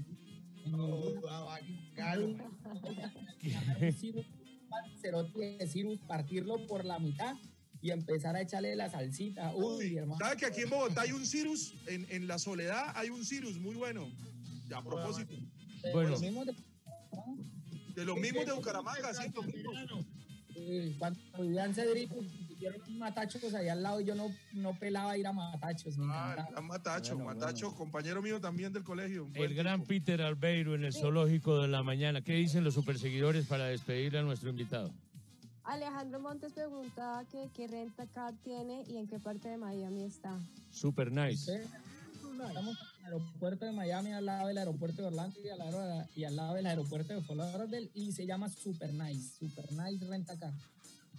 Cerote 5.01 5.57
de 5.59 5.67
Cirus, 5.67 5.99
partirlo 6.07 6.67
por 6.67 6.85
la 6.85 6.99
mitad 6.99 7.35
y 7.83 7.91
empezar 7.91 8.35
a 8.37 8.41
echarle 8.43 8.75
la 8.77 8.91
salsita. 8.91 9.55
Uy, 9.55 9.97
hermano. 9.97 10.19
¿Sabe 10.19 10.37
que 10.37 10.47
aquí 10.47 10.63
en 10.63 10.71
Bogotá 10.71 11.03
hay 11.03 11.13
un 11.13 11.25
Cirus? 11.27 11.75
En, 11.87 12.07
en 12.11 12.27
la 12.27 12.39
Soledad 12.39 12.93
hay 12.95 13.11
un 13.11 13.25
Cirus 13.25 13.59
muy 13.59 13.75
bueno. 13.77 14.11
A 14.75 14.83
propósito. 14.83 15.35
Bueno. 15.93 16.11
Los 16.11 16.21
mismos 16.21 16.47
de- 16.47 16.55
De 17.95 18.05
los 18.05 18.19
mismos 18.19 18.45
de 18.47 18.53
Bucaramanga, 18.53 19.15
sí, 19.15 19.31
los 19.35 19.47
mismos. 19.47 19.75
eh, 20.57 20.95
cuando 20.99 21.21
vivían 21.39 21.75
Cedrico, 21.75 22.17
hicieron 22.69 22.83
unos 22.89 22.99
matachos 22.99 23.55
ahí 23.55 23.69
al 23.69 23.83
lado 23.83 24.01
y 24.01 24.05
yo 24.05 24.15
no, 24.15 24.31
no 24.53 24.79
pelaba 24.79 25.17
ir 25.17 25.27
a 25.27 25.33
matachos. 25.33 25.97
Me 25.99 26.07
Ah, 26.13 26.35
el 26.39 26.53
gran 26.53 26.67
Matacho, 26.67 27.15
Bueno, 27.17 27.35
Matacho, 27.41 27.75
compañero 27.75 28.23
mío 28.23 28.41
también 28.41 28.73
del 28.73 28.83
colegio. 28.85 29.29
El 29.35 29.55
gran 29.55 29.83
Peter 29.85 30.21
Albeiro 30.23 30.75
en 30.75 30.85
el 30.85 30.93
zoológico 30.93 31.61
de 31.63 31.69
la 31.69 31.83
mañana. 31.83 32.23
¿Qué 32.23 32.33
dicen 32.35 32.65
los 32.65 32.75
superseguidores 32.75 33.47
para 33.47 33.67
despedir 33.67 34.17
a 34.17 34.23
nuestro 34.23 34.51
invitado? 34.51 34.91
Alejandro 35.65 36.21
Montes 36.21 36.53
pregunta 36.53 37.25
que 37.33 37.49
qué 37.55 37.67
renta 37.67 38.07
car 38.07 38.35
tiene 38.45 38.85
y 38.89 38.99
en 38.99 39.09
qué 39.09 39.19
parte 39.19 39.49
de 39.49 39.57
Miami 39.57 40.05
está. 40.05 40.39
Super 40.71 41.11
nice. 41.11 41.61
Estamos 42.49 42.77
en 42.79 42.99
el 43.01 43.05
aeropuerto 43.15 43.65
de 43.65 43.73
Miami, 43.73 44.13
al 44.13 44.27
lado 44.27 44.47
del 44.47 44.59
aeropuerto 44.59 45.03
de 45.03 45.09
Orlando 45.09 45.41
y 45.43 45.49
al 45.49 45.59
lado, 45.59 45.81
de 45.81 45.89
la- 45.89 46.07
y 46.15 46.25
al 46.25 46.37
lado 46.37 46.55
del 46.55 46.67
aeropuerto 46.67 47.15
de 47.15 47.23
Fort 47.23 47.39
Lauderdale 47.39 47.91
y 47.95 48.13
se 48.13 48.27
llama 48.27 48.49
Super 48.49 48.93
Nice, 48.93 49.39
Super 49.39 49.73
Nice 49.73 50.07
Renta 50.07 50.39
Car. 50.39 50.53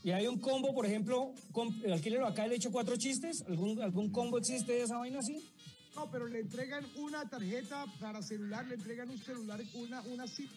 Y 0.08 0.12
hay 0.14 0.26
un 0.26 0.40
combo, 0.40 0.74
por 0.74 0.86
ejemplo, 0.86 1.34
con, 1.52 1.68
el 1.84 1.92
alquilero 1.92 2.26
acá 2.26 2.48
le 2.48 2.54
he 2.54 2.56
hecho 2.56 2.72
cuatro 2.72 2.96
chistes. 2.96 3.44
¿Algún, 3.46 3.82
¿Algún 3.82 4.10
combo 4.10 4.38
existe 4.38 4.72
de 4.72 4.84
esa 4.84 4.96
vaina 5.00 5.20
así? 5.20 5.38
No, 5.98 6.10
pero 6.10 6.28
le 6.28 6.40
entregan 6.40 6.86
una 6.96 7.28
tarjeta 7.30 7.86
para 8.00 8.22
celular, 8.22 8.66
le 8.68 8.76
entregan 8.76 9.10
un 9.10 9.18
celular, 9.18 9.60
una, 9.74 10.02
una 10.04 10.26
SIM 10.26 10.48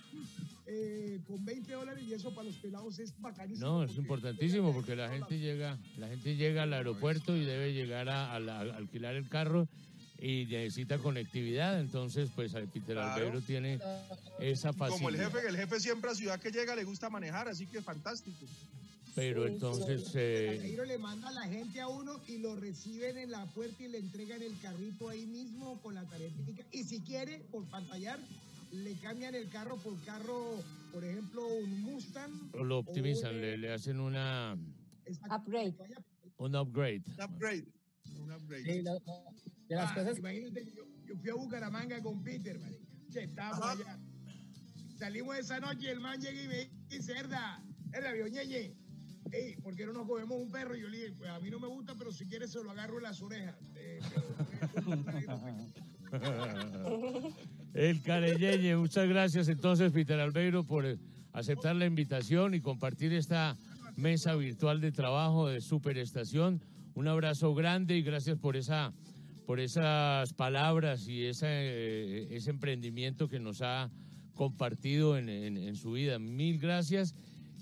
eh, 0.67 1.19
con 1.27 1.45
20 1.45 1.73
dólares 1.73 2.05
y 2.07 2.15
eso 2.15 2.33
para 2.33 2.45
los 2.47 2.59
pelados 2.59 3.01
es 3.01 3.13
bacanísimo. 3.21 3.67
No, 3.67 3.83
es 3.83 3.89
porque- 3.89 4.01
importantísimo 4.03 4.73
porque 4.73 4.95
la 4.95 5.09
gente 5.11 5.41
llega, 5.41 5.77
la 5.99 6.07
gente 6.07 6.37
llega 6.37 6.63
al 6.63 6.73
aeropuerto 6.73 7.37
y 7.37 7.45
debe 7.45 7.73
llegar 7.73 8.09
a, 8.09 8.33
a 8.33 8.39
la- 8.39 8.59
a 8.61 8.77
alquilar 8.77 9.17
el 9.17 9.29
carro 9.29 9.67
y 10.21 10.45
necesita 10.45 10.99
conectividad, 10.99 11.81
entonces 11.81 12.31
pues 12.37 12.55
al 12.55 12.69
Peter 12.69 12.95
Claro. 12.95 13.15
Albero 13.15 13.41
tiene 13.41 13.81
esa 14.39 14.73
Como 14.73 14.85
el 14.87 15.17
facilidad. 15.17 15.33
jefe, 15.33 15.49
el 15.49 15.57
jefe 15.57 15.81
siempre 15.81 16.09
a 16.13 16.15
ciudad 16.15 16.39
que 16.39 16.53
llega 16.53 16.77
le 16.77 16.85
gusta 16.85 17.11
manejar, 17.11 17.49
así 17.49 17.67
que 17.67 17.83
fantástico. 17.83 18.47
Pero 19.15 19.47
entonces 19.47 20.11
eh, 20.15 20.51
Altairo 20.51 20.85
le 20.85 20.99
manda 20.99 21.29
a 21.29 21.33
la 21.33 21.43
gente 21.49 21.81
a 21.81 21.89
uno 21.89 22.21
y 22.29 22.39
lo 22.39 22.55
reciben 22.57 23.19
en 23.19 23.31
la 23.31 23.45
puerta 23.47 23.83
y 23.83 23.89
le 23.89 23.99
entregan 23.99 24.41
el 24.43 24.59
carrito 24.61 25.09
ahí 25.09 25.27
mismo 25.27 25.81
con 25.83 25.95
la 25.95 26.05
tarjeta. 26.09 26.35
Y 26.73 26.85
si 26.85 27.01
quiere, 27.01 27.41
por 27.51 27.65
pantallar, 27.69 28.19
le 28.73 28.95
cambian 29.01 29.35
el 29.35 29.49
carro 29.51 29.77
por 29.79 29.99
carro, 30.05 30.63
por 30.93 31.05
ejemplo, 31.05 31.47
un 31.47 31.81
Mustang. 31.83 32.31
lo 32.55 32.79
optimizan, 32.79 33.33
o 33.33 33.35
un, 33.35 33.41
le, 33.41 33.59
le 33.59 33.73
hacen 33.73 33.99
una 34.01 34.57
Upgrade. 35.31 35.75
un 36.39 36.57
upgrade. 36.57 37.03
Un 37.17 37.23
upgrade. 37.25 37.65
Un 38.21 38.33
upgrade. 38.33 38.65
Sí, 38.65 38.83
la- 38.83 38.95
de 39.69 39.77
las 39.77 39.91
Ah, 39.91 39.95
cosas 39.95 40.19
Imagínate, 40.19 40.65
yo, 40.75 40.85
yo 41.07 41.17
fui 41.17 41.31
a 41.31 41.35
Bucaramanga 41.35 42.01
con 42.03 42.23
Peter, 42.23 42.59
marica. 42.59 42.81
Che, 43.13 43.25
estábamos 43.25 43.63
Ajá. 43.65 43.73
allá. 43.73 43.99
Salimos 44.99 45.37
esa 45.39 45.59
noche 45.61 45.81
y 45.83 45.87
el 45.89 46.01
man 46.01 46.21
llega 46.21 46.43
y 46.43 46.49
me 46.49 46.71
dice, 46.89 47.13
Herda, 47.17 47.63
Herda, 47.93 48.13
vio, 48.13 48.27
ñeñe. 48.29 48.75
Ey, 49.33 49.55
¿por 49.63 49.77
qué 49.77 49.87
no 49.87 49.93
nos 49.93 50.07
cogemos 50.09 50.39
un 50.41 50.51
perro? 50.51 50.77
Y 50.77 50.81
yo 50.83 50.89
le 50.89 50.97
dije, 50.99 51.13
pues 51.17 51.31
a 51.31 51.39
mí 51.41 51.51
no 51.51 51.61
me 51.61 51.69
gusta, 51.69 51.95
pero 51.97 52.11
si 52.13 52.27
quieres 52.27 52.51
se 52.51 52.63
lo 52.65 52.71
agarro 52.71 52.97
en 52.99 53.03
las 53.05 53.23
orejas. 53.23 53.55
Eh, 53.77 54.01
El 57.75 58.03
Careyeye, 58.03 58.77
muchas 58.77 59.09
gracias 59.09 59.49
entonces 59.49 59.93
Peter 59.93 60.19
Albeiro 60.19 60.65
por 60.65 60.85
eh, 60.87 60.99
aceptar 61.33 61.77
la 61.77 61.87
invitación 61.87 62.55
y 62.55 62.61
compartir 62.61 63.13
esta 63.13 63.57
mesa 63.97 64.35
virtual 64.35 64.81
de 64.81 64.91
trabajo 64.93 65.49
de 65.49 65.61
Superestación. 65.61 66.61
Un 66.95 67.07
abrazo 67.07 67.55
grande 67.55 67.97
y 67.97 68.03
gracias 68.03 68.39
por 68.39 68.57
esa 68.57 68.93
por 69.47 69.59
esas 69.59 70.33
palabras 70.35 71.09
y 71.09 71.25
esa, 71.27 71.47
eh, 71.51 72.29
ese 72.31 72.51
emprendimiento 72.51 73.29
que 73.29 73.41
nos 73.41 73.63
ha 73.63 73.91
compartido 74.35 75.19
en, 75.19 75.29
en- 75.29 75.57
en 75.57 75.75
su 75.75 75.93
vida. 75.93 76.21
Mil 76.21 76.59
gracias 76.61 77.15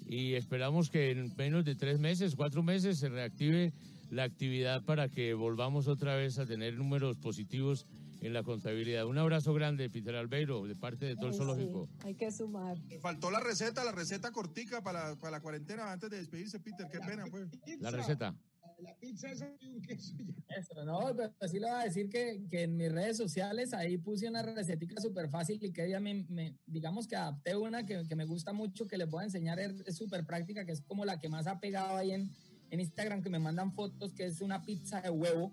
y 0.08 0.34
esperamos 0.34 0.90
que 0.90 1.10
en 1.10 1.34
menos 1.36 1.64
de 1.64 1.74
tres 1.74 1.98
meses, 1.98 2.34
cuatro 2.34 2.62
meses, 2.62 2.98
se 2.98 3.08
reactive 3.08 3.72
la 4.10 4.24
actividad 4.24 4.82
para 4.84 5.08
que 5.08 5.34
volvamos 5.34 5.86
otra 5.86 6.16
vez 6.16 6.38
a 6.38 6.46
tener 6.46 6.74
números 6.74 7.18
positivos 7.18 7.86
en 8.20 8.32
la 8.32 8.42
contabilidad. 8.42 9.06
Un 9.06 9.18
abrazo 9.18 9.52
grande, 9.54 9.90
Peter 9.90 10.16
Albeiro, 10.16 10.66
de 10.66 10.74
parte 10.74 11.06
de 11.06 11.14
todo 11.14 11.28
el 11.28 11.34
zoológico. 11.34 11.88
sí, 12.00 12.08
hay 12.08 12.14
que 12.14 12.32
sumar. 12.32 12.78
Faltó 13.00 13.30
la 13.30 13.40
receta, 13.40 13.84
la 13.84 13.92
receta 13.92 14.32
cortica 14.32 14.82
para 14.82 15.10
la, 15.10 15.16
para 15.16 15.32
la 15.32 15.40
cuarentena 15.40 15.92
antes 15.92 16.10
de 16.10 16.16
despedirse, 16.16 16.58
Peter. 16.58 16.88
Qué 16.90 16.98
pena, 17.00 17.26
pues. 17.30 17.48
La 17.80 17.90
receta. 17.90 18.34
La 18.80 18.94
pizza 18.96 19.30
esa 19.30 19.48
y 19.60 19.66
un 19.66 19.82
queso 19.82 20.14
ya. 20.18 20.56
Eso, 20.56 20.84
no, 20.84 21.00
pero 21.16 21.32
sí 21.48 21.58
le 21.58 21.66
voy 21.66 21.80
a 21.80 21.84
decir 21.84 22.08
que, 22.08 22.44
que 22.48 22.62
en 22.62 22.76
mis 22.76 22.92
redes 22.92 23.16
sociales 23.16 23.74
ahí 23.74 23.98
puse 23.98 24.28
una 24.28 24.42
recetica 24.42 25.00
súper 25.00 25.28
fácil 25.30 25.58
y 25.62 25.72
que 25.72 25.88
ya 25.90 25.98
me, 26.00 26.24
me- 26.28 26.56
digamos 26.66 27.06
que 27.08 27.16
adapté 27.16 27.56
una 27.56 27.84
que, 27.84 28.06
que 28.06 28.14
me 28.16 28.24
gusta 28.24 28.52
mucho, 28.52 28.86
que 28.86 28.96
les 28.96 29.08
voy 29.10 29.22
a 29.22 29.24
enseñar, 29.24 29.58
es 29.58 29.80
es 29.86 29.96
súper 29.96 30.24
práctica, 30.24 30.64
que 30.64 30.72
es 30.72 30.80
como 30.80 31.04
la 31.04 31.18
que 31.18 31.28
más 31.28 31.46
ha 31.48 31.58
pegado 31.58 31.96
ahí 31.96 32.12
en, 32.12 32.30
en 32.70 32.80
Instagram, 32.80 33.20
que 33.22 33.30
me 33.30 33.38
mandan 33.40 33.72
fotos, 33.72 34.12
que 34.14 34.26
es 34.26 34.40
una 34.40 34.62
pizza 34.62 35.00
de 35.00 35.10
huevo 35.10 35.52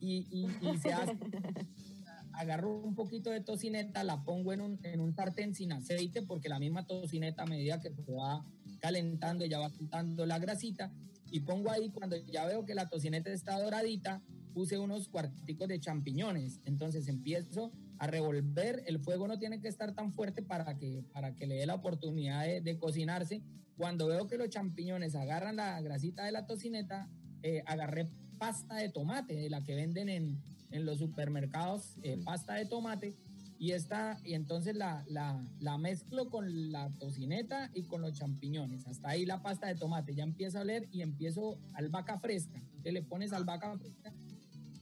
y, 0.00 0.26
y- 0.30 0.56
y 0.70 0.78
se 0.78 0.92
hace, 0.92 1.12
agarro 2.34 2.78
un 2.78 2.94
poquito 2.94 3.30
de 3.30 3.40
tocineta, 3.40 4.04
la 4.04 4.22
pongo 4.24 4.52
en 4.52 4.60
un, 4.60 4.78
en 4.84 5.00
un 5.00 5.12
sartén 5.14 5.54
sin 5.54 5.72
aceite, 5.72 6.22
porque 6.22 6.48
la 6.48 6.60
misma 6.60 6.86
tocineta 6.86 7.42
a 7.42 7.46
medida 7.46 7.80
que 7.80 7.90
se 7.92 8.12
va 8.12 8.44
calentando, 8.80 9.44
ya 9.44 9.58
va 9.58 9.72
quitando 9.72 10.24
la 10.24 10.38
grasita, 10.38 10.92
y 11.30 11.40
pongo 11.40 11.70
ahí 11.70 11.90
cuando 11.90 12.16
ya 12.16 12.46
veo 12.46 12.64
que 12.64 12.74
la 12.74 12.88
tocineta 12.88 13.30
está 13.30 13.58
doradita, 13.60 14.22
puse 14.54 14.78
unos 14.78 15.08
cuarticos 15.08 15.68
de 15.68 15.80
champiñones, 15.80 16.60
entonces 16.64 17.08
empiezo 17.08 17.72
a 17.98 18.06
revolver, 18.06 18.82
el 18.86 18.98
fuego 18.98 19.28
no 19.28 19.38
tiene 19.38 19.60
que 19.60 19.68
estar 19.68 19.94
tan 19.94 20.12
fuerte 20.12 20.42
para 20.42 20.78
que, 20.78 21.04
para 21.12 21.34
que 21.34 21.46
le 21.46 21.56
dé 21.56 21.66
la 21.66 21.74
oportunidad 21.74 22.44
de, 22.44 22.60
de 22.60 22.78
cocinarse. 22.78 23.42
Cuando 23.76 24.06
veo 24.06 24.26
que 24.26 24.38
los 24.38 24.48
champiñones 24.48 25.14
agarran 25.14 25.56
la 25.56 25.80
grasita 25.80 26.24
de 26.24 26.32
la 26.32 26.46
tocineta, 26.46 27.08
eh, 27.42 27.62
agarré 27.66 28.08
pasta 28.38 28.76
de 28.76 28.88
tomate, 28.88 29.34
de 29.34 29.50
la 29.50 29.62
que 29.62 29.74
venden 29.74 30.08
en, 30.08 30.42
en 30.70 30.84
los 30.84 30.98
supermercados, 30.98 31.96
eh, 32.02 32.18
pasta 32.24 32.54
de 32.54 32.66
tomate, 32.66 33.14
y 33.58 33.72
esta, 33.72 34.20
y 34.24 34.34
entonces 34.34 34.76
la, 34.76 35.04
la, 35.08 35.44
la 35.60 35.78
mezclo 35.78 36.30
con 36.30 36.70
la 36.70 36.90
tocineta 36.98 37.70
y 37.74 37.82
con 37.82 38.00
los 38.02 38.12
champiñones. 38.12 38.86
Hasta 38.86 39.10
ahí 39.10 39.26
la 39.26 39.42
pasta 39.42 39.66
de 39.66 39.74
tomate 39.74 40.14
ya 40.14 40.22
empieza 40.22 40.58
a 40.58 40.62
oler 40.62 40.88
y 40.92 41.02
empiezo 41.02 41.58
albahaca 41.74 42.18
fresca. 42.20 42.62
Te 42.82 42.92
le 42.92 43.02
pones 43.02 43.32
albahaca 43.32 43.76
fresca, 43.78 44.12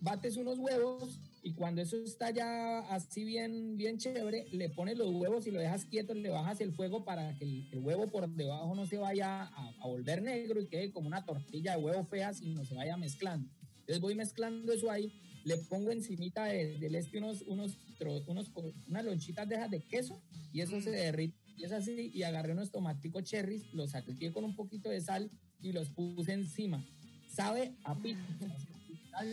bates 0.00 0.36
unos 0.36 0.58
huevos 0.58 1.18
y 1.42 1.52
cuando 1.54 1.80
eso 1.80 1.96
está 1.96 2.30
ya 2.30 2.80
así 2.90 3.24
bien, 3.24 3.76
bien 3.76 3.98
chévere, 3.98 4.46
le 4.52 4.68
pones 4.68 4.98
los 4.98 5.12
huevos 5.14 5.46
y 5.46 5.50
lo 5.52 5.58
dejas 5.60 5.84
quieto, 5.86 6.12
le 6.12 6.28
bajas 6.28 6.60
el 6.60 6.72
fuego 6.72 7.04
para 7.04 7.36
que 7.38 7.44
el, 7.44 7.68
el 7.72 7.78
huevo 7.78 8.08
por 8.08 8.28
debajo 8.28 8.74
no 8.74 8.84
se 8.86 8.98
vaya 8.98 9.42
a, 9.44 9.72
a 9.80 9.86
volver 9.86 10.22
negro 10.22 10.60
y 10.60 10.66
quede 10.66 10.92
como 10.92 11.06
una 11.06 11.24
tortilla 11.24 11.76
de 11.76 11.82
huevo 11.82 12.04
fea, 12.04 12.34
sino 12.34 12.64
se 12.64 12.74
vaya 12.74 12.96
mezclando. 12.96 13.48
Entonces 13.80 14.00
voy 14.00 14.14
mezclando 14.16 14.72
eso 14.72 14.90
ahí, 14.90 15.12
le 15.44 15.56
pongo 15.56 15.92
encimita 15.92 16.44
de- 16.46 16.78
del 16.78 16.96
este 16.96 17.18
unos, 17.18 17.42
unos, 17.42 17.78
unos, 18.26 18.50
unas 18.88 19.04
lonchitas 19.04 19.48
de 19.48 19.54
esas 19.56 19.70
de 19.70 19.80
queso 19.80 20.20
y 20.52 20.60
eso 20.60 20.80
se 20.80 20.90
derrite. 20.90 21.36
Y 21.56 21.64
es 21.64 21.72
así, 21.72 22.10
y 22.12 22.22
agarré 22.22 22.52
unos 22.52 22.70
tomaticos 22.70 23.24
cherries, 23.24 23.72
los 23.72 23.92
saqué 23.92 24.30
con 24.32 24.44
un 24.44 24.54
poquito 24.54 24.90
de 24.90 25.00
sal 25.00 25.30
y 25.60 25.72
los 25.72 25.88
puse 25.90 26.32
encima. 26.32 26.84
Sabe 27.28 27.74
a 27.84 27.94
pizza. 27.94 28.20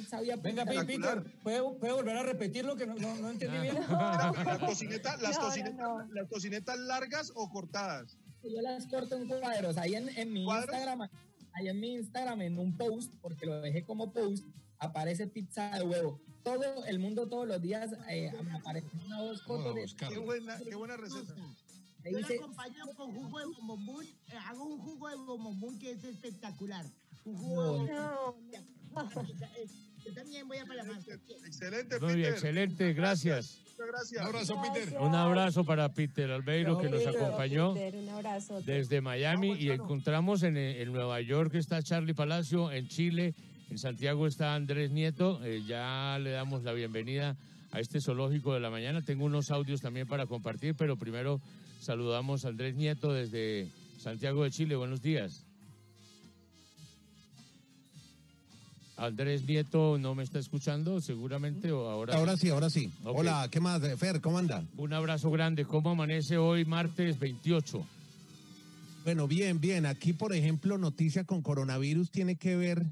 Sabía 0.08 0.38
Venga, 0.38 0.66
Peter, 0.66 1.24
¿puede, 1.44 1.62
puede 1.78 1.92
volver 1.94 2.16
a 2.16 2.24
repetir 2.24 2.64
lo 2.64 2.78
que 2.78 2.88
no, 2.88 2.96
no, 2.96 3.16
no 3.18 3.30
entendí 3.32 3.58
bien? 3.58 3.76
La 3.90 4.32
las, 4.32 5.38
No, 5.76 6.06
no. 6.06 6.14
las 6.14 6.30
tocinetas 6.30 6.80
largas 6.80 7.32
o 7.36 7.50
cortadas. 7.50 8.18
Yo 8.44 8.62
las 8.62 8.88
corto 8.88 9.18
en 9.18 9.28
cuadros. 9.28 9.78
Ahí 9.78 9.96
en, 9.96 10.08
en 10.18 10.32
mi 10.32 10.46
¿Cuadros? 10.46 10.74
Instagram, 10.74 11.10
ahí 11.54 11.68
en 11.68 11.80
mi 11.80 11.94
Instagram, 11.96 12.42
en 12.42 12.60
un 12.60 12.78
post, 12.78 13.14
porque 13.22 13.46
lo 13.46 13.60
dejé 13.60 13.84
como 13.84 14.14
post, 14.14 14.46
aparece 14.80 15.28
pizza 15.28 15.78
de 15.78 15.84
huevo. 15.84 16.20
Todo 16.44 16.86
el 16.86 17.00
mundo 17.00 17.28
todos 17.28 17.48
los 17.48 17.62
días 17.62 17.92
eh, 18.10 18.32
me 18.44 18.54
aparecen 18.54 18.92
una 19.06 19.22
o 19.22 19.28
dos 19.28 19.42
fotos 19.44 19.74
Vamos 19.74 19.96
a 20.02 20.08
de. 20.08 20.14
Qué 20.14 20.20
buena, 20.20 20.58
qué 20.68 20.76
buena 20.76 20.98
receta. 20.98 21.34
Yo 22.06 22.18
dice, 22.18 22.36
lo 22.36 22.42
acompaño 22.44 22.86
con 22.98 23.14
jugo 23.14 23.40
de 23.40 23.46
bombombún. 23.46 24.04
eh, 24.06 24.38
hago 24.48 24.66
un 24.66 24.78
jugo 24.80 25.10
de 25.10 25.16
bombombún 25.16 25.80
que 25.80 25.92
es 25.92 26.04
espectacular. 26.04 26.86
Un 27.24 27.38
jugo 27.38 27.86
de 27.86 27.94
No, 27.94 28.36
Yo 30.06 30.14
también 30.14 30.46
voy 30.48 30.58
a 30.58 30.66
para 30.66 30.84
más. 30.84 31.08
Excelente, 31.08 31.98
Muy 32.02 32.16
Peter. 32.16 32.34
excelente, 32.34 32.94
gracias. 32.94 33.62
Muchas 33.64 33.88
gracias. 33.88 34.22
Un 34.22 34.28
abrazo, 34.28 34.62
Peter. 34.62 34.98
Un 35.00 35.16
abrazo 35.16 35.64
para 35.64 35.94
Peter 35.94 36.30
Albeiro 36.30 36.78
que 36.78 36.90
nos 36.90 37.08
acompañó 37.08 37.74
Peter, 37.74 37.96
un 37.96 38.10
abrazo. 38.10 38.62
desde 38.62 39.00
Miami 39.00 39.54
y 39.54 39.70
encontramos 39.72 40.44
en, 40.44 40.58
en 40.58 40.92
Nueva 40.92 41.22
York 41.22 41.56
está 41.56 41.82
Charlie 41.82 42.14
Palacio, 42.14 42.70
en 42.72 42.88
Chile, 42.90 43.34
en 43.74 43.80
Santiago 43.80 44.28
está 44.28 44.54
Andrés 44.54 44.92
Nieto. 44.92 45.44
Eh, 45.44 45.64
ya 45.68 46.20
le 46.22 46.30
damos 46.30 46.62
la 46.62 46.74
bienvenida 46.74 47.36
a 47.72 47.80
este 47.80 48.00
zoológico 48.00 48.54
de 48.54 48.60
la 48.60 48.70
mañana. 48.70 49.02
Tengo 49.02 49.26
unos 49.26 49.50
audios 49.50 49.82
también 49.82 50.08
para 50.08 50.28
compartir, 50.28 50.76
pero 50.76 50.96
primero 50.96 51.42
saludamos 51.80 52.46
a 52.46 52.50
Andrés 52.50 52.76
Nieto 52.76 53.12
desde 53.12 53.68
Santiago 53.98 54.44
de 54.44 54.52
Chile. 54.52 54.76
Buenos 54.76 55.02
días. 55.02 55.44
Andrés 58.96 59.44
Nieto 59.48 59.98
no 59.98 60.14
me 60.14 60.22
está 60.22 60.38
escuchando, 60.38 61.02
seguramente, 61.02 61.72
o 61.72 61.90
ahora. 61.90 62.16
Ahora 62.16 62.38
sí, 62.38 62.50
ahora 62.50 62.70
sí. 62.70 62.92
Hola, 63.04 63.48
¿qué 63.50 63.60
más? 63.60 63.82
Fer, 63.98 64.22
¿cómo 64.22 64.38
anda? 64.38 64.64
Un 64.78 64.94
abrazo 64.94 65.32
grande. 65.32 65.66
¿Cómo 65.66 65.90
amanece 65.90 66.38
hoy, 66.38 66.64
martes 66.64 67.18
28? 67.18 67.84
Bueno, 69.04 69.28
bien, 69.28 69.60
bien. 69.60 69.88
Aquí, 69.88 70.14
por 70.14 70.32
ejemplo, 70.32 70.78
noticia 70.78 71.24
con 71.24 71.42
coronavirus 71.42 72.12
tiene 72.12 72.36
que 72.36 72.56
ver 72.56 72.86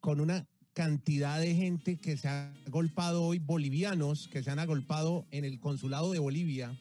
con 0.00 0.20
una 0.20 0.46
cantidad 0.72 1.40
de 1.40 1.54
gente 1.54 1.98
que 1.98 2.16
se 2.16 2.28
ha 2.28 2.52
agolpado 2.66 3.22
hoy, 3.22 3.38
bolivianos 3.38 4.28
que 4.28 4.42
se 4.42 4.50
han 4.50 4.58
agolpado 4.58 5.26
en 5.30 5.44
el 5.44 5.60
consulado 5.60 6.12
de 6.12 6.18
Bolivia, 6.18 6.78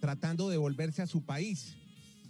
tratando 0.00 0.48
de 0.48 0.56
volverse 0.56 1.02
a 1.02 1.06
su 1.06 1.24
país 1.24 1.76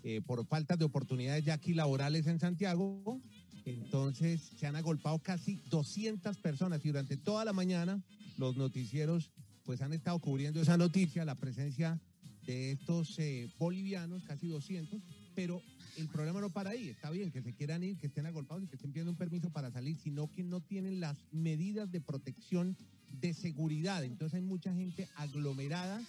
eh, 0.02 0.20
por 0.24 0.46
faltas 0.46 0.78
de 0.78 0.84
oportunidades 0.84 1.44
ya 1.44 1.54
aquí 1.54 1.74
laborales 1.74 2.26
en 2.26 2.38
Santiago. 2.38 3.20
Entonces 3.64 4.52
se 4.56 4.66
han 4.66 4.76
agolpado 4.76 5.18
casi 5.18 5.60
200 5.70 6.36
personas 6.38 6.84
y 6.84 6.88
durante 6.88 7.16
toda 7.16 7.44
la 7.44 7.52
mañana 7.52 8.02
los 8.36 8.56
noticieros 8.56 9.32
pues 9.64 9.82
han 9.82 9.92
estado 9.92 10.18
cubriendo 10.20 10.60
esa 10.60 10.76
noticia, 10.76 11.24
la 11.24 11.34
presencia 11.34 12.00
de 12.46 12.72
estos 12.72 13.18
eh, 13.18 13.52
bolivianos, 13.58 14.22
casi 14.22 14.46
200, 14.46 15.00
pero 15.34 15.60
el 15.96 16.08
problema 16.08 16.40
no 16.40 16.50
para 16.50 16.70
ahí, 16.70 16.88
está 16.88 17.10
bien 17.10 17.30
que 17.30 17.42
se 17.42 17.52
quieran 17.52 17.82
ir, 17.82 17.96
que 17.98 18.06
estén 18.06 18.26
agolpados 18.26 18.64
y 18.64 18.66
que 18.66 18.76
estén 18.76 18.92
pidiendo 18.92 19.12
un 19.12 19.18
permiso 19.18 19.50
para 19.50 19.70
salir, 19.70 19.96
sino 19.98 20.30
que 20.30 20.42
no 20.42 20.60
tienen 20.60 21.00
las 21.00 21.16
medidas 21.32 21.90
de 21.90 22.00
protección 22.00 22.76
de 23.20 23.34
seguridad. 23.34 24.04
Entonces 24.04 24.34
hay 24.34 24.42
mucha 24.42 24.72
gente 24.74 25.08
aglomerada, 25.16 26.02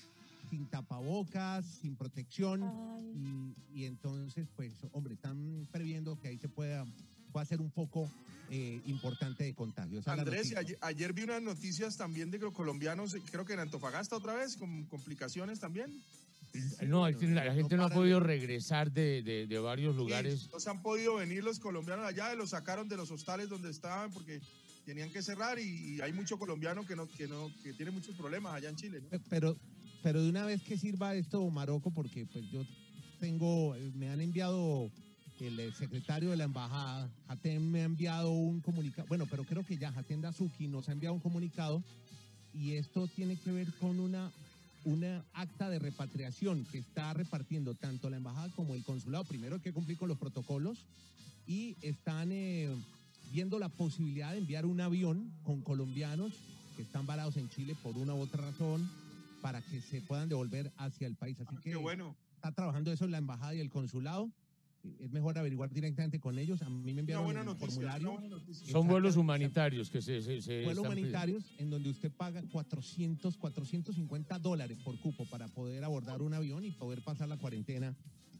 sin 0.49 0.65
tapabocas, 0.67 1.65
sin 1.81 1.95
protección, 1.95 2.63
y, 3.73 3.81
y 3.81 3.85
entonces, 3.85 4.47
pues, 4.55 4.71
hombre, 4.93 5.15
están 5.15 5.67
previendo 5.71 6.19
que 6.19 6.29
ahí 6.29 6.37
se 6.37 6.47
pueda, 6.49 6.85
pueda 7.31 7.45
ser 7.45 7.61
un 7.61 7.71
foco 7.71 8.09
eh, 8.49 8.81
importante 8.85 9.43
de 9.43 9.53
contagio. 9.53 9.99
Esa 9.99 10.11
es 10.11 10.17
la 10.17 10.23
Andrés, 10.23 10.55
ayer, 10.55 10.77
ayer 10.81 11.13
vi 11.13 11.23
unas 11.23 11.41
noticias 11.41 11.97
también 11.97 12.31
de 12.31 12.39
que 12.39 12.45
los 12.45 12.53
colombianos, 12.53 13.15
creo 13.29 13.43
que 13.43 13.53
en 13.53 13.59
Antofagasta 13.59 14.15
otra 14.15 14.33
vez, 14.33 14.55
con 14.55 14.85
complicaciones 14.85 15.59
también. 15.59 15.91
No, 16.87 17.05
hay 17.05 17.15
que- 17.15 17.27
la 17.27 17.53
gente 17.53 17.75
no 17.77 17.85
ha 17.85 17.89
podido 17.89 18.19
regresar 18.19 18.91
de, 18.91 19.21
de- 19.23 19.47
de 19.47 19.59
varios 19.59 19.95
lugares. 19.95 20.41
Sí, 20.41 20.49
no 20.51 20.59
se 20.59 20.69
han 20.69 20.81
podido 20.81 21.15
venir 21.15 21.43
los 21.43 21.59
colombianos 21.59 22.05
allá, 22.05 22.33
los 22.35 22.51
sacaron 22.51 22.87
de 22.87 22.97
los 22.97 23.11
hostales 23.11 23.49
donde 23.49 23.69
estaban 23.69 24.11
porque 24.13 24.41
tenían 24.85 25.11
que 25.11 25.21
cerrar 25.21 25.59
y, 25.59 25.95
y 25.95 26.01
hay 26.01 26.13
mucho 26.13 26.37
colombiano 26.37 26.85
que 26.85 26.95
no, 26.95 27.09
que 27.11 27.27
no, 27.27 27.53
que 27.61 27.73
tiene 27.73 27.91
muchos 27.91 28.15
problemas 28.15 28.53
allá 28.53 28.69
en 28.69 28.75
Chile. 28.75 29.01
Pero, 29.29 29.57
pero 30.01 30.21
de 30.23 30.29
una 30.29 30.45
vez 30.45 30.61
que 30.63 30.77
sirva 30.77 31.13
esto, 31.15 31.49
Marocco, 31.49 31.91
porque 31.91 32.25
pues 32.25 32.45
yo 32.49 32.65
tengo, 33.19 33.75
eh, 33.75 33.91
me 33.95 34.09
han 34.09 34.21
enviado 34.21 34.89
el 35.39 35.59
eh, 35.59 35.71
secretario 35.73 36.29
de 36.31 36.37
la 36.37 36.45
embajada, 36.45 37.11
Hatem 37.27 37.61
me 37.69 37.81
ha 37.81 37.85
enviado 37.85 38.31
un 38.31 38.61
comunicado, 38.61 39.07
bueno, 39.07 39.25
pero 39.29 39.43
creo 39.43 39.63
que 39.65 39.77
ya 39.77 39.89
Hatem 39.89 40.21
Dazuki 40.21 40.67
nos 40.67 40.87
ha 40.89 40.93
enviado 40.93 41.13
un 41.15 41.21
comunicado 41.21 41.83
y 42.53 42.73
esto 42.75 43.07
tiene 43.07 43.37
que 43.37 43.51
ver 43.51 43.73
con 43.73 43.99
una, 43.99 44.31
una 44.87 45.25
acta 45.33 45.69
de 45.69 45.79
repatriación 45.79 46.63
que 46.71 46.77
está 46.77 47.13
repartiendo 47.13 47.75
tanto 47.75 48.09
la 48.09 48.15
embajada 48.15 48.47
como 48.55 48.73
el 48.73 48.85
consulado. 48.85 49.25
Primero 49.25 49.55
hay 49.55 49.61
que 49.61 49.73
cumplir 49.73 49.97
con 49.97 50.07
los 50.07 50.17
protocolos 50.17 50.77
y 51.45 51.75
están 51.81 52.31
eh, 52.31 52.69
viendo 53.33 53.59
la 53.59 53.67
posibilidad 53.67 54.31
de 54.31 54.37
enviar 54.37 54.65
un 54.65 54.79
avión 54.79 55.29
con 55.43 55.61
colombianos 55.61 56.31
que 56.77 56.83
están 56.83 57.05
varados 57.05 57.35
en 57.35 57.49
Chile 57.49 57.75
por 57.83 57.97
una 57.97 58.13
u 58.13 58.19
otra 58.21 58.45
razón 58.45 58.89
para 59.41 59.61
que 59.61 59.81
se 59.81 59.99
puedan 59.99 60.29
devolver 60.29 60.71
hacia 60.77 61.05
el 61.07 61.15
país. 61.15 61.37
Así 61.41 61.57
que 61.61 61.73
Ah, 61.73 61.77
bueno. 61.79 62.15
está 62.35 62.53
trabajando 62.53 62.89
eso 62.93 63.03
en 63.03 63.11
la 63.11 63.17
embajada 63.17 63.55
y 63.55 63.59
el 63.59 63.69
consulado. 63.69 64.29
Es 64.99 65.11
mejor 65.11 65.37
averiguar 65.37 65.71
directamente 65.71 66.19
con 66.19 66.37
ellos. 66.37 66.61
A 66.61 66.69
mí 66.69 66.93
me 66.93 67.01
enviaron 67.01 67.25
buena 67.25 67.41
el 67.41 67.45
noticia, 67.47 67.67
formulario. 67.67 68.09
una 68.11 68.19
buena 68.19 68.35
noticia. 68.35 68.71
Son 68.71 68.87
vuelos 68.87 69.17
humanitarios 69.17 69.89
que 69.89 70.01
se, 70.01 70.21
se, 70.21 70.41
se 70.41 70.63
Vuelos 70.63 70.83
están 70.83 70.97
humanitarios 70.97 71.43
en 71.57 71.69
donde 71.69 71.89
usted 71.89 72.11
paga 72.11 72.41
400, 72.51 73.37
450 73.37 74.39
dólares 74.39 74.77
por 74.83 74.97
cupo 74.99 75.25
para 75.25 75.47
poder 75.47 75.83
abordar 75.83 76.21
un 76.21 76.33
avión 76.33 76.63
y 76.65 76.71
poder 76.71 77.01
pasar 77.01 77.27
la 77.29 77.37
cuarentena 77.37 77.95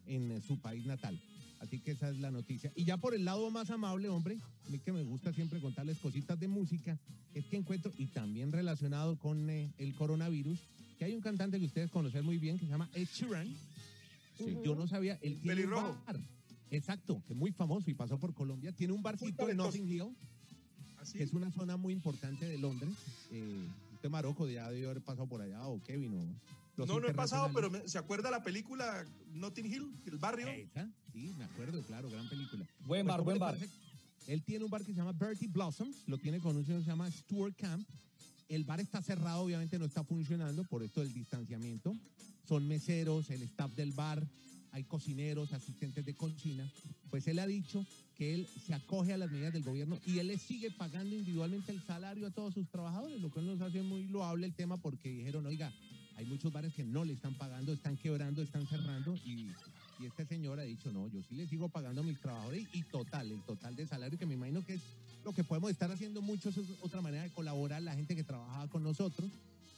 en 0.06 0.32
eh, 0.32 0.42
su 0.42 0.60
país 0.60 0.86
natal. 0.86 1.20
Así 1.60 1.80
que 1.80 1.92
esa 1.92 2.10
es 2.10 2.20
la 2.20 2.32
noticia. 2.32 2.72
Y 2.76 2.84
ya 2.86 2.98
por 2.98 3.16
el 3.16 3.26
lado 3.26 3.50
más 3.50 3.70
amable, 3.72 4.10
hombre, 4.10 4.38
a 4.66 4.70
mí 4.70 4.80
que 4.80 4.92
me 4.92 5.04
gusta 5.04 5.34
siempre 5.34 5.60
contarles 5.60 5.98
cositas 5.98 6.40
de 6.40 6.48
música, 6.48 6.98
es 7.34 7.46
que 7.46 7.58
encuentro, 7.58 7.92
y 7.98 8.08
también 8.08 8.52
relacionado 8.52 9.18
con 9.18 9.50
eh, 9.50 9.72
el 9.78 9.96
coronavirus, 9.96 10.60
que 10.98 11.06
hay 11.06 11.14
un 11.14 11.22
cantante 11.22 11.60
que 11.60 11.66
ustedes 11.66 11.90
conocen 11.92 12.26
muy 12.26 12.38
bien 12.38 12.58
que 12.58 12.66
se 12.66 12.72
llama 12.72 12.90
Ed 12.94 13.08
Sheeran. 13.14 13.48
Yo 14.64 14.76
no 14.76 14.88
sabía, 14.88 15.14
él 15.22 15.40
tiene 15.42 15.42
un 15.42 15.48
pelirrojo. 15.48 15.98
bar. 16.06 16.20
Exacto, 16.72 17.22
que 17.26 17.34
es 17.34 17.40
muy 17.40 17.52
famoso 17.52 17.90
y 17.90 17.94
pasó 17.94 18.20
por 18.20 18.34
Colombia. 18.34 18.72
Tiene 18.72 18.94
un 18.94 19.02
barcito 19.02 19.50
en. 19.50 19.58
Notting 19.58 19.88
Hill, 19.88 20.16
que 21.14 21.24
es 21.24 21.34
una 21.34 21.52
zona 21.52 21.78
muy 21.78 21.94
importante 21.94 22.46
de 22.46 22.58
Londres. 22.58 22.96
Eh, 23.32 23.68
usted, 23.94 24.10
Marocco, 24.10 24.48
ya 24.50 24.70
debió 24.70 24.90
haber 24.90 25.02
pasado 25.04 25.28
por 25.28 25.42
allá, 25.42 25.66
o 25.68 25.82
Kevin, 25.84 26.14
o 26.14 26.26
los 26.76 26.88
No, 26.88 27.00
no 27.00 27.08
he 27.08 27.14
pasado, 27.14 27.50
pero 27.54 27.70
me- 27.72 27.88
¿se 27.88 27.98
acuerda 27.98 28.30
la 28.30 28.44
película 28.44 29.06
Notting 29.34 29.66
Hill, 29.66 29.94
el 30.06 30.18
barrio? 30.18 30.48
Esa, 30.50 30.90
sí, 31.14 31.34
me 31.38 31.46
acuerdo, 31.46 31.82
claro, 31.84 32.10
gran 32.10 32.28
película. 32.28 32.66
Buen 32.86 33.08
bar, 33.08 33.18
¿cómo 33.20 33.26
buen 33.26 33.40
bar. 33.40 33.56
parece? 33.56 33.74
Él 34.28 34.44
tiene 34.44 34.66
un 34.66 34.70
bar 34.72 34.82
que 34.82 34.92
se 34.92 34.98
llama 34.98 35.14
Bertie 35.14 35.48
Blossoms, 35.48 36.04
lo 36.08 36.18
tiene 36.18 36.40
con 36.40 36.56
un 36.58 36.66
señor 36.66 36.82
que 36.82 36.86
se 36.86 36.92
llama 36.92 37.10
Stuart 37.10 37.56
Camp. 37.56 37.88
El 38.50 38.64
bar 38.66 38.80
está 38.80 39.02
cerrado, 39.02 39.42
obviamente 39.42 39.80
no 39.80 39.86
está 39.86 40.04
funcionando 40.04 40.64
por 40.66 40.84
esto 40.84 41.00
del 41.02 41.14
distanciamiento. 41.14 41.96
Son 42.48 42.66
meseros, 42.68 43.30
el 43.30 43.42
staff 43.44 43.72
del 43.76 43.92
bar, 43.94 44.26
hay 44.72 44.84
cocineros, 44.84 45.54
asistentes 45.54 46.06
de 46.06 46.16
cocina. 46.16 46.72
Pues 47.10 47.28
él 47.28 47.40
ha 47.40 47.48
dicho 47.48 47.86
que 48.16 48.34
él 48.34 48.48
se 48.66 48.74
acoge 48.74 49.14
a 49.14 49.18
las 49.18 49.32
medidas 49.32 49.54
del 49.54 49.64
gobierno 49.64 50.00
y 50.06 50.20
él 50.20 50.28
le 50.28 50.38
sigue 50.38 50.72
pagando 50.72 51.16
individualmente 51.16 51.72
el 51.72 51.82
salario 51.82 52.28
a 52.28 52.32
todos 52.32 52.54
sus 52.54 52.68
trabajadores, 52.70 53.22
lo 53.22 53.30
cual 53.30 53.46
nos 53.46 53.62
hace 53.62 53.82
muy 53.82 54.08
loable 54.08 54.46
el 54.46 54.54
tema 54.54 54.78
porque 54.78 55.10
dijeron, 55.10 55.46
oiga, 55.46 55.72
hay 56.16 56.26
muchos 56.26 56.52
bares 56.52 56.74
que 56.74 56.84
no 56.84 57.06
le 57.06 57.14
están 57.14 57.36
pagando, 57.36 57.72
están 57.72 57.96
quebrando, 57.98 58.42
están 58.42 58.66
cerrando 58.68 59.16
y, 59.24 59.52
y 60.00 60.06
este 60.06 60.26
señor 60.26 60.60
ha 60.60 60.64
dicho, 60.64 60.92
no, 60.92 61.08
yo 61.08 61.22
sí 61.22 61.36
le 61.36 61.48
sigo 61.48 61.70
pagando 61.70 62.02
a 62.02 62.04
mis 62.04 62.20
trabajadores 62.20 62.68
y 62.74 62.84
total, 62.84 63.32
el 63.32 63.42
total 63.44 63.76
de 63.76 63.86
salario 63.86 64.18
que 64.18 64.26
me 64.26 64.34
imagino 64.34 64.66
que 64.66 64.74
es 64.74 64.82
lo 65.24 65.34
que 65.34 65.44
podemos 65.44 65.70
estar 65.70 65.92
haciendo 65.92 66.22
mucho, 66.22 66.50
es 66.50 66.58
otra 66.82 67.02
manera 67.02 67.24
de 67.24 67.32
colaborar 67.32 67.82
la 67.82 67.94
gente 67.94 68.16
que 68.16 68.24
trabajaba 68.24 68.68
con 68.70 68.82
nosotros. 68.82 69.30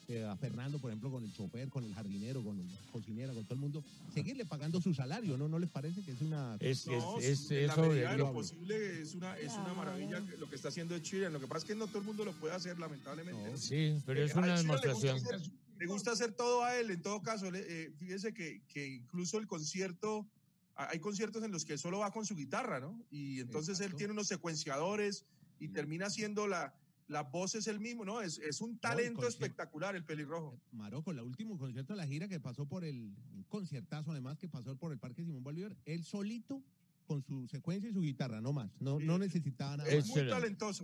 Eh, 0.09 0.25
a 0.25 0.35
Fernando, 0.35 0.79
por 0.79 0.89
ejemplo, 0.89 1.11
con 1.11 1.23
el 1.23 1.31
chofer, 1.31 1.69
con 1.69 1.83
el 1.83 1.93
jardinero, 1.93 2.43
con 2.43 2.59
el 2.59 2.65
cocinero, 2.91 3.33
con 3.35 3.43
todo 3.45 3.53
el 3.53 3.59
mundo, 3.59 3.83
seguirle 4.11 4.43
pagando 4.43 4.81
su 4.81 4.91
salario, 4.93 5.37
¿no? 5.37 5.47
¿No 5.47 5.59
les 5.59 5.69
parece 5.69 6.01
que 6.03 6.11
es 6.11 6.21
una... 6.21 6.57
Es- 6.59 6.87
No, 6.87 7.19
es- 7.19 7.51
en 7.51 7.67
la 7.67 7.73
eso 7.73 7.81
medida 7.83 8.11
de 8.11 8.17
lo 8.17 8.33
posible 8.33 9.01
es 9.01 9.13
una, 9.13 9.37
es 9.37 9.53
una 9.53 9.73
maravilla 9.75 10.25
que- 10.25 10.37
lo 10.37 10.49
que 10.49 10.55
está 10.55 10.69
haciendo 10.69 10.97
Chile. 10.99 11.29
Lo 11.29 11.39
que 11.39 11.45
pasa 11.47 11.59
es 11.59 11.65
que 11.65 11.75
no 11.75 11.85
todo 11.87 11.99
el 11.99 12.05
mundo 12.05 12.25
lo 12.25 12.33
puede 12.33 12.55
hacer, 12.55 12.79
lamentablemente. 12.79 13.55
Sí, 13.59 14.01
pero 14.05 14.23
es 14.23 14.31
Eh, 14.31 14.37
una 14.37 14.47
Sheeran 14.47 14.65
le 14.65 14.71
gusta 14.73 14.87
demostración. 14.87 15.37
hacer- 15.37 15.51
Le 15.79 15.85
gusta 15.85 16.11
hacer 16.11 16.33
todo 16.33 16.63
a 16.63 16.75
él, 16.77 16.89
en 16.89 17.01
todo 17.03 17.21
caso. 17.21 17.49
le- 17.51 17.65
eh, 17.85 17.91
fíjese 17.99 18.33
que, 18.33 18.61
que 18.67 18.87
incluso 18.87 19.37
el 19.37 19.45
concierto, 19.47 20.27
hay 20.75 20.99
conciertos 20.99 21.43
en 21.43 21.51
los 21.51 21.65
que 21.65 21.73
él 21.73 21.79
solo 21.79 21.99
va 21.99 22.11
con 22.11 22.25
su 22.25 22.35
guitarra, 22.35 22.79
¿no? 22.79 22.99
Y 23.11 23.39
entonces 23.41 23.79
él 23.79 23.93
tiene 23.95 24.13
unos 24.13 24.27
secuenciadores 24.27 25.25
y 25.59 25.67
termina 25.69 26.07
haciendo 26.07 26.47
la, 26.47 26.73
la 27.09 27.23
voz 27.23 27.55
es 27.55 27.67
el 27.67 27.79
mismo, 27.79 28.05
¿no? 28.05 28.21
Es, 28.21 28.37
es 28.39 28.61
un 28.61 28.77
talento 28.77 29.27
espectacular 29.27 29.95
el 29.95 30.05
pelirrojo. 30.05 30.59
Maroco, 30.71 31.11
el 31.11 31.19
último 31.19 31.57
concierto 31.57 31.93
de 31.93 31.97
la 31.97 32.07
gira 32.07 32.27
que 32.27 32.39
pasó 32.39 32.65
por 32.65 32.85
el, 32.85 33.13
un 33.33 33.43
conciertazo 33.49 34.11
además 34.11 34.37
que 34.37 34.47
pasó 34.47 34.77
por 34.77 34.91
el 34.91 34.99
Parque 34.99 35.25
Simón 35.25 35.43
Bolívar, 35.43 35.75
él 35.85 36.03
solito 36.03 36.63
con 37.07 37.23
su 37.23 37.47
secuencia 37.47 37.89
y 37.89 37.93
su 37.93 38.01
guitarra, 38.01 38.39
no 38.39 38.53
más, 38.53 38.69
no, 38.79 38.99
no 38.99 39.17
necesitaba 39.17 39.77
nada 39.77 39.89
Es 39.89 40.05
más. 40.07 40.15
Sheeran. 40.15 40.29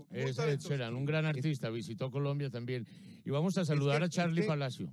Es 0.10 0.40
Ed 0.40 0.60
Sheeran, 0.60 0.96
un 0.96 1.06
gran 1.06 1.26
artista, 1.26 1.70
visitó 1.70 2.10
Colombia 2.10 2.50
también. 2.50 2.88
Y 3.24 3.30
vamos 3.30 3.56
a 3.60 3.64
saludar 3.66 4.02
a 4.02 4.10
Charlie 4.10 4.42
Palacio. 4.42 4.92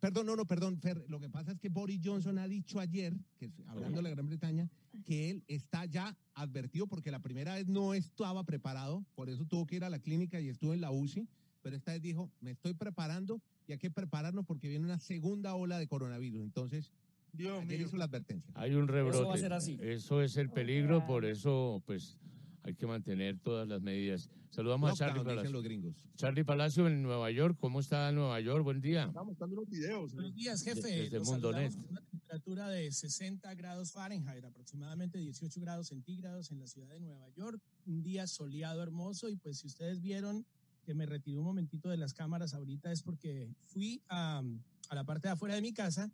Perdón, 0.00 0.26
no, 0.26 0.34
no, 0.34 0.46
perdón, 0.46 0.78
Fer, 0.80 1.04
lo 1.08 1.20
que 1.20 1.28
pasa 1.28 1.52
es 1.52 1.58
que 1.60 1.68
Boris 1.68 2.00
Johnson 2.02 2.38
ha 2.38 2.48
dicho 2.48 2.80
ayer, 2.80 3.12
que 3.38 3.44
es- 3.46 3.52
hablando 3.68 3.98
de 3.98 4.02
la 4.02 4.10
Gran 4.10 4.26
Bretaña, 4.26 4.68
que 5.04 5.30
él 5.30 5.44
está 5.48 5.84
ya 5.86 6.16
advertido 6.34 6.86
porque 6.86 7.10
la 7.10 7.20
primera 7.20 7.54
vez 7.54 7.68
no 7.68 7.94
estaba 7.94 8.44
preparado, 8.44 9.04
por 9.14 9.28
eso 9.28 9.44
tuvo 9.44 9.66
que 9.66 9.76
ir 9.76 9.84
a 9.84 9.90
la 9.90 9.98
clínica 9.98 10.40
y 10.40 10.48
estuvo 10.48 10.74
en 10.74 10.80
la 10.80 10.90
UCI, 10.90 11.26
pero 11.62 11.76
esta 11.76 11.92
vez 11.92 12.02
dijo, 12.02 12.30
me 12.40 12.50
estoy 12.50 12.74
preparando 12.74 13.40
y 13.66 13.72
hay 13.72 13.78
que 13.78 13.90
prepararnos 13.90 14.44
porque 14.44 14.68
viene 14.68 14.84
una 14.84 14.98
segunda 14.98 15.54
ola 15.54 15.78
de 15.78 15.86
coronavirus. 15.86 16.42
Entonces, 16.42 16.92
Dios 17.32 17.62
ayer 17.62 17.80
hizo 17.80 17.96
la 17.96 18.04
advertencia. 18.04 18.52
Hay 18.54 18.74
un 18.74 18.88
rebrote. 18.88 19.18
Eso 19.18 19.28
va 19.28 19.34
a 19.34 19.38
ser 19.38 19.52
así. 19.52 19.78
Eso 19.80 20.22
es 20.22 20.36
el 20.36 20.50
peligro, 20.50 21.06
por 21.06 21.24
eso 21.24 21.82
pues 21.86 22.18
hay 22.64 22.74
que 22.74 22.86
mantener 22.86 23.38
todas 23.38 23.66
las 23.68 23.80
medidas. 23.82 24.30
Saludamos 24.50 24.90
a 24.92 24.94
Charlie 24.94 25.14
dicen 25.20 25.26
Palacio. 25.36 25.50
los 25.52 25.62
gringos. 25.64 25.94
Charlie 26.16 26.44
Palacio 26.44 26.86
en 26.86 27.02
Nueva 27.02 27.30
York. 27.30 27.56
¿Cómo 27.58 27.80
está 27.80 28.12
Nueva 28.12 28.38
York? 28.40 28.62
Buen 28.62 28.80
día. 28.80 29.04
Estamos 29.04 29.28
mostrando 29.28 29.56
unos 29.56 29.68
videos. 29.70 30.12
Buenos 30.12 30.34
días, 30.34 30.62
jefe. 30.62 30.80
De- 30.88 31.02
desde 31.04 31.18
Los 31.18 31.28
Mundo 31.28 31.52
Net. 31.52 31.72
una 31.88 32.00
temperatura 32.02 32.68
de 32.68 32.92
60 32.92 33.54
grados 33.54 33.92
Fahrenheit, 33.92 34.44
aproximadamente 34.44 35.18
18 35.18 35.60
grados 35.60 35.88
centígrados 35.88 36.50
en 36.50 36.60
la 36.60 36.66
ciudad 36.66 36.90
de 36.90 37.00
Nueva 37.00 37.28
York. 37.30 37.60
Un 37.86 38.02
día 38.02 38.26
soleado, 38.26 38.82
hermoso. 38.82 39.28
Y 39.28 39.36
pues 39.36 39.58
si 39.58 39.66
ustedes 39.66 40.00
vieron 40.00 40.44
que 40.84 40.94
me 40.94 41.06
retiré 41.06 41.38
un 41.38 41.44
momentito 41.44 41.88
de 41.88 41.96
las 41.96 42.12
cámaras 42.12 42.54
ahorita 42.54 42.92
es 42.92 43.02
porque 43.02 43.48
fui 43.68 44.02
a, 44.08 44.42
a 44.88 44.94
la 44.94 45.04
parte 45.04 45.28
de 45.28 45.32
afuera 45.32 45.54
de 45.54 45.62
mi 45.62 45.72
casa 45.72 46.10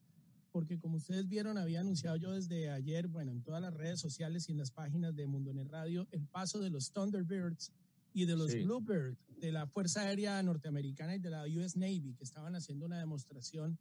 porque 0.52 0.78
como 0.78 0.96
ustedes 0.96 1.28
vieron, 1.28 1.58
había 1.58 1.80
anunciado 1.80 2.16
yo 2.16 2.32
desde 2.32 2.70
ayer, 2.70 3.08
bueno, 3.08 3.32
en 3.32 3.42
todas 3.42 3.60
las 3.60 3.74
redes 3.74 4.00
sociales 4.00 4.48
y 4.48 4.52
en 4.52 4.58
las 4.58 4.70
páginas 4.70 5.14
de 5.14 5.26
Mundonet 5.26 5.68
Radio, 5.68 6.06
el 6.10 6.26
paso 6.26 6.60
de 6.60 6.70
los 6.70 6.92
Thunderbirds 6.92 7.72
y 8.14 8.24
de 8.24 8.36
los 8.36 8.50
Sí. 8.50 8.62
Bluebirds 8.62 9.18
de 9.40 9.52
la 9.52 9.66
Fuerza 9.66 10.02
Aérea 10.02 10.42
Norteamericana 10.42 11.14
y 11.14 11.18
de 11.18 11.30
la 11.30 11.44
US 11.44 11.76
Navy, 11.76 12.14
que 12.16 12.24
estaban 12.24 12.54
haciendo 12.54 12.86
una 12.86 12.98
demostración 12.98 13.78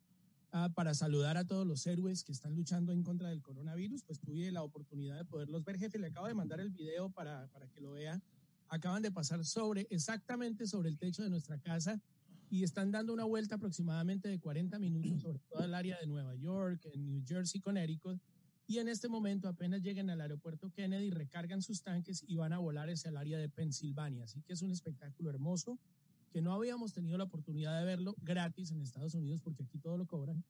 ah, 0.51 0.69
para 0.75 0.93
saludar 0.93 1.37
a 1.37 1.45
todos 1.45 1.65
los 1.65 1.85
héroes 1.87 2.23
que 2.23 2.31
están 2.31 2.55
luchando 2.55 2.91
en 2.91 3.03
contra 3.03 3.29
del 3.29 3.41
coronavirus. 3.41 4.03
Pues 4.03 4.19
tuve 4.19 4.51
la 4.51 4.63
oportunidad 4.63 5.17
de 5.17 5.25
poderlos 5.25 5.63
ver, 5.63 5.77
jefe. 5.77 5.97
Le 5.97 6.07
acabo 6.07 6.27
de 6.27 6.33
mandar 6.33 6.59
el 6.59 6.69
video 6.69 7.09
para, 7.09 7.47
para 7.47 7.67
que 7.69 7.81
lo 7.81 7.93
vea. 7.93 8.21
Acaban 8.69 9.01
de 9.01 9.11
pasar 9.11 9.43
sobre, 9.45 9.87
exactamente 9.89 10.67
sobre 10.67 10.89
el 10.89 10.97
techo 10.97 11.23
de 11.23 11.29
nuestra 11.29 11.57
casa 11.57 11.99
y 12.49 12.63
están 12.63 12.91
dando 12.91 13.13
una 13.13 13.25
vuelta 13.25 13.55
aproximadamente 13.55 14.29
de 14.29 14.39
40 14.39 14.79
minutos 14.79 15.21
sobre 15.21 15.39
toda 15.39 15.65
el 15.65 15.73
área 15.73 15.97
de 15.99 16.07
Nueva 16.07 16.35
York, 16.35 16.87
en 16.93 17.05
New 17.05 17.23
Jersey, 17.25 17.61
Connecticut. 17.61 18.19
y 18.67 18.79
en 18.79 18.89
este 18.89 19.07
momento 19.07 19.47
apenas 19.47 19.81
lleguen 19.81 20.09
al 20.09 20.21
aeropuerto 20.21 20.69
Kennedy, 20.71 21.09
recargan 21.09 21.61
sus 21.61 21.81
tanques 21.83 22.23
y 22.27 22.35
van 22.35 22.53
a 22.53 22.57
volar 22.57 22.89
hacia 22.89 23.09
el 23.09 23.17
área 23.17 23.37
de 23.37 23.49
Pensilvania. 23.49 24.25
Así 24.25 24.41
que 24.41 24.53
es 24.53 24.61
un 24.61 24.71
espectáculo 24.71 25.29
hermoso 25.29 25.79
que 26.31 26.41
no 26.41 26.53
habíamos 26.53 26.93
tenido 26.93 27.17
la 27.17 27.23
oportunidad 27.25 27.79
de 27.79 27.85
verlo 27.85 28.15
gratis 28.21 28.71
en 28.71 28.81
Estados 28.81 29.13
Unidos 29.13 29.41
porque 29.41 29.63
aquí 29.63 29.79
todo 29.79 29.97
lo 29.97 30.05
cobran. 30.05 30.43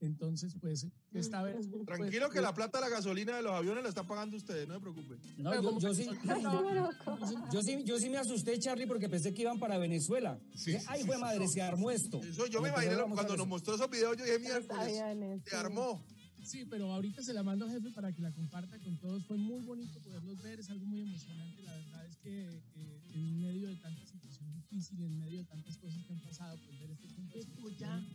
Entonces, 0.00 0.54
pues, 0.58 0.86
esta 1.12 1.42
vez... 1.42 1.68
pues, 1.68 1.84
Tranquilo 1.84 2.30
que 2.30 2.40
la 2.40 2.54
plata 2.54 2.78
de 2.78 2.84
la 2.84 2.88
gasolina 2.88 3.36
de 3.36 3.42
los 3.42 3.52
aviones 3.52 3.82
la 3.82 3.90
están 3.90 4.06
pagando 4.06 4.36
ustedes, 4.36 4.66
no 4.66 4.74
se 4.74 4.80
preocupen. 4.80 5.18
No, 5.36 5.54
yo, 5.54 5.78
yo 5.78 5.94
sí, 5.94 6.08
yo, 7.52 7.62
sí, 7.62 7.84
yo 7.84 7.98
sí 7.98 8.08
me 8.08 8.16
asusté, 8.16 8.58
Charlie, 8.58 8.86
porque 8.86 9.08
pensé 9.10 9.34
que 9.34 9.42
iban 9.42 9.58
para 9.58 9.76
Venezuela. 9.76 10.38
Dije, 10.54 10.82
Ay, 10.86 11.04
fue 11.04 11.18
madre, 11.18 11.46
se 11.48 11.60
armó 11.60 11.90
esto. 11.90 12.22
Eso 12.22 12.46
yo 12.46 12.62
me 12.62 12.70
Cuando 12.70 12.92
imaginé 12.92 13.14
cuando 13.14 13.36
nos 13.36 13.46
mostró 13.46 13.74
esos 13.74 13.90
videos, 13.90 14.16
yo 14.16 14.24
dije, 14.24 14.38
miércoles, 14.38 14.96
se 15.44 15.56
armó. 15.56 16.02
Sí, 16.42 16.64
pero 16.64 16.90
ahorita 16.92 17.22
se 17.22 17.34
la 17.34 17.42
mando 17.42 17.68
jefe 17.68 17.90
para 17.90 18.12
que 18.12 18.22
la 18.22 18.32
comparta 18.32 18.78
con 18.78 18.96
todos. 18.98 19.24
Fue 19.26 19.36
muy 19.36 19.62
bonito 19.62 20.00
poderlos 20.00 20.42
ver, 20.42 20.60
es 20.60 20.70
algo 20.70 20.86
muy 20.86 21.02
emocionante. 21.02 21.62
La 21.62 21.74
verdad 21.74 22.06
es 22.06 22.16
que 22.16 22.48
eh, 22.48 23.02
en 23.12 23.40
medio 23.40 23.68
de 23.68 23.76
tanta 23.76 24.06
situación 24.06 24.50
difícil, 24.54 25.02
en 25.02 25.18
medio 25.18 25.40
de 25.40 25.44
tantas 25.44 25.76
cosas 25.76 26.02
que 26.06 26.12
han 26.14 26.20
pasado, 26.20 26.58
pues 26.64 26.80
ver 26.80 26.90
este 26.90 27.08
punto 27.08 27.36
de 27.36 27.44
situación 27.44 28.06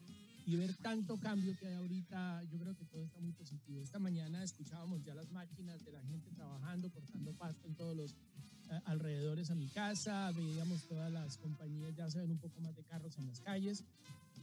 y 0.45 0.55
ver 0.55 0.75
tanto 0.77 1.17
cambio 1.19 1.55
que 1.57 1.67
hay 1.67 1.73
ahorita, 1.73 2.43
yo 2.43 2.59
creo 2.59 2.75
que 2.75 2.85
todo 2.85 3.03
está 3.03 3.19
muy 3.19 3.31
positivo. 3.33 3.81
Esta 3.81 3.99
mañana 3.99 4.43
escuchábamos 4.43 5.03
ya 5.03 5.15
las 5.15 5.31
máquinas 5.31 5.83
de 5.83 5.91
la 5.91 6.01
gente 6.03 6.29
trabajando, 6.31 6.91
cortando 6.91 7.33
pasto 7.33 7.67
en 7.67 7.75
todos 7.75 7.95
los 7.95 8.11
eh, 8.13 8.79
alrededores 8.85 9.49
a 9.49 9.55
mi 9.55 9.67
casa, 9.69 10.31
veíamos 10.31 10.85
todas 10.85 11.11
las 11.11 11.37
compañías, 11.37 11.95
ya 11.95 12.09
se 12.09 12.19
ven 12.19 12.31
un 12.31 12.39
poco 12.39 12.61
más 12.61 12.75
de 12.75 12.83
carros 12.83 13.17
en 13.17 13.25
las 13.27 13.39
calles. 13.41 13.83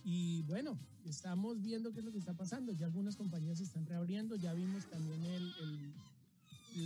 Y 0.05 0.43
bueno, 0.43 0.77
estamos 1.05 1.63
viendo 1.63 1.93
qué 1.93 2.01
es 2.01 2.05
lo 2.05 2.11
que 2.11 2.19
está 2.19 2.35
pasando. 2.35 2.73
Ya 2.73 2.87
algunas 2.87 3.15
compañías 3.17 3.59
se 3.59 3.65
están 3.65 3.87
reabriendo, 3.87 4.35
ya 4.35 4.53
vimos 4.55 4.89
también 4.89 5.25
el, 5.25 5.55
el- 5.59 5.95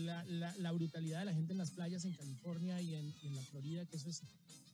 la, 0.04 0.24
la- 0.24 0.54
la 0.58 0.72
brutalidad 0.72 1.20
de 1.20 1.26
la 1.26 1.32
gente 1.34 1.52
en 1.52 1.58
las 1.58 1.70
playas 1.70 2.04
en 2.04 2.12
California 2.12 2.80
y 2.82 2.94
en, 2.94 3.14
y 3.22 3.28
en 3.28 3.36
la 3.36 3.42
Florida, 3.44 3.86
que 3.86 3.96
eso 3.96 4.10
es 4.10 4.22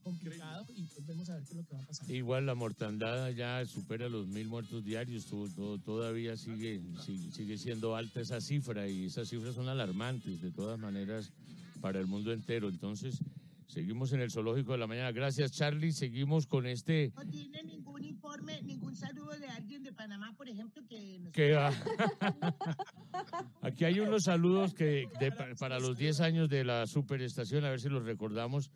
complicado 0.02 0.66
y 0.74 0.82
pues 0.84 1.06
vemos 1.06 1.28
a 1.30 1.34
ver 1.36 1.44
qué 1.44 1.50
es 1.50 1.56
lo 1.56 1.64
que 1.64 1.74
va 1.74 1.82
a 1.82 1.86
pasar. 1.86 2.10
Igual 2.10 2.46
la 2.46 2.54
mortandad 2.54 3.30
ya 3.30 3.64
supera 3.66 4.08
los 4.08 4.26
mil 4.28 4.48
muertos 4.48 4.84
diarios, 4.84 5.26
to- 5.26 5.48
to- 5.54 5.78
todavía 5.78 6.36
sigue, 6.36 6.80
sigue, 7.04 7.30
sigue 7.32 7.58
siendo 7.58 7.96
alta 7.96 8.20
esa 8.20 8.40
cifra 8.40 8.88
y 8.88 9.06
esas 9.06 9.28
cifras 9.28 9.54
son 9.54 9.68
alarmantes 9.68 10.40
de 10.40 10.50
todas 10.50 10.78
maneras 10.78 11.32
para 11.80 11.98
el 12.00 12.06
mundo 12.06 12.32
entero. 12.32 12.68
Entonces, 12.68 13.18
seguimos 13.66 14.12
en 14.12 14.20
el 14.20 14.30
zoológico 14.30 14.72
de 14.72 14.78
la 14.78 14.86
mañana. 14.86 15.12
Gracias 15.12 15.52
Charlie, 15.52 15.92
seguimos 15.92 16.46
con 16.46 16.66
este 16.66 17.12
No 17.16 17.24
tiene 17.30 17.62
ningún 17.64 18.04
informe, 18.04 18.60
ningún 18.62 18.94
saludo 18.96 19.30
de 19.38 19.46
alguien 19.48 19.82
de 19.82 19.92
Panamá, 19.92 20.34
por 20.36 20.48
ejemplo, 20.48 20.82
que 20.88 21.18
nos 21.20 21.32
que 21.32 21.52
va. 21.52 21.72
Aquí 23.62 23.84
hay 23.84 24.00
unos 24.00 24.24
saludos 24.24 24.74
que 24.74 25.08
de- 25.20 25.32
pa- 25.32 25.54
para 25.58 25.78
los 25.78 25.96
10 25.96 26.20
años 26.20 26.48
de 26.48 26.64
la 26.64 26.86
superestación, 26.86 27.64
a 27.64 27.70
ver 27.70 27.80
si 27.80 27.88
los 27.88 28.04
recordamos. 28.04 28.70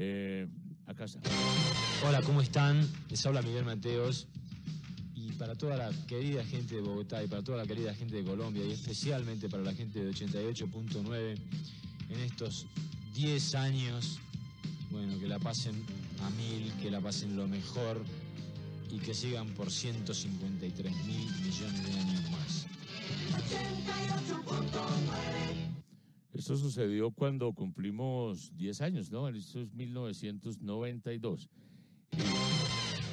Eh, 0.00 0.46
a 0.86 0.94
casa. 0.94 1.18
Hola, 2.06 2.22
¿cómo 2.22 2.40
están? 2.40 2.88
Les 3.10 3.26
habla 3.26 3.42
Miguel 3.42 3.64
Mateos. 3.64 4.28
Y 5.16 5.32
para 5.32 5.56
toda 5.56 5.76
la 5.76 5.90
querida 6.06 6.44
gente 6.44 6.76
de 6.76 6.82
Bogotá 6.82 7.20
y 7.22 7.26
para 7.26 7.42
toda 7.42 7.58
la 7.58 7.66
querida 7.66 7.92
gente 7.92 8.14
de 8.14 8.22
Colombia 8.22 8.64
y 8.64 8.70
especialmente 8.70 9.48
para 9.48 9.64
la 9.64 9.74
gente 9.74 10.04
de 10.04 10.12
88.9 10.12 11.36
en 12.10 12.20
estos 12.20 12.66
10 13.14 13.54
años, 13.56 14.20
bueno, 14.92 15.18
que 15.18 15.26
la 15.26 15.40
pasen 15.40 15.74
a 16.22 16.30
mil, 16.30 16.72
que 16.80 16.92
la 16.92 17.00
pasen 17.00 17.36
lo 17.36 17.48
mejor 17.48 18.04
y 18.90 18.98
que 18.98 19.14
sigan 19.14 19.48
por 19.48 19.72
153 19.72 20.92
mil 21.06 21.28
millones 21.42 21.84
de 21.84 21.98
años 21.98 22.30
más. 22.30 22.66
Esto 26.34 26.56
sucedió 26.56 27.10
cuando 27.10 27.52
cumplimos 27.52 28.52
10 28.56 28.80
años, 28.82 29.10
¿no? 29.10 29.28
Esto 29.28 29.60
es 29.62 29.72
1992. 29.74 31.48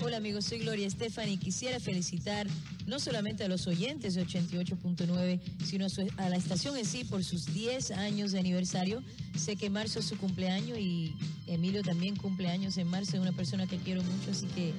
Hola 0.04 0.18
amigos, 0.18 0.46
soy 0.46 0.60
Gloria 0.60 0.86
Estefan 0.86 1.30
y 1.30 1.38
quisiera 1.38 1.80
felicitar 1.80 2.48
no 2.86 3.00
solamente 3.00 3.46
a 3.46 3.48
los 3.48 3.66
oyentes 3.66 4.14
de 4.16 4.26
88.9, 4.26 5.40
sino 5.64 5.86
a, 5.86 5.90
su- 5.90 6.08
a 6.18 6.30
la 6.30 6.36
estación 6.36 6.76
en 6.78 6.86
sí 6.86 7.06
por 7.06 7.24
sus 7.24 7.52
10 7.54 7.92
años 7.92 8.34
de 8.34 8.40
aniversario. 8.40 9.02
Sé 9.38 9.56
que 9.56 9.70
marzo 9.70 10.00
es 10.00 10.06
su 10.06 10.18
cumpleaños 10.18 10.78
y 10.78 11.16
Emilio 11.48 11.82
también 11.82 12.18
cumpleaños 12.18 12.78
en 12.78 12.88
marzo, 12.90 13.16
es 13.16 13.22
una 13.22 13.32
persona 13.32 13.66
que 13.68 13.78
quiero 13.78 14.04
mucho, 14.04 14.32
así 14.32 14.48
que 14.48 14.74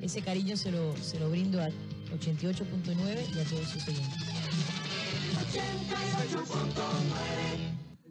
ese 0.00 0.22
cariño 0.22 0.56
se 0.56 0.72
lo, 0.72 0.96
se 0.96 1.20
lo 1.20 1.30
brindo 1.30 1.60
a 1.60 1.68
88.9 2.18 3.36
y 3.36 3.38
a 3.38 3.44
todos 3.44 3.68
sus 3.68 3.86
oyentes. 3.88 4.22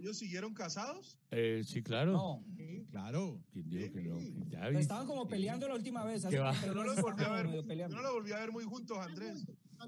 ¿Ellos 0.01 0.17
siguieron 0.17 0.53
casados? 0.55 1.19
Eh, 1.29 1.61
sí, 1.63 1.83
claro. 1.83 2.11
No. 2.13 2.43
Claro. 2.89 3.39
¿Quién 3.51 3.69
dijo 3.69 3.93
que 3.93 4.01
no? 4.01 4.19
Ya 4.49 4.61
Pero 4.61 4.71
vi- 4.71 4.77
Estaban 4.77 5.05
como 5.05 5.27
peleando 5.27 5.67
la 5.67 5.75
última 5.75 6.03
vez. 6.03 6.25
¿Qué 6.25 6.39
va? 6.39 6.53
Yo 6.65 6.73
no 6.73 6.83
los 6.83 6.99
volví 7.01 7.23
a 7.23 7.29
ver, 7.29 7.45
yo 7.77 7.87
no 7.89 8.01
los 8.01 8.11
volví 8.13 8.31
a 8.31 8.39
ver 8.39 8.51
muy 8.51 8.63
juntos, 8.63 8.97
Andrés. 8.97 9.45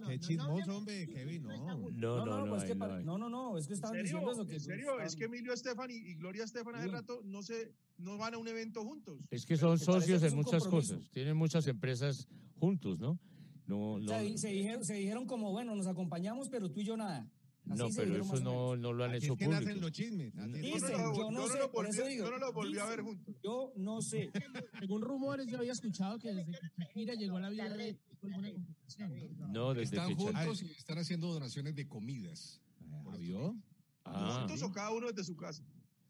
Qué 0.08 0.20
chismoso, 0.20 0.78
hombre, 0.78 1.08
Kevin, 1.08 1.44
no. 1.44 1.90
No, 1.92 2.26
No, 2.26 2.46
no, 2.46 2.46
pues 2.52 2.64
hay, 2.64 2.68
que 2.70 2.76
no 2.76 2.88
pa- 2.88 2.96
hay. 2.98 3.04
no, 3.04 3.18
no, 3.18 3.30
no, 3.30 3.58
es 3.58 3.66
que 3.68 3.74
¿En 3.74 3.76
estaban 3.76 3.96
serio? 3.96 4.04
diciendo 4.20 4.32
eso. 4.32 4.46
Que 4.48 4.54
¿En 4.56 4.60
serio? 4.60 4.86
estaban- 4.86 5.06
Es 5.08 5.16
que 5.16 5.24
Emilio 5.26 5.54
Estefan 5.54 5.92
y, 5.92 5.96
y 5.96 6.14
Gloria 6.16 6.44
Estefan 6.44 6.76
hace 6.76 6.86
Sí. 6.86 6.92
rato 6.92 7.22
no 7.26 7.42
se 7.44 7.74
no 7.98 8.18
van 8.18 8.34
a 8.36 8.38
un 8.38 8.48
evento 8.48 8.84
juntos. 8.84 9.20
Es 9.32 9.46
que 9.46 9.56
son 9.58 9.78
socios 9.80 10.20
que 10.22 10.28
es 10.28 10.32
en 10.34 10.38
muchas 10.38 10.64
compromiso. 10.64 10.96
cosas. 10.96 11.12
Tienen 11.12 11.38
muchas 11.38 11.68
empresas 11.68 12.28
juntos, 12.60 13.00
¿no? 13.00 13.20
No, 13.68 13.94
O 13.94 14.02
sea, 14.02 14.20
se, 14.38 14.48
dijeron, 14.50 14.84
se 14.84 14.94
dijeron 14.96 15.26
como, 15.26 15.52
bueno, 15.52 15.74
nos 15.76 15.88
acompañamos, 15.88 16.50
pero 16.50 16.70
tú 16.72 16.82
y 16.82 16.84
yo 16.86 16.98
nada. 16.98 17.28
Así 17.70 17.80
no 17.80 17.88
pero 17.96 18.18
eso 18.18 18.40
no, 18.42 18.76
no 18.76 18.92
lo 18.92 19.06
han 19.06 19.12
Así 19.12 19.26
hecho 19.26 19.34
es 19.34 19.40
que 19.40 19.46
público. 19.46 19.64
nacen 19.66 19.82
los 19.82 19.92
chismes. 19.92 20.34
Dicen, 20.36 20.90
Yo 20.92 20.98
no 20.98 20.98
lo- 20.98 21.16
yo 21.16 21.24
no 21.24 21.32
yo 21.32 21.32
no 21.32 21.48
sé, 21.48 21.60
lo 21.60 21.72
por 21.72 21.86
eso 21.88 22.04
volví- 22.04 22.10
digo. 22.10 22.26
yo 22.26 22.32
no 22.32 22.38
lo 22.38 22.54
volví 22.54 22.78
a 22.78 22.86
ver 22.86 23.02
juntos. 23.02 23.36
Yo 23.42 23.74
no 23.78 24.02
sé. 24.02 24.32
Según 24.90 25.02
rumores, 25.02 25.48
yo 25.48 25.58
había 25.60 25.72
escuchado 25.72 26.20
que 26.20 26.34
desde 26.34 26.52
que 26.52 26.60
Shakira 26.78 27.14
llegó 27.16 27.38
a 27.38 27.40
la 27.42 27.50
vida 27.50 27.70
de 27.70 27.98
alguna 28.22 28.52
complicación. 28.52 29.14
¿no? 29.54 29.74
Desde 29.74 29.96
Están 29.96 30.10
que 30.10 30.16
juntos 30.16 30.62
y 30.62 30.72
están 30.72 30.98
haciendo 30.98 31.32
donaciones 31.34 31.76
de 31.76 31.88
comidas. 31.88 32.62
Ah, 32.92 33.16
¿Vio? 33.18 33.56
Ah, 34.06 34.40
¿Juntos 34.40 34.62
o 34.62 34.72
cada 34.72 34.92
uno 34.92 35.08
desde 35.08 35.24
su 35.24 35.36
casa? 35.38 35.64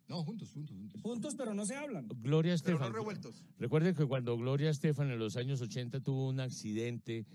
No, 0.07 0.23
juntos, 0.23 0.51
juntos, 0.51 0.75
juntos. 0.75 1.01
Juntos, 1.01 1.35
pero 1.37 1.53
no 1.53 1.65
se 1.65 1.75
hablan. 1.75 2.07
Gloria 2.21 2.55
Pero 2.63 2.77
no 2.79 2.85
Estefan. 2.85 2.93
revueltos. 2.93 3.45
Recuerden 3.57 3.95
que 3.95 4.05
cuando 4.05 4.35
Gloria 4.37 4.69
Estefan 4.69 5.11
en 5.11 5.19
los 5.19 5.37
años 5.37 5.61
80 5.61 6.01
tuvo 6.01 6.27
un 6.29 6.39
accidente, 6.39 7.25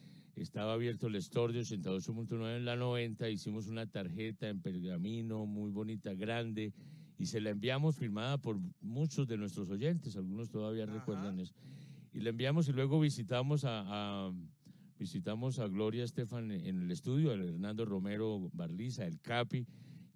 estaba 0.43 0.73
abierto 0.75 1.07
el 1.09 1.17
store 1.17 1.53
de 1.53 1.61
88.9 1.61 2.57
en 2.57 2.65
la 2.65 2.77
90, 2.77 3.29
hicimos 3.31 3.67
una 3.69 3.87
tarjeta 3.87 4.49
en 4.49 4.61
pergamino 4.61 5.47
muy 5.47 5.71
bonita, 5.71 6.15
grande, 6.15 6.73
y 7.19 7.27
se 7.27 7.41
la 7.41 7.51
enviamos 7.51 7.97
firmada 7.97 8.39
por 8.39 8.59
muchos 8.81 9.27
de 9.27 9.37
nuestros 9.37 9.71
oyentes, 9.71 10.17
algunos 10.17 10.51
todavía 10.51 10.85
Ajá. 10.85 10.95
recuerdan 10.95 11.41
eso. 11.41 11.55
Y 12.13 12.21
la 12.21 12.31
enviamos 12.31 12.69
y 12.69 12.73
luego 12.73 13.01
visitamos 13.01 13.65
a, 13.65 13.85
a- 14.29 14.33
visitamos 14.99 15.59
a 15.59 15.69
Gloria 15.69 16.05
Estefan 16.05 16.51
en 16.51 16.83
el 16.83 16.91
estudio, 16.91 17.31
a 17.31 17.35
Hernando 17.35 17.85
Romero 17.85 18.49
Barliza, 18.53 19.07
el 19.07 19.21
Capi, 19.21 19.67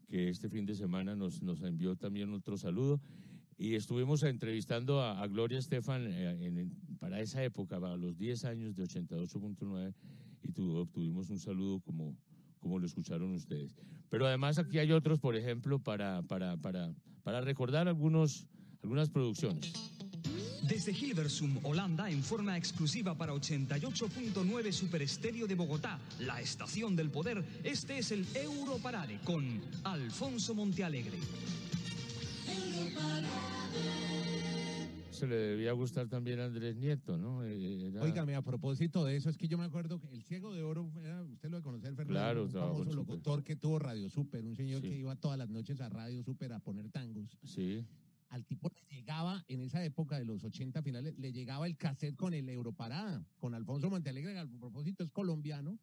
que 0.08 0.28
este 0.28 0.48
fin 0.48 0.66
de 0.66 0.74
semana 0.74 1.14
nos, 1.16 1.42
nos 1.42 1.62
envió 1.62 1.96
también 1.96 2.32
otro 2.32 2.56
saludo. 2.56 3.00
Y 3.58 3.74
estuvimos 3.74 4.22
entrevistando 4.22 5.00
a, 5.00 5.22
a 5.22 5.26
Gloria 5.28 5.58
Estefan 5.58 6.06
eh, 6.06 6.30
en- 6.46 6.58
en- 6.58 6.72
para 6.98 7.20
esa 7.20 7.42
época, 7.44 7.80
para 7.80 7.96
los 7.96 8.16
10 8.18 8.44
años 8.44 8.74
de 8.76 8.84
88.9, 8.84 9.92
y 10.42 10.52
tu- 10.52 10.76
obtuvimos 10.76 11.30
un 11.30 11.38
saludo 11.38 11.80
como, 11.80 12.16
como 12.58 12.78
lo 12.78 12.86
escucharon 12.86 13.32
ustedes. 13.34 13.74
Pero 14.08 14.26
además 14.26 14.58
aquí 14.58 14.78
hay 14.78 14.92
otros, 14.92 15.18
por 15.20 15.36
ejemplo, 15.36 15.78
para, 15.78 16.22
para, 16.22 16.56
para, 16.56 16.94
para 17.22 17.40
recordar 17.40 17.88
algunos, 17.88 18.46
algunas 18.82 19.08
producciones. 19.10 19.72
Desde 20.68 20.92
Hilversum, 20.92 21.58
Holanda, 21.64 22.08
en 22.10 22.22
forma 22.22 22.56
exclusiva 22.56 23.16
para 23.16 23.34
88.9 23.34 24.72
Super 24.72 25.02
Estéreo 25.02 25.46
de 25.48 25.54
Bogotá, 25.56 25.98
la 26.20 26.40
estación 26.40 26.94
del 26.94 27.10
poder, 27.10 27.44
este 27.64 27.98
es 27.98 28.12
el 28.12 28.24
Europarade 28.34 29.18
con 29.24 29.44
Alfonso 29.84 30.54
Montealegre. 30.54 31.18
Se 35.10 35.26
le 35.28 35.36
debía 35.36 35.72
gustar 35.72 36.08
también 36.08 36.40
a 36.40 36.46
Andrés 36.46 36.74
Nieto, 36.76 37.16
¿no? 37.16 37.44
Eh, 37.44 37.86
era- 37.88 38.02
Óigame, 38.02 38.34
a 38.34 38.42
propósito 38.42 39.04
de 39.04 39.14
eso, 39.16 39.30
es 39.30 39.36
que 39.36 39.46
yo 39.46 39.56
me 39.56 39.64
acuerdo 39.64 40.00
que 40.00 40.08
el 40.08 40.22
Ciego 40.24 40.52
de 40.52 40.62
Oro, 40.64 40.90
era- 41.00 41.22
usted 41.22 41.48
lo 41.48 41.58
de 41.58 41.62
conocer, 41.62 41.94
Fernando, 41.94 42.12
Claro, 42.12 42.42
un 42.44 42.50
famoso 42.50 42.78
Super. 42.80 42.94
locutor 42.94 43.44
que 43.44 43.54
tuvo 43.54 43.78
Radio 43.78 44.08
Super, 44.10 44.44
un 44.44 44.56
señor 44.56 44.80
Sí. 44.80 44.88
que 44.88 44.96
iba 44.96 45.14
todas 45.14 45.38
las 45.38 45.48
noches 45.48 45.80
a 45.80 45.88
Radio 45.90 46.24
Super 46.24 46.52
a 46.54 46.58
poner 46.58 46.88
tangos. 46.90 47.38
Sí. 47.44 47.84
Al 48.30 48.44
tipo 48.46 48.68
le 48.70 48.96
llegaba, 48.96 49.44
en 49.46 49.60
esa 49.60 49.84
época 49.84 50.18
de 50.18 50.24
los 50.24 50.42
80 50.42 50.82
finales, 50.82 51.14
le 51.18 51.30
llegaba 51.32 51.66
el 51.66 51.76
cassette 51.76 52.16
con 52.16 52.32
el 52.34 52.48
Europarada, 52.48 53.24
con 53.38 53.54
Alfonso 53.54 53.90
Montealegre, 53.90 54.32
que 54.32 54.38
a 54.40 54.46
propósito 54.46 55.04
es 55.04 55.10
colombiano, 55.10 55.78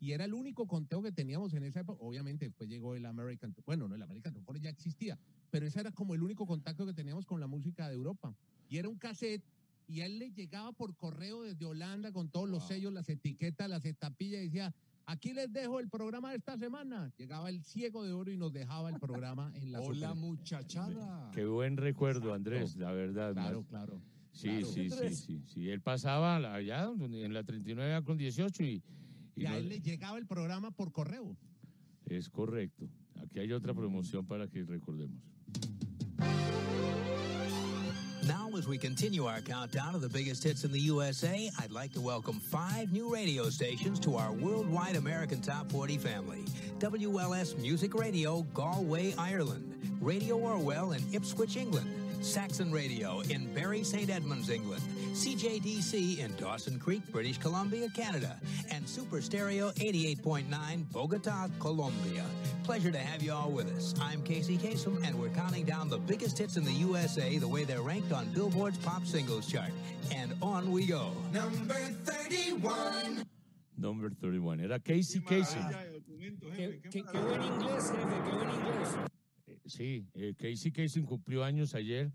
y 0.00 0.12
era 0.12 0.24
el 0.24 0.34
único 0.34 0.66
conteo 0.66 1.02
que 1.02 1.12
teníamos 1.12 1.52
en 1.54 1.62
esa 1.64 1.80
época. 1.80 2.02
Obviamente 2.02 2.46
después 2.46 2.68
llegó 2.68 2.94
el 2.96 3.04
American, 3.06 3.54
bueno, 3.66 3.86
no, 3.86 3.94
el 3.94 4.02
American 4.02 4.32
Tour 4.44 4.58
ya 4.58 4.70
existía, 4.70 5.18
pero 5.50 5.66
ese 5.66 5.80
era 5.80 5.92
como 5.92 6.14
el 6.14 6.22
único 6.22 6.46
contacto 6.46 6.86
que 6.86 6.94
teníamos 6.94 7.26
con 7.26 7.38
la 7.40 7.46
música 7.46 7.88
de 7.88 7.94
Europa. 7.94 8.34
Y 8.68 8.78
era 8.78 8.88
un 8.88 8.96
cassette 8.96 9.42
y 9.86 10.00
a 10.00 10.06
él 10.06 10.18
le 10.18 10.30
llegaba 10.30 10.72
por 10.72 10.96
correo 10.96 11.42
desde 11.42 11.66
Holanda 11.66 12.12
con 12.12 12.30
todos 12.30 12.48
los 12.48 12.66
sellos, 12.66 12.92
las 12.92 13.08
etiquetas, 13.08 13.68
las 13.68 13.84
estampillas 13.84 14.40
y 14.42 14.44
decía 14.46 14.74
Aquí 15.06 15.32
les 15.32 15.52
dejo 15.52 15.80
el 15.80 15.88
programa 15.88 16.30
de 16.30 16.36
esta 16.36 16.56
semana. 16.56 17.10
Llegaba 17.16 17.48
el 17.48 17.64
ciego 17.64 18.04
de 18.04 18.12
oro 18.12 18.30
y 18.30 18.36
nos 18.36 18.52
dejaba 18.52 18.90
el 18.90 19.00
programa 19.00 19.50
en 19.56 19.72
la 19.72 19.80
Hola, 19.80 20.10
super- 20.10 20.20
muchachada. 20.22 21.30
Qué 21.34 21.44
buen 21.46 21.76
recuerdo, 21.76 22.32
Andrés, 22.32 22.76
la 22.76 22.92
verdad. 22.92 23.32
Claro, 23.32 23.60
más- 23.62 23.68
claro. 23.68 24.00
Sí, 24.32 24.48
claro. 24.48 24.66
sí, 24.66 24.90
sí, 24.90 25.14
sí, 25.14 25.42
sí. 25.46 25.68
Él 25.70 25.80
pasaba 25.80 26.36
allá 26.54 26.88
en 27.00 27.34
la 27.34 27.42
39 27.42 28.04
con 28.04 28.16
18 28.18 28.62
y, 28.62 28.82
y 29.40 29.44
Y 29.44 29.46
a 29.46 29.50
no- 29.52 29.56
él 29.56 29.68
le 29.68 29.80
llegaba 29.80 30.18
el 30.18 30.26
programa 30.26 30.70
por 30.70 30.92
correo. 30.92 31.36
es 32.06 32.28
correcto. 32.28 32.88
Aquí 33.22 33.38
hay 33.40 33.52
otra 33.52 33.72
promoción 33.74 34.26
para 34.26 34.46
que 34.48 34.64
recordemos. 34.64 35.18
Now, 38.26 38.50
as 38.56 38.68
we 38.68 38.76
continue 38.78 39.24
our 39.26 39.40
countdown 39.40 39.94
of 39.94 40.02
the 40.02 40.08
biggest 40.08 40.44
hits 40.44 40.64
in 40.64 40.70
the 40.72 40.80
USA, 40.92 41.50
I'd 41.58 41.72
like 41.72 41.92
to 41.94 42.00
welcome 42.00 42.38
five 42.38 42.92
new 42.92 43.08
radio 43.12 43.48
stations 43.50 43.98
to 44.00 44.16
our 44.16 44.32
worldwide 44.32 44.96
American 44.96 45.40
Top 45.40 45.70
40 45.72 45.96
family 45.98 46.44
WLS 46.78 47.56
Music 47.58 47.94
Radio, 47.94 48.42
Galway, 48.54 49.14
Ireland, 49.16 49.64
Radio 50.00 50.36
Orwell 50.38 50.92
in 50.92 51.02
Ipswich, 51.14 51.56
England, 51.56 51.88
Saxon 52.20 52.70
Radio 52.70 53.20
in 53.30 53.52
Bury 53.54 53.82
St. 53.82 54.10
Edmunds, 54.10 54.50
England, 54.50 54.82
CJDC 55.12 56.18
in 56.18 56.34
Dawson 56.36 56.78
Creek, 56.78 57.02
British 57.10 57.38
Columbia, 57.38 57.88
Canada, 57.94 58.36
and 58.70 58.86
Super 58.88 59.20
Stereo 59.20 59.70
88.9, 59.72 60.44
Bogota, 60.92 61.48
Colombia. 61.58 62.24
Pleasure 62.62 62.90
to 62.92 62.98
have 62.98 63.22
you 63.22 63.32
all 63.32 63.50
with 63.50 63.74
us. 63.76 63.94
I'm 64.00 64.22
Casey 64.22 64.58
Kasem, 64.58 65.02
and 65.06 65.18
we're 65.18 65.30
counting 65.30 65.64
down 65.64 65.88
the 65.88 65.98
biggest 65.98 66.36
hits 66.38 66.56
in 66.56 66.64
the 66.64 66.72
USA 66.72 67.38
the 67.38 67.48
way 67.48 67.64
they're 67.64 67.82
ranked 67.82 68.12
on 68.12 68.26
Billboard's 68.32 68.78
Pop 68.78 69.06
Singles 69.06 69.46
chart. 69.50 69.70
And 70.14 70.34
on 70.42 70.70
we 70.70 70.86
go. 70.86 71.12
Number 71.32 71.74
31. 72.04 73.24
Number 73.78 74.10
31. 74.10 74.60
Era 74.60 74.78
Casey 74.78 75.20
Kasem. 75.20 75.74
Qué, 76.56 76.80
qué- 76.90 77.02
qué 77.02 77.02
buen 77.12 77.40
inglés, 77.42 77.90
jefe, 77.90 78.22
qué 78.24 78.32
buen 78.36 78.50
inglés. 78.50 79.09
Sí, 79.70 80.04
eh, 80.14 80.34
Casey 80.36 80.72
Kasem 80.72 81.04
cumplió 81.04 81.44
años 81.44 81.74
ayer 81.74 82.12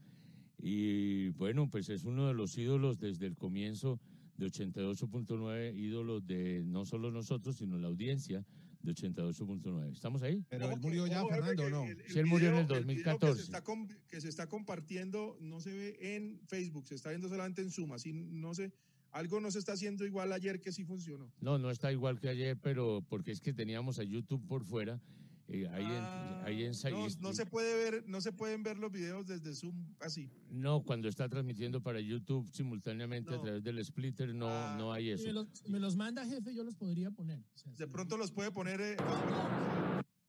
y 0.57 1.29
bueno, 1.29 1.69
pues 1.69 1.89
es 1.89 2.03
uno 2.03 2.27
de 2.27 2.33
los 2.33 2.57
ídolos 2.57 2.99
desde 2.99 3.27
el 3.27 3.35
comienzo 3.35 3.99
de 4.37 4.47
88.9, 4.47 5.73
ídolos 5.75 6.25
de 6.25 6.63
no 6.65 6.85
solo 6.85 7.11
nosotros, 7.11 7.55
sino 7.57 7.77
la 7.77 7.87
audiencia 7.87 8.45
de 8.81 8.91
88.9. 8.93 9.91
¿Estamos 9.93 10.21
ahí? 10.23 10.43
Pero 10.49 10.69
él 10.71 10.79
murió 10.79 11.07
ya, 11.07 11.25
Fernando, 11.25 11.69
¿no? 11.69 11.83
el- 11.85 12.01
el 12.01 12.11
Sí, 12.11 12.19
él 12.19 12.25
murió 12.25 12.49
en 12.49 12.55
el 12.57 12.63
video- 12.65 12.81
video 12.83 12.85
2014. 12.85 13.33
que, 13.33 13.37
se 13.37 13.43
está 13.51 13.63
que 14.09 14.21
se 14.21 14.29
está 14.29 14.47
compartiendo 14.47 15.37
no 15.39 15.59
se 15.61 15.73
ve 15.73 15.97
en 16.15 16.39
Facebook, 16.47 16.87
se 16.87 16.95
está 16.95 17.09
viendo 17.09 17.29
solamente 17.29 17.61
en 17.61 17.71
Zoom, 17.71 17.93
así 17.93 18.13
no 18.13 18.53
sé, 18.53 18.73
algo 19.11 19.39
no 19.39 19.49
se 19.51 19.59
está 19.59 19.73
haciendo 19.73 20.05
igual 20.05 20.33
ayer 20.33 20.59
que 20.59 20.71
sí 20.73 20.83
funcionó. 20.83 21.31
No, 21.39 21.57
no 21.57 21.71
está 21.71 21.91
igual 21.91 22.19
que 22.19 22.27
ayer, 22.29 22.57
pero 22.61 23.01
porque 23.07 23.31
es 23.31 23.39
que 23.39 23.53
teníamos 23.53 23.97
a 23.99 24.03
YouTube 24.03 24.45
por 24.45 24.65
fuera. 24.65 25.01
Eh, 25.47 25.67
ahí 25.71 25.85
en, 25.85 26.43
ahí 26.45 26.63
en 26.63 26.73
No, 27.21 27.33
se 27.33 27.45
puede 27.45 27.75
ver, 27.75 28.03
no 28.07 28.19
se 28.21 28.31
pueden 28.31 28.63
ver 28.63 28.77
los 28.77 28.91
videos 28.91 29.27
desde 29.27 29.53
Zoom 29.53 29.75
así. 29.99 30.29
No, 30.49 30.83
cuando 30.83 31.07
está 31.07 31.29
transmitiendo 31.29 31.81
para 31.81 31.99
YouTube 31.99 32.49
simultáneamente 32.51 33.33
a 33.35 33.41
través 33.41 33.63
del 33.63 33.83
splitter, 33.85 34.33
no, 34.33 34.75
no 34.77 34.91
hay 34.91 35.05
Me 35.05 35.11
eso. 35.13 35.31
los, 35.31 35.47
me 35.69 35.79
los 35.79 35.95
manda, 35.95 36.25
jefe, 36.25 36.53
yo 36.55 36.63
los 36.63 36.75
podría 36.75 37.11
poner. 37.11 37.39
O 37.53 37.57
sea, 37.57 37.71
De 37.73 37.87
pronto 37.87 38.17
los 38.17 38.31
puede 38.31 38.51
poner. 38.51 38.81
eh, 38.81 38.97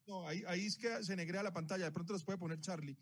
no, 0.06 0.26
ahí, 0.28 0.43
ahí 0.47 0.66
es 0.66 0.76
que 0.76 1.02
se 1.02 1.16
negrea 1.16 1.43
la 1.43 1.52
pantalla. 1.52 1.84
De 1.86 1.93
pronto 1.93 2.12
los 2.12 2.22
puede 2.24 2.38
poner 2.38 2.60
Charlie. 2.60 2.97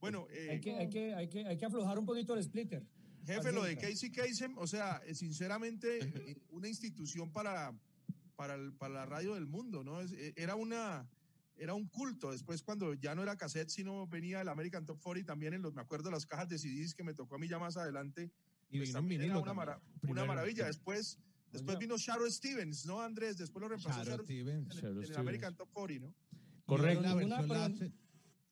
Bueno, 0.00 0.26
eh, 0.30 0.48
Hay 0.50 0.60
que, 0.60 0.74
hay, 0.74 0.90
que, 0.90 1.14
hay, 1.14 1.28
que, 1.28 1.46
hay 1.46 1.56
que 1.56 1.64
aflojar 1.64 1.98
un 1.98 2.04
poquito 2.04 2.34
el 2.34 2.42
splitter. 2.42 2.84
jefe, 3.24 3.52
lo 3.52 3.62
de. 3.62 3.76
Casey 3.76 4.10
Kasem, 4.10 4.58
o 4.58 4.66
sea, 4.66 5.00
sinceramente, 5.14 6.36
una 6.50 6.68
institución 6.68 7.30
para, 7.32 7.72
para, 8.36 8.56
el- 8.56 8.72
para 8.74 8.94
la 8.94 9.06
radio 9.06 9.34
del 9.34 9.46
mundo, 9.46 9.84
¿no? 9.84 10.00
Es- 10.00 10.12
era 10.36 10.56
una. 10.56 11.08
Era 11.56 11.74
un 11.74 11.86
culto. 11.86 12.30
Después, 12.32 12.62
cuando 12.62 12.94
ya 12.94 13.14
no 13.14 13.22
era 13.22 13.36
cassette, 13.36 13.68
sino 13.68 14.06
venía 14.06 14.40
el 14.40 14.48
American 14.48 14.84
Top 14.86 14.98
40 15.00 15.20
y 15.20 15.24
también 15.26 15.54
en 15.54 15.62
los, 15.62 15.74
me 15.74 15.82
acuerdo, 15.82 16.10
las 16.10 16.26
cajas 16.26 16.48
de 16.48 16.58
CDs 16.58 16.94
que 16.94 17.04
me 17.04 17.14
tocó 17.14 17.34
a 17.36 17.38
mí 17.38 17.48
ya 17.48 17.58
más 17.58 17.76
adelante. 17.76 18.30
Y 18.70 18.78
pues 18.78 18.88
vino 18.88 19.24
era 19.24 19.34
una, 19.42 19.52
mara- 19.54 19.80
una 20.02 20.24
maravilla. 20.24 20.66
Después, 20.66 21.18
después 21.52 21.78
vino 21.78 21.96
Shadow 21.98 22.28
Stevens, 22.30 22.86
¿no, 22.86 23.00
Andrés? 23.02 23.36
Después 23.36 23.60
lo 23.60 23.68
reemplazó 23.68 23.98
Shadow 24.10 24.24
Stevens. 24.24 24.74
en 24.78 24.86
en 25.04 25.12
el. 25.12 25.20
American 25.20 25.56
Top 25.56 25.68
40, 25.72 26.06
¿no? 26.06 26.14
Correcto. 26.64 27.00
Hoy 27.00 27.04
la 27.06 27.14
versión 27.14 27.48
la 27.48 27.64
hace, 27.66 27.92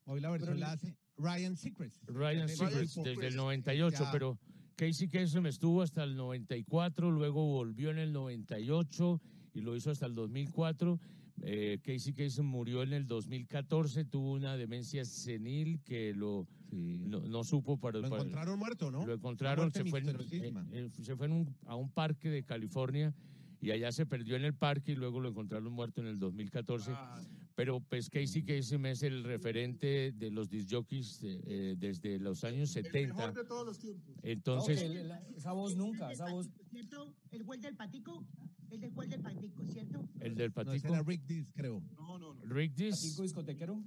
hoy 0.05 0.19
la 0.21 0.29
versión 0.29 0.59
la 0.59 0.71
hace 0.73 0.95
Ryan 1.17 1.57
Secrets. 1.57 1.99
Ryan 2.05 2.47
Del 2.47 2.57
Seacrest 2.57 2.95
desde 2.97 3.27
el 3.27 3.35
98, 3.35 4.03
ya- 4.05 4.11
pero 4.11 4.39
Casey 4.75 5.07
Kasem 5.07 5.45
estuvo 5.47 5.81
hasta 5.81 6.03
el 6.03 6.15
94, 6.15 7.09
luego 7.11 7.45
volvió 7.47 7.89
en 7.89 7.97
el 7.97 8.13
98 8.13 9.19
y 9.53 9.61
lo 9.61 9.75
hizo 9.75 9.91
hasta 9.91 10.05
el 10.05 10.13
2004. 10.15 10.99
Eh, 11.43 11.79
Casey 11.83 12.13
Kasem 12.13 12.45
murió 12.45 12.83
en 12.83 12.93
el 12.93 13.07
2014, 13.07 14.05
tuvo 14.05 14.33
una 14.33 14.55
demencia 14.57 15.03
senil 15.05 15.79
que 15.81 16.13
lo 16.13 16.47
Sí. 16.69 17.03
no, 17.05 17.19
no 17.21 17.43
supo 17.43 17.77
para, 17.77 17.99
Lo 17.99 18.09
para- 18.09 18.21
encontraron 18.21 18.57
muerto, 18.59 18.91
¿no? 18.91 19.05
Lo 19.05 19.13
encontraron, 19.15 19.73
se 19.73 19.83
fue, 19.85 19.99
en, 19.99 20.09
eh, 20.09 20.53
eh, 20.71 20.89
se 21.01 21.15
fue 21.17 21.25
en 21.25 21.33
un- 21.33 21.55
a 21.65 21.75
un 21.75 21.89
parque 21.89 22.29
de 22.29 22.43
California 22.43 23.13
y 23.59 23.71
allá 23.71 23.91
se 23.91 24.05
perdió 24.05 24.35
en 24.37 24.45
el 24.45 24.53
parque 24.53 24.93
y 24.93 24.95
luego 24.95 25.19
lo 25.19 25.29
encontraron 25.29 25.71
muerto 25.73 25.99
en 26.01 26.07
el 26.07 26.17
2014. 26.19 26.91
Ah, 26.93 27.21
Pero 27.53 27.81
pues 27.81 28.09
Casey 28.09 28.43
Kasem 28.43 28.85
es 28.85 29.03
el 29.03 29.23
referente 29.25 30.13
de 30.13 30.31
los 30.31 30.49
disc 30.49 30.69
jockeys 30.71 31.21
eh, 31.23 31.41
eh, 31.45 31.75
desde 31.77 32.17
los 32.17 32.43
años 32.45 32.73
el 32.77 32.85
70. 32.85 33.13
mejor 33.15 33.33
de 33.33 33.43
todos 33.43 33.65
los 33.65 33.77
tiempos. 33.77 34.15
Entonces, 34.23 34.81
No, 34.89 35.03
la- 35.03 35.21
esa 35.35 35.51
voz 35.51 35.75
nunca, 35.75 36.11
esa 36.11 36.31
voz. 36.31 36.49
¿Cierto? 36.71 37.13
¿El 37.31 37.43
gol 37.43 37.59
del 37.59 37.75
patico? 37.75 38.25
El 38.71 38.79
del 38.79 39.09
del 39.09 39.21
patico, 39.21 39.65
¿cierto? 39.67 40.07
el 40.21 40.35
del 40.35 40.51
No, 40.55 40.61
ese 40.73 40.87
patico, 40.87 40.93
era 40.93 41.03
Rick 41.03 41.21
Dees, 41.25 41.47
creo. 41.53 41.81
No, 41.97 42.17
no, 42.17 42.33
no. 42.33 42.45
Rick 42.45 42.73
Dees, 42.75 43.01
Patico 43.01 43.23
discotequero. 43.23 43.83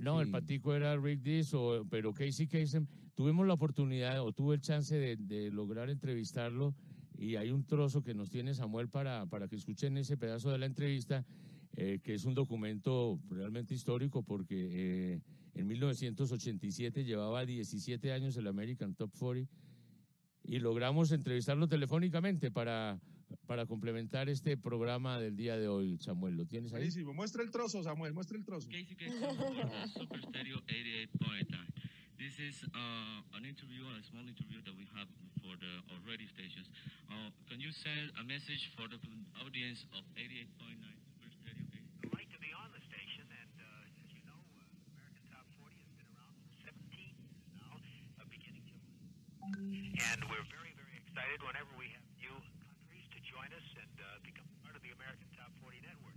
no, 0.00 0.20
el 0.20 0.26
Sí. 0.26 0.32
patico 0.32 0.74
era 0.74 0.96
Rick 0.96 1.20
Dees, 1.22 1.54
o- 1.54 1.86
pero 1.88 2.12
Casey 2.12 2.46
Kasem, 2.48 2.86
tuvimos 3.14 3.46
la 3.46 3.54
oportunidad 3.54 4.20
o 4.22 4.32
tuve 4.32 4.56
el 4.56 4.60
chance 4.60 4.96
de, 4.96 5.16
de 5.16 5.50
lograr 5.50 5.90
entrevistarlo 5.90 6.74
y 7.16 7.36
hay 7.36 7.50
un 7.50 7.64
trozo 7.64 8.02
que 8.02 8.14
nos 8.14 8.28
tiene 8.30 8.52
Samuel 8.54 8.88
para, 8.88 9.26
para 9.26 9.48
que 9.48 9.56
escuchen 9.56 9.96
ese 9.96 10.16
pedazo 10.16 10.50
de 10.50 10.58
la 10.58 10.66
entrevista, 10.66 11.24
eh, 11.76 12.00
que 12.02 12.14
es 12.14 12.24
un 12.24 12.34
documento 12.34 13.20
realmente 13.30 13.74
histórico 13.74 14.22
porque 14.22 15.14
eh, 15.14 15.20
en 15.54 15.66
1987 15.66 17.04
llevaba 17.04 17.46
17 17.46 18.12
años 18.12 18.36
el 18.36 18.46
American 18.48 18.94
Top 18.94 19.10
40 19.18 19.50
y 20.44 20.58
logramos 20.58 21.10
entrevistarlo 21.12 21.66
telefónicamente 21.68 22.50
para, 22.50 23.00
para 23.46 23.66
complementar 23.66 24.28
este 24.28 24.56
programa 24.56 25.18
del 25.18 25.36
día 25.36 25.56
de 25.56 25.68
hoy, 25.68 25.98
Samuel. 25.98 26.36
¿Lo 26.36 26.46
tienes 26.46 26.72
ahí? 26.72 26.80
Buenísimo. 26.80 27.14
Muestra 27.14 27.42
el 27.42 27.50
trozo, 27.50 27.82
Samuel, 27.82 28.12
muestra 28.12 28.36
el 28.36 28.44
trozo. 28.44 28.68
Super 29.94 30.20
Stereo 30.22 30.58
88.9. 30.66 31.66
This 32.18 32.38
is 32.40 32.64
uh, 32.72 33.36
an 33.36 33.44
interview, 33.44 33.84
a 33.92 34.02
small 34.02 34.24
interview 34.24 34.64
that 34.64 34.72
we 34.72 34.88
have 34.96 35.06
for 35.44 35.52
the 35.60 35.72
our 35.92 36.00
radio 36.08 36.26
stations. 36.32 36.66
Uh, 37.12 37.28
can 37.44 37.60
you 37.60 37.68
send 37.70 38.08
a 38.16 38.24
message 38.24 38.72
for 38.72 38.88
the 38.88 38.96
audience 39.44 39.84
of 39.92 40.00
88.9 40.16 40.80
Super 41.12 41.28
Stereo? 41.28 41.68
I'd 42.02 42.16
like 42.16 42.30
to 42.32 42.40
be 42.40 42.50
on 42.56 42.72
the 42.72 42.80
station, 42.80 43.28
and 43.28 43.52
uh, 43.60 44.00
as 44.00 44.08
you 44.16 44.24
know, 44.24 44.40
uh, 44.56 44.64
American 44.96 45.28
Top 45.28 45.44
40 45.60 45.76
has 45.76 45.92
been 46.00 46.08
around 46.16 46.32
for 46.40 46.56
17 46.64 46.72
years 47.20 47.52
now, 47.60 47.76
uh, 47.76 48.24
beginning 48.32 48.64
to. 48.64 48.76
And 50.16 50.20
we're 50.32 50.48
very, 50.48 50.72
very 50.72 50.96
excited 50.96 51.44
whenever 51.44 51.76
we 51.76 51.92
have 51.92 52.05
and 53.80 53.94
uh, 54.00 54.06
become 54.24 54.48
part 54.64 54.74
of 54.76 54.82
the 54.82 54.92
American 54.96 55.28
Top 55.36 55.52
40 55.62 55.78
network. 55.84 56.16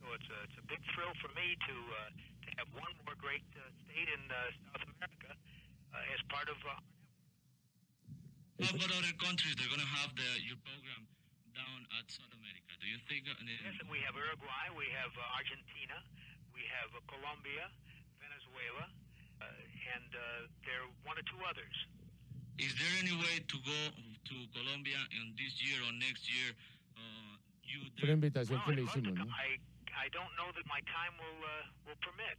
So 0.00 0.04
it's 0.14 0.28
a, 0.30 0.38
it's 0.48 0.58
a 0.58 0.66
big 0.70 0.80
thrill 0.94 1.12
for 1.20 1.30
me 1.34 1.54
to 1.68 1.74
uh, 1.74 2.10
to 2.14 2.48
have 2.62 2.68
one 2.74 2.90
more 3.04 3.18
great 3.18 3.44
uh, 3.58 3.62
state 3.86 4.08
in 4.08 4.22
uh, 4.30 4.38
South 4.70 4.82
America 4.88 5.30
uh, 5.34 6.14
as 6.14 6.20
part 6.32 6.48
of. 6.48 6.58
Uh, 6.64 6.78
How 8.62 8.74
about 8.74 8.90
other 8.90 9.14
countries? 9.22 9.54
They're 9.58 9.70
going 9.70 9.84
to 9.84 9.92
have 10.02 10.10
the, 10.18 10.28
your 10.42 10.58
program 10.66 11.06
down 11.54 11.86
at 11.98 12.06
South 12.10 12.30
America. 12.34 12.70
Do 12.82 12.86
you 12.90 12.98
think? 13.06 13.26
Uh, 13.30 13.34
Yes, 13.46 13.74
and 13.82 13.90
we 13.90 13.98
have 14.06 14.14
Uruguay, 14.16 14.64
we 14.78 14.86
have 14.96 15.12
uh, 15.18 15.38
Argentina, 15.38 15.98
we 16.54 16.62
have 16.78 16.88
uh, 16.94 17.02
Colombia, 17.10 17.68
Venezuela, 18.22 18.86
uh, 19.42 19.94
and 19.94 20.10
uh, 20.14 20.22
there 20.64 20.82
are 20.86 20.90
one 21.04 21.16
or 21.18 21.26
two 21.28 21.40
others. 21.46 21.76
Is 22.58 22.74
there 22.74 22.94
any 22.98 23.14
way 23.14 23.38
to 23.38 23.56
go 23.62 23.80
to 23.94 24.34
Colombia 24.50 24.98
in 25.14 25.30
this 25.38 25.54
year 25.62 25.78
or 25.86 25.92
next 25.94 26.26
year? 26.26 26.50
Uh, 26.98 27.38
you 27.62 27.86
Fue 27.98 28.10
la 28.10 28.18
invitación 28.18 28.58
que 28.66 28.74
le 28.74 28.82
to 28.82 28.90
hicimos, 28.90 29.14
¿no? 29.14 29.22
come. 29.22 29.30
I 29.30 29.58
I 29.94 30.06
don't 30.10 30.34
know 30.34 30.50
that 30.54 30.66
my 30.66 30.82
time 30.90 31.14
will 31.18 31.40
uh, 31.42 31.86
will 31.86 32.00
permit. 32.02 32.38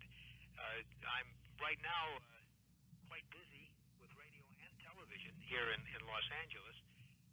Uh, 0.60 0.84
I'm 1.08 1.30
right 1.64 1.80
now 1.84 2.20
uh, 2.20 2.24
quite 3.08 3.24
busy 3.32 3.72
with 4.04 4.12
radio 4.20 4.44
and 4.60 4.72
television 4.84 5.32
here 5.48 5.72
in, 5.72 5.82
in 5.96 6.02
Los 6.04 6.28
Angeles, 6.44 6.76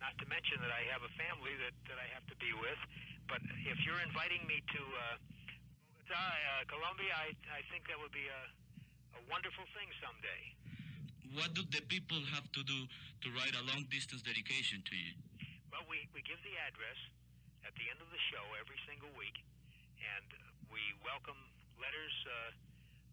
Not 0.00 0.16
to 0.18 0.26
mention 0.32 0.58
that 0.64 0.72
I 0.72 0.82
have 0.90 1.04
a 1.04 1.12
family 1.20 1.52
that, 1.60 1.76
that 1.92 1.98
I 2.00 2.08
have 2.16 2.24
to 2.32 2.36
be 2.40 2.50
with. 2.56 2.80
But 3.28 3.44
if 3.68 3.78
you're 3.84 4.00
inviting 4.02 4.42
me 4.48 4.64
to 4.64 4.80
uh, 4.80 5.16
Bogota, 6.00 6.18
uh, 6.18 6.64
Colombia, 6.66 7.12
I, 7.14 7.28
I 7.52 7.62
think 7.70 7.86
that 7.86 8.00
would 8.00 8.12
be 8.12 8.26
a 8.26 8.42
a 9.16 9.22
wonderful 9.30 9.66
thing 9.74 9.88
someday. 9.98 10.42
What 11.34 11.54
do 11.54 11.62
the 11.70 11.82
people 11.86 12.18
have 12.34 12.46
to 12.54 12.62
do 12.66 12.78
to 13.22 13.28
write 13.38 13.54
a 13.54 13.62
long 13.70 13.86
distance 13.90 14.22
dedication 14.22 14.82
to 14.82 14.94
you? 14.94 15.14
Well, 15.70 15.86
we, 15.86 16.10
we 16.10 16.22
give 16.26 16.38
the 16.42 16.56
address 16.66 16.98
at 17.62 17.70
the 17.78 17.86
end 17.86 18.02
of 18.02 18.10
the 18.10 18.22
show 18.34 18.42
every 18.58 18.78
single 18.90 19.10
week, 19.14 19.38
and 20.02 20.26
we 20.74 20.82
welcome 21.06 21.38
letters 21.78 22.16
uh, 22.26 22.32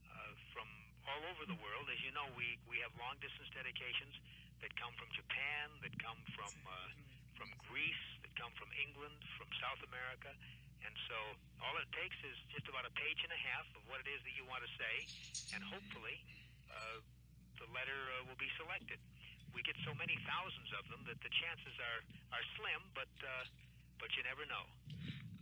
uh, 0.10 0.32
from 0.50 0.66
all 1.06 1.22
over 1.30 1.46
the 1.46 1.58
world. 1.62 1.86
As 1.94 2.02
you 2.02 2.10
know, 2.18 2.26
we, 2.34 2.58
we 2.66 2.82
have 2.82 2.90
long 2.98 3.22
distance 3.22 3.50
dedications 3.54 4.18
that 4.62 4.72
come 4.78 4.94
from 4.98 5.10
Japan, 5.14 5.66
that 5.86 5.94
come 6.02 6.18
from 6.34 6.54
uh, 6.66 6.90
from 7.38 7.50
Greece, 7.70 8.06
that 8.26 8.34
come 8.34 8.50
from 8.58 8.70
England, 8.82 9.14
from 9.38 9.46
South 9.62 9.82
America, 9.86 10.34
and 10.86 10.94
so 11.10 11.18
all 11.62 11.76
it 11.78 11.90
takes 11.94 12.18
is 12.26 12.38
just 12.54 12.66
about 12.70 12.86
a 12.86 12.94
page 12.98 13.22
and 13.22 13.34
a 13.34 13.42
half 13.54 13.66
of 13.78 13.82
what 13.90 14.02
it 14.02 14.10
is 14.10 14.20
that 14.26 14.34
you 14.34 14.46
want 14.50 14.66
to 14.66 14.72
say, 14.78 14.96
and 15.54 15.62
hopefully 15.66 16.18
uh, 16.70 16.98
the 17.62 17.68
letter 17.74 17.98
uh, 18.18 18.30
will 18.30 18.40
be 18.42 18.50
selected. 18.58 18.98
We 19.54 19.66
get 19.66 19.78
so 19.86 19.94
many 19.98 20.14
thousands 20.26 20.70
of 20.78 20.86
them 20.90 21.02
that 21.10 21.18
the 21.22 21.32
chances 21.34 21.74
are 21.78 22.02
are 22.34 22.46
slim, 22.58 22.82
but 22.94 23.10
uh, 23.22 23.46
but 23.98 24.10
you 24.14 24.22
never 24.26 24.46
know. 24.46 24.66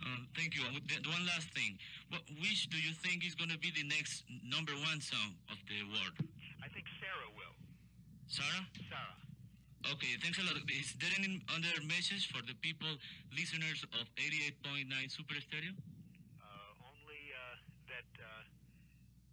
Uh, 0.06 0.22
thank 0.38 0.56
you. 0.56 0.64
One 0.64 1.26
last 1.28 1.50
thing. 1.52 1.76
What 2.12 2.24
which 2.40 2.68
do 2.72 2.78
you 2.80 2.94
think 3.04 3.26
is 3.26 3.36
going 3.36 3.52
to 3.52 3.60
be 3.60 3.72
the 3.72 3.84
next 3.88 4.24
number 4.44 4.72
one 4.88 5.00
song 5.02 5.36
of 5.52 5.60
the 5.68 5.84
world? 5.92 6.16
I 6.64 6.68
think 6.72 6.86
Sarah 7.00 7.32
will. 7.36 7.56
Sarah? 8.28 8.66
Sarah. 8.90 9.16
Okay, 9.94 10.18
thanks 10.18 10.42
a 10.42 10.46
lot. 10.50 10.58
Is 10.66 10.98
there 10.98 11.14
any 11.14 11.46
other 11.54 11.78
message 11.86 12.34
for 12.34 12.42
the 12.42 12.58
people, 12.66 12.90
listeners 13.30 13.86
of 13.94 14.10
88.9 14.18 14.90
Super 15.14 15.38
Stereo? 15.46 15.78
Uh, 16.42 16.90
only 16.90 17.22
uh, 17.38 17.62
that 17.94 18.10
uh, 18.18 18.26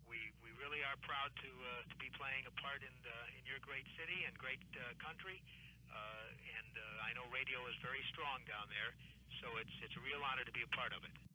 we 0.05 0.21
we 0.45 0.53
really 0.61 0.85
are 0.85 1.01
proud 1.01 1.33
to 1.41 1.49
uh, 1.49 1.89
to 1.89 1.97
be 1.97 2.13
playing 2.21 2.45
a 2.45 2.55
part 2.61 2.85
in 2.85 2.93
uh, 3.09 3.37
in 3.41 3.43
your 3.49 3.65
great 3.65 3.89
city 3.97 4.29
and 4.29 4.37
great 4.37 4.61
uh, 4.77 4.93
country. 5.01 5.41
Uh, 5.89 6.29
and 6.61 6.73
uh, 6.77 7.09
I 7.09 7.17
know 7.17 7.25
radio 7.33 7.65
is 7.73 7.77
very 7.81 8.05
strong 8.13 8.45
down 8.45 8.69
there, 8.69 8.93
so 9.41 9.57
it's 9.57 9.73
it's 9.81 9.97
a 9.97 10.05
real 10.05 10.21
honor 10.21 10.45
to 10.45 10.53
be 10.53 10.61
a 10.61 10.73
part 10.77 10.93
of 10.93 11.01
it. 11.09 11.32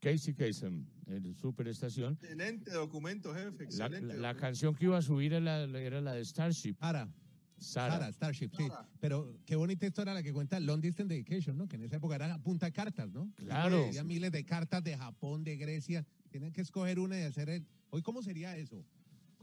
Casey 0.00 0.34
Kasem, 0.34 0.86
en 1.06 1.34
Superestación. 1.34 2.14
Excelente 2.22 2.70
documento, 2.70 3.34
jefe. 3.34 3.58
La, 3.58 3.64
Excelente. 3.64 4.06
la- 4.14 4.32
la 4.32 4.36
canción 4.36 4.74
que 4.74 4.84
iba 4.84 4.96
a 4.98 5.02
subir 5.02 5.32
era 5.32 5.66
la, 5.66 5.78
era 5.80 6.00
la 6.00 6.12
de 6.14 6.24
Starship. 6.24 6.76
Sara. 6.78 7.08
Sara. 7.58 7.94
Sara, 7.94 8.12
Starship, 8.12 8.50
sí. 8.56 8.68
Pero 9.00 9.36
qué 9.44 9.56
bonita 9.56 9.84
historia 9.86 10.14
la 10.14 10.22
que 10.22 10.32
cuenta 10.32 10.60
Long 10.60 10.80
Distance 10.80 11.12
Dedication, 11.12 11.56
¿no? 11.58 11.66
Que 11.66 11.74
en 11.74 11.82
esa 11.82 11.96
época 11.96 12.14
era 12.14 12.38
punta 12.38 12.70
cartas, 12.70 13.10
¿no? 13.10 13.32
Claro. 13.34 13.86
Había 13.86 14.04
miles 14.04 14.30
de 14.30 14.44
cartas 14.44 14.84
de 14.84 14.96
Japón, 14.96 15.42
de 15.42 15.56
Grecia. 15.56 16.06
Tienen 16.30 16.52
que 16.52 16.60
escoger 16.60 17.00
una 17.00 17.18
y 17.18 17.22
hacer 17.22 17.48
el. 17.50 17.66
Hoy, 17.90 18.02
¿cómo 18.02 18.22
sería 18.22 18.56
eso? 18.56 18.84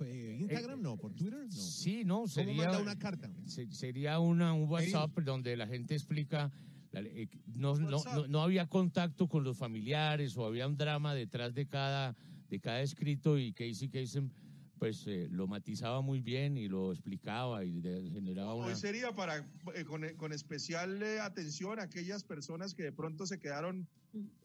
Eh, 0.02 0.38
Instagram 0.40 0.82
no, 0.82 0.96
por 0.98 1.14
Twitter 1.14 1.46
no. 1.46 1.52
Sí, 1.52 2.04
no, 2.06 2.16
¿Cómo 2.16 2.28
sería, 2.28 2.56
manda 2.64 2.80
una 2.80 2.98
carta? 2.98 3.30
se- 3.46 3.72
sería 3.72 4.20
una, 4.20 4.54
un 4.54 4.70
WhatsApp 4.70 5.18
donde 5.20 5.56
la 5.58 5.68
gente 5.68 5.94
explica, 5.96 6.38
la- 6.40 6.48
eh, 6.48 6.75
no, 7.56 7.76
no, 7.78 7.90
no, 8.16 8.28
no 8.28 8.42
había 8.42 8.68
contacto 8.68 9.28
con 9.28 9.44
los 9.44 9.58
familiares 9.58 10.36
o 10.38 10.46
había 10.46 10.68
un 10.68 10.78
drama 10.78 11.14
detrás 11.14 11.54
de 11.54 11.66
cada, 11.68 12.16
de 12.50 12.60
cada 12.60 12.82
escrito 12.82 13.38
y 13.38 13.54
Casey 13.54 13.90
Kasem 13.90 14.30
pues 14.78 15.08
eh, 15.08 15.28
lo 15.32 15.48
matizaba 15.48 16.02
muy 16.02 16.20
bien 16.20 16.58
y 16.58 16.68
lo 16.68 16.92
explicaba 16.92 17.64
y 17.64 17.80
de- 17.80 18.10
generaba 18.12 18.56
una... 18.56 18.68
Hoy 18.68 18.76
sería 18.76 19.14
para 19.16 19.38
eh, 19.74 19.86
con, 19.86 20.04
con 20.18 20.34
especial 20.34 21.02
eh, 21.02 21.20
atención 21.22 21.80
a 21.80 21.84
aquellas 21.84 22.24
personas 22.26 22.74
que 22.76 22.84
de 22.84 22.92
pronto 22.92 23.26
se 23.26 23.40
quedaron 23.40 23.88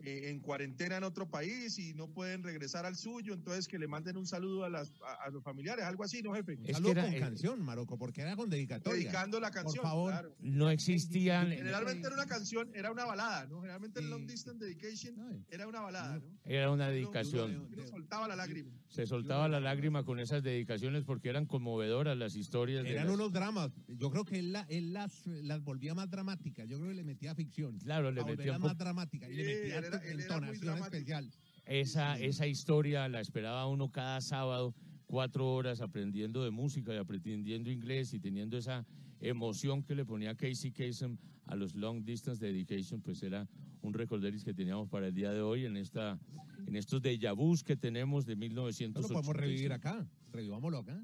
eh, 0.02 0.30
en 0.30 0.40
cuarentena 0.40 0.96
en 0.96 1.04
otro 1.04 1.28
país 1.30 1.78
y 1.78 1.94
no 1.94 2.08
pueden 2.08 2.42
regresar 2.42 2.86
al 2.86 2.96
suyo, 2.96 3.34
entonces 3.34 3.68
que 3.68 3.78
le 3.78 3.86
manden 3.88 4.16
un 4.16 4.26
saludo 4.26 4.64
a, 4.64 4.70
las, 4.70 4.92
a, 5.02 5.24
a 5.26 5.30
los 5.30 5.42
familiares, 5.42 5.84
algo 5.84 6.04
así, 6.04 6.22
¿no, 6.22 6.32
jefe? 6.34 6.58
Saludo 6.72 6.94
con 7.02 7.14
canción, 7.18 7.62
Maroco, 7.62 7.98
porque 7.98 8.22
era 8.22 8.36
con 8.36 8.48
dedicatoria. 8.50 8.98
Dedicando 8.98 9.40
la 9.40 9.50
canción, 9.50 9.82
Por 9.82 9.90
favor. 9.90 10.12
claro. 10.12 10.36
No 10.40 10.70
existían... 10.70 11.50
Generalmente 11.50 12.06
era 12.06 12.14
una 12.16 12.26
canción, 12.26 12.70
era 12.74 12.90
una 12.90 13.04
balada, 13.04 13.46
¿no? 13.46 13.60
Generalmente 13.60 14.00
el 14.00 14.10
Long 14.10 14.26
Distance 14.26 14.64
Dedication 14.64 15.44
era 15.50 15.66
una 15.66 15.80
balada, 15.80 16.18
¿no? 16.18 16.24
Era 16.44 16.70
una 16.70 16.88
dedicación. 16.88 17.68
Uno 17.72 17.86
soltaba 17.86 18.26
la 18.28 18.36
lágrima. 18.36 18.70
Se 18.88 19.06
soltaba 19.06 19.48
la 19.48 19.60
lágrima 19.60 20.04
con 20.04 20.18
esas 20.18 20.42
dedicaciones 20.42 21.04
porque 21.04 21.28
eran 21.28 21.46
conmovedoras 21.46 22.16
las 22.16 22.34
historias. 22.36 22.82
de 22.84 22.90
Eran 22.92 23.06
las- 23.06 23.14
unos 23.14 23.32
dramas. 23.32 23.70
Yo 23.88 24.10
creo 24.10 24.24
que 24.24 24.38
él, 24.38 24.52
la- 24.52 24.66
él 24.68 24.92
las, 24.92 25.26
las 25.26 25.62
volvía 25.62 25.94
más 25.94 26.10
dramáticas. 26.10 26.68
Yo 26.68 26.78
creo 26.78 26.88
que 26.90 26.94
le 26.96 27.04
metía 27.04 27.34
ficción. 27.34 27.78
Claro, 27.78 28.10
le 28.10 28.24
metía 28.24 28.58
más 28.58 28.76
dramáticas. 28.76 29.30
Y 29.30 29.34
le 29.34 29.44
Sí, 29.44 29.59
metía 29.62 29.78
él 29.78 29.84
era- 29.84 29.98
él 30.04 30.20
era 30.20 30.40
muy 30.40 30.56
especial. 30.56 31.30
Esa, 31.66 32.18
esa 32.18 32.46
historia 32.46 33.08
la 33.08 33.20
esperaba 33.20 33.66
uno 33.66 33.90
cada 33.90 34.20
sábado, 34.20 34.74
cuatro 35.06 35.52
horas 35.52 35.80
aprendiendo 35.80 36.42
de 36.44 36.50
música 36.50 36.92
y 36.94 36.96
aprendiendo 36.96 37.70
inglés 37.70 38.12
y 38.14 38.18
teniendo 38.20 38.56
esa 38.58 38.84
emoción 39.20 39.82
que 39.82 39.94
le 39.94 40.04
ponía 40.04 40.34
Casey 40.34 40.72
Kasem 40.72 41.16
a 41.46 41.54
los 41.56 41.74
Long 41.74 42.04
Distance 42.04 42.44
Dedication, 42.44 43.00
pues 43.02 43.22
era 43.22 43.46
un 43.82 43.92
recorderis 43.94 44.44
que 44.44 44.54
teníamos 44.54 44.88
para 44.88 45.08
el 45.08 45.14
día 45.14 45.30
de 45.32 45.40
hoy 45.42 45.64
en 45.66 45.76
esta 45.76 46.18
en 46.66 46.76
estos 46.76 47.00
déjà 47.02 47.34
vus 47.34 47.62
que 47.64 47.76
tenemos 47.76 48.24
de 48.26 48.34
No 48.36 48.40
lo 48.40 48.48
1985. 48.48 49.08
podemos 49.12 49.36
revivir 49.36 49.72
acá. 49.72 50.06
Revivámoslo 50.32 50.78
acá. 50.78 51.02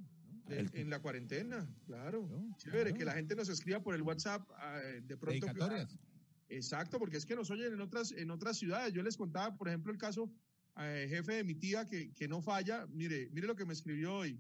En, 0.49 0.71
en 0.75 0.91
la 0.91 1.01
cuarentena, 1.01 1.67
claro. 1.87 2.29
Chévere, 2.59 2.93
que 2.95 3.05
la 3.05 3.13
gente 3.15 3.35
nos 3.35 3.49
escriba 3.49 3.81
por 3.81 3.95
el 3.95 4.03
WhatsApp 4.03 4.43
ah, 4.59 4.79
de 5.03 5.17
pronto. 5.17 5.47
Dedicatorias. 5.47 5.99
Exacto, 6.49 6.99
porque 6.99 7.17
es 7.17 7.27
que 7.27 7.35
nos 7.35 7.51
oyen 7.51 7.73
en 7.73 7.81
otras, 7.81 8.13
en 8.13 8.31
otras 8.31 8.57
ciudades. 8.59 8.93
Yo 8.93 9.03
les 9.03 9.17
contaba, 9.17 9.57
por 9.57 9.69
ejemplo, 9.69 9.93
el 9.93 9.99
caso 9.99 10.31
eh, 10.79 11.07
jefe 11.09 11.35
de 11.35 11.45
mi 11.45 11.55
tía 11.55 11.87
que, 11.87 12.13
que 12.13 12.29
no 12.29 12.41
falla. 12.41 12.87
Mire, 12.93 13.29
mire 13.33 13.47
lo 13.47 13.57
que 13.57 13.65
me 13.65 13.73
escribió 13.73 14.15
hoy. 14.15 14.39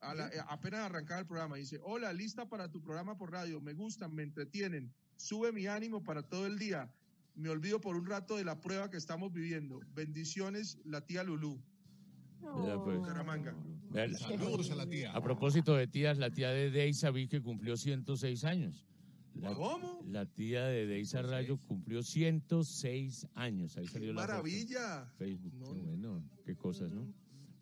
A 0.00 0.14
la- 0.14 0.28
eh, 0.28 0.40
apenas 0.48 0.80
arrancaba 0.80 1.20
el 1.20 1.26
programa. 1.26 1.56
Dice, 1.56 1.80
hola, 1.82 2.12
lista 2.12 2.48
para 2.48 2.70
tu 2.70 2.80
programa 2.82 3.16
por 3.16 3.30
radio. 3.32 3.60
Me 3.60 3.72
gustan, 3.72 4.14
me 4.14 4.22
entretienen. 4.22 4.92
Sube 5.16 5.52
mi 5.52 5.66
ánimo 5.66 6.02
para 6.02 6.22
todo 6.22 6.46
el 6.46 6.58
día. 6.58 6.92
Me 7.34 7.48
olvido 7.48 7.80
por 7.80 7.96
un 7.96 8.04
rato 8.06 8.36
de 8.36 8.44
la 8.44 8.60
prueba 8.60 8.90
que 8.90 8.96
estamos 8.98 9.32
viviendo. 9.32 9.80
Bendiciones, 9.94 10.78
la 10.84 11.00
tía 11.06 11.22
Lulú. 11.24 11.60
Pues. 12.84 12.98
Vean, 13.90 14.14
Saludos 14.14 14.70
a 14.70 14.74
la 14.74 14.86
tía. 14.88 15.12
A 15.12 15.22
propósito 15.22 15.74
de 15.74 15.86
tías, 15.86 16.18
la 16.18 16.30
tía 16.30 16.50
de 16.50 16.70
Deisa 16.70 17.10
vi 17.10 17.28
que 17.28 17.40
cumplió 17.40 17.76
106 17.76 18.44
años. 18.44 18.86
La, 19.34 19.54
¿Cómo? 19.54 20.00
La 20.06 20.26
tía 20.26 20.64
de 20.66 20.86
Deisa 20.86 21.22
Rayo 21.22 21.58
cumplió 21.66 22.02
106 22.02 23.26
años. 23.34 23.76
Ahí 23.76 23.86
salió 23.86 24.12
la 24.12 24.22
foto. 24.22 24.32
Maravilla. 24.34 25.06
Facebook. 25.18 25.52
Qué 25.74 25.80
bueno, 25.80 26.22
qué 26.44 26.54
cosas, 26.56 26.92
¿no? 26.92 27.06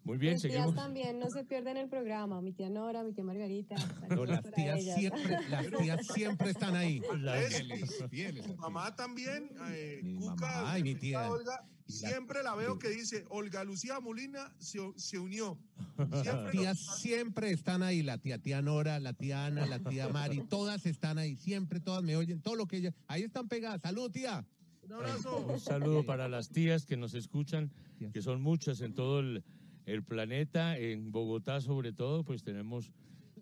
Muy 0.03 0.17
bien, 0.17 0.33
Mis 0.35 0.43
tías 0.43 0.55
seguimos. 0.55 0.75
también 0.75 1.19
no 1.19 1.29
se 1.31 1.45
pierden 1.45 1.77
el 1.77 1.89
programa. 1.89 2.41
Mi 2.41 2.53
tía 2.53 2.71
Nora, 2.71 3.03
mi 3.05 3.13
tía 3.13 3.23
Margarita. 3.25 3.77
No, 4.09 4.25
las 4.25 4.43
tías 4.53 4.83
siempre, 4.83 5.39
las 5.49 5.67
tías 5.71 6.07
siempre 6.07 6.51
están 6.51 6.75
ahí. 6.75 7.01
Fieles, 7.01 8.05
fieles. 8.11 8.49
Mi 8.49 8.57
mamá 8.57 8.97
también, 8.97 9.51
eh, 9.71 10.01
Cuca, 10.19 10.47
mamá 10.47 10.79
y 10.79 10.83
mi 10.83 10.95
tía. 10.95 11.31
Olga, 11.31 11.65
siempre 11.91 12.43
la 12.43 12.55
veo 12.55 12.79
que 12.79 12.89
dice, 12.89 13.25
Olga 13.29 13.65
Lucía 13.65 14.01
Molina 14.01 14.53
se, 14.59 14.79
se 14.97 15.19
unió. 15.19 15.59
Las 15.97 16.51
tías 16.51 16.79
siempre 17.01 17.51
están 17.51 17.83
ahí, 17.83 18.03
la 18.03 18.19
tía 18.19 18.39
tía 18.39 18.63
Nora, 18.63 18.99
la 19.01 19.13
tía 19.13 19.47
Ana, 19.47 19.67
la 19.67 19.79
tía 19.79 20.09
Mari, 20.09 20.43
todas 20.49 20.87
están 20.87 21.19
ahí, 21.19 21.37
siempre 21.37 21.81
todas 21.81 22.03
me 22.03 22.17
oyen, 22.17 22.41
todo 22.41 22.57
lo 22.57 22.67
que 22.67 22.79
ellas, 22.79 22.95
ahí 23.07 23.23
están 23.23 23.49
pegadas. 23.49 23.81
Salud, 23.83 24.11
tía. 24.11 24.47
Un 24.83 24.93
abrazo. 24.93 25.47
Un 25.47 25.61
saludo 25.61 26.05
para 26.05 26.29
las 26.29 26.51
tías 26.51 26.87
que 26.87 26.97
nos 26.97 27.15
escuchan, 27.15 27.71
que 28.13 28.23
son 28.23 28.43
muchas 28.43 28.81
en 28.81 28.95
todo 28.95 29.21
el, 29.21 29.45
el 29.87 30.03
planeta, 30.03 30.77
en 30.77 31.13
Bogotá 31.13 31.61
sobre 31.61 31.93
todo, 31.93 32.25
pues 32.25 32.43
tenemos 32.43 32.93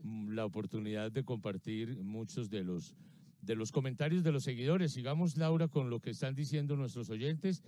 mm, 0.03 0.31
la 0.31 0.45
oportunidad 0.45 1.11
de 1.11 1.25
compartir 1.25 1.99
muchos 2.03 2.51
de 2.51 2.65
los 2.65 2.95
de 3.41 3.55
los 3.55 3.73
comentarios 3.73 4.25
de 4.25 4.33
los 4.33 4.45
seguidores. 4.45 4.93
Sigamos, 4.93 5.37
Laura, 5.37 5.69
con 5.69 5.91
lo 5.91 6.01
que 6.01 6.11
están 6.11 6.35
diciendo 6.35 6.77
nuestros 6.77 7.09
oyentes 7.09 7.62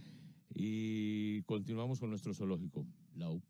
y 0.55 1.43
continuamos 1.43 2.01
con 2.01 2.11
nuestro 2.11 2.35
zoológico. 2.35 2.87
Lau. 3.15 3.43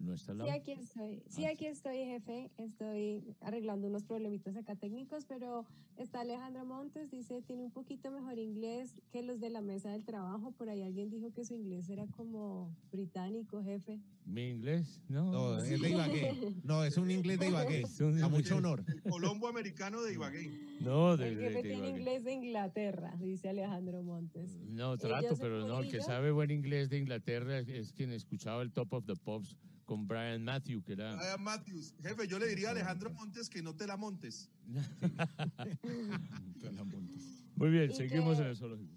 ¿No 0.00 0.14
está 0.14 0.32
Lau? 0.32 0.46
Sí, 0.48 0.52
aquí 0.54 0.72
estoy. 0.72 1.22
Sí, 1.28 1.44
aquí 1.44 1.66
estoy, 1.66 1.98
jefe. 1.98 2.50
Estoy 2.56 3.22
arreglando 3.42 3.86
unos 3.86 4.02
problemitas 4.04 4.56
acá 4.56 4.74
técnicos, 4.74 5.26
pero 5.26 5.66
está 5.98 6.22
Alejandro 6.22 6.64
Montes, 6.64 7.10
dice, 7.10 7.42
tiene 7.42 7.64
un 7.64 7.70
poquito 7.70 8.10
mejor 8.10 8.38
inglés 8.38 8.94
que 9.12 9.22
los 9.22 9.40
de 9.40 9.50
la 9.50 9.60
mesa 9.60 9.90
del 9.90 10.04
trabajo. 10.06 10.52
Por 10.52 10.70
ahí 10.70 10.82
alguien 10.82 11.10
dijo 11.10 11.30
que 11.34 11.44
su 11.44 11.52
inglés 11.54 11.90
era 11.90 12.06
como 12.06 12.74
británico, 12.90 13.62
jefe. 13.62 14.00
¿Mi 14.24 14.48
inglés? 14.48 15.02
No. 15.08 15.32
No, 15.32 15.58
es 15.62 15.80
de 15.80 15.90
Ibagué. 15.90 16.54
No, 16.64 16.82
es 16.84 16.96
un 16.96 17.10
inglés 17.10 17.38
de 17.38 17.48
Ibagué. 17.48 17.82
A 18.24 18.28
mucho 18.28 18.56
honor. 18.56 18.82
El 18.88 19.02
Colombo 19.02 19.48
americano 19.48 20.00
de 20.02 20.14
Ibagué. 20.14 20.50
No, 20.80 21.16
de, 21.18 21.28
El 21.28 21.36
de- 21.36 21.42
jefe 21.42 21.54
de 21.56 21.62
tiene 21.62 21.76
Ibagué. 21.76 21.90
inglés 21.98 22.24
de 22.24 22.32
Inglaterra, 22.32 23.14
dice 23.20 23.50
Alejandro 23.50 24.02
Montes. 24.02 24.56
No, 24.68 24.96
trato, 24.96 25.36
pero 25.38 25.66
no, 25.66 25.80
el 25.80 25.90
que 25.90 26.00
sabe 26.00 26.30
buen 26.30 26.50
inglés 26.50 26.88
de 26.88 26.96
Inglaterra 26.98 27.58
es, 27.58 27.68
es 27.68 27.92
quien 27.92 28.12
escuchaba 28.12 28.62
el 28.62 28.72
Top 28.72 28.94
of 28.94 29.04
the 29.04 29.14
Pops 29.16 29.56
con 29.90 30.06
Brian 30.06 30.44
Matthew, 30.44 30.84
que 30.84 30.92
era... 30.92 31.16
Brian 31.16 31.42
Matthews. 31.42 31.96
Jefe, 32.00 32.28
yo 32.28 32.38
le 32.38 32.46
diría 32.46 32.68
a 32.68 32.70
Alejandro 32.70 33.10
Montes 33.10 33.50
que 33.50 33.60
no 33.60 33.74
te 33.74 33.88
la 33.88 33.96
montes. 33.96 34.48
Muy 37.56 37.70
bien, 37.70 37.92
seguimos 37.92 38.36
que- 38.36 38.42
en 38.44 38.50
el 38.50 38.56
zoológico. 38.56 38.94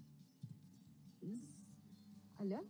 ¿Aló? 2.36 2.64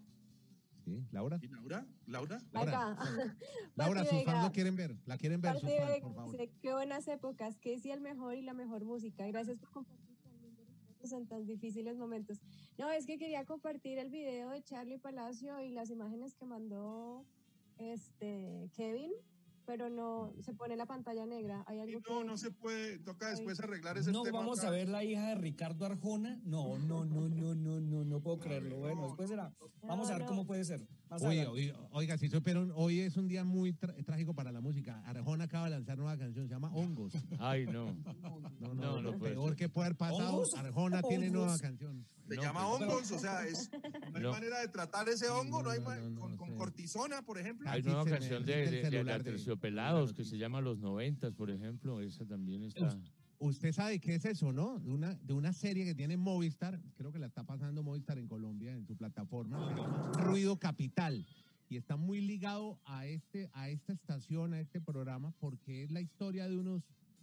Sí, 0.87 1.07
Laura. 1.11 1.39
¿Y 1.43 1.49
Laura? 1.49 1.87
¿Laura? 2.07 2.39
Laura. 2.53 2.97
Laura, 3.77 4.07
sus 4.07 4.25
fans 4.25 4.43
lo 4.43 4.53
quieren 4.53 4.75
ver, 4.75 4.97
la 5.05 5.19
quieren 5.19 5.43
ver, 5.43 5.59
sus 5.59 5.69
fans, 5.69 6.01
por 6.01 6.15
favor. 6.15 6.37
qué 6.63 6.73
buenas 6.73 7.07
épocas, 7.09 7.59
que 7.59 7.79
sí 7.79 7.91
el 7.91 8.01
mejor 8.01 8.37
y 8.37 8.41
la 8.41 8.55
mejor 8.55 8.87
música. 8.87 9.27
Gracias 9.27 9.59
por 9.59 9.69
compartir 9.69 10.03
en 11.13 11.27
tan 11.27 11.45
difíciles 11.45 11.99
momentos. 11.99 12.41
No, 12.79 12.91
es 12.91 13.05
que 13.05 13.19
quería 13.19 13.45
compartir 13.45 13.99
el 13.99 14.09
video 14.09 14.49
de 14.49 14.63
Charlie 14.63 14.99
Palacio 14.99 15.61
y 15.61 15.69
las 15.69 15.91
imágenes 15.91 16.35
que 16.35 16.47
mandó 16.47 17.27
este 17.79 18.71
Kevin, 18.75 19.13
pero 19.67 19.89
no 19.89 20.33
se 20.41 20.53
pone 20.53 20.77
la 20.77 20.87
pantalla 20.87 21.25
negra. 21.27 21.65
Hay 21.67 21.79
algo 21.81 22.01
No, 22.09 22.21
que 22.21 22.25
no 22.27 22.37
se 22.37 22.51
puede, 22.51 22.99
toca 22.99 23.31
después 23.31 23.59
arreglar 23.61 23.97
ese 23.97 24.13
No 24.13 24.23
tema. 24.23 24.41
vamos 24.41 24.59
otra 24.59 24.69
a 24.69 24.73
ver 24.73 24.89
la 24.89 25.05
hija 25.05 25.29
de 25.29 25.35
Ricardo 25.37 25.87
Arjona. 25.87 26.39
No, 26.45 26.79
no, 26.79 27.05
no, 27.05 27.29
no, 27.29 27.55
no, 27.55 27.81
no, 27.81 28.05
no 28.05 28.21
puedo 28.21 28.39
creerlo. 28.39 28.79
Bueno, 28.79 29.07
después 29.07 29.29
será. 29.31 29.53
Vamos 29.83 30.11
a 30.11 30.19
ver 30.19 30.27
cómo 30.27 30.47
puede 30.47 30.65
ser. 30.65 30.87
Oye, 31.11 31.47
oye, 31.47 31.75
oiga, 31.93 32.19
si 32.19 32.29
supieron, 32.29 32.73
hoy 32.75 33.01
es 33.01 33.17
un 33.17 33.29
día 33.29 33.45
muy 33.45 33.73
trágico 33.73 34.35
para 34.35 34.51
la 34.51 34.61
música. 34.61 35.01
Arjona 35.07 35.45
acaba 35.45 35.67
de 35.67 35.71
lanzar 35.71 35.97
nueva 35.97 36.17
canción, 36.19 36.49
se 36.49 36.53
llama 36.55 36.71
Hongos. 36.75 37.13
Ay, 37.39 37.67
no. 37.67 37.87
No, 37.95 38.41
no, 38.41 38.75
No, 38.75 38.75
no 38.97 39.03
lo 39.03 39.19
puede 39.19 39.35
peor 39.35 39.49
ser. 39.51 39.57
que 39.57 39.69
puede 39.69 39.87
haber 39.87 39.97
pasado. 39.99 40.29
¿Hongos? 40.31 40.55
Arjona 40.55 41.03
tiene 41.03 41.29
¿Hongos? 41.29 41.43
nueva 41.45 41.59
canción. 41.59 42.05
Se 42.29 42.37
No, 42.37 42.43
llama 42.43 42.67
pues- 42.79 42.83
hongos, 42.91 43.13
o 43.13 43.19
sea, 43.19 43.47
es, 43.47 43.71
no 44.11 44.17
hay 44.17 44.23
No. 44.23 44.31
manera 44.33 44.59
de 44.61 44.69
tratar 44.69 45.09
ese 45.09 45.29
hongo, 45.29 45.63
no, 45.63 45.71
hay 45.71 45.81
ma- 45.81 45.99
con, 46.19 46.37
con 46.37 46.57
cortisona, 46.57 47.21
por 47.23 47.39
ejemplo. 47.39 47.69
Hay 47.71 47.83
nueva 47.83 48.05
me 48.05 48.11
canción 48.13 48.45
de, 48.45 48.57
de, 48.57 48.71
de, 48.71 48.83
celular 48.83 49.23
de- 49.23 49.33
que 50.15 50.25
se 50.25 50.39
llama 50.39 50.61
Los 50.63 50.79
Noventas, 50.79 51.33
por 51.35 51.51
ejemplo. 51.51 52.01
Esa 52.01 52.25
también 52.25 52.63
está. 52.65 52.97
Usted 53.39 53.73
sabe 53.73 53.99
qué 54.01 54.15
es 54.15 54.25
eso, 54.25 54.53
¿no? 54.53 54.79
De 54.79 54.91
una, 54.93 55.15
de 55.17 55.33
una 55.35 55.53
serie 55.53 55.85
que 55.85 55.95
tiene 55.95 56.17
Movistar, 56.17 56.81
creo 56.97 57.13
que 57.13 57.19
la 57.19 57.27
está 57.27 57.45
pasando 57.45 57.83
Movistar 57.83 58.19
en 58.19 58.27
Colombia, 58.29 58.73
en 58.73 58.87
su 58.87 58.97
plataforma, 58.97 59.69
se 59.69 59.75
llama 59.81 60.13
Ruido 60.19 60.57
Capital. 60.59 61.27
Y 61.69 61.77
está 61.77 61.97
muy 61.97 62.21
ligado 62.21 62.79
a, 62.85 63.07
este, 63.07 63.51
a 63.53 63.69
esta 63.69 63.93
estación, 63.93 64.55
a 64.55 64.61
este 64.61 64.81
programa, 64.81 65.33
porque 65.41 65.83
es 65.83 65.91
la 65.91 66.01
historia 66.01 66.49
de 66.49 66.57
unos 66.57 66.83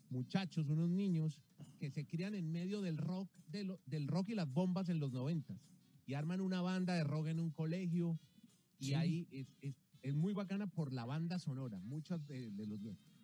muchachos, 0.09 0.67
unos 0.69 0.89
niños 0.89 1.39
que 1.79 1.89
se 1.89 2.05
crían 2.05 2.35
en 2.35 2.51
medio 2.51 2.81
del 2.81 2.97
rock, 2.97 3.29
de 3.47 3.63
lo- 3.63 3.79
del 3.85 4.07
rock 4.07 4.29
y 4.29 4.35
las 4.35 4.51
bombas 4.51 4.89
en 4.89 4.99
los 4.99 5.11
noventas. 5.11 5.57
Y 6.05 6.15
arman 6.15 6.41
una 6.41 6.61
banda 6.61 6.93
de 6.95 7.03
rock 7.03 7.27
en 7.27 7.39
un 7.39 7.51
colegio. 7.51 8.19
Y 8.79 8.87
Sí. 8.87 8.93
ahí 8.95 9.27
es, 9.31 9.47
es, 9.61 9.75
es 10.01 10.15
muy 10.15 10.33
bacana 10.33 10.67
por 10.67 10.91
la 10.91 11.05
banda 11.05 11.39
sonora. 11.39 11.79
Muchos 11.79 12.25
de, 12.27 12.51
de 12.51 12.65
los... 12.67 12.79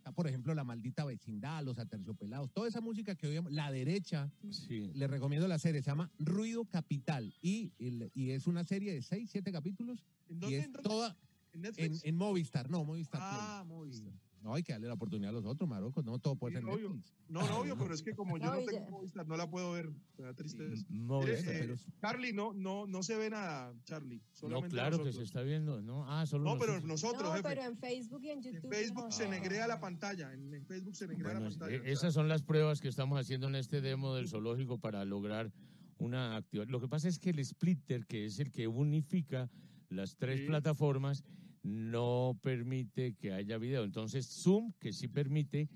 Está, 0.08 0.16
por 0.16 0.26
ejemplo, 0.30 0.54
La 0.56 0.64
Maldita 0.64 1.04
Vecindad, 1.04 1.66
Los 1.66 1.80
Aterciopelados, 1.80 2.50
toda 2.54 2.70
esa 2.70 2.80
música 2.80 3.14
que 3.16 3.28
oíamos, 3.28 3.52
La 3.52 3.70
Derecha, 3.70 4.32
Sí. 4.52 4.90
le 4.94 5.06
recomiendo 5.06 5.50
la 5.50 5.60
serie, 5.60 5.82
se 5.82 5.88
llama 5.92 6.10
Ruido 6.18 6.64
Capital 6.64 7.34
y, 7.42 7.74
el- 7.78 8.10
y 8.16 8.30
es 8.30 8.48
una 8.48 8.64
serie 8.64 8.94
de 8.94 9.02
seis, 9.02 9.30
siete 9.30 9.52
capítulos 9.52 10.06
¿En 10.30 10.38
y 10.38 10.40
dónde, 10.40 10.58
es 10.60 10.66
en 10.66 10.72
dónde? 10.72 10.88
toda 10.90 11.10
¿En 11.52 11.56
en, 11.56 11.62
Netflix? 11.64 12.06
en 12.06 12.16
Movistar, 12.16 12.70
no, 12.70 12.86
Movistar 12.86 13.20
Play. 13.20 13.42
ah, 13.42 13.64
Movistar. 13.68 14.14
No, 14.43 14.53
hay 14.53 14.64
que 14.64 14.72
darle 14.72 14.88
la 14.88 14.93
oportunidad 14.93 15.30
a 15.30 15.34
los 15.34 15.45
otros, 15.45 15.68
Marocos, 15.69 16.05
no 16.05 16.19
todo 16.19 16.35
puede 16.35 16.55
Sí, 16.55 16.61
ser 16.61 16.69
obvio. 16.73 16.89
Netflix. 16.89 17.14
No, 17.27 17.41
no, 17.47 17.57
obvio, 17.59 17.77
pero 17.77 17.93
es 17.93 18.01
que 18.01 18.14
como 18.15 18.38
yo 18.38 18.45
No, 18.45 18.55
no 18.55 18.65
tengo 18.65 18.89
Movistar, 18.91 19.27
no 19.27 19.35
la 19.35 19.49
puedo 19.49 19.72
ver. 19.73 19.89
Me 20.18 20.23
da 20.26 20.34
tristeza. 20.34 20.85
Mire, 20.89 21.39
eh, 21.39 21.43
pero- 21.43 21.76
Charlie, 21.99 22.31
no, 22.34 22.53
no, 22.53 22.88
no 22.88 23.03
se 23.03 23.18
ve 23.18 23.30
nada, 23.30 23.73
Charlie. 23.84 24.22
No, 24.43 24.61
claro 24.64 25.03
que 25.03 25.11
se 25.11 25.23
está 25.23 25.41
viendo. 25.41 25.81
No, 25.81 26.05
ah, 26.09 26.26
solo 26.26 26.45
No, 26.45 26.57
pero 26.57 26.80
nosotros. 26.81 27.23
No, 27.23 27.31
jefe. 27.31 27.43
pero 27.43 27.64
en 27.64 27.77
Facebook 27.77 28.23
y 28.23 28.30
en 28.30 28.41
YouTube. 28.41 28.65
En 28.65 28.72
Facebook 28.72 29.03
no. 29.05 29.11
se 29.11 29.27
negrea 29.27 29.68
la 29.68 29.80
pantalla. 29.80 30.31
En, 30.34 30.53
en 30.53 30.65
Facebook 30.65 30.95
se 30.95 31.07
negrea 31.07 31.34
Bueno, 31.34 31.39
la 31.41 31.49
pantalla. 31.49 31.76
eh, 31.76 31.81
esas 31.91 32.14
son 32.14 32.30
las 32.30 32.43
pruebas 32.43 32.80
que 32.80 32.88
estamos 32.88 33.19
haciendo 33.19 33.47
en 33.47 33.55
este 33.55 33.81
demo 33.81 34.15
del 34.15 34.30
zoológico 34.30 34.77
para 34.80 35.03
lograr 35.03 35.51
una 35.97 36.35
actividad. 36.38 36.68
Lo 36.69 36.80
que 36.80 36.88
pasa 36.88 37.09
es 37.09 37.19
que 37.19 37.31
el 37.31 37.43
splitter, 37.43 38.05
que 38.05 38.26
es 38.26 38.39
el 38.39 38.51
que 38.51 38.68
unifica 38.68 39.49
las 39.89 40.15
tres 40.15 40.41
Sí. 40.41 40.45
plataformas, 40.45 41.23
no 41.64 42.38
permite 42.42 43.14
que 43.16 43.34
haya 43.34 43.58
video. 43.58 43.84
Entonces, 43.84 44.28
Zoom, 44.28 44.74
que 44.80 44.94
sí 44.94 45.08
permite, 45.08 45.70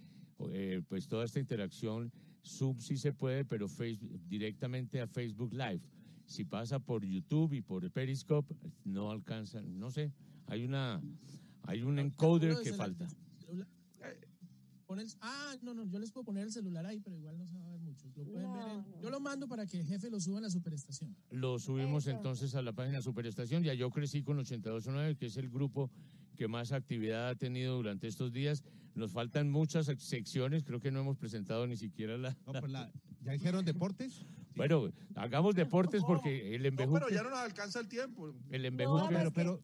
eh, 0.52 0.82
pues 0.88 1.08
toda 1.08 1.26
esta 1.26 1.40
interacción, 1.40 2.12
Zoom 2.46 2.80
sí 2.80 2.98
se 2.98 3.14
puede, 3.14 3.46
pero 3.46 3.68
Facebook, 3.68 4.20
directamente 4.28 5.02
a 5.02 5.08
Facebook 5.08 5.54
Live. 5.54 5.82
Si 6.26 6.46
pasa 6.46 6.80
por 6.80 7.06
YouTube 7.06 7.54
y 7.54 7.62
por 7.62 7.90
Periscope, 7.92 8.56
no 8.86 9.12
alcanza, 9.12 9.62
no 9.62 9.92
sé, 9.92 10.12
hay 10.48 10.64
una, 10.64 11.02
hay 11.64 11.82
un 11.84 12.00
encoder 12.00 12.56
que 12.64 12.74
falta. 12.74 13.08
Pon 14.92 15.00
el- 15.00 15.08
ah, 15.22 15.56
no, 15.62 15.74
no, 15.74 15.86
yo 15.86 16.00
les 16.00 16.12
puedo 16.12 16.26
poner 16.26 16.44
el 16.44 16.52
celular 16.52 16.86
ahí, 16.86 17.00
pero 17.00 17.16
igual 17.16 17.38
no 17.38 17.48
se 17.48 17.58
va 17.58 17.66
a 17.66 17.70
ver 17.70 17.80
muchos. 17.80 18.12
Lo 18.18 18.26
pueden 18.26 18.52
ver 18.52 18.68
en- 18.68 19.02
yo 19.02 19.10
lo 19.10 19.22
mando 19.22 19.48
para 19.48 19.66
que 19.66 19.78
el 19.80 19.86
jefe 19.86 20.10
lo 20.10 20.20
suba 20.20 20.40
en 20.40 20.44
la 20.44 20.50
superestación. 20.50 21.16
Lo 21.30 21.60
subimos 21.60 22.08
Eso. 22.08 22.18
entonces 22.18 22.56
a 22.56 22.62
la 22.62 22.74
página 22.74 23.02
Superestación. 23.02 23.64
Ya 23.64 23.74
yo 23.74 23.90
crecí 23.90 24.22
con 24.22 24.38
829, 24.40 25.16
que 25.16 25.28
es 25.28 25.38
el 25.38 25.50
grupo 25.50 25.90
que 26.36 26.50
más 26.50 26.74
actividad 26.74 27.30
ha 27.30 27.36
tenido 27.36 27.78
durante 27.78 28.08
estos 28.10 28.34
días. 28.34 28.66
Nos 28.94 29.14
faltan 29.14 29.50
muchas 29.50 29.88
sec- 29.88 30.00
secciones, 30.00 30.66
creo 30.66 30.82
que 30.82 30.92
no 30.92 31.00
hemos 31.00 31.16
presentado 31.16 31.66
ni 31.68 31.78
siquiera 31.78 32.18
la... 32.18 32.32
No, 32.46 32.52
pues 32.52 32.70
la- 32.70 32.92
¿Ya 33.24 33.34
hicieron 33.34 33.64
deportes? 33.64 34.26
Bueno, 34.58 34.92
hagamos 35.16 35.56
deportes 35.56 36.04
porque 36.06 36.54
el 36.54 36.64
no, 36.64 36.68
embejuque... 36.68 37.00
pero 37.00 37.10
ya 37.16 37.24
no 37.24 37.30
nos 37.30 37.40
alcanza 37.40 37.80
el 37.80 37.88
tiempo. 37.88 38.34
El 38.50 38.62
No, 38.64 38.68
embejuque... 38.68 39.16
Pero, 39.16 39.32
pero, 39.32 39.62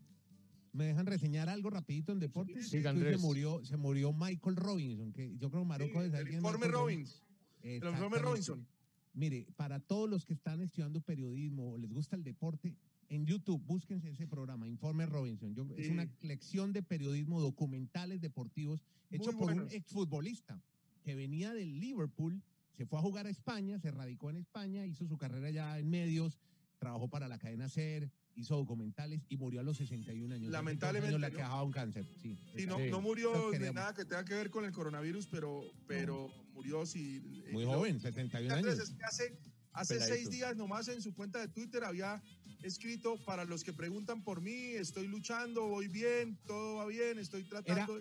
¿me 0.77 0.85
dejan 0.85 1.05
reseñar 1.07 1.49
algo 1.49 1.69
rapidito 1.69 2.11
en 2.11 2.19
deportes? 2.19 2.69
Sí. 2.69 2.81
Se 2.81 3.17
murió, 3.17 3.63
se 3.65 3.75
murió 3.77 4.13
Michael 4.13 4.55
Robinson, 4.55 5.11
que 5.11 5.35
yo 5.37 5.49
creo 5.49 5.63
que 5.63 5.67
Marocco 5.67 6.01
es 6.01 6.09
el 6.13 6.15
alguien 6.15 6.35
informe 6.37 6.67
Robbins. 6.67 7.23
El 7.63 7.75
informe. 7.83 8.19
Robinson. 8.19 8.67
Mire, 9.13 9.47
para 9.55 9.79
todos 9.79 10.07
los 10.09 10.23
que 10.25 10.33
están 10.33 10.61
estudiando 10.61 11.01
periodismo 11.01 11.71
o 11.73 11.77
les 11.77 11.91
gusta 11.91 12.15
el 12.15 12.23
deporte, 12.23 12.75
en 13.09 13.25
YouTube 13.25 13.61
búsquense 13.65 14.09
ese 14.09 14.27
programa, 14.27 14.67
Informe 14.67 15.05
Robinson. 15.07 15.55
Yo- 15.55 15.65
Es 15.75 15.87
Sí. 15.87 15.91
una 15.91 16.07
lección 16.21 16.71
de 16.73 16.83
periodismo, 16.83 17.41
documentales 17.41 18.21
deportivos, 18.21 18.83
hecho 19.09 19.31
Muy 19.31 19.39
por 19.41 19.53
un 19.53 19.71
exfutbolista 19.71 20.61
que 21.03 21.15
venía 21.15 21.53
del 21.53 21.79
Liverpool, 21.79 22.41
se 22.75 22.85
fue 22.85 22.99
a 22.99 23.01
jugar 23.01 23.25
a 23.25 23.29
España, 23.31 23.79
se 23.79 23.89
radicó 23.89 24.29
en 24.29 24.35
España, 24.37 24.85
hizo 24.85 25.07
su 25.07 25.17
carrera 25.17 25.49
ya 25.49 25.79
en 25.79 25.89
medios, 25.89 26.37
trabajó 26.77 27.07
para 27.09 27.27
la 27.27 27.39
cadena 27.39 27.69
SER, 27.69 28.11
hizo 28.37 28.55
documentales 28.55 29.21
y 29.29 29.37
murió 29.37 29.59
a 29.59 29.63
los 29.63 29.77
61 29.77 30.33
años. 30.35 30.51
Lamentablemente, 30.51 31.15
años 31.15 31.21
¿no? 31.21 31.27
le 31.27 31.35
quejaba 31.35 31.63
un 31.63 31.71
cáncer. 31.71 32.05
Sí, 32.21 32.37
Sí, 32.55 32.65
no, 32.65 32.77
no 32.79 33.01
murió 33.01 33.51
de 33.51 33.73
nada 33.73 33.93
que 33.93 34.05
tenga 34.05 34.23
que 34.23 34.35
ver 34.35 34.49
con 34.49 34.63
el 34.63 34.71
coronavirus, 34.71 35.27
pero, 35.27 35.63
pero 35.87 36.29
murió 36.53 36.85
sí. 36.85 37.21
Muy 37.51 37.63
y 37.63 37.65
lo- 37.65 37.73
joven, 37.73 37.99
71 37.99 38.53
Andrés, 38.53 38.75
años. 38.75 38.89
es 38.89 38.95
que 38.95 39.03
hace, 39.03 39.37
hace 39.73 39.95
Peladito. 39.95 40.15
seis 40.15 40.29
días 40.29 40.55
nomás 40.55 40.87
en 40.87 41.01
su 41.01 41.13
cuenta 41.15 41.39
de 41.39 41.47
Twitter 41.47 41.83
había 41.83 42.21
escrito 42.63 43.17
para 43.25 43.43
los 43.45 43.63
que 43.63 43.73
preguntan 43.73 44.23
por 44.23 44.41
mí, 44.41 44.51
estoy 44.71 45.07
luchando, 45.07 45.67
voy 45.67 45.87
bien, 45.87 46.37
todo 46.45 46.77
va 46.77 46.85
bien, 46.87 47.17
estoy 47.19 47.43
tratando. 47.43 47.93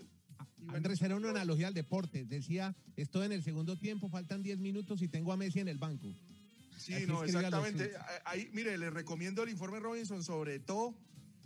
bueno, 0.59 0.77
Andrés, 0.77 1.01
era 1.03 1.17
una 1.17 1.31
analogía 1.31 1.69
al 1.69 1.75
deporte. 1.75 2.25
Decía, 2.25 2.75
estoy 2.97 3.27
en 3.27 3.33
el 3.33 3.43
segundo 3.43 3.79
tiempo, 3.79 4.09
faltan 4.09 4.43
10 4.43 4.59
minutos 4.59 5.01
y 5.03 5.09
tengo 5.09 5.33
a 5.33 5.37
Messi 5.37 5.61
en 5.61 5.69
el 5.69 5.79
banco. 5.79 6.15
Sí, 6.87 6.95
Así 6.95 7.07
no, 7.07 7.25
exactamente. 7.25 7.91
Ahí, 8.25 8.49
mire, 8.53 8.79
le 8.79 8.91
recomiendo 8.91 9.43
el 9.43 9.49
informe 9.51 9.81
Robinson 9.81 10.23
sobre 10.23 10.61
todo, 10.61 10.95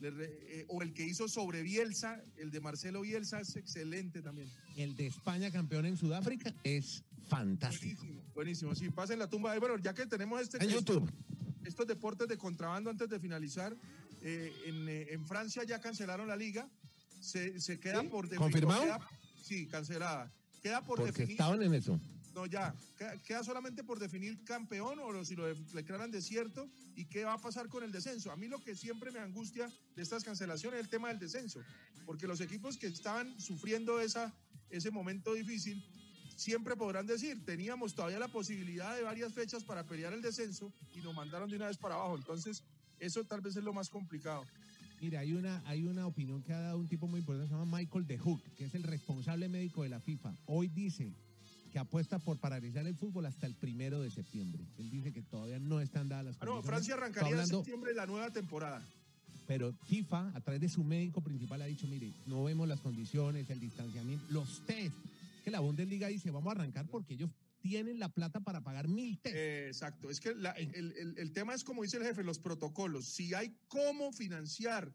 le 0.01 0.09
eh, 0.19 0.67
o 0.69 0.83
el 0.83 0.93
que 0.93 1.07
hizo 1.07 1.29
sobre 1.29 1.63
Bielsa, 1.63 2.23
el 2.37 2.51
de 2.51 2.61
Marcelo 2.61 3.01
Bielsa 3.01 3.41
es 3.41 3.57
excelente 3.57 4.21
también. 4.21 4.51
El 4.77 4.95
de 4.97 5.07
España 5.07 5.51
campeón 5.51 5.87
en 5.87 5.97
Sudáfrica 5.97 6.55
es 6.63 7.05
fantástico. 7.29 8.03
Buenísimo, 8.03 8.33
buenísimo. 8.35 8.75
Sí, 8.75 8.91
pasen 8.91 9.19
la 9.19 9.29
tumba. 9.31 9.59
Bueno, 9.59 9.79
ya 9.79 9.95
que 9.95 10.05
tenemos 10.05 10.43
este, 10.43 10.63
En 10.63 10.69
YouTube. 10.69 11.11
estos 11.65 11.87
deportes 11.87 12.29
de 12.29 12.37
contrabando 12.37 12.91
antes 12.91 13.09
de 13.09 13.19
finalizar, 13.19 13.75
eh, 14.21 14.53
en, 14.67 14.89
eh, 14.91 15.07
en 15.11 15.25
Francia 15.27 15.65
ya 15.65 15.81
cancelaron 15.81 16.29
la 16.29 16.37
liga. 16.37 16.69
Se, 17.21 17.59
se 17.61 17.81
queda 17.81 18.03
¿Sí? 18.03 18.09
por 18.09 18.27
definir- 18.27 18.39
¿Confirmado? 18.39 18.83
queda- 18.83 19.09
sí, 19.43 19.67
cancelada. 19.69 20.31
Queda 20.63 20.83
por 20.85 20.99
Porque 20.99 21.13
definir. 21.13 21.31
estaban 21.33 21.63
en 21.63 21.73
eso. 21.73 21.99
No, 22.35 22.47
ya. 22.47 22.75
Queda, 23.25 23.43
solamente 23.43 23.83
por 23.83 23.99
definir 23.99 24.43
campeón 24.45 24.99
o 25.01 25.25
si 25.25 25.35
lo 25.35 25.47
de- 25.47 25.55
declaran 25.75 26.11
desierto 26.11 26.69
y 26.95 27.07
qué 27.07 27.25
va 27.25 27.35
a 27.35 27.41
pasar 27.41 27.69
con 27.69 27.83
el 27.83 27.91
descenso. 27.93 28.31
A 28.31 28.37
mí 28.37 28.47
lo 28.47 28.63
que 28.63 28.77
siempre 28.77 29.11
me 29.11 29.19
angustia 29.19 29.69
de 29.97 30.03
estas 30.03 30.23
cancelaciones 30.23 30.79
es 30.81 30.85
el 30.85 30.91
tema 30.91 31.09
del 31.09 31.19
descenso, 31.19 31.61
porque 32.07 32.27
los 32.27 32.41
equipos 32.41 32.77
que 32.77 32.87
estaban 32.87 33.39
sufriendo 33.41 34.01
esa, 34.01 34.33
ese 34.71 34.91
momento 34.91 35.35
difícil 35.35 35.83
siempre 36.37 36.77
podrán 36.77 37.07
decir, 37.07 37.45
teníamos 37.45 37.95
todavía 37.95 38.19
la 38.19 38.29
posibilidad 38.29 38.97
de 38.97 39.03
varias 39.03 39.33
fechas 39.33 39.65
para 39.65 39.85
pelear 39.87 40.13
el 40.13 40.23
descenso 40.23 40.73
y 40.95 41.01
nos 41.01 41.15
mandaron 41.15 41.51
de 41.51 41.57
una 41.57 41.67
vez 41.67 41.77
para 41.77 41.97
abajo. 41.97 42.17
Entonces, 42.17 42.63
eso 42.99 43.25
tal 43.25 43.41
vez 43.41 43.57
es 43.57 43.65
lo 43.65 43.73
más 43.73 43.91
complicado. 43.91 44.45
Mire, 45.01 45.19
hay 45.19 45.33
una, 45.33 45.63
hay 45.67 45.85
una 45.85 46.07
opinión 46.07 46.43
que 46.43 46.53
ha 46.53 46.61
dado 46.61 46.79
un 46.79 46.87
tipo 46.87 47.09
muy 47.09 47.21
importante, 47.21 47.49
se 47.49 47.55
llama 47.59 47.79
Michael 47.79 48.07
De 48.07 48.19
Hook, 48.19 48.43
que 48.55 48.65
es 48.67 48.75
el 48.75 48.83
responsable 48.83 49.49
médico 49.49 49.83
de 49.83 49.89
la 49.89 50.01
FIFA. 50.01 50.37
Hoy 50.47 50.69
dice 50.69 51.15
que 51.71 51.79
apuesta 51.79 52.19
por 52.19 52.39
paralizar 52.39 52.87
el 52.87 52.97
fútbol 52.97 53.27
hasta 53.27 53.47
el 53.47 53.55
primero 53.55 54.01
de 54.01 54.11
septiembre. 54.11 54.63
Él 54.79 54.91
dice 54.91 55.13
que 55.13 55.23
todavía 55.23 55.59
no 55.59 55.81
están 55.81 56.09
dadas 56.09 56.25
las 56.27 56.37
Ah, 56.37 56.45
no, 56.45 56.53
condiciones. 56.53 56.67
Francia 56.67 56.95
arrancaría 56.95 57.29
en 57.29 57.35
hablando- 57.35 57.59
septiembre 57.59 57.95
la 57.95 58.07
nueva 58.07 58.31
temporada. 58.31 58.83
Pero 59.47 59.73
FIFA, 59.87 60.33
a 60.35 60.41
través 60.41 60.61
de 60.61 60.69
su 60.69 60.85
médico 60.85 61.21
principal, 61.21 61.61
ha 61.63 61.67
dicho, 61.67 61.87
mire, 61.89 62.13
no 62.27 62.45
vemos 62.45 62.69
las 62.69 62.81
condiciones, 62.81 63.49
el 63.51 63.59
distanciamiento, 63.61 64.25
los 64.31 64.65
test. 64.67 64.95
Que 65.45 65.51
la 65.51 65.61
Bundesliga 65.61 66.09
dice, 66.09 66.31
vamos 66.31 66.49
a 66.49 66.61
arrancar 66.61 66.87
porque 66.87 67.15
ellos 67.15 67.31
tienen 67.61 67.99
la 67.99 68.09
plata 68.09 68.41
para 68.41 68.61
pagar 68.63 68.89
mil 68.89 69.19
test. 69.19 69.35
Eh, 69.37 69.67
exacto, 69.69 70.09
es 70.11 70.21
que 70.21 70.35
la- 70.35 70.53
el, 70.53 70.75
el- 70.97 71.19
el 71.19 71.33
tema 71.33 71.55
es 71.55 71.65
como 71.65 71.83
dice 71.83 71.97
el 71.97 72.05
jefe, 72.05 72.23
los 72.23 72.39
protocolos. 72.39 73.07
Si 73.07 73.35
hay 73.35 73.55
cómo 73.69 74.13
financiar 74.13 74.93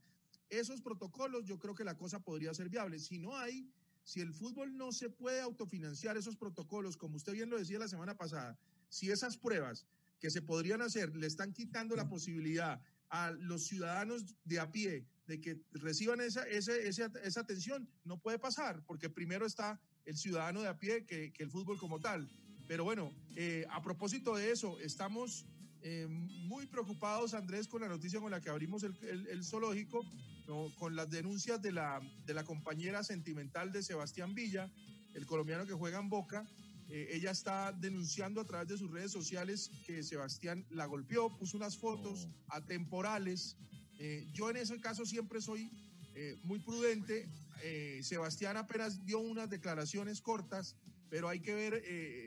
esos 0.50 0.82
protocolos, 0.82 1.46
yo 1.46 1.58
creo 1.60 1.76
que 1.76 1.84
la 1.84 1.96
cosa 1.98 2.20
podría 2.20 2.54
ser 2.54 2.70
viable. 2.70 3.00
Si 3.00 3.18
no 3.20 3.36
hay, 3.38 3.68
si 4.06 4.22
el 4.22 4.34
fútbol 4.34 4.78
no 4.78 4.92
se 4.94 5.10
puede 5.10 5.42
autofinanciar 5.42 6.16
esos 6.16 6.38
protocolos, 6.38 6.96
como 6.96 7.18
usted 7.18 7.34
bien 7.34 7.50
lo 7.50 7.58
decía 7.58 7.80
la 7.80 7.88
semana 7.90 8.16
pasada, 8.16 8.58
si 8.88 9.12
esas 9.12 9.36
pruebas 9.36 9.86
que 10.20 10.30
se 10.30 10.42
podrían 10.42 10.82
hacer 10.82 11.14
le 11.18 11.28
están 11.28 11.52
quitando 11.52 11.96
la 11.96 12.08
posibilidad 12.08 12.82
a 13.10 13.32
los 13.32 13.66
ciudadanos 13.66 14.24
de 14.46 14.60
a 14.60 14.72
pie 14.72 15.06
de 15.28 15.42
que 15.42 15.60
reciban 15.72 16.22
esa, 16.22 16.44
ese- 16.48 16.88
esa, 16.88 17.12
esa 17.24 17.40
atención, 17.42 17.90
no 18.04 18.20
puede 18.20 18.38
pasar, 18.40 18.84
porque 18.86 19.10
primero 19.10 19.46
está 19.46 19.82
el 20.06 20.16
ciudadano 20.18 20.62
de 20.62 20.68
a 20.68 20.78
pie 20.78 21.06
que, 21.06 21.34
que 21.34 21.44
el 21.44 21.50
fútbol 21.50 21.78
como 21.80 22.00
tal. 22.00 22.30
Pero 22.68 22.84
bueno, 22.84 23.12
eh, 23.36 23.66
a 23.72 23.82
propósito 23.82 24.36
de 24.36 24.52
eso, 24.52 24.80
estamos 24.80 25.46
eh, 25.82 26.08
muy 26.08 26.66
preocupados, 26.68 27.34
Andrés, 27.34 27.68
con 27.68 27.82
la 27.82 27.88
noticia 27.88 28.20
con 28.20 28.32
la 28.32 28.40
que 28.42 28.50
abrimos 28.50 28.84
el, 28.84 28.96
el- 29.04 29.28
el 29.28 29.44
zoológico, 29.44 30.04
¿no? 30.48 30.72
con 30.78 30.96
las 30.96 31.10
denuncias 31.10 31.62
de 31.62 31.72
la, 31.72 32.02
de 32.26 32.34
la 32.34 32.44
compañera 32.44 33.04
sentimental 33.04 33.72
de 33.72 33.84
Sebastián 33.84 34.36
Villa, 34.36 34.72
el 35.14 35.26
colombiano 35.26 35.66
que 35.66 35.74
juega 35.74 36.00
en 36.00 36.10
Boca. 36.10 36.48
Eh, 36.90 37.10
ella 37.14 37.32
está 37.32 37.72
denunciando 37.72 38.42
a 38.42 38.46
través 38.46 38.68
de 38.68 38.78
sus 38.78 38.92
redes 38.92 39.12
sociales 39.12 39.72
que 39.88 40.04
Sebastián 40.04 40.66
la 40.70 40.86
golpeó, 40.86 41.36
puso 41.36 41.58
unas 41.58 41.78
fotos 41.78 42.28
atemporales. 42.50 43.58
Eh, 43.98 44.28
yo 44.34 44.50
en 44.50 44.58
ese 44.58 44.80
caso 44.80 45.06
siempre 45.06 45.42
soy 45.42 45.72
eh, 46.14 46.38
muy 46.44 46.60
prudente. 46.60 47.28
Sebastián 48.02 48.58
apenas 48.58 49.04
dio 49.06 49.18
unas 49.18 49.50
declaraciones 49.50 50.22
cortas, 50.22 50.76
pero 51.10 51.30
hay 51.30 51.40
que 51.40 51.56
ver 51.56 51.74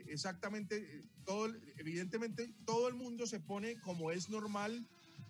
exactamente 0.09 1.05
todo, 1.23 1.53
evidentemente 1.77 2.51
todo 2.65 2.89
el 2.89 2.95
mundo 2.95 3.25
se 3.25 3.39
pone 3.39 3.79
como 3.79 4.11
es 4.11 4.27
normal 4.27 4.85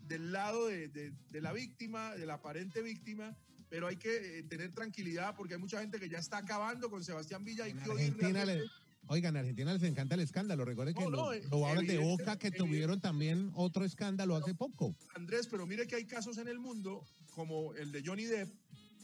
del 0.10 0.32
lado 0.34 0.68
de, 0.68 0.90
de- 0.90 1.14
de 1.30 1.42
la 1.42 1.54
víctima, 1.54 2.14
de 2.16 2.26
la 2.26 2.34
aparente 2.34 2.82
víctima, 2.82 3.38
pero 3.70 3.88
hay 3.88 3.96
que 3.96 4.40
eh, 4.40 4.44
tener 4.44 4.74
tranquilidad 4.74 5.36
porque 5.38 5.54
hay 5.54 5.60
mucha 5.60 5.80
gente 5.80 6.00
que 6.00 6.10
ya 6.10 6.18
está 6.18 6.38
acabando 6.40 6.90
con 6.90 7.04
Sebastián 7.04 7.46
Villa 7.46 7.68
y 7.68 7.74
que 7.74 7.80
Argentina 7.92 8.44
le- 8.44 8.64
oigan, 9.08 9.38
a 9.38 9.40
Argentina 9.42 9.72
les 9.72 9.84
encanta 9.84 10.16
el 10.16 10.22
escándalo. 10.22 10.66
Recuerden 10.66 10.96
que 10.96 11.04
No, 11.04 11.10
no, 11.12 11.18
los 11.32 11.36
eh, 11.36 11.44
jugadores 11.50 11.88
de 11.88 11.96
evidente- 11.96 12.24
Boca 12.24 12.40
que 12.40 12.50
tuvieron 12.52 13.00
también 13.00 13.52
otro 13.54 13.86
escándalo 13.86 14.36
hace 14.36 14.56
poco. 14.56 14.96
Andrés, 15.16 15.48
pero 15.48 15.66
mire 15.68 15.86
que 15.88 15.96
hay 15.96 16.06
casos 16.06 16.38
en 16.40 16.48
el 16.48 16.60
mundo, 16.60 17.06
como 17.36 17.74
el 17.76 17.92
de 17.92 18.02
Johnny 18.04 18.26
Depp, 18.26 18.50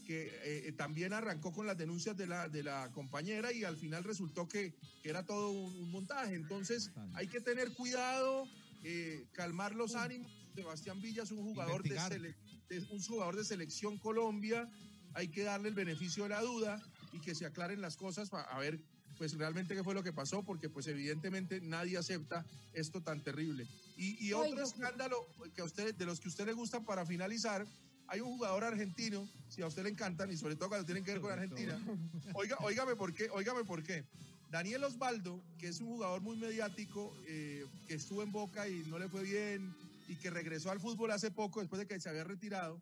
que 0.07 0.31
eh, 0.43 0.71
también 0.73 1.13
arrancó 1.13 1.51
con 1.51 1.65
las 1.67 1.77
denuncias 1.77 2.15
de 2.17 2.27
la, 2.27 2.47
de 2.49 2.61
la 2.63 2.91
compañera 2.91 3.51
y 3.53 3.63
al 3.63 3.77
final 3.77 4.03
resultó 4.03 4.47
que, 4.47 4.73
que 5.01 5.09
era 5.09 5.23
todo 5.25 5.51
un, 5.51 5.75
un 5.77 5.91
montaje. 5.91 6.33
Entonces 6.35 6.91
hay 7.13 7.27
que 7.27 7.39
tener 7.41 7.71
cuidado, 7.73 8.47
eh, 8.83 9.25
calmar 9.33 9.73
los 9.75 9.95
ánimos. 9.95 10.31
Sebastián 10.55 11.01
Villa 11.01 11.23
es 11.23 11.31
un 11.31 11.43
jugador 11.43 11.83
de, 11.83 11.89
sele- 12.19 12.35
de- 12.69 12.79
un 12.89 13.01
jugador 13.03 13.35
de 13.35 13.43
selección 13.43 13.97
Colombia. 13.97 14.69
Hay 15.13 15.27
que 15.29 15.43
darle 15.43 15.69
el 15.69 15.75
beneficio 15.75 16.23
de 16.23 16.29
la 16.29 16.41
duda 16.41 16.81
y 17.13 17.19
que 17.19 17.35
se 17.35 17.45
aclaren 17.45 17.81
las 17.81 17.95
cosas 17.97 18.29
para 18.29 18.43
a 18.43 18.59
ver 18.59 18.79
pues 19.17 19.33
realmente 19.37 19.73
qué 19.75 19.81
fue 19.83 19.93
lo 19.93 20.03
que 20.03 20.11
pasó, 20.11 20.43
porque 20.43 20.69
pues 20.69 20.87
evidentemente 20.87 21.61
nadie 21.61 21.97
acepta 21.97 22.45
esto 22.73 23.01
tan 23.01 23.23
terrible. 23.23 23.65
Y, 23.95 24.25
y 24.27 24.33
otro 24.33 24.61
escándalo 24.63 25.15
que 25.55 25.61
a 25.61 25.63
usted, 25.63 25.95
de 25.95 26.05
los 26.05 26.19
que 26.19 26.27
a 26.27 26.31
usted 26.31 26.45
le 26.45 26.51
gustan 26.51 26.83
para 26.83 27.05
finalizar, 27.05 27.65
hay 28.07 28.19
un 28.19 28.27
jugador 28.33 28.65
argentino, 28.65 29.25
si 29.47 29.61
a 29.61 29.67
usted 29.67 29.83
le 29.83 29.89
encantan, 29.89 30.29
y 30.31 30.35
sobre 30.37 30.57
todo 30.57 30.67
cuando 30.67 30.85
tienen 30.85 31.05
que 31.05 31.13
ver 31.13 31.21
con 31.21 31.31
Argentina, 31.31 31.79
oiga, 32.33 32.57
óigame 32.59 32.97
por 32.97 33.13
qué, 33.13 33.29
óigame 33.31 33.63
por 33.63 33.83
qué. 33.83 34.03
Daniel 34.51 34.83
Osvaldo, 34.83 35.41
que 35.57 35.69
es 35.69 35.79
un 35.79 35.87
jugador 35.87 36.19
muy 36.21 36.35
mediático, 36.35 37.15
eh, 37.25 37.65
que 37.87 37.93
estuvo 37.93 38.21
en 38.21 38.33
Boca 38.33 38.67
y 38.67 38.83
no 38.87 38.99
le 38.99 39.07
fue 39.07 39.23
bien, 39.23 39.73
y 40.07 40.15
que 40.15 40.29
regresó 40.29 40.71
al 40.71 40.79
fútbol 40.79 41.11
hace 41.11 41.31
poco, 41.31 41.59
después 41.59 41.79
de 41.79 41.87
que 41.87 41.99
se 41.99 42.09
había 42.09 42.23
retirado, 42.23 42.81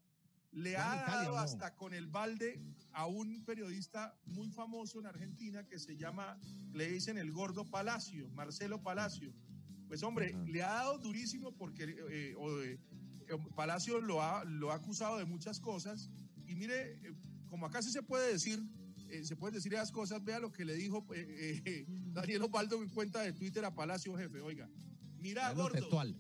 le 0.52 0.78
ha 0.78 0.96
Italia, 0.96 1.06
dado 1.08 1.36
¿no? 1.36 1.40
hasta 1.40 1.76
con 1.76 1.94
el 1.94 2.08
balde 2.08 2.62
a 2.92 3.08
un 3.08 3.44
periodista 3.44 4.16
muy 4.26 4.50
famoso 4.52 5.00
en 5.00 5.08
Argentina 5.08 5.66
que 5.66 5.80
se 5.80 5.98
llama, 5.98 6.40
le 6.74 6.88
dicen 6.88 7.18
el 7.18 7.32
gordo 7.32 7.70
Palacio, 7.70 8.30
Marcelo 8.30 8.82
Palacio. 8.82 9.34
Pues 9.88 10.04
hombre, 10.04 10.36
le 10.48 10.64
ha 10.64 10.74
dado 10.74 11.00
durísimo 11.00 11.52
porque 11.56 11.96
eh, 12.10 12.36
o, 12.38 12.62
eh, 12.62 12.80
Palacio 13.56 14.00
lo 14.00 14.22
ha, 14.22 14.44
lo 14.44 14.72
ha 14.72 14.76
acusado 14.76 15.18
de 15.18 15.26
muchas 15.26 15.60
cosas. 15.60 16.10
Y 16.46 16.56
mire, 16.56 16.94
eh, 17.04 17.16
como 17.48 17.66
acá 17.66 17.82
sí 17.82 17.92
se 17.92 18.04
puede 18.04 18.32
decir, 18.32 18.64
eh, 19.14 19.24
se 19.24 19.36
pueden 19.36 19.54
decir 19.54 19.72
esas 19.76 19.92
cosas, 19.92 20.24
vea 20.24 20.40
lo 20.40 20.52
que 20.52 20.66
le 20.66 20.74
dijo 20.74 21.06
eh, 21.14 21.62
eh, 21.66 21.86
Daniel 22.14 22.42
Osvaldo 22.42 22.82
en 22.82 22.90
cuenta 22.90 23.22
de 23.22 23.32
Twitter 23.32 23.64
a 23.64 23.76
Palacio 23.76 24.18
Jefe. 24.18 24.42
Oiga, 24.42 24.68
mira, 25.20 25.54
gordo. 25.54 25.74
textual. 25.74 26.16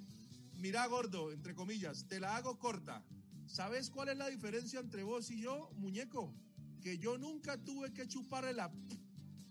Mira, 0.64 0.88
gordo, 0.88 1.30
entre 1.34 1.54
comillas, 1.54 2.08
te 2.08 2.22
la 2.22 2.38
hago 2.38 2.58
corta. 2.58 3.04
¿Sabes 3.48 3.90
cuál 3.90 4.08
es 4.08 4.18
la 4.18 4.30
diferencia 4.30 4.80
entre 4.80 5.04
vos 5.04 5.30
y 5.30 5.42
yo, 5.42 5.70
muñeco? 5.76 6.34
Que 6.82 6.98
yo 6.98 7.18
nunca 7.18 7.58
tuve 7.58 7.92
que 7.92 8.08
chuparle 8.08 8.54
la 8.54 8.72
p- 8.72 8.78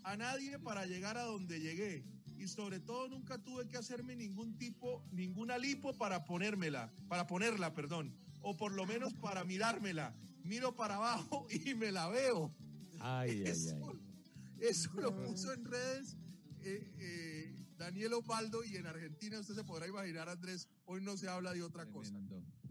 a 0.05 0.17
nadie 0.17 0.59
para 0.59 0.87
llegar 0.87 1.19
a 1.19 1.25
donde 1.25 1.61
llegué. 1.61 2.03
Y 2.39 2.49
sobre 2.49 2.81
todo 2.81 3.09
nunca 3.09 3.37
tuve 3.37 3.69
que 3.69 3.77
hacerme 3.77 4.17
ningún 4.17 4.57
tipo, 4.57 5.05
ninguna 5.13 5.59
lipo 5.59 5.93
para 5.93 6.25
ponérmela, 6.25 6.91
para 7.09 7.27
ponerla, 7.27 7.75
perdón. 7.75 8.15
O 8.41 8.57
por 8.57 8.73
lo 8.73 8.87
menos 8.87 9.13
para 9.13 9.45
mirármela. 9.53 10.15
Miro 10.45 10.75
para 10.75 10.95
abajo 10.95 11.47
y 11.67 11.75
me 11.75 11.93
la 11.93 12.09
veo. 12.09 12.51
Ay, 13.01 13.31
ay, 13.33 13.43
Eso, 13.51 13.77
ay. 13.91 14.01
eso 14.61 14.91
lo 14.95 15.15
puso 15.15 15.53
en 15.53 15.65
redes 15.67 16.17
eh, 16.63 16.91
eh, 16.99 17.32
Daniel 17.83 18.13
Osvaldo 18.15 18.63
y 18.65 18.77
en 18.77 18.87
Argentina 18.87 19.41
usted 19.41 19.55
se 19.55 19.65
podrá 19.65 19.89
imaginar, 19.89 20.29
Andrés, 20.29 20.69
hoy 20.85 21.01
no 21.03 21.17
se 21.17 21.29
habla 21.29 21.53
de 21.53 21.65
otra 21.65 21.85
cosa. 21.87 22.15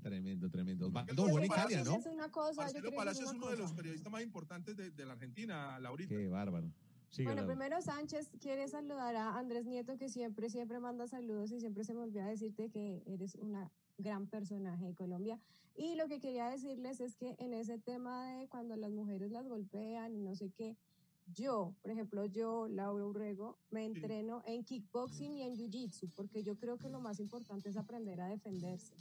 Tremendo, 0.01 0.49
tremendo. 0.49 0.87
Osvaldo, 0.87 1.27
buena 1.27 1.47
Italia, 1.47 1.83
¿no? 1.83 1.97
Es 1.97 2.05
una 2.05 2.31
cosa, 2.31 2.67
yo 2.67 2.73
Marcelo 2.73 2.91
Palacio 2.95 3.25
es 3.25 3.31
uno 3.31 3.49
de 3.49 3.57
los 3.57 3.71
cosa. 3.71 3.75
periodistas 3.75 4.11
más 4.11 4.23
importantes 4.23 4.77
de, 4.77 4.91
de 4.91 5.05
la 5.05 5.13
Argentina, 5.13 5.77
Laurita. 5.79 6.15
Qué 6.15 6.27
bárbaro. 6.27 6.71
Bueno, 7.25 7.45
primero 7.45 7.81
Sánchez 7.81 8.31
quiere 8.39 8.69
saludar 8.69 9.17
a 9.17 9.37
Andrés 9.37 9.65
Nieto, 9.65 9.97
que 9.97 10.07
siempre, 10.07 10.49
siempre 10.49 10.79
manda 10.79 11.09
saludos 11.09 11.51
y 11.51 11.59
siempre 11.59 11.83
se 11.83 11.93
me 11.93 11.99
olvida 11.99 12.25
decirte 12.25 12.69
que 12.69 13.03
eres 13.05 13.35
una 13.35 13.69
gran 13.97 14.27
personaje 14.27 14.85
de 14.85 14.95
Colombia. 14.95 15.37
Y 15.75 15.95
lo 15.95 16.07
que 16.07 16.21
quería 16.21 16.47
decirles 16.47 17.01
es 17.01 17.17
que 17.17 17.35
en 17.37 17.53
ese 17.53 17.77
tema 17.79 18.37
de 18.37 18.47
cuando 18.47 18.77
las 18.77 18.91
mujeres 18.91 19.29
las 19.29 19.45
golpean 19.45 20.15
y 20.15 20.21
no 20.21 20.35
sé 20.35 20.51
qué, 20.51 20.77
yo, 21.33 21.73
por 21.81 21.91
ejemplo, 21.91 22.25
yo, 22.25 22.67
Laura 22.67 23.05
Urrego, 23.05 23.57
me 23.69 23.85
entreno 23.85 24.43
en 24.45 24.63
kickboxing 24.63 25.33
y 25.37 25.41
en 25.43 25.55
jiu-jitsu, 25.55 26.09
porque 26.15 26.43
yo 26.43 26.57
creo 26.57 26.77
que 26.77 26.89
lo 26.89 26.99
más 26.99 27.19
importante 27.19 27.69
es 27.69 27.77
aprender 27.77 28.21
a 28.21 28.27
defenderse. 28.27 28.95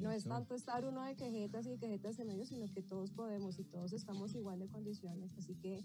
No 0.00 0.10
es 0.10 0.24
tanto 0.24 0.54
estar 0.54 0.84
uno 0.84 1.02
de 1.04 1.14
quejetas 1.16 1.66
y 1.66 1.76
quejetas 1.76 2.18
en 2.18 2.28
medio, 2.28 2.46
sino 2.46 2.66
que 2.72 2.82
todos 2.82 3.10
podemos 3.10 3.58
y 3.58 3.64
todos 3.64 3.92
estamos 3.92 4.34
igual 4.34 4.58
de 4.58 4.68
condiciones. 4.68 5.36
Así 5.36 5.54
que, 5.54 5.84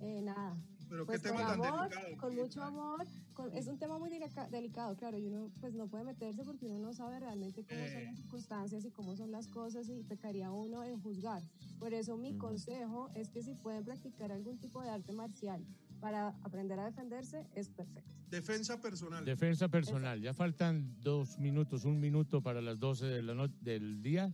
eh, 0.00 0.22
nada. 0.22 0.56
Pero 0.88 1.06
pues 1.06 1.20
qué 1.22 1.28
con 1.28 1.36
tema 1.38 1.50
tan 1.50 1.60
amor, 1.64 1.88
delicado. 1.90 2.16
con 2.18 2.34
mucho 2.36 2.62
amor. 2.62 3.06
con- 3.34 3.52
es 3.56 3.66
un 3.68 3.78
tema 3.78 3.98
muy 3.98 4.10
delica- 4.10 4.48
delicado, 4.48 4.96
claro, 4.96 5.16
y 5.18 5.26
uno 5.26 5.50
pues 5.60 5.72
no 5.74 5.86
puede 5.86 6.02
meterse 6.04 6.42
porque 6.44 6.66
uno 6.66 6.78
no 6.78 6.92
sabe 6.92 7.20
realmente 7.20 7.62
cómo 7.64 7.80
son 7.86 7.98
Eh. 7.98 8.04
las 8.06 8.16
circunstancias 8.16 8.84
y 8.84 8.90
cómo 8.90 9.14
son 9.16 9.30
las 9.30 9.46
cosas 9.46 9.88
y 9.88 10.02
pecaría 10.02 10.50
uno 10.50 10.82
en 10.82 11.00
juzgar. 11.00 11.42
Por 11.78 11.94
eso 11.94 12.16
mi 12.16 12.36
consejo 12.36 13.10
es 13.14 13.28
que 13.30 13.42
si 13.42 13.54
pueden 13.54 13.84
practicar 13.84 14.32
algún 14.32 14.58
tipo 14.58 14.82
de 14.82 14.90
arte 14.90 15.12
marcial 15.12 15.64
para 16.00 16.28
aprender 16.42 16.78
a 16.80 16.86
defenderse, 16.86 17.46
es 17.54 17.68
perfecto. 17.68 18.14
Defensa 18.30 18.80
personal. 18.80 19.24
Defensa 19.24 19.68
personal. 19.68 20.20
Ya 20.20 20.34
faltan 20.34 20.96
dos 21.00 21.38
minutos, 21.38 21.84
un 21.84 22.00
minuto 22.00 22.40
para 22.42 22.60
las 22.60 22.78
12 22.80 23.06
de 23.06 23.22
la 23.22 23.34
no- 23.34 23.48
del 23.48 24.02
día. 24.02 24.32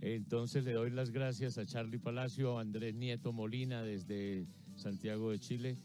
Entonces 0.00 0.64
le 0.64 0.72
doy 0.72 0.90
las 0.90 1.10
gracias 1.10 1.58
a 1.58 1.66
Charlie 1.66 1.98
Palacio, 1.98 2.58
a 2.58 2.60
Andrés 2.60 2.94
Nieto 2.94 3.32
Molina 3.32 3.82
desde 3.82 4.46
Santiago 4.76 5.30
de 5.30 5.38
Chile, 5.38 5.78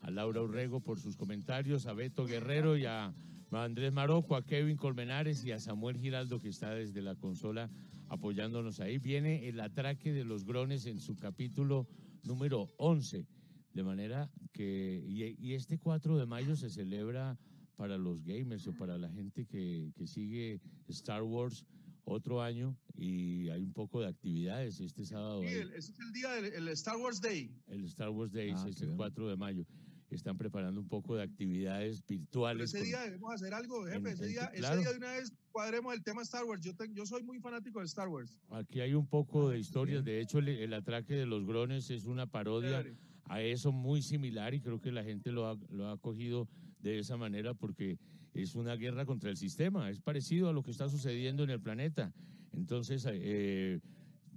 a 0.00 0.10
Laura 0.10 0.42
Urrego 0.42 0.80
por 0.80 0.98
sus 0.98 1.16
comentarios, 1.16 1.86
a 1.86 1.92
Beto 1.92 2.26
Guerrero 2.26 2.76
y 2.76 2.86
a 2.86 3.14
Andrés 3.50 3.92
Maroco, 3.92 4.36
a 4.36 4.44
Kevin 4.44 4.76
Colmenares 4.76 5.44
y 5.44 5.52
a 5.52 5.60
Samuel 5.60 5.98
Giraldo 5.98 6.40
que 6.40 6.48
está 6.48 6.70
desde 6.70 7.02
la 7.02 7.14
consola 7.14 7.70
apoyándonos 8.08 8.80
ahí. 8.80 8.98
Viene 8.98 9.48
el 9.48 9.60
atraque 9.60 10.12
de 10.12 10.24
los 10.24 10.44
grones 10.44 10.86
en 10.86 11.00
su 11.00 11.16
capítulo 11.16 11.86
número 12.22 12.72
11. 12.78 13.26
De 13.72 13.82
manera 13.82 14.30
que, 14.52 15.04
y, 15.06 15.52
este 15.52 15.78
4 15.78 16.16
de 16.16 16.26
mayo 16.26 16.56
se 16.56 16.70
celebra 16.70 17.38
para 17.76 17.98
los 17.98 18.22
gamers 18.22 18.66
o 18.66 18.72
para 18.72 18.96
la 18.96 19.10
gente 19.10 19.44
que, 19.44 19.92
que 19.94 20.06
sigue 20.06 20.60
Star 20.88 21.22
Wars 21.22 21.66
otro 22.08 22.40
año 22.40 22.76
y 22.94 23.48
hay 23.48 23.62
un 23.62 23.72
poco 23.72 24.00
de 24.00 24.06
actividades 24.06 24.80
este 24.80 25.04
sábado. 25.04 25.42
Sí, 25.42 25.48
el- 25.48 25.72
ese 25.72 25.90
es 25.92 25.98
el 26.00 26.12
día 26.12 26.30
del 26.32 26.44
el 26.54 26.68
Star 26.68 26.96
Wars 26.96 27.20
Day. 27.20 27.50
el 27.66 27.84
Star 27.84 28.10
Wars 28.10 28.32
Day 28.32 28.50
Ah, 28.56 28.64
es 28.68 28.80
el 28.80 28.86
bien. 28.86 28.96
4 28.96 29.28
de 29.28 29.36
mayo. 29.36 29.66
Están 30.08 30.38
preparando 30.38 30.80
un 30.80 30.86
poco 30.88 31.16
de 31.16 31.24
actividades 31.24 32.00
Pero 32.06 32.20
virtuales. 32.20 32.68
ese 32.70 32.78
con- 32.78 32.86
día 32.86 33.00
debemos 33.02 33.34
hacer 33.34 33.52
algo, 33.52 33.84
jefe. 33.86 33.96
En- 33.96 34.06
ese, 34.06 34.22
en- 34.24 34.30
día, 34.30 34.44
ese 34.46 34.58
claro. 34.60 34.80
día 34.80 34.90
de 34.92 34.96
una 34.98 35.12
vez 35.14 35.32
cuadremos 35.50 35.94
el 35.94 36.02
tema 36.04 36.22
Star 36.22 36.44
Wars. 36.44 36.62
Yo, 36.64 36.74
te- 36.76 36.92
yo 36.94 37.04
soy 37.06 37.24
muy 37.24 37.40
fanático 37.40 37.80
de 37.80 37.86
Star 37.86 38.06
Wars. 38.08 38.38
Aquí 38.50 38.80
hay 38.80 38.94
un 38.94 39.08
poco 39.08 39.50
de 39.50 39.58
historias. 39.58 40.04
De 40.04 40.20
hecho, 40.20 40.38
el, 40.38 40.48
el 40.48 40.72
atraque 40.74 41.14
de 41.14 41.26
los 41.26 41.44
grones 41.44 41.90
es 41.90 42.04
una 42.04 42.26
parodia 42.28 42.82
Chévere. 42.84 42.96
a 43.24 43.42
eso 43.42 43.72
muy 43.72 44.00
similar 44.00 44.54
y 44.54 44.60
creo 44.60 44.80
que 44.80 44.92
la 44.92 45.02
gente 45.02 45.32
lo 45.32 45.48
ha, 45.48 45.58
lo 45.70 45.88
ha 45.88 45.98
cogido 45.98 46.48
de 46.78 47.00
esa 47.00 47.16
manera 47.16 47.52
porque 47.54 47.98
es 48.42 48.54
una 48.54 48.76
guerra 48.76 49.04
contra 49.04 49.30
el 49.30 49.36
sistema. 49.36 49.90
Es 49.90 50.00
parecido 50.00 50.48
a 50.48 50.52
lo 50.52 50.62
que 50.62 50.70
está 50.70 50.88
sucediendo 50.88 51.44
en 51.44 51.50
el 51.50 51.60
planeta. 51.60 52.12
Entonces, 52.52 53.06
eh, 53.08 53.80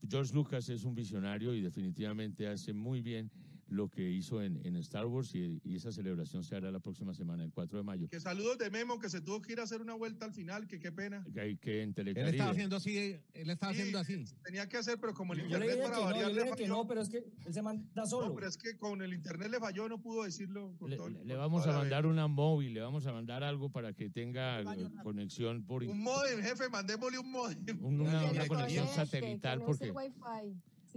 George 0.08 0.34
Lucas 0.34 0.70
es 0.70 0.84
un 0.84 0.96
visionario 0.96 1.54
y 1.54 1.62
definitivamente 1.62 2.48
hace 2.48 2.74
muy 2.74 3.02
bien 3.02 3.32
lo 3.70 3.88
que 3.90 4.10
hizo 4.10 4.42
en, 4.42 4.60
en 4.66 4.76
Star 4.78 5.06
Wars 5.06 5.34
y, 5.36 5.62
y 5.64 5.76
esa 5.76 5.92
celebración 5.92 6.44
se 6.44 6.56
hará 6.56 6.72
la 6.72 6.80
próxima 6.80 7.14
semana, 7.14 7.44
el 7.44 7.52
4 7.52 7.78
de 7.78 7.84
mayo. 7.84 8.10
Que 8.10 8.20
saludos 8.20 8.58
de 8.58 8.70
Memo, 8.70 9.00
que 9.00 9.10
se 9.10 9.22
tuvo 9.22 9.42
que 9.42 9.54
ir 9.54 9.60
a 9.60 9.64
hacer 9.64 9.82
una 9.82 9.94
vuelta 9.94 10.26
al 10.26 10.34
final, 10.34 10.68
que 10.68 10.80
qué 10.80 10.92
pena. 10.92 11.24
Que, 11.34 11.58
que 11.58 11.82
en 11.84 11.94
Él 11.96 12.08
estaba 12.18 12.52
haciendo 12.52 12.76
así, 12.78 12.98
él 13.34 13.50
estaba 13.50 13.74
Sí, 13.74 13.80
haciendo 13.80 14.00
así. 14.00 14.26
Tenía 14.44 14.68
que 14.68 14.78
hacer, 14.78 15.00
pero 15.00 15.14
como 15.14 15.34
el 15.34 15.40
Yo 15.42 15.46
le 15.60 15.66
internet 15.68 15.70
dije 15.76 15.84
para 15.84 15.96
que 15.96 16.00
no, 16.02 16.06
variar 16.06 16.24
yo 16.24 16.30
le 16.30 16.34
le 16.36 16.44
dije 16.44 16.56
que 16.56 16.64
falló. 16.64 16.74
no, 16.76 16.88
pero 16.88 17.02
es 17.02 17.10
que 17.10 17.18
él 17.46 17.54
se 17.54 17.62
manda 17.62 18.06
solo. 18.06 18.28
No, 18.30 18.36
pero 18.36 18.48
es 18.48 18.58
que 18.58 18.78
con 18.78 19.02
el 19.02 19.14
internet 19.14 19.50
le 19.52 19.60
falló, 19.60 19.88
no 19.88 20.02
pudo 20.02 20.24
decirlo. 20.24 20.74
Con 20.80 20.90
Le, 20.90 20.98
todo- 20.98 21.10
le 21.10 21.18
con 21.20 21.38
vamos 21.38 21.68
a 21.68 21.74
mandar 21.74 22.06
una 22.06 22.28
móvil, 22.28 22.74
le 22.74 22.82
vamos 22.82 23.06
a 23.06 23.12
mandar 23.14 23.44
algo 23.44 23.70
para 23.72 23.94
que 23.94 24.10
tenga 24.10 24.62
eh, 24.62 24.90
conexión 25.04 25.64
por 25.64 25.84
Un 25.84 26.02
modem, 26.02 26.42
jefe, 26.42 26.70
mandémosle 26.70 27.20
un 27.20 27.32
modem. 27.32 27.84
un- 27.86 28.02
una, 28.02 28.26
una 28.26 28.48
conexión 28.48 28.86
conecte, 28.88 29.06
satelital 29.06 29.60
que 29.60 29.66
no 29.88 29.94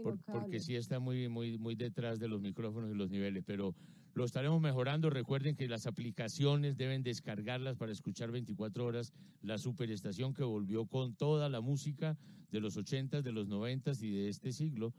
porque 0.00 0.22
por- 0.32 0.60
sí 0.60 0.74
está 0.76 0.98
muy, 0.98 1.28
muy, 1.28 1.58
muy 1.58 1.74
detrás 1.74 2.18
de 2.18 2.28
los 2.28 2.40
micrófonos 2.40 2.90
y 2.90 2.94
los 2.94 3.10
niveles, 3.10 3.42
pero 3.46 3.74
lo 4.14 4.24
estaremos 4.24 4.60
mejorando. 4.60 5.10
Recuerden 5.10 5.56
que 5.56 5.68
las 5.68 5.86
aplicaciones 5.86 6.76
deben 6.76 7.02
descargarlas 7.02 7.76
para 7.76 7.92
escuchar 7.92 8.30
24 8.30 8.84
horas 8.84 9.12
la 9.42 9.58
superestación 9.58 10.34
que 10.34 10.44
volvió 10.44 10.86
con 10.86 11.14
toda 11.14 11.48
la 11.48 11.60
música 11.60 12.16
de 12.50 12.60
los 12.60 12.76
80s, 12.76 13.22
de 13.22 13.32
los 13.32 13.48
90s 13.48 14.02
y 14.02 14.10
de 14.10 14.28
este 14.28 14.52
siglo. 14.52 14.92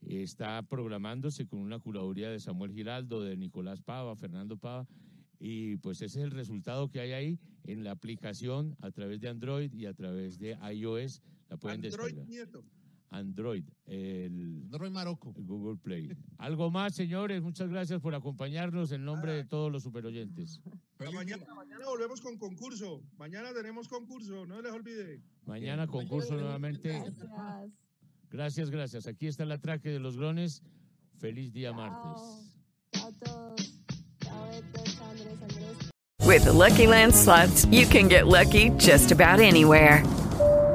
Está 0.00 0.62
programándose 0.62 1.46
con 1.46 1.60
una 1.60 1.78
curaduría 1.78 2.28
de 2.30 2.40
Samuel 2.40 2.72
Giraldo, 2.72 3.22
de 3.22 3.36
Nicolás 3.36 3.80
Pava, 3.82 4.16
Fernando 4.16 4.56
Pava, 4.56 4.86
y 5.38 5.76
pues 5.76 6.02
ese 6.02 6.18
es 6.20 6.24
el 6.24 6.30
resultado 6.32 6.88
que 6.88 7.00
hay 7.00 7.12
ahí 7.12 7.38
en 7.64 7.84
la 7.84 7.92
aplicación 7.92 8.76
a 8.80 8.90
través 8.90 9.20
de 9.20 9.28
Android 9.28 9.72
y 9.72 9.86
a 9.86 9.94
través 9.94 10.38
de 10.38 10.56
iOS. 10.72 11.20
La 11.48 11.56
pueden 11.56 11.84
Android 11.84 12.14
descargar. 12.14 12.28
Nieto. 12.28 12.64
Android, 13.12 13.64
el 13.86 14.62
Android 14.64 14.90
Marocco. 14.90 15.34
Google 15.36 15.76
Play. 15.76 16.16
Algo 16.38 16.70
más, 16.70 16.94
señores, 16.94 17.42
muchas 17.42 17.68
gracias 17.68 18.00
por 18.00 18.14
acompañarnos 18.14 18.90
en 18.92 19.04
nombre 19.04 19.32
de 19.34 19.44
todos 19.44 19.70
los 19.70 19.82
superoyentes. 19.82 20.60
Mañana, 20.98 21.54
mañana 21.54 21.86
volvemos 21.86 22.20
con 22.20 22.38
concurso. 22.38 23.02
Mañana 23.18 23.52
tenemos 23.52 23.86
concurso, 23.86 24.46
no 24.46 24.62
les 24.62 24.72
olvide. 24.72 25.20
Mañana 25.44 25.86
concurso 25.86 26.34
nuevamente. 26.34 26.88
Gracias. 26.90 27.28
Gracias, 28.30 28.70
gracias. 28.70 29.06
Aquí 29.06 29.26
está 29.26 29.42
el 29.42 29.52
atraque 29.52 29.90
de 29.90 30.00
los 30.00 30.16
grones. 30.16 30.62
Feliz 31.18 31.52
día 31.52 31.72
martes. 31.72 32.22
Chao 32.92 33.08
a 33.08 33.12
todos. 33.12 33.80
Chao, 34.20 34.48
Beto, 34.48 34.82
chao, 34.84 35.10
Andrés, 35.10 35.42
Andrés. 35.42 35.92
With 36.24 36.44
the 36.44 36.52
Lucky 36.52 36.86
Land 36.86 37.14
slots, 37.14 37.66
you 37.66 37.84
can 37.84 38.08
get 38.08 38.26
lucky 38.26 38.70
just 38.78 39.12
about 39.12 39.38
anywhere. 39.38 40.02